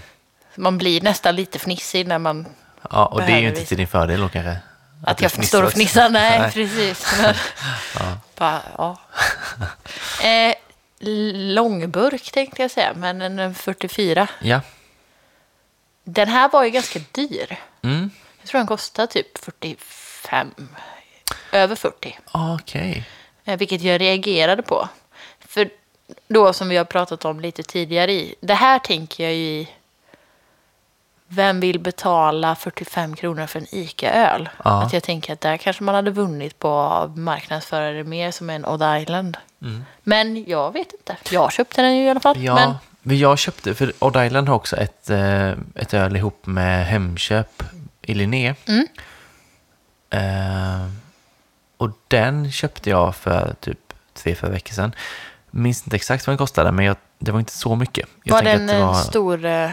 Man 0.55 0.77
blir 0.77 1.01
nästan 1.01 1.35
lite 1.35 1.59
fnissig 1.59 2.07
när 2.07 2.19
man... 2.19 2.45
ja, 2.91 3.05
och 3.05 3.21
det 3.21 3.31
är 3.31 3.39
ju 3.39 3.47
inte 3.47 3.65
till 3.65 3.77
din 3.77 3.87
fördel 3.87 4.21
då 4.21 4.29
kanske? 4.29 4.57
Att, 5.05 5.17
du 5.17 5.23
jag 5.23 5.45
står 5.45 5.63
och 5.63 5.71
fnissar. 5.71 6.09
Nej, 6.09 6.39
Nej. 6.39 6.51
precis. 6.51 7.13
Men, 7.21 7.35
bara, 8.35 8.61
ja. 8.77 8.97
eh, 10.27 10.55
långburk 11.33 12.31
tänkte 12.31 12.61
jag 12.61 12.71
säga, 12.71 12.93
men 12.95 13.21
en 13.21 13.39
en 13.39 13.55
44. 13.55 14.27
Ja. 14.41 14.61
Den 16.03 16.27
här 16.27 16.49
var 16.49 16.63
ju 16.63 16.69
ganska 16.69 16.99
dyr. 17.11 17.57
Mm. 17.81 18.11
Jag 18.41 18.49
tror 18.49 18.59
den 18.59 18.67
kostade 18.67 19.07
typ 19.07 19.37
45. 19.37 20.51
Över 21.51 21.75
40. 21.75 22.19
Okej. 22.31 23.03
Eh, 23.45 23.57
Vilket 23.57 23.81
jag 23.81 24.01
reagerade 24.01 24.61
på. 24.61 24.89
För 25.39 25.69
då 26.27 26.53
som 26.53 26.69
vi 26.69 26.77
har 26.77 26.85
pratat 26.85 27.25
om 27.25 27.39
lite 27.39 27.63
tidigare 27.63 28.11
i. 28.11 28.35
Det 28.41 28.53
här 28.53 28.79
tänker 28.79 29.23
jag 29.23 29.33
ju 29.33 29.45
i. 29.45 29.69
Vem 31.35 31.59
vill 31.59 31.79
betala 31.79 32.55
45 32.55 33.15
kronor 33.15 33.47
för 33.47 33.59
en 33.59 33.75
ICA-öl? 33.75 34.49
Ja. 34.63 34.83
Att 34.83 34.93
jag 34.93 35.03
tänker 35.03 35.33
att 35.33 35.41
där 35.41 35.57
kanske 35.57 35.83
man 35.83 35.95
hade 35.95 36.11
vunnit 36.11 36.59
på 36.59 36.79
att 36.79 37.17
marknadsföra 37.17 37.91
det 37.91 38.03
mer 38.03 38.31
som 38.31 38.49
en 38.49 38.65
Odd 38.65 39.01
Island. 39.01 39.37
Men 40.03 40.43
jag 40.47 40.73
vet 40.73 40.93
inte. 40.93 41.17
Jag 41.29 41.51
köpte 41.51 41.81
den 41.81 41.95
ju 41.95 42.03
i 42.03 42.09
alla 42.09 42.19
fall. 42.19 42.35
Mm. 42.35 42.45
Ja, 42.45 42.55
Men, 42.55 42.73
men 43.01 43.17
jag 43.17 43.39
köpte, 43.39 43.75
för 43.75 43.93
Odd 43.99 44.25
Island 44.25 44.49
har 44.49 44.55
också 44.55 44.75
ett, 44.75 45.09
eh, 45.09 45.51
ett 45.75 45.93
öl 45.93 46.15
ihop 46.15 46.45
med 46.45 46.85
Hemköp 46.85 47.63
i 48.01 48.13
Linné. 48.13 48.55
Mm. 48.67 48.87
Eh, 50.09 50.87
och 51.77 51.89
den 52.07 52.51
köpte 52.51 52.89
jag 52.89 53.15
för 53.15 53.55
typ 53.59 53.93
tre, 54.13 54.35
fyra 54.35 54.51
veckor 54.51 54.73
sedan. 54.73 54.95
Minns 55.51 55.83
inte 55.83 55.95
exakt 55.95 56.27
vad 56.27 56.31
den 56.31 56.37
kostade, 56.37 56.71
men 56.71 56.85
jag, 56.85 56.95
det 57.19 57.31
var 57.31 57.39
inte 57.39 57.57
så 57.57 57.75
mycket. 57.75 58.09
Jag 58.23 58.35
var 58.35 58.41
den 58.41 58.69
en 58.69 58.81
var, 58.81 58.93
stor, 58.93 59.45
eh, 59.45 59.69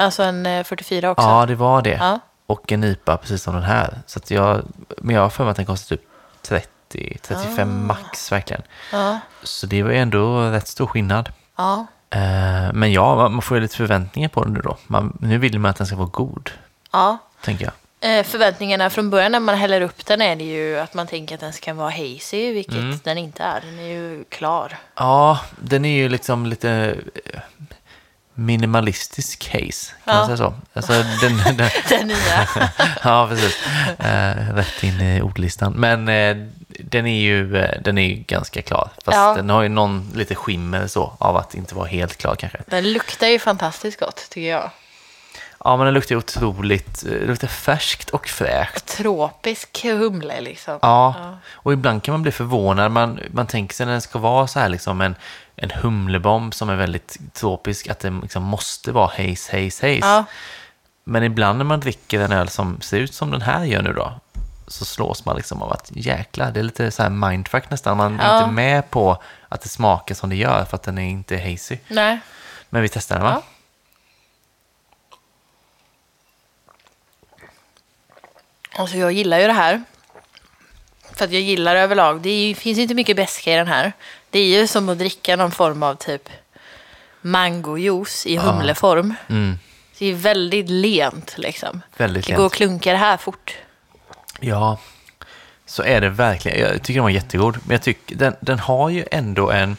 alltså 0.00 0.22
en 0.22 0.46
eh, 0.46 0.64
44 0.64 1.10
också? 1.10 1.26
Ja, 1.26 1.46
det 1.46 1.54
var 1.54 1.82
det. 1.82 1.96
Ja. 2.00 2.20
Och 2.46 2.72
en 2.72 2.84
IPA 2.84 3.16
precis 3.16 3.42
som 3.42 3.54
den 3.54 3.62
här. 3.62 3.98
Så 4.06 4.18
att 4.18 4.30
jag, 4.30 4.62
men 4.98 5.14
jag 5.14 5.22
har 5.22 5.28
för 5.30 5.44
mig 5.44 5.50
att 5.50 5.56
den 5.56 5.66
kostar 5.66 5.96
typ 5.96 6.06
30, 6.42 7.18
35 7.22 7.68
Ah. 7.68 7.86
max 7.86 8.32
verkligen. 8.32 8.62
Ja. 8.92 9.18
Så 9.42 9.66
det 9.66 9.82
var 9.82 9.90
ju 9.90 9.98
ändå 9.98 10.40
rätt 10.50 10.68
stor 10.68 10.86
skillnad. 10.86 11.28
ja. 11.56 11.86
Eh, 12.12 12.72
men 12.72 12.92
ja, 12.92 13.28
man- 13.28 13.42
får 13.42 13.56
ju 13.56 13.60
lite 13.62 13.76
förväntningar 13.76 14.28
på 14.28 14.44
den 14.44 14.52
nu 14.52 14.60
då. 14.60 14.76
Man, 14.86 15.18
nu 15.20 15.38
vill 15.38 15.58
man 15.58 15.70
att 15.70 15.76
den 15.76 15.86
ska 15.86 15.96
vara 15.96 16.08
god, 16.08 16.50
ja. 16.92 17.18
tänker 17.44 17.64
jag. 17.64 17.72
Eh, 18.18 18.24
Förväntningarna 18.24 18.90
från 18.90 19.10
början 19.10 19.32
när 19.32 19.40
man 19.40 19.54
häller 19.58 19.80
upp 19.80 20.06
den 20.06 20.22
är 20.22 20.36
det 20.36 20.44
ju 20.44 20.78
att 20.78 20.94
man 20.94 21.06
tänker 21.06 21.34
att 21.34 21.40
den 21.40 21.52
ska 21.52 21.74
vara 21.74 21.90
hazy, 21.90 22.52
vilket 22.52 22.74
Mm. 22.74 22.98
den 23.04 23.18
inte 23.18 23.42
är. 23.42 23.60
Den 23.60 23.78
är 23.78 23.88
ju 23.88 24.24
klar. 24.28 24.78
Ja, 24.94 25.40
den 25.60 25.84
är 25.84 25.96
ju 25.96 26.08
liksom 26.08 26.46
lite 26.46 26.96
eh, 27.34 27.40
minimalistisk 28.34 29.38
case, 29.38 29.92
kan 30.04 30.14
Ja. 30.14 30.14
man 30.14 30.26
säga 30.26 30.36
så? 30.36 30.54
Alltså, 30.72 30.92
den, 30.92 31.36
den, 31.56 31.70
Den 31.88 32.06
nya. 32.08 32.48
ja, 33.04 33.28
precis. 33.30 33.56
Eh, 33.98 34.54
rätt 34.54 34.82
in 34.82 35.00
i 35.00 35.22
ordlistan. 35.22 35.72
Men 35.72 36.08
eh, 36.08 36.36
den 36.80 37.06
är 37.06 37.20
ju 37.20 37.56
eh, 37.56 37.80
den 37.82 37.98
är 37.98 38.02
ju 38.08 38.14
ganska 38.14 38.62
klar. 38.62 38.90
Fast 39.04 39.16
Ja. 39.16 39.34
den 39.34 39.50
har 39.50 39.62
ju 39.62 39.68
någon 39.68 40.10
lite 40.14 40.34
skimmer 40.34 40.86
så 40.86 41.16
av 41.18 41.36
att 41.36 41.54
inte 41.54 41.74
vara 41.74 41.86
helt 41.86 42.16
klar 42.16 42.34
kanske. 42.34 42.58
Den 42.66 42.92
luktar 42.92 43.26
ju 43.26 43.38
fantastiskt 43.38 44.00
gott 44.00 44.26
tycker 44.30 44.50
jag. 44.50 44.70
Ja, 45.64 45.76
men 45.76 45.84
den 45.84 45.94
luktar 45.94 46.16
otroligt, 46.16 47.04
eh, 47.06 47.10
det 47.12 47.26
luktar 47.26 47.48
färskt 47.48 48.10
och 48.10 48.28
fräscht. 48.28 48.86
Tropisk 48.86 49.82
humle 49.82 50.40
liksom. 50.40 50.78
Ja, 50.82 51.14
Ja. 51.18 51.38
och 51.52 51.72
ibland 51.72 52.02
kan 52.02 52.12
man 52.12 52.22
bli 52.22 52.32
förvånad. 52.32 52.92
Man, 52.92 53.20
man 53.30 53.46
tänker 53.46 53.74
sig 53.74 53.86
när 53.86 53.92
den 53.92 54.00
ska 54.02 54.18
vara 54.18 54.46
så 54.46 54.60
här 54.60 54.68
liksom 54.68 55.00
en, 55.00 55.14
en 55.56 55.70
humlebomb 55.70 56.54
som 56.54 56.70
är 56.70 56.76
väldigt 56.76 57.16
tropisk, 57.34 57.88
att 57.88 57.98
den 58.00 58.20
liksom 58.20 58.42
måste 58.42 58.92
vara 58.92 59.06
haze, 59.06 59.52
haze, 59.52 59.86
haze. 59.86 59.98
Ja. 60.02 60.24
Men 61.04 61.22
ibland 61.22 61.58
när 61.58 61.64
man 61.64 61.80
dricker 61.80 62.20
en 62.20 62.32
öl 62.32 62.48
som 62.48 62.80
ser 62.80 62.98
ut 62.98 63.14
som 63.14 63.30
den 63.30 63.42
här 63.42 63.64
gör 63.64 63.82
nu 63.82 63.92
då, 63.92 64.12
så 64.66 64.84
slås 64.84 65.24
man 65.24 65.36
liksom 65.36 65.62
av 65.62 65.72
att 65.72 65.90
jäkla, 65.94 66.50
det 66.50 66.60
är 66.60 66.64
lite 66.64 66.90
så 66.90 67.02
här 67.02 67.10
mindfuck 67.10 67.70
nästan. 67.70 67.96
Man 67.96 68.20
är 68.20 68.28
Ja. 68.28 68.38
inte 68.38 68.50
med 68.50 68.90
på 68.90 69.22
att 69.48 69.60
det 69.62 69.68
smakar 69.68 70.14
som 70.14 70.30
det 70.30 70.36
gör 70.36 70.64
för 70.64 70.76
att 70.76 70.82
den 70.82 70.98
är 70.98 71.10
inte 71.10 71.36
hazy. 71.38 71.76
Nej. 71.88 72.18
Men 72.70 72.82
vi 72.82 72.88
testar 72.88 73.14
den 73.16 73.24
va? 73.24 73.32
Ja. 73.34 73.42
Alltså 78.76 78.96
jag 78.96 79.12
gillar 79.12 79.38
ju 79.40 79.46
det 79.46 79.52
här. 79.52 79.82
För 81.12 81.24
att 81.24 81.32
jag 81.32 81.42
gillar 81.42 81.76
överlag. 81.76 82.20
Det 82.20 82.48
ju, 82.48 82.54
finns 82.54 82.78
inte 82.78 82.94
mycket 82.94 83.16
beska 83.16 83.52
i 83.52 83.56
den 83.56 83.66
här. 83.66 83.92
Det 84.30 84.38
är 84.38 84.60
ju 84.60 84.66
som 84.66 84.88
att 84.88 84.98
dricka 84.98 85.36
någon 85.36 85.50
form 85.50 85.82
av 85.82 85.94
typ 85.94 86.28
mangojuice 87.20 88.26
i 88.26 88.36
humleform. 88.36 89.14
Mm, 89.28 89.58
Det 89.98 90.06
är 90.06 90.14
väldigt 90.14 90.70
lent 90.70 91.34
liksom. 91.38 91.82
väldigt 91.96 92.26
Det 92.26 92.32
går 92.32 92.46
att 92.46 92.52
klunka 92.52 92.92
det 92.92 92.98
här 92.98 93.16
fort. 93.16 93.54
Ja, 94.40 94.78
så 95.66 95.82
är 95.82 96.00
det 96.00 96.08
verkligen. 96.08 96.60
Jag 96.60 96.82
tycker 96.82 96.94
den 96.94 97.02
var 97.02 97.10
jättegod. 97.10 97.58
Men 97.64 97.74
jag 97.74 97.82
tycker 97.82 98.16
den, 98.16 98.34
den 98.40 98.58
har 98.58 98.88
ju 98.90 99.04
ändå 99.10 99.50
en, 99.50 99.76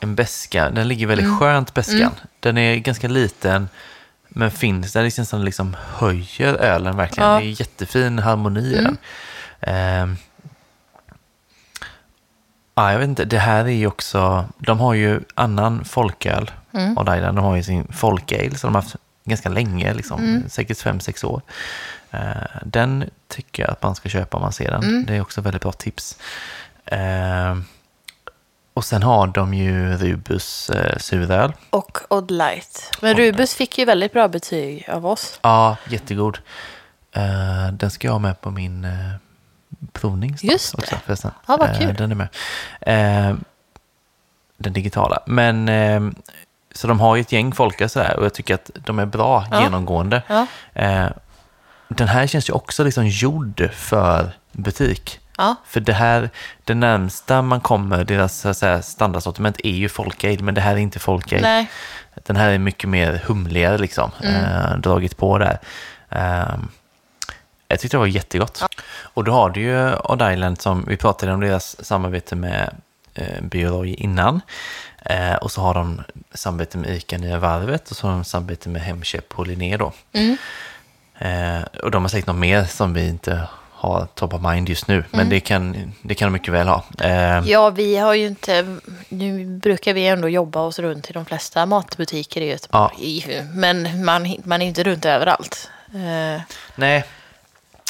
en 0.00 0.14
beska. 0.14 0.70
Den 0.70 0.88
ligger 0.88 1.06
väldigt 1.06 1.38
skönt 1.38 1.74
beskan. 1.74 2.12
Den 2.40 2.58
är 2.58 2.76
ganska 2.76 3.08
liten. 3.08 3.68
Men 4.32 4.50
finns 4.50 4.92
där 4.92 5.02
liksom 5.02 5.26
som 5.26 5.44
liksom 5.44 5.76
höjer 5.96 6.54
ölen 6.54 6.96
verkligen. 6.96 7.30
Ja. 7.30 7.38
Det 7.40 7.44
är 7.46 7.60
jättefin 7.60 8.18
harmoni 8.18 8.60
i 8.60 8.74
den. 8.74 8.96
Ehm, 9.60 10.16
Ja, 12.74 12.92
jag 12.92 12.98
vet 12.98 13.08
inte. 13.08 13.24
Det 13.24 13.38
här 13.38 13.64
är 13.64 13.68
ju 13.68 13.86
också... 13.86 14.44
De 14.58 14.80
har 14.80 14.94
ju 14.94 15.20
annan 15.34 15.84
folköl 15.84 16.50
Mm. 16.74 16.98
av 16.98 17.04
Dailan. 17.04 17.34
De 17.34 17.44
har 17.44 17.56
ju 17.56 17.62
sin 17.62 17.92
folkale 17.92 18.54
som 18.54 18.68
de 18.68 18.74
har 18.74 18.82
haft 18.82 18.96
ganska 19.24 19.48
länge, 19.48 19.94
liksom, 19.94 20.20
Mm. 20.20 20.48
säkert 20.48 20.78
fem 20.78 21.00
sex 21.00 21.24
år. 21.24 21.42
Eh, 22.10 22.20
den 22.64 23.04
tycker 23.28 23.62
jag 23.62 23.70
att 23.72 23.82
man 23.82 23.94
ska 23.94 24.08
köpa 24.08 24.36
om 24.36 24.42
man 24.42 24.52
ser 24.52 24.70
den. 24.70 24.82
Mm. 24.84 25.04
Det 25.06 25.16
är 25.16 25.20
också 25.20 25.40
väldigt 25.40 25.62
bra 25.62 25.72
tips. 25.72 26.18
Eh, 26.84 27.56
och 28.74 28.84
sen 28.84 29.02
har 29.02 29.26
de 29.26 29.54
ju 29.54 29.96
Rubus 29.96 30.70
eh, 30.70 30.98
suröl. 30.98 31.52
Och 31.70 31.98
Odd 32.08 32.30
Light. 32.30 32.90
Men 33.00 33.16
Rubus 33.16 33.54
fick 33.54 33.78
ju 33.78 33.84
väldigt 33.84 34.12
bra 34.12 34.28
betyg 34.28 34.88
av 34.90 35.06
oss. 35.06 35.38
Ja, 35.42 35.76
jättegod. 35.88 36.38
Eh, 37.12 37.72
den 37.72 37.90
ska 37.90 38.06
jag 38.08 38.12
ha 38.12 38.18
med 38.18 38.40
på 38.40 38.50
min 38.50 38.84
uh, 38.84 39.14
provning 39.92 40.36
Just 40.42 40.72
det. 40.76 40.82
också 40.82 40.96
förresten. 41.04 41.30
Ja, 41.48 41.56
vad 41.56 41.68
Eh, 41.70 41.78
kul. 41.78 41.94
den 41.94 42.10
är 42.10 42.14
med. 42.14 42.28
Eh, 42.80 43.36
den 44.56 44.72
digitala. 44.72 45.22
Men 45.26 45.68
eh, 45.68 46.00
så 46.74 46.86
de 46.86 47.00
har 47.00 47.16
ju 47.16 47.20
ett 47.20 47.32
gäng 47.32 47.52
folköl 47.52 47.88
sådär 47.88 48.16
och 48.18 48.24
jag 48.24 48.34
tycker 48.34 48.54
att 48.54 48.70
de 48.74 48.98
är 48.98 49.06
bra 49.06 49.46
Ja. 49.50 49.62
genomgående. 49.62 50.22
Ja. 50.28 50.46
Eh, 50.74 51.06
den 51.88 52.08
här 52.08 52.26
känns 52.26 52.48
ju 52.48 52.52
också 52.52 52.84
liksom 52.84 53.06
gjord 53.06 53.70
för 53.72 54.30
butik. 54.52 55.20
Ja. 55.40 55.56
För 55.64 55.80
det 55.80 55.92
här, 55.92 56.30
det 56.64 56.74
närmsta 56.74 57.42
man 57.42 57.60
kommer 57.60 58.04
deras 58.04 58.38
så 58.38 58.48
att 58.48 58.56
säga, 58.56 58.82
standardsortiment 58.82 59.60
är 59.64 59.70
ju 59.70 59.88
folkale, 59.88 60.42
men 60.42 60.54
det 60.54 60.60
här 60.60 60.72
är 60.72 60.76
inte 60.76 60.98
folkale. 60.98 61.42
Nej. 61.42 61.70
Den 62.14 62.36
här 62.36 62.50
är 62.50 62.58
mycket 62.58 62.88
mer 62.88 63.22
humligare 63.26 63.78
liksom, 63.78 64.10
eh, 64.22 64.76
dragit 64.78 65.16
på 65.16 65.38
där. 65.38 65.58
Eh, 66.08 66.54
jag 67.68 67.80
tyckte 67.80 67.96
det 67.96 67.98
var 67.98 68.06
jättegott. 68.06 68.64
Och 69.02 69.24
då 69.24 69.32
har 69.32 69.50
du 69.50 69.60
ju 69.60 69.94
Odd 69.94 70.32
Island 70.32 70.60
som, 70.60 70.84
vi 70.88 70.96
pratade 70.96 71.32
om 71.32 71.40
deras 71.40 71.84
samarbete 71.84 72.36
med 72.36 72.74
eh, 73.14 73.42
Bioroy 73.42 73.94
innan. 73.94 74.40
Eh, 75.02 75.34
och 75.34 75.50
så 75.50 75.60
har 75.60 75.74
de 75.74 76.02
samarbete 76.34 76.78
med 76.78 76.90
ICA 76.90 77.18
Nya 77.18 77.38
Varvet 77.38 77.90
och 77.90 77.96
så 77.96 78.06
har 78.06 78.14
de 78.14 78.24
samarbete 78.24 78.68
med 78.68 78.82
Hemköp 78.82 79.28
på 79.28 79.44
Linné 79.44 79.76
då. 79.76 79.92
Mm. 80.12 80.36
Eh, 81.18 81.62
och 81.82 81.90
de 81.90 82.02
har 82.02 82.08
säkert 82.08 82.26
något 82.26 82.36
mer 82.36 82.64
som 82.64 82.94
vi 82.94 83.08
inte 83.08 83.48
har 83.80 84.06
top 84.14 84.34
of 84.34 84.42
mind 84.42 84.68
just 84.68 84.88
nu, 84.88 85.04
men 85.10 85.28
det, 85.28 85.40
kan, 85.40 85.92
det 86.02 86.14
kan 86.14 86.26
de 86.26 86.32
mycket 86.32 86.54
väl 86.54 86.68
ha. 86.68 86.84
Eh, 87.00 87.42
Ja, 87.48 87.70
vi 87.70 87.96
har 87.96 88.14
ju 88.14 88.26
inte... 88.26 88.76
Nu 89.08 89.44
brukar 89.46 89.94
vi 89.94 90.06
ändå 90.06 90.28
jobba 90.28 90.60
oss 90.60 90.78
runt 90.78 91.10
i 91.10 91.12
de 91.12 91.24
flesta 91.24 91.66
matbutiker 91.66 92.40
i 92.40 92.46
Göteborg. 92.50 93.44
Men 93.54 94.04
man, 94.04 94.36
man 94.44 94.62
är 94.62 94.66
inte 94.66 94.82
runt 94.82 95.04
överallt. 95.04 95.70
Eh, 95.94 96.42
Nej, 96.74 97.04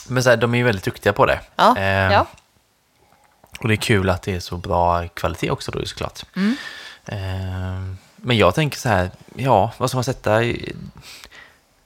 men 0.08 0.22
så 0.22 0.30
här, 0.30 0.36
de 0.36 0.54
är 0.54 0.58
ju 0.58 0.64
väldigt 0.64 0.84
duktiga 0.84 1.12
på 1.12 1.26
det. 1.26 1.40
Ja, 1.56 1.76
Eh, 1.78 2.12
ja. 2.12 2.26
Och 3.60 3.68
det 3.68 3.74
är 3.74 3.76
kul 3.76 4.10
att 4.10 4.22
det 4.22 4.34
är 4.34 4.40
så 4.40 4.56
bra 4.56 5.08
kvalitet 5.08 5.50
också 5.50 5.70
då 5.70 5.86
såklart. 5.86 6.22
Mm. 6.36 6.56
Eh, 7.06 7.94
men 8.16 8.36
jag 8.36 8.54
tänker 8.54 8.78
så 8.78 8.88
här, 8.88 9.10
ja, 9.36 9.72
vad 9.78 9.90
ska 9.90 9.96
man 9.96 10.04
sätta 10.04 10.42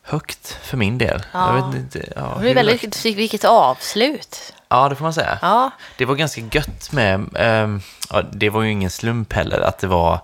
högt 0.05 0.59
för 0.63 0.77
min 0.77 0.99
del? 0.99 1.23
Ja. 1.33 1.57
Jag 1.57 1.67
vet 1.67 1.75
inte, 1.81 1.99
ja, 2.17 2.23
det 2.23 2.29
är 2.29 2.39
hur 2.39 2.45
högt? 2.45 2.57
väldigt, 2.57 3.05
vilket 3.05 3.45
avslut. 3.45 4.55
ja, 4.69 4.89
det 4.89 4.95
får 4.97 5.03
man 5.05 5.15
säga. 5.15 5.39
Ja, 5.43 5.71
Det 5.99 6.05
var 6.05 6.15
ganska 6.15 6.41
gött 6.53 6.93
med, 6.93 7.27
ehm, 7.37 7.81
ja, 8.11 8.23
det 8.33 8.51
var 8.51 8.63
ju 8.63 8.71
ingen 8.71 8.91
slump 8.91 9.33
heller 9.33 9.61
att 9.61 9.79
det 9.79 9.87
var 9.87 10.19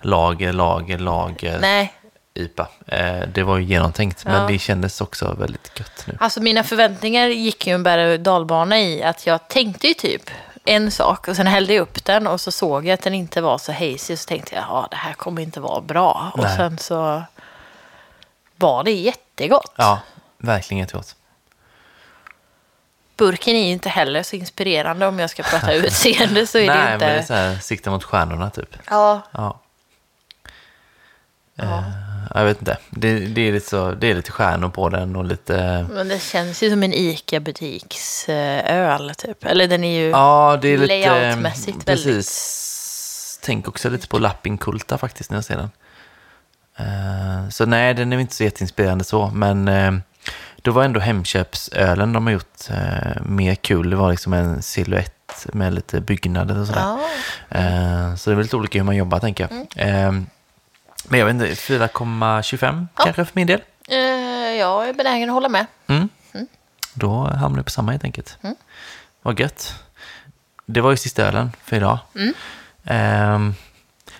lager, 0.00 0.52
lager, 0.52 0.98
lager, 0.98 1.58
nej. 1.60 1.92
IPA. 2.34 2.68
Eh, 2.86 3.20
det 3.34 3.42
var 3.42 3.56
ju 3.58 3.64
genomtänkt, 3.64 4.24
men 4.24 4.34
Ja. 4.40 4.46
det 4.48 4.58
kändes 4.58 5.00
också 5.00 5.34
väldigt 5.38 5.78
gött 5.78 6.04
nu. 6.06 6.16
Alltså 6.20 6.40
mina 6.42 6.64
förväntningar 6.64 7.26
gick 7.26 7.66
ju 7.66 7.74
en 7.74 7.82
berg 7.82 8.12
och 8.12 8.20
dalbana 8.20 8.78
i 8.80 9.02
att 9.02 9.26
jag 9.26 9.48
tänkte 9.48 9.86
ju 9.88 9.94
typ 9.94 10.30
en 10.64 10.90
sak 10.90 11.28
och 11.28 11.36
sen 11.36 11.46
hällde 11.46 11.74
jag 11.74 11.82
upp 11.82 12.04
den 12.04 12.26
och 12.26 12.40
så 12.40 12.52
såg 12.52 12.86
jag 12.86 12.94
att 12.94 13.02
den 13.02 13.14
inte 13.14 13.40
var 13.40 13.58
så 13.58 13.72
hazy 13.72 14.16
så 14.16 14.28
tänkte 14.28 14.54
jag 14.54 14.64
ja 14.68 14.88
det 14.90 14.96
här 14.96 15.12
kommer 15.12 15.42
inte 15.42 15.60
vara 15.60 15.80
bra. 15.80 16.30
Och 16.34 16.42
Nej. 16.44 16.56
sen 16.56 16.78
så 16.78 17.22
var 18.56 18.84
det 18.84 18.90
jättegott. 18.90 19.72
Ja, 19.76 20.00
verkligen 20.38 20.78
jättegott. 20.78 21.16
Burken 23.16 23.54
är 23.56 23.66
ju 23.66 23.72
inte 23.72 23.88
heller 23.88 24.22
så 24.22 24.36
inspirerande 24.36 25.06
om 25.06 25.18
jag 25.18 25.30
ska 25.30 25.42
prata 25.42 25.72
utseende 25.74 26.46
så 26.46 26.58
är 26.58 26.66
Nej, 26.66 26.76
det 26.76 26.84
men 26.84 26.92
inte. 26.94 27.06
det 27.06 27.12
är 27.12 27.22
så 27.22 27.34
här, 27.34 27.56
sikta 27.58 27.90
mot 27.90 28.04
stjärnorna 28.04 28.50
typ. 28.50 28.76
Ja, 28.90 29.22
Ja. 29.32 29.60
Ja. 31.54 31.78
Eh, 31.78 31.84
jag 32.34 32.44
vet 32.44 32.58
inte. 32.58 32.78
Det, 32.90 33.18
det, 33.18 33.40
är 33.40 33.52
lite 33.52 33.68
så, 33.68 33.92
det 33.92 34.10
är 34.10 34.14
lite 34.14 34.30
stjärnor 34.30 34.68
på 34.68 34.88
den 34.88 35.16
och 35.16 35.24
lite... 35.24 35.86
men 35.90 36.08
det 36.08 36.22
känns 36.22 36.62
ju 36.62 36.70
som 36.70 36.82
en 36.82 36.92
ICA-butiks 36.94 38.28
eh, 38.28 38.76
öl 38.76 39.14
typ. 39.14 39.44
Eller 39.44 39.68
den 39.68 39.84
är 39.84 40.00
ju... 40.00 40.08
Ja, 40.08 40.58
det 40.62 40.68
är 40.68 40.78
lite... 40.78 41.08
layoutmässigt 41.08 41.86
Precis. 41.86 43.40
Tänk 43.42 43.68
också 43.68 43.90
lite 43.90 44.08
på 44.08 44.18
Lappinkulta 44.18 44.98
faktiskt 44.98 45.30
när 45.30 45.36
jag 45.36 45.44
ser 45.44 45.56
den. 45.56 45.70
Eh, 46.76 47.48
så 47.48 47.66
nej, 47.66 47.94
den 47.94 48.12
är 48.12 48.18
inte 48.18 48.34
så 48.34 48.44
jätteinspirerande 48.44 49.04
så, 49.04 49.30
men 49.34 49.68
eh, 49.68 49.92
då 50.62 50.70
var 50.72 50.84
ändå 50.84 51.00
Hemköpsölen 51.00 52.12
de 52.12 52.26
har 52.26 52.32
gjort 52.32 52.70
eh, 52.70 53.22
mer 53.22 53.54
kul. 53.54 53.90
Det 53.90 53.96
var 53.96 54.10
liksom 54.10 54.32
en 54.32 54.62
silhuett 54.62 55.46
med 55.52 55.74
lite 55.74 56.00
byggnader 56.00 56.58
och 56.60 56.66
sådär. 56.66 56.80
Ja. 56.80 58.16
Så 58.16 58.30
det 58.30 58.34
är 58.34 58.36
väl 58.36 58.42
lite 58.42 58.56
olika 58.56 58.78
hur 58.78 58.84
man 58.84 58.96
jobbar, 58.96 59.18
tänker 59.18 59.48
jag. 59.50 59.88
Eh, 59.88 60.12
men 61.08 61.18
jag 61.20 61.26
vet 61.26 61.34
inte, 61.34 61.46
4,25 61.54 62.86
Ja. 62.96 63.04
kanske 63.04 63.24
för 63.24 63.32
min 63.34 63.46
del. 63.46 63.60
Jag 64.58 64.88
är 64.88 64.92
benägen 64.94 65.28
att 65.30 65.34
hålla 65.34 65.48
med. 65.48 65.66
Mm. 65.86 66.08
Då 66.94 67.24
hamnar 67.28 67.58
vi 67.58 67.64
på 67.64 67.70
samma 67.70 67.90
helt 67.90 68.04
enkelt. 68.04 68.38
Mm. 68.42 68.56
Vad 69.22 69.40
gött. 69.40 69.74
Det 70.66 70.80
var 70.80 70.90
ju 70.90 70.96
sista 70.96 71.22
ölen 71.22 71.52
för 71.64 71.76
idag. 71.76 71.98
Mm. 72.14 73.54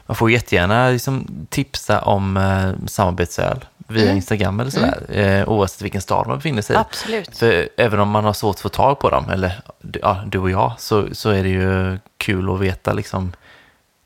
Ehm, 0.05 0.07
man 0.07 0.17
får 0.17 0.31
jättegärna 0.31 0.89
liksom 0.91 1.47
tipsa 1.51 2.01
om 2.01 2.37
eh, 2.37 2.87
samarbetsöl 2.89 3.65
via 3.89 4.03
Mm. 4.05 4.17
Instagram 4.17 4.61
eller 4.61 4.71
sådär. 4.71 5.05
Eh, 5.09 5.49
oavsett 5.49 5.83
vilken 5.83 6.01
stad 6.01 6.27
man 6.27 6.37
befinner 6.37 6.63
sig 6.63 6.77
i. 6.77 6.79
Absolut. 6.79 7.37
För 7.37 7.69
även 7.77 8.01
om 8.01 8.09
man 8.09 8.25
har 8.25 8.33
svårt 8.33 8.55
att 8.57 8.61
få 8.61 8.69
tag 8.69 8.99
på 8.99 9.11
dem, 9.11 9.31
eller 9.31 9.61
ja, 10.03 10.23
du 10.27 10.39
och 10.39 10.51
jag, 10.51 10.73
så, 10.79 11.07
så 11.13 11.31
är 11.31 11.43
det 11.43 11.49
ju 11.49 11.99
kul 12.19 12.51
att 12.55 12.61
veta, 12.61 12.93
liksom, 12.93 13.33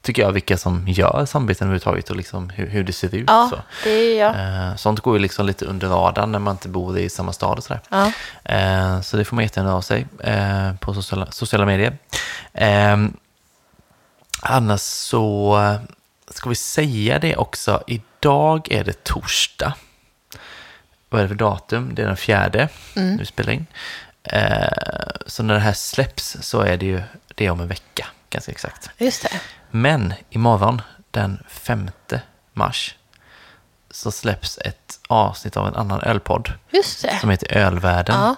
tycker 0.03 0.23
jag, 0.23 0.33
vilka 0.33 0.57
som 0.57 0.89
gör 0.89 1.25
samarbeten 1.27 1.67
överhuvudtaget 1.67 2.11
och 2.11 2.17
liksom 2.17 2.51
hur, 2.51 2.67
hur 2.67 2.85
det 2.85 2.93
ser 2.93 3.15
ut. 3.15 3.25
Ja, 3.27 3.49
Så. 3.53 3.59
det 3.85 3.91
är 3.91 4.21
jag. 4.21 4.69
Eh, 4.71 4.77
sånt 4.77 5.01
går 5.01 5.15
ju 5.17 5.23
liksom 5.23 5.47
lite 5.47 5.65
under 5.65 5.89
radarn 5.89 6.33
när 6.33 6.39
man 6.39 6.55
inte 6.55 6.69
bor 6.69 6.99
i 6.99 7.09
samma 7.09 7.33
stad 7.33 7.59
och 7.59 7.65
sådär. 7.65 7.81
Ja. 7.89 8.13
Eh, 8.55 9.01
så 9.01 9.17
det 9.17 9.25
får 9.25 9.35
man 9.37 9.45
jättegärna 9.45 9.75
av 9.75 9.81
sig 9.81 10.07
eh, 10.21 10.75
på 10.81 10.95
sociala, 10.95 11.27
sociala 11.31 11.67
medier. 11.67 11.99
Annars 14.43 14.81
så 14.81 15.59
eh, 15.63 15.81
ska 16.35 16.49
vi 16.49 16.55
säga 16.55 17.19
det 17.19 17.37
också. 17.37 17.83
Idag 17.87 18.73
är 18.73 18.85
det 18.85 19.05
torsdag. 19.05 19.75
Vad 21.09 21.21
är 21.21 21.23
det 21.25 21.29
för 21.29 21.35
datum? 21.35 21.95
Det 21.95 22.03
är 22.03 22.07
den 22.07 22.17
fjärde. 22.17 22.69
Mm. 22.97 23.17
Nu 23.17 23.25
spelar 23.25 23.53
in. 23.53 23.67
Eh, 24.23 24.69
så 25.27 25.43
när 25.43 25.55
det 25.55 25.61
här 25.61 25.73
släpps 25.73 26.37
så 26.41 26.61
är 26.61 26.77
det 26.77 26.87
ju 26.87 27.03
det 27.35 27.51
om 27.51 27.61
en 27.61 27.69
vecka, 27.69 28.07
ganska 28.31 28.53
exakt. 28.53 28.91
Just 28.99 29.23
det. 29.23 29.41
Men 29.71 30.15
imorgon, 30.31 30.83
den 31.11 31.43
5 31.49 31.91
mars, 32.53 32.95
så 33.91 34.11
släpps 34.11 34.59
ett 34.59 35.01
avsnitt 35.09 35.57
av 35.57 35.67
en 35.69 35.75
annan 35.75 36.01
ölpodd 36.01 36.53
Just 36.71 37.03
det. 37.03 37.19
som 37.21 37.31
heter 37.31 37.57
Ölvärlden. 37.57 38.17
Ja. 38.21 38.37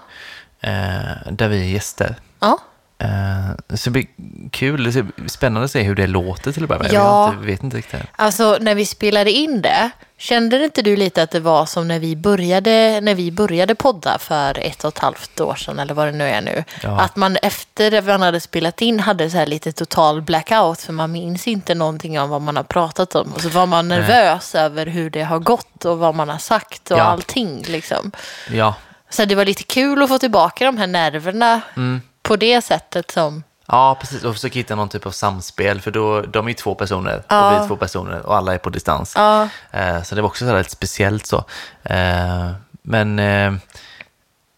Eh, 0.68 1.32
där 1.32 1.48
vi 1.48 1.60
är 1.60 1.64
gäster. 1.64 2.16
Ja. 2.40 2.59
Eh, 3.01 3.77
så 3.77 3.85
det 3.85 3.90
blir 3.90 4.06
kul, 4.51 4.93
det 4.93 5.02
blir 5.02 5.28
spännande 5.28 5.64
att 5.64 5.70
se 5.70 5.82
hur 5.82 5.94
det 5.94 6.06
låter 6.06 6.52
till 6.52 6.62
att 6.62 6.68
börja 6.68 6.82
med. 6.82 6.93
Ja. 6.93 7.24
Jag 7.27 7.31
vet 7.32 7.39
inte, 7.40 7.47
vet 7.47 7.62
inte 7.62 7.77
riktigt. 7.77 8.10
Alltså 8.16 8.59
när 8.60 8.74
vi 8.74 8.86
spelade 8.86 9.31
in 9.31 9.62
det, 9.62 9.90
kände 10.18 10.64
inte 10.64 10.82
du 10.82 10.97
lite 10.97 11.22
att 11.22 11.31
det 11.31 11.40
var 11.40 11.66
som 11.66 11.89
när 11.89 11.98
vi 11.98 12.16
började, 12.16 13.01
när 13.02 13.14
vi 13.14 13.32
började 13.32 13.74
podda 13.74 14.18
för 14.18 14.59
ett 14.59 14.85
och 14.85 14.89
ett 14.89 14.98
halvt 14.98 15.40
år 15.40 15.55
sedan 15.55 15.78
eller 15.78 15.94
vad 15.94 16.06
det 16.06 16.12
nu 16.12 16.24
är 16.24 16.40
nu? 16.43 16.64
Ja. 16.82 17.01
Att 17.01 17.16
man 17.16 17.36
efter 17.43 17.93
att 17.98 18.05
man 18.05 18.22
hade 18.22 18.40
spelat 18.40 18.82
in 18.82 19.01
hade 19.01 19.31
så 19.31 19.36
här 19.36 19.47
lite 19.47 19.72
total 19.72 20.22
blackout 20.22 20.81
för 20.81 20.93
man 20.93 21.12
minns 21.12 21.48
inte 21.48 21.74
någonting 21.74 22.20
om 22.20 22.31
vad 22.31 22.43
man 22.43 22.56
har 22.56 22.64
pratat 22.64 23.14
om. 23.14 23.32
Och 23.35 23.40
så 23.40 23.48
var 23.48 23.66
man 23.66 23.89
nervös 23.89 24.55
över 24.55 24.86
hur 24.86 25.10
det 25.10 25.22
har 25.22 25.39
gått 25.39 25.85
och 25.85 25.98
vad 25.98 26.14
man 26.14 26.28
har 26.28 26.39
sagt 26.39 26.90
och 26.90 26.98
Ja. 26.98 27.02
allting 27.02 27.64
liksom. 27.68 28.12
Ja, 28.51 28.74
Så 29.10 29.24
det 29.24 29.35
var 29.35 29.44
lite 29.44 29.62
kul 29.62 30.02
att 30.02 30.09
få 30.09 30.18
tillbaka 30.18 30.64
de 30.64 30.77
här 30.78 30.86
nerverna 30.86 31.60
Mm. 31.77 32.01
På 32.31 32.36
det 32.36 32.62
sättet 32.62 33.11
som... 33.11 33.43
ja, 33.66 33.97
precis. 34.01 34.24
Och 34.24 34.35
försöka 34.35 34.59
hitta 34.59 34.74
någon 34.74 34.89
typ 34.89 35.07
av 35.07 35.11
samspel, 35.11 35.81
för 35.81 35.90
då, 35.90 36.20
de 36.20 36.47
är 36.47 36.51
ju 36.51 36.55
två 36.55 36.74
personer 36.74 37.23
Ja. 37.28 37.47
och 37.47 37.52
vi 37.52 37.57
är 37.65 37.69
två 37.69 37.77
personer 37.77 38.27
och 38.27 38.36
alla 38.36 38.55
är 38.55 38.59
på 38.59 38.70
distans. 38.70 39.12
Ja, 39.16 39.48
Eh, 39.70 40.02
så 40.02 40.15
det 40.15 40.23
var 40.23 40.28
också 40.28 40.47
så 40.47 40.59
lite 40.59 40.70
speciellt 40.70 41.27
så. 41.27 41.44
Eh, 41.82 42.51
men 42.82 43.19
eh, 43.19 43.52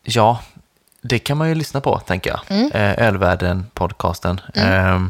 ja, 0.03 0.43
det 1.03 1.19
kan 1.19 1.37
man 1.37 1.49
ju 1.49 1.55
lyssna 1.55 1.81
på, 1.81 1.99
tänker 1.99 2.31
jag. 2.31 2.41
Mm. 2.49 2.71
Ölvärlden, 2.99 3.67
podcasten. 3.75 4.41
Eh, 4.55 5.01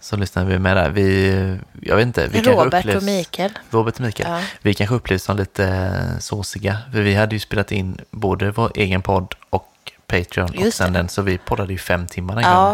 så 0.00 0.16
lyssnar 0.16 0.44
vi 0.44 0.58
med 0.58 0.76
där. 0.76 0.90
Vi, 0.90 1.58
jag 1.82 1.96
vet 1.96 2.06
inte, 2.06 2.26
vi 2.26 2.42
Robert 2.42 2.66
upplevs, 2.74 2.96
och 2.96 3.02
Mikael. 3.02 3.58
Robert 3.70 3.94
och 3.94 4.00
Mikael. 4.00 4.30
Ja. 4.30 4.40
Vi 4.62 4.74
kanske 4.74 4.94
upplevs 4.94 5.22
som 5.22 5.36
lite 5.36 5.92
såsiga, 6.20 6.78
för 6.92 7.00
vi 7.00 7.14
hade 7.14 7.34
ju 7.34 7.40
spelat 7.40 7.72
in 7.72 7.98
både 8.10 8.50
vår 8.50 8.72
egen 8.74 9.02
podd 9.02 9.34
och 9.50 9.72
Patreon. 10.06 10.48
Och 10.48 10.56
Just 10.56 10.76
sen 10.78 10.92
det. 10.92 10.98
den, 10.98 11.08
så 11.08 11.22
vi 11.22 11.38
poddade 11.38 11.72
ju 11.72 11.78
fem 11.78 12.06
timmar 12.06 12.34
den 12.34 12.44
Ja. 12.44 12.64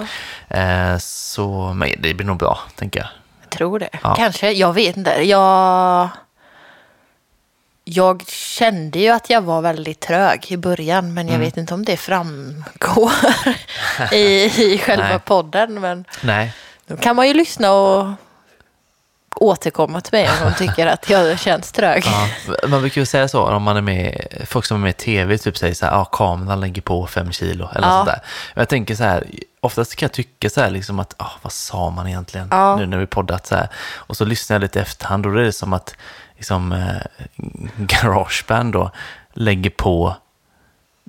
gången. 0.49 0.93
Eh, 0.93 0.99
så 0.99 1.73
men 1.75 1.91
det 1.99 2.15
blir 2.15 2.27
nog 2.27 2.39
bra, 2.39 2.59
tänker 2.77 3.01
jag. 3.01 3.09
Jag 3.43 3.51
tror 3.51 3.79
det. 3.79 3.89
Ja. 4.03 4.15
Kanske, 4.15 4.51
jag 4.53 4.73
vet 4.73 4.97
inte. 4.97 5.11
Jag... 5.29 6.09
Jag 7.85 8.23
kände 8.29 8.99
ju 8.99 9.09
att 9.09 9.31
jag 9.31 9.43
var 9.43 9.61
väldigt 9.63 10.01
trög 10.01 10.47
i 10.49 10.57
början, 10.57 11.15
men 11.15 11.27
jag 11.27 11.35
Mm. 11.35 11.45
vet 11.47 11.57
inte 11.57 11.75
om 11.75 11.85
det 11.85 11.97
framgår 11.97 13.13
i, 14.13 14.45
i 14.75 14.79
själva 14.79 15.09
Nej. 15.09 15.19
podden. 15.19 15.81
Men 15.81 16.05
Nej, 16.23 16.53
då 16.87 16.97
kan 16.97 17.17
man 17.17 17.29
ju 17.29 17.35
lyssna 17.35 17.73
och 17.73 18.13
återkomma 19.37 20.01
till 20.01 20.13
mig 20.19 20.29
om 20.29 20.51
de 20.51 20.55
tycker 20.69 20.87
att 20.87 21.11
jag 21.11 21.39
känns 21.39 21.73
trög. 21.73 22.05
Ja, 22.07 22.29
man 22.69 22.81
brukar 22.81 23.01
ju 23.01 23.07
säga 23.07 23.29
så 23.29 23.43
om 23.47 23.63
man 23.63 23.77
är 23.77 23.81
med, 23.81 24.27
folk 24.47 24.65
som 24.65 24.77
är 24.77 24.81
med 24.81 24.91
i 24.91 24.93
tv 24.93 25.39
typ 25.39 25.59
säger 25.59 25.75
så 25.75 25.87
här, 25.87 25.93
ja 25.93 26.05
kameran 26.05 26.61
lägger 26.61 26.83
på 26.83 27.07
fem 27.07 27.33
kilo 27.33 27.69
eller 27.75 27.89
Ja. 27.89 27.93
sånt 27.97 28.07
där. 28.07 28.21
Men 28.55 28.61
jag 28.63 28.69
tänker 28.69 28.95
så 28.95 29.05
här, 29.05 29.27
oftast 29.61 29.97
kan 29.97 30.07
jag 30.07 30.13
tycka 30.13 30.51
så 30.51 30.61
här 30.61 30.71
liksom 30.71 30.99
att, 30.99 31.15
ah, 31.17 31.31
vad 31.43 31.53
sa 31.53 31.91
man 31.91 32.09
egentligen 32.09 32.49
Ja. 32.51 32.77
nu 32.77 32.87
när 32.87 32.99
vi 32.99 33.07
poddat 33.07 33.47
så 33.47 33.55
här. 33.55 33.69
Och 33.95 34.17
så 34.17 34.25
lyssnar 34.25 34.55
jag 34.55 34.61
lite 34.61 34.81
efterhand 34.81 35.27
och 35.27 35.33
då 35.33 35.39
är 35.39 35.45
det 35.45 35.53
som 35.53 35.73
att 35.73 35.95
liksom, 36.37 36.73
eh, 36.73 36.97
Garageband 37.77 38.73
då 38.73 38.91
lägger 39.35 39.71
på 39.71 40.17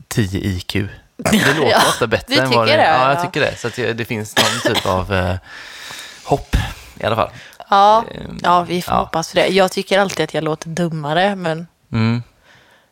10 0.07 0.39
IQ. 0.39 0.73
Det 1.17 1.31
låter 1.55 1.63
Ja, 1.71 1.77
ofta 1.77 2.07
bättre 2.07 2.35
än 2.35 2.51
vad 2.51 2.67
det, 2.67 2.73
Ja, 2.73 3.09
jag 3.09 3.17
ja. 3.17 3.21
tycker 3.23 3.41
det. 3.41 3.55
Så 3.57 3.69
det, 3.75 3.93
det 3.93 4.05
finns 4.05 4.35
någon 4.37 4.73
typ 4.75 4.85
av 4.85 5.13
eh, 5.13 5.35
hopp 6.23 6.55
i 6.99 7.05
alla 7.05 7.15
fall. 7.15 7.29
Ja, 7.73 8.03
Ehm, 8.11 8.37
ja, 8.43 8.63
vi 8.63 8.81
får 8.81 8.93
ja. 8.93 8.99
hoppas 8.99 9.29
för 9.29 9.35
det. 9.35 9.47
Jag 9.47 9.71
tycker 9.71 9.99
alltid 9.99 10.23
att 10.23 10.33
jag 10.33 10.43
låter 10.43 10.69
dummare, 10.69 11.35
men 11.35 11.67
Mm. 11.91 12.23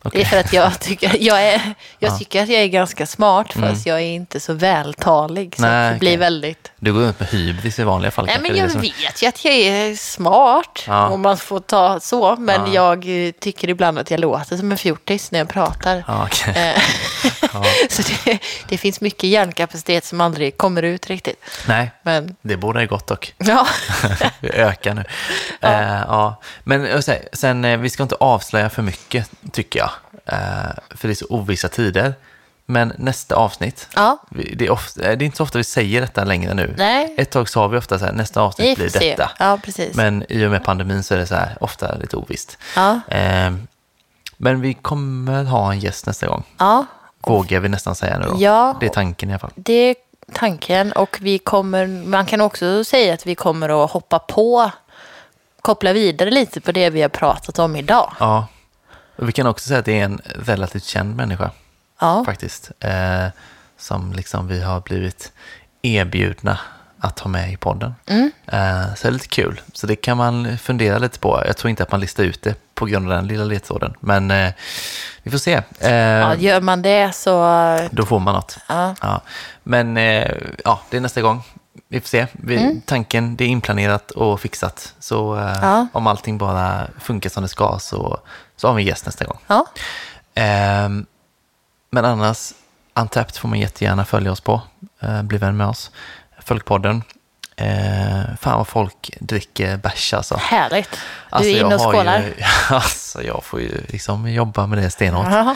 Det 0.03 0.07
Okej. 0.07 0.22
är 0.22 0.26
för 0.26 0.38
att 0.38 0.53
jag 0.53 0.80
tycker, 0.80 1.18
jag 1.19 1.44
är, 1.44 1.61
jag 1.99 2.11
Ja. 2.11 2.18
tycker 2.18 2.44
att 2.44 2.49
jag 2.49 2.61
är 2.61 2.68
ganska 2.68 3.06
smart, 3.06 3.56
Mm. 3.56 3.69
fast 3.69 3.86
jag 3.86 3.98
är 3.98 4.06
inte 4.06 4.40
så 4.40 4.53
vältalig. 4.53 5.56
Så 5.56 5.61
Nej, 5.61 5.94
det 5.94 5.99
blir 5.99 6.10
okej. 6.10 6.18
väldigt... 6.18 6.72
Du 6.80 6.94
går 6.94 6.99
runt 7.02 7.19
med 7.19 7.30
hybris 7.30 7.80
i 7.80 7.84
vanliga 7.84 8.11
fall. 8.11 8.26
Nej, 8.26 8.38
men 8.41 8.52
det 8.52 8.57
jag 8.57 8.72
som- 8.72 8.82
vet 8.82 9.22
ju 9.23 9.28
att 9.28 9.45
jag 9.45 9.53
är 9.53 9.95
smart, 9.95 10.84
Ja. 10.88 11.07
om 11.10 11.22
man 11.22 11.38
får 11.38 11.60
ta 11.60 11.99
så. 11.99 12.36
Men 12.36 12.73
Ja. 12.73 12.95
jag 13.03 13.34
tycker 13.40 13.69
ibland 13.69 13.99
att 13.99 14.11
jag 14.11 14.19
låter 14.19 14.57
som 14.57 14.72
en 14.72 14.78
fjortis 14.78 15.32
när 15.32 15.40
jag 15.40 15.49
pratar. 15.49 16.03
Ja, 16.07 16.23
okej. 16.32 16.73
Eh, 16.76 16.82
så 17.90 18.02
det, 18.26 18.40
det 18.68 18.78
finns 18.78 19.02
mycket 19.02 19.23
hjärnkapacitet 19.30 20.06
som 20.06 20.22
aldrig 20.22 20.57
kommer 20.57 20.84
ut 20.84 21.07
riktigt. 21.07 21.44
Nej, 21.68 21.91
Men 22.03 22.36
det 22.41 22.57
borde 22.57 22.82
är 22.82 22.86
gott 22.86 23.07
dock. 23.07 23.34
ja, 23.38 23.68
Vi 24.40 24.49
ökar 24.52 24.94
nu. 24.94 25.03
Ja. 25.60 25.99
ja. 26.07 26.41
Men 26.64 27.03
säger, 27.03 27.30
sen, 27.34 27.65
eh, 27.65 27.78
vi 27.78 27.90
ska 27.90 28.03
inte 28.03 28.15
avslöja 28.15 28.69
för 28.69 28.82
mycket, 28.82 29.30
tycker 29.52 29.80
jag. 29.80 29.90
Eh, 30.26 30.38
för 30.95 31.07
det 31.07 31.11
är 31.11 31.15
så 31.15 31.26
ovissa 31.30 31.68
tider. 31.69 32.13
Men 32.65 32.93
nästa 32.97 33.35
avsnitt, 33.35 33.88
ja. 33.95 34.18
det 34.30 34.65
är, 34.65 34.69
ofta, 34.72 35.01
eh, 35.01 35.18
det 35.18 35.23
är 35.23 35.26
inte 35.26 35.38
så 35.38 35.43
ofta 35.43 35.57
vi 35.57 35.63
säger 35.63 36.01
detta 36.01 36.23
längre 36.23 36.53
nu. 36.53 36.76
nej, 36.77 37.13
Ett 37.18 37.30
tag 37.30 37.49
sa 37.49 37.68
vi 37.68 37.77
ofta 37.77 37.99
så 37.99 38.05
här, 38.05 38.11
nästa 38.13 38.41
avsnitt 38.41 38.77
blir 38.77 38.89
detta. 38.89 39.31
Ja. 39.39 39.59
Men 39.93 40.26
i 40.30 40.45
och 40.45 40.51
med 40.51 40.63
pandemin 40.63 41.03
så 41.03 41.13
är 41.13 41.18
det 41.18 41.27
så 41.27 41.35
här, 41.35 41.57
ofta 41.61 41.95
lite 41.95 42.15
ovisst. 42.18 42.57
Ja, 42.76 42.99
Eh, 43.07 43.51
men 44.38 44.61
vi 44.61 44.73
kommer 44.73 45.43
ha 45.43 45.72
en 45.72 45.80
gäst 45.80 46.05
nästa 46.05 46.27
gång. 46.27 46.43
ja. 46.57 46.85
Vågar 47.23 47.59
vi 47.59 47.69
nästan 47.69 47.95
säga 47.95 48.19
nu 48.19 48.26
då. 48.26 48.35
Ja. 48.39 48.77
Det 48.80 48.85
är 48.85 48.89
tanken 48.89 49.30
i 49.30 49.31
alla 49.34 49.39
fall. 49.39 49.51
Det 49.55 49.73
är 49.73 49.95
tanken 50.34 50.91
och 50.91 51.18
vi 51.22 51.39
kommer, 51.39 51.88
man 51.88 52.26
kan 52.26 52.41
också 52.41 52.84
säga 52.84 53.13
att 53.13 53.26
vi 53.26 53.35
kommer 53.35 53.84
att 53.84 53.91
hoppa 53.91 54.19
på, 54.19 54.72
koppla 55.61 55.93
vidare 55.93 56.31
lite 56.31 56.61
på 56.61 56.72
det 56.72 56.89
vi 56.89 57.01
har 57.01 57.09
pratat 57.09 57.59
om 57.59 57.76
idag. 57.76 58.13
Ja. 58.19 58.47
Och 59.22 59.27
vi 59.27 59.31
kan 59.31 59.48
också 59.48 59.68
säga 59.68 59.80
att 59.80 59.85
det 59.85 59.99
är 59.99 60.03
en 60.06 60.22
relativt 60.26 60.84
känd 60.84 61.15
människa. 61.15 61.52
Ja, 61.99 62.23
faktiskt. 62.26 62.72
Eh, 62.80 63.26
som 63.77 64.14
liksom 64.14 64.48
vi 64.48 64.61
har 64.61 64.81
blivit 64.81 65.31
erbjudna 65.81 66.60
att 66.99 67.19
ha 67.19 67.30
med 67.30 67.53
i 67.53 67.57
podden. 67.57 67.95
Mm. 68.06 68.31
Eh, 68.48 68.95
så 68.95 69.02
det 69.02 69.07
är 69.07 69.11
lite 69.11 69.27
kul. 69.27 69.61
Så 69.73 69.88
det 69.88 69.95
kan 69.95 70.18
man 70.18 70.57
fundera 70.57 70.98
lite 70.98 71.19
på. 71.19 71.43
Jag 71.48 71.57
tror 71.57 71.69
inte 71.69 71.84
att 71.84 71.91
man 71.91 71.99
listar 72.02 72.23
ut 72.23 72.41
det 72.41 72.56
på 72.76 72.85
grund 72.85 73.06
av 73.11 73.15
den 73.18 73.27
lilla 73.27 73.43
ledtråden. 73.43 73.93
Men 73.99 74.31
eh, 74.31 74.52
vi 75.23 75.31
får 75.31 75.38
se. 75.38 75.61
Eh, 75.80 75.91
ja, 75.93 76.35
gör 76.35 76.61
man 76.61 76.81
det 76.81 77.15
så, 77.15 77.31
Då 77.91 78.06
får 78.06 78.19
man 78.19 78.34
något. 78.35 78.57
ja, 78.68 78.95
Ja. 79.02 79.22
Men 79.64 79.98
eh, 79.98 80.31
ja, 80.65 80.81
det 80.89 80.98
är 80.98 81.02
nästa 81.02 81.22
gång. 81.22 81.43
Vi 81.88 82.02
får 82.02 82.07
se. 82.07 82.27
Vi, 82.31 82.81
Tanken, 82.85 83.35
det 83.35 83.43
är 83.43 83.48
inplanerat 83.48 84.11
och 84.11 84.41
fixat. 84.41 84.93
Så 84.99 85.35
eh, 85.38 85.41
Mm. 85.57 85.61
Ja. 85.69 85.88
om 85.93 86.07
allting 86.07 86.38
bara 86.38 86.88
funkar 86.99 87.30
som 87.30 87.43
det 87.43 87.49
ska 87.49 87.77
så, 87.80 88.19
så 88.61 88.67
har 88.67 88.73
vi 88.75 88.81
en 88.83 88.88
gäst 88.88 89.05
nästa 89.05 89.25
gång. 89.25 89.38
ja, 89.47 89.65
Ehm, 90.33 91.05
men 91.89 92.05
annars, 92.05 92.51
Antapt 92.93 93.38
får 93.38 93.47
man 93.47 93.59
jättegärna 93.59 94.05
följa 94.05 94.31
oss 94.31 94.41
på. 94.41 94.61
Eh, 94.99 95.23
bli 95.23 95.38
vän 95.38 95.57
med 95.57 95.67
oss. 95.67 95.91
Följ 96.39 96.59
podden. 96.61 97.03
Eh, 97.55 98.35
fan 98.41 98.57
vad 98.57 98.67
folk 98.67 99.11
dricker 99.19 99.77
bärs 99.77 100.13
alltså. 100.13 100.35
härligt. 100.41 100.91
Du 100.91 100.97
alltså 101.29 101.49
är 101.51 101.59
inne 101.59 101.75
och 101.75 101.81
skålar. 101.81 102.19
Ju, 102.19 102.33
alltså 102.75 103.23
jag 103.23 103.43
får 103.43 103.61
ju 103.61 103.81
liksom 103.88 104.31
jobba 104.31 104.67
med 104.67 104.77
det 104.77 104.89
stenhårt. 104.89 105.27
Jaha. 105.31 105.55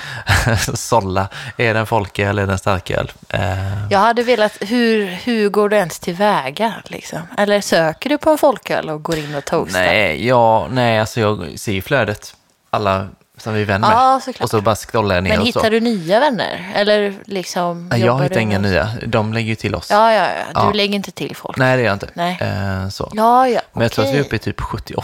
Sålla, 0.73 1.27
är 1.57 1.73
det 1.73 1.79
en 1.79 1.85
folköl 1.85 2.29
eller 2.29 2.43
är 2.43 2.47
det 2.47 2.53
en 2.53 2.59
starköl? 2.59 3.11
Eh, 3.29 3.87
Jag 3.89 3.99
hade 3.99 4.23
velat, 4.23 4.57
hur, 4.61 5.05
hur 5.05 5.49
går 5.49 5.69
du 5.69 5.75
ens 5.75 5.99
tillväga 5.99 6.73
liksom? 6.85 7.19
Eller 7.37 7.61
söker 7.61 8.09
du 8.09 8.17
på 8.17 8.29
en 8.29 8.37
folköl 8.37 8.89
och 8.89 9.03
går 9.03 9.17
in 9.17 9.35
och 9.35 9.45
toastar? 9.45 9.79
nej, 9.79 10.27
ja, 10.27 10.67
nej, 10.71 10.99
alltså 10.99 11.19
jag 11.19 11.59
ser 11.59 11.71
ju 11.71 11.81
flödet. 11.81 12.35
Alla 12.75 13.07
som 13.37 13.53
vi 13.53 13.61
är 13.61 13.65
vän 13.65 13.81
med. 13.81 13.89
Ja, 13.89 14.19
såklart. 14.23 14.43
och 14.43 14.49
så 14.49 14.61
bara 14.61 14.75
scrollar 14.75 15.15
jag 15.15 15.23
ner 15.23 15.31
Men 15.31 15.39
och 15.39 15.45
hittar 15.45 15.61
så. 15.61 15.69
du 15.69 15.79
nya 15.79 16.19
vänner? 16.19 16.71
Eller 16.75 17.13
liksom? 17.25 17.89
Nej, 17.89 18.01
jag 18.01 18.23
hittar 18.23 18.39
inga 18.39 18.59
nya. 18.59 18.89
De 19.07 19.33
lägger 19.33 19.49
ju 19.49 19.55
till 19.55 19.75
oss. 19.75 19.87
Ja, 19.91 20.13
ja, 20.13 20.23
ja. 20.23 20.61
Du 20.61 20.67
Ja. 20.67 20.71
lägger 20.73 20.95
inte 20.95 21.11
till 21.11 21.35
folk? 21.35 21.57
Nej, 21.57 21.75
det 21.77 21.81
gör 21.83 21.89
jag 21.89 21.95
inte. 21.95 22.09
Nej. 22.13 22.37
Eh, 22.41 22.89
så. 22.89 23.11
Ja, 23.13 23.47
ja. 23.49 23.61
Men 23.73 23.81
jag 23.81 23.91
tror 23.91 24.05
att 24.05 24.13
vi 24.13 24.17
är 24.17 24.21
uppe 24.21 24.35
i 24.35 24.39
typ 24.39 24.59
70-80 24.61 25.03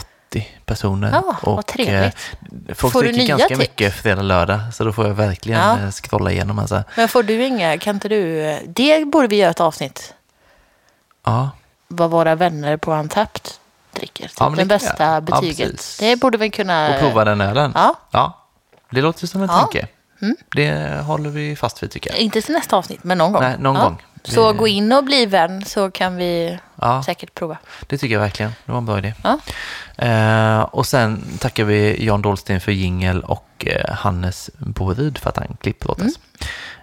personer. 0.64 1.10
Ja, 1.12 1.36
vad 1.42 1.66
trevligt. 1.66 2.16
eh, 2.68 2.74
folk 2.74 2.92
Får 2.92 3.02
dricker 3.02 3.26
ganska 3.26 3.48
tips? 3.48 3.58
mycket 3.58 3.94
fredag, 3.94 4.22
lördag. 4.22 4.60
Så 4.72 4.84
då 4.84 4.92
får 4.92 5.06
jag 5.06 5.14
verkligen 5.14 5.60
Ja. 5.60 5.78
eh, 5.78 5.90
scrolla 5.90 6.30
igenom. 6.32 6.58
Alltså. 6.58 6.82
Men 6.96 7.08
får 7.08 7.22
du 7.22 7.44
inga, 7.46 7.78
kan 7.78 7.96
inte 7.96 8.08
du, 8.08 8.58
det 8.66 9.04
borde 9.04 9.26
vi 9.28 9.36
göra 9.36 9.50
ett 9.50 9.60
avsnitt. 9.60 10.14
Ja, 11.24 11.50
Vad 11.88 12.10
våra 12.10 12.34
vänner 12.34 12.76
på 12.76 12.92
Antapped 12.92 13.42
dricker. 13.94 14.22
Typ 14.28 14.32
Ja, 14.40 14.48
det 14.50 14.56
den 14.56 14.68
bästa. 14.68 15.04
Ja, 15.04 15.20
betyget. 15.20 15.70
precis. 15.70 15.98
det 15.98 16.16
borde 16.16 16.38
vi 16.38 16.50
kunna... 16.50 16.94
och 16.94 17.00
prova 17.00 17.24
den 17.24 17.40
ölen. 17.40 17.72
Ja, 17.74 17.94
Ja, 18.10 18.38
det 18.90 19.00
låter 19.02 19.26
som 19.26 19.42
en 19.42 19.48
Ja. 19.48 19.54
Mm. 19.54 19.60
tanke. 19.60 19.86
Det 20.54 21.00
håller 21.02 21.30
vi 21.30 21.56
fast 21.56 21.82
vid 21.82 21.90
tycker 21.90 22.10
jag. 22.10 22.18
inte 22.20 22.42
till 22.42 22.54
nästa 22.54 22.76
avsnitt, 22.76 23.04
men 23.04 23.18
någon 23.18 23.32
gång. 23.32 23.42
Nej, 23.42 23.56
någon 23.58 23.76
ja. 23.76 23.82
gång. 23.82 24.02
Så 24.24 24.52
gå 24.52 24.68
in 24.68 24.92
och 24.92 25.04
bli 25.04 25.26
vän 25.26 25.64
så 25.64 25.90
kan 25.90 26.16
vi 26.16 26.58
Ja, 26.80 27.02
säkert 27.02 27.34
prova. 27.34 27.56
det 27.86 27.98
tycker 27.98 28.14
jag 28.14 28.20
verkligen. 28.20 28.52
Det 28.64 28.72
var 28.72 28.78
en 28.78 28.86
bra 28.86 28.98
idé. 28.98 29.14
Ja. 29.24 29.38
Eh, 30.06 30.60
och 30.60 30.86
sen 30.86 31.24
tackar 31.38 31.64
vi 31.64 32.04
Jan 32.06 32.22
Dahlsten 32.22 32.60
för 32.60 32.72
jingel 32.72 33.20
och 33.22 33.66
eh, 33.66 33.94
Hannes 33.94 34.50
Boryd 34.58 35.18
för 35.18 35.30
att 35.30 35.36
han 35.36 35.56
klipper 35.60 35.90
åt 35.90 36.00
oss. 36.00 36.18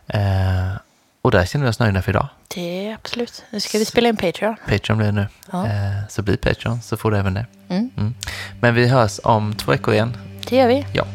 Mm. 0.08 0.66
Eh, 0.68 0.74
och 1.22 1.32
där 1.32 1.46
känner 1.46 1.66
vi 1.66 1.72
oss 1.72 1.80
nöjda 1.80 2.02
för 2.02 2.12
idag. 2.12 2.28
Det 2.48 2.88
är 2.88 2.94
absolut. 2.94 3.44
Nu 3.50 3.60
ska 3.60 3.78
vi 3.78 3.86
spela 3.86 4.10
in 4.10 4.18
Patreon. 4.18 4.56
Patreon 4.68 4.98
blir 4.98 5.08
det 5.08 5.14
nu. 5.14 5.28
Ja. 5.52 5.66
Eh, 5.66 6.08
så 6.10 6.22
bli 6.22 6.38
Patreon 6.38 6.82
så 6.82 6.98
får 6.98 7.12
du 7.12 7.18
även 7.18 7.34
det. 7.34 7.46
Mm. 7.70 7.90
Mm. 7.98 8.14
Men 8.62 8.76
vi 8.76 8.88
hörs 8.88 9.20
om 9.24 9.56
två 9.56 9.72
veckor 9.72 9.94
igen. 9.94 10.18
Det 10.50 10.56
gör 10.56 10.68
vi. 10.68 10.86
Ja. 10.94 11.06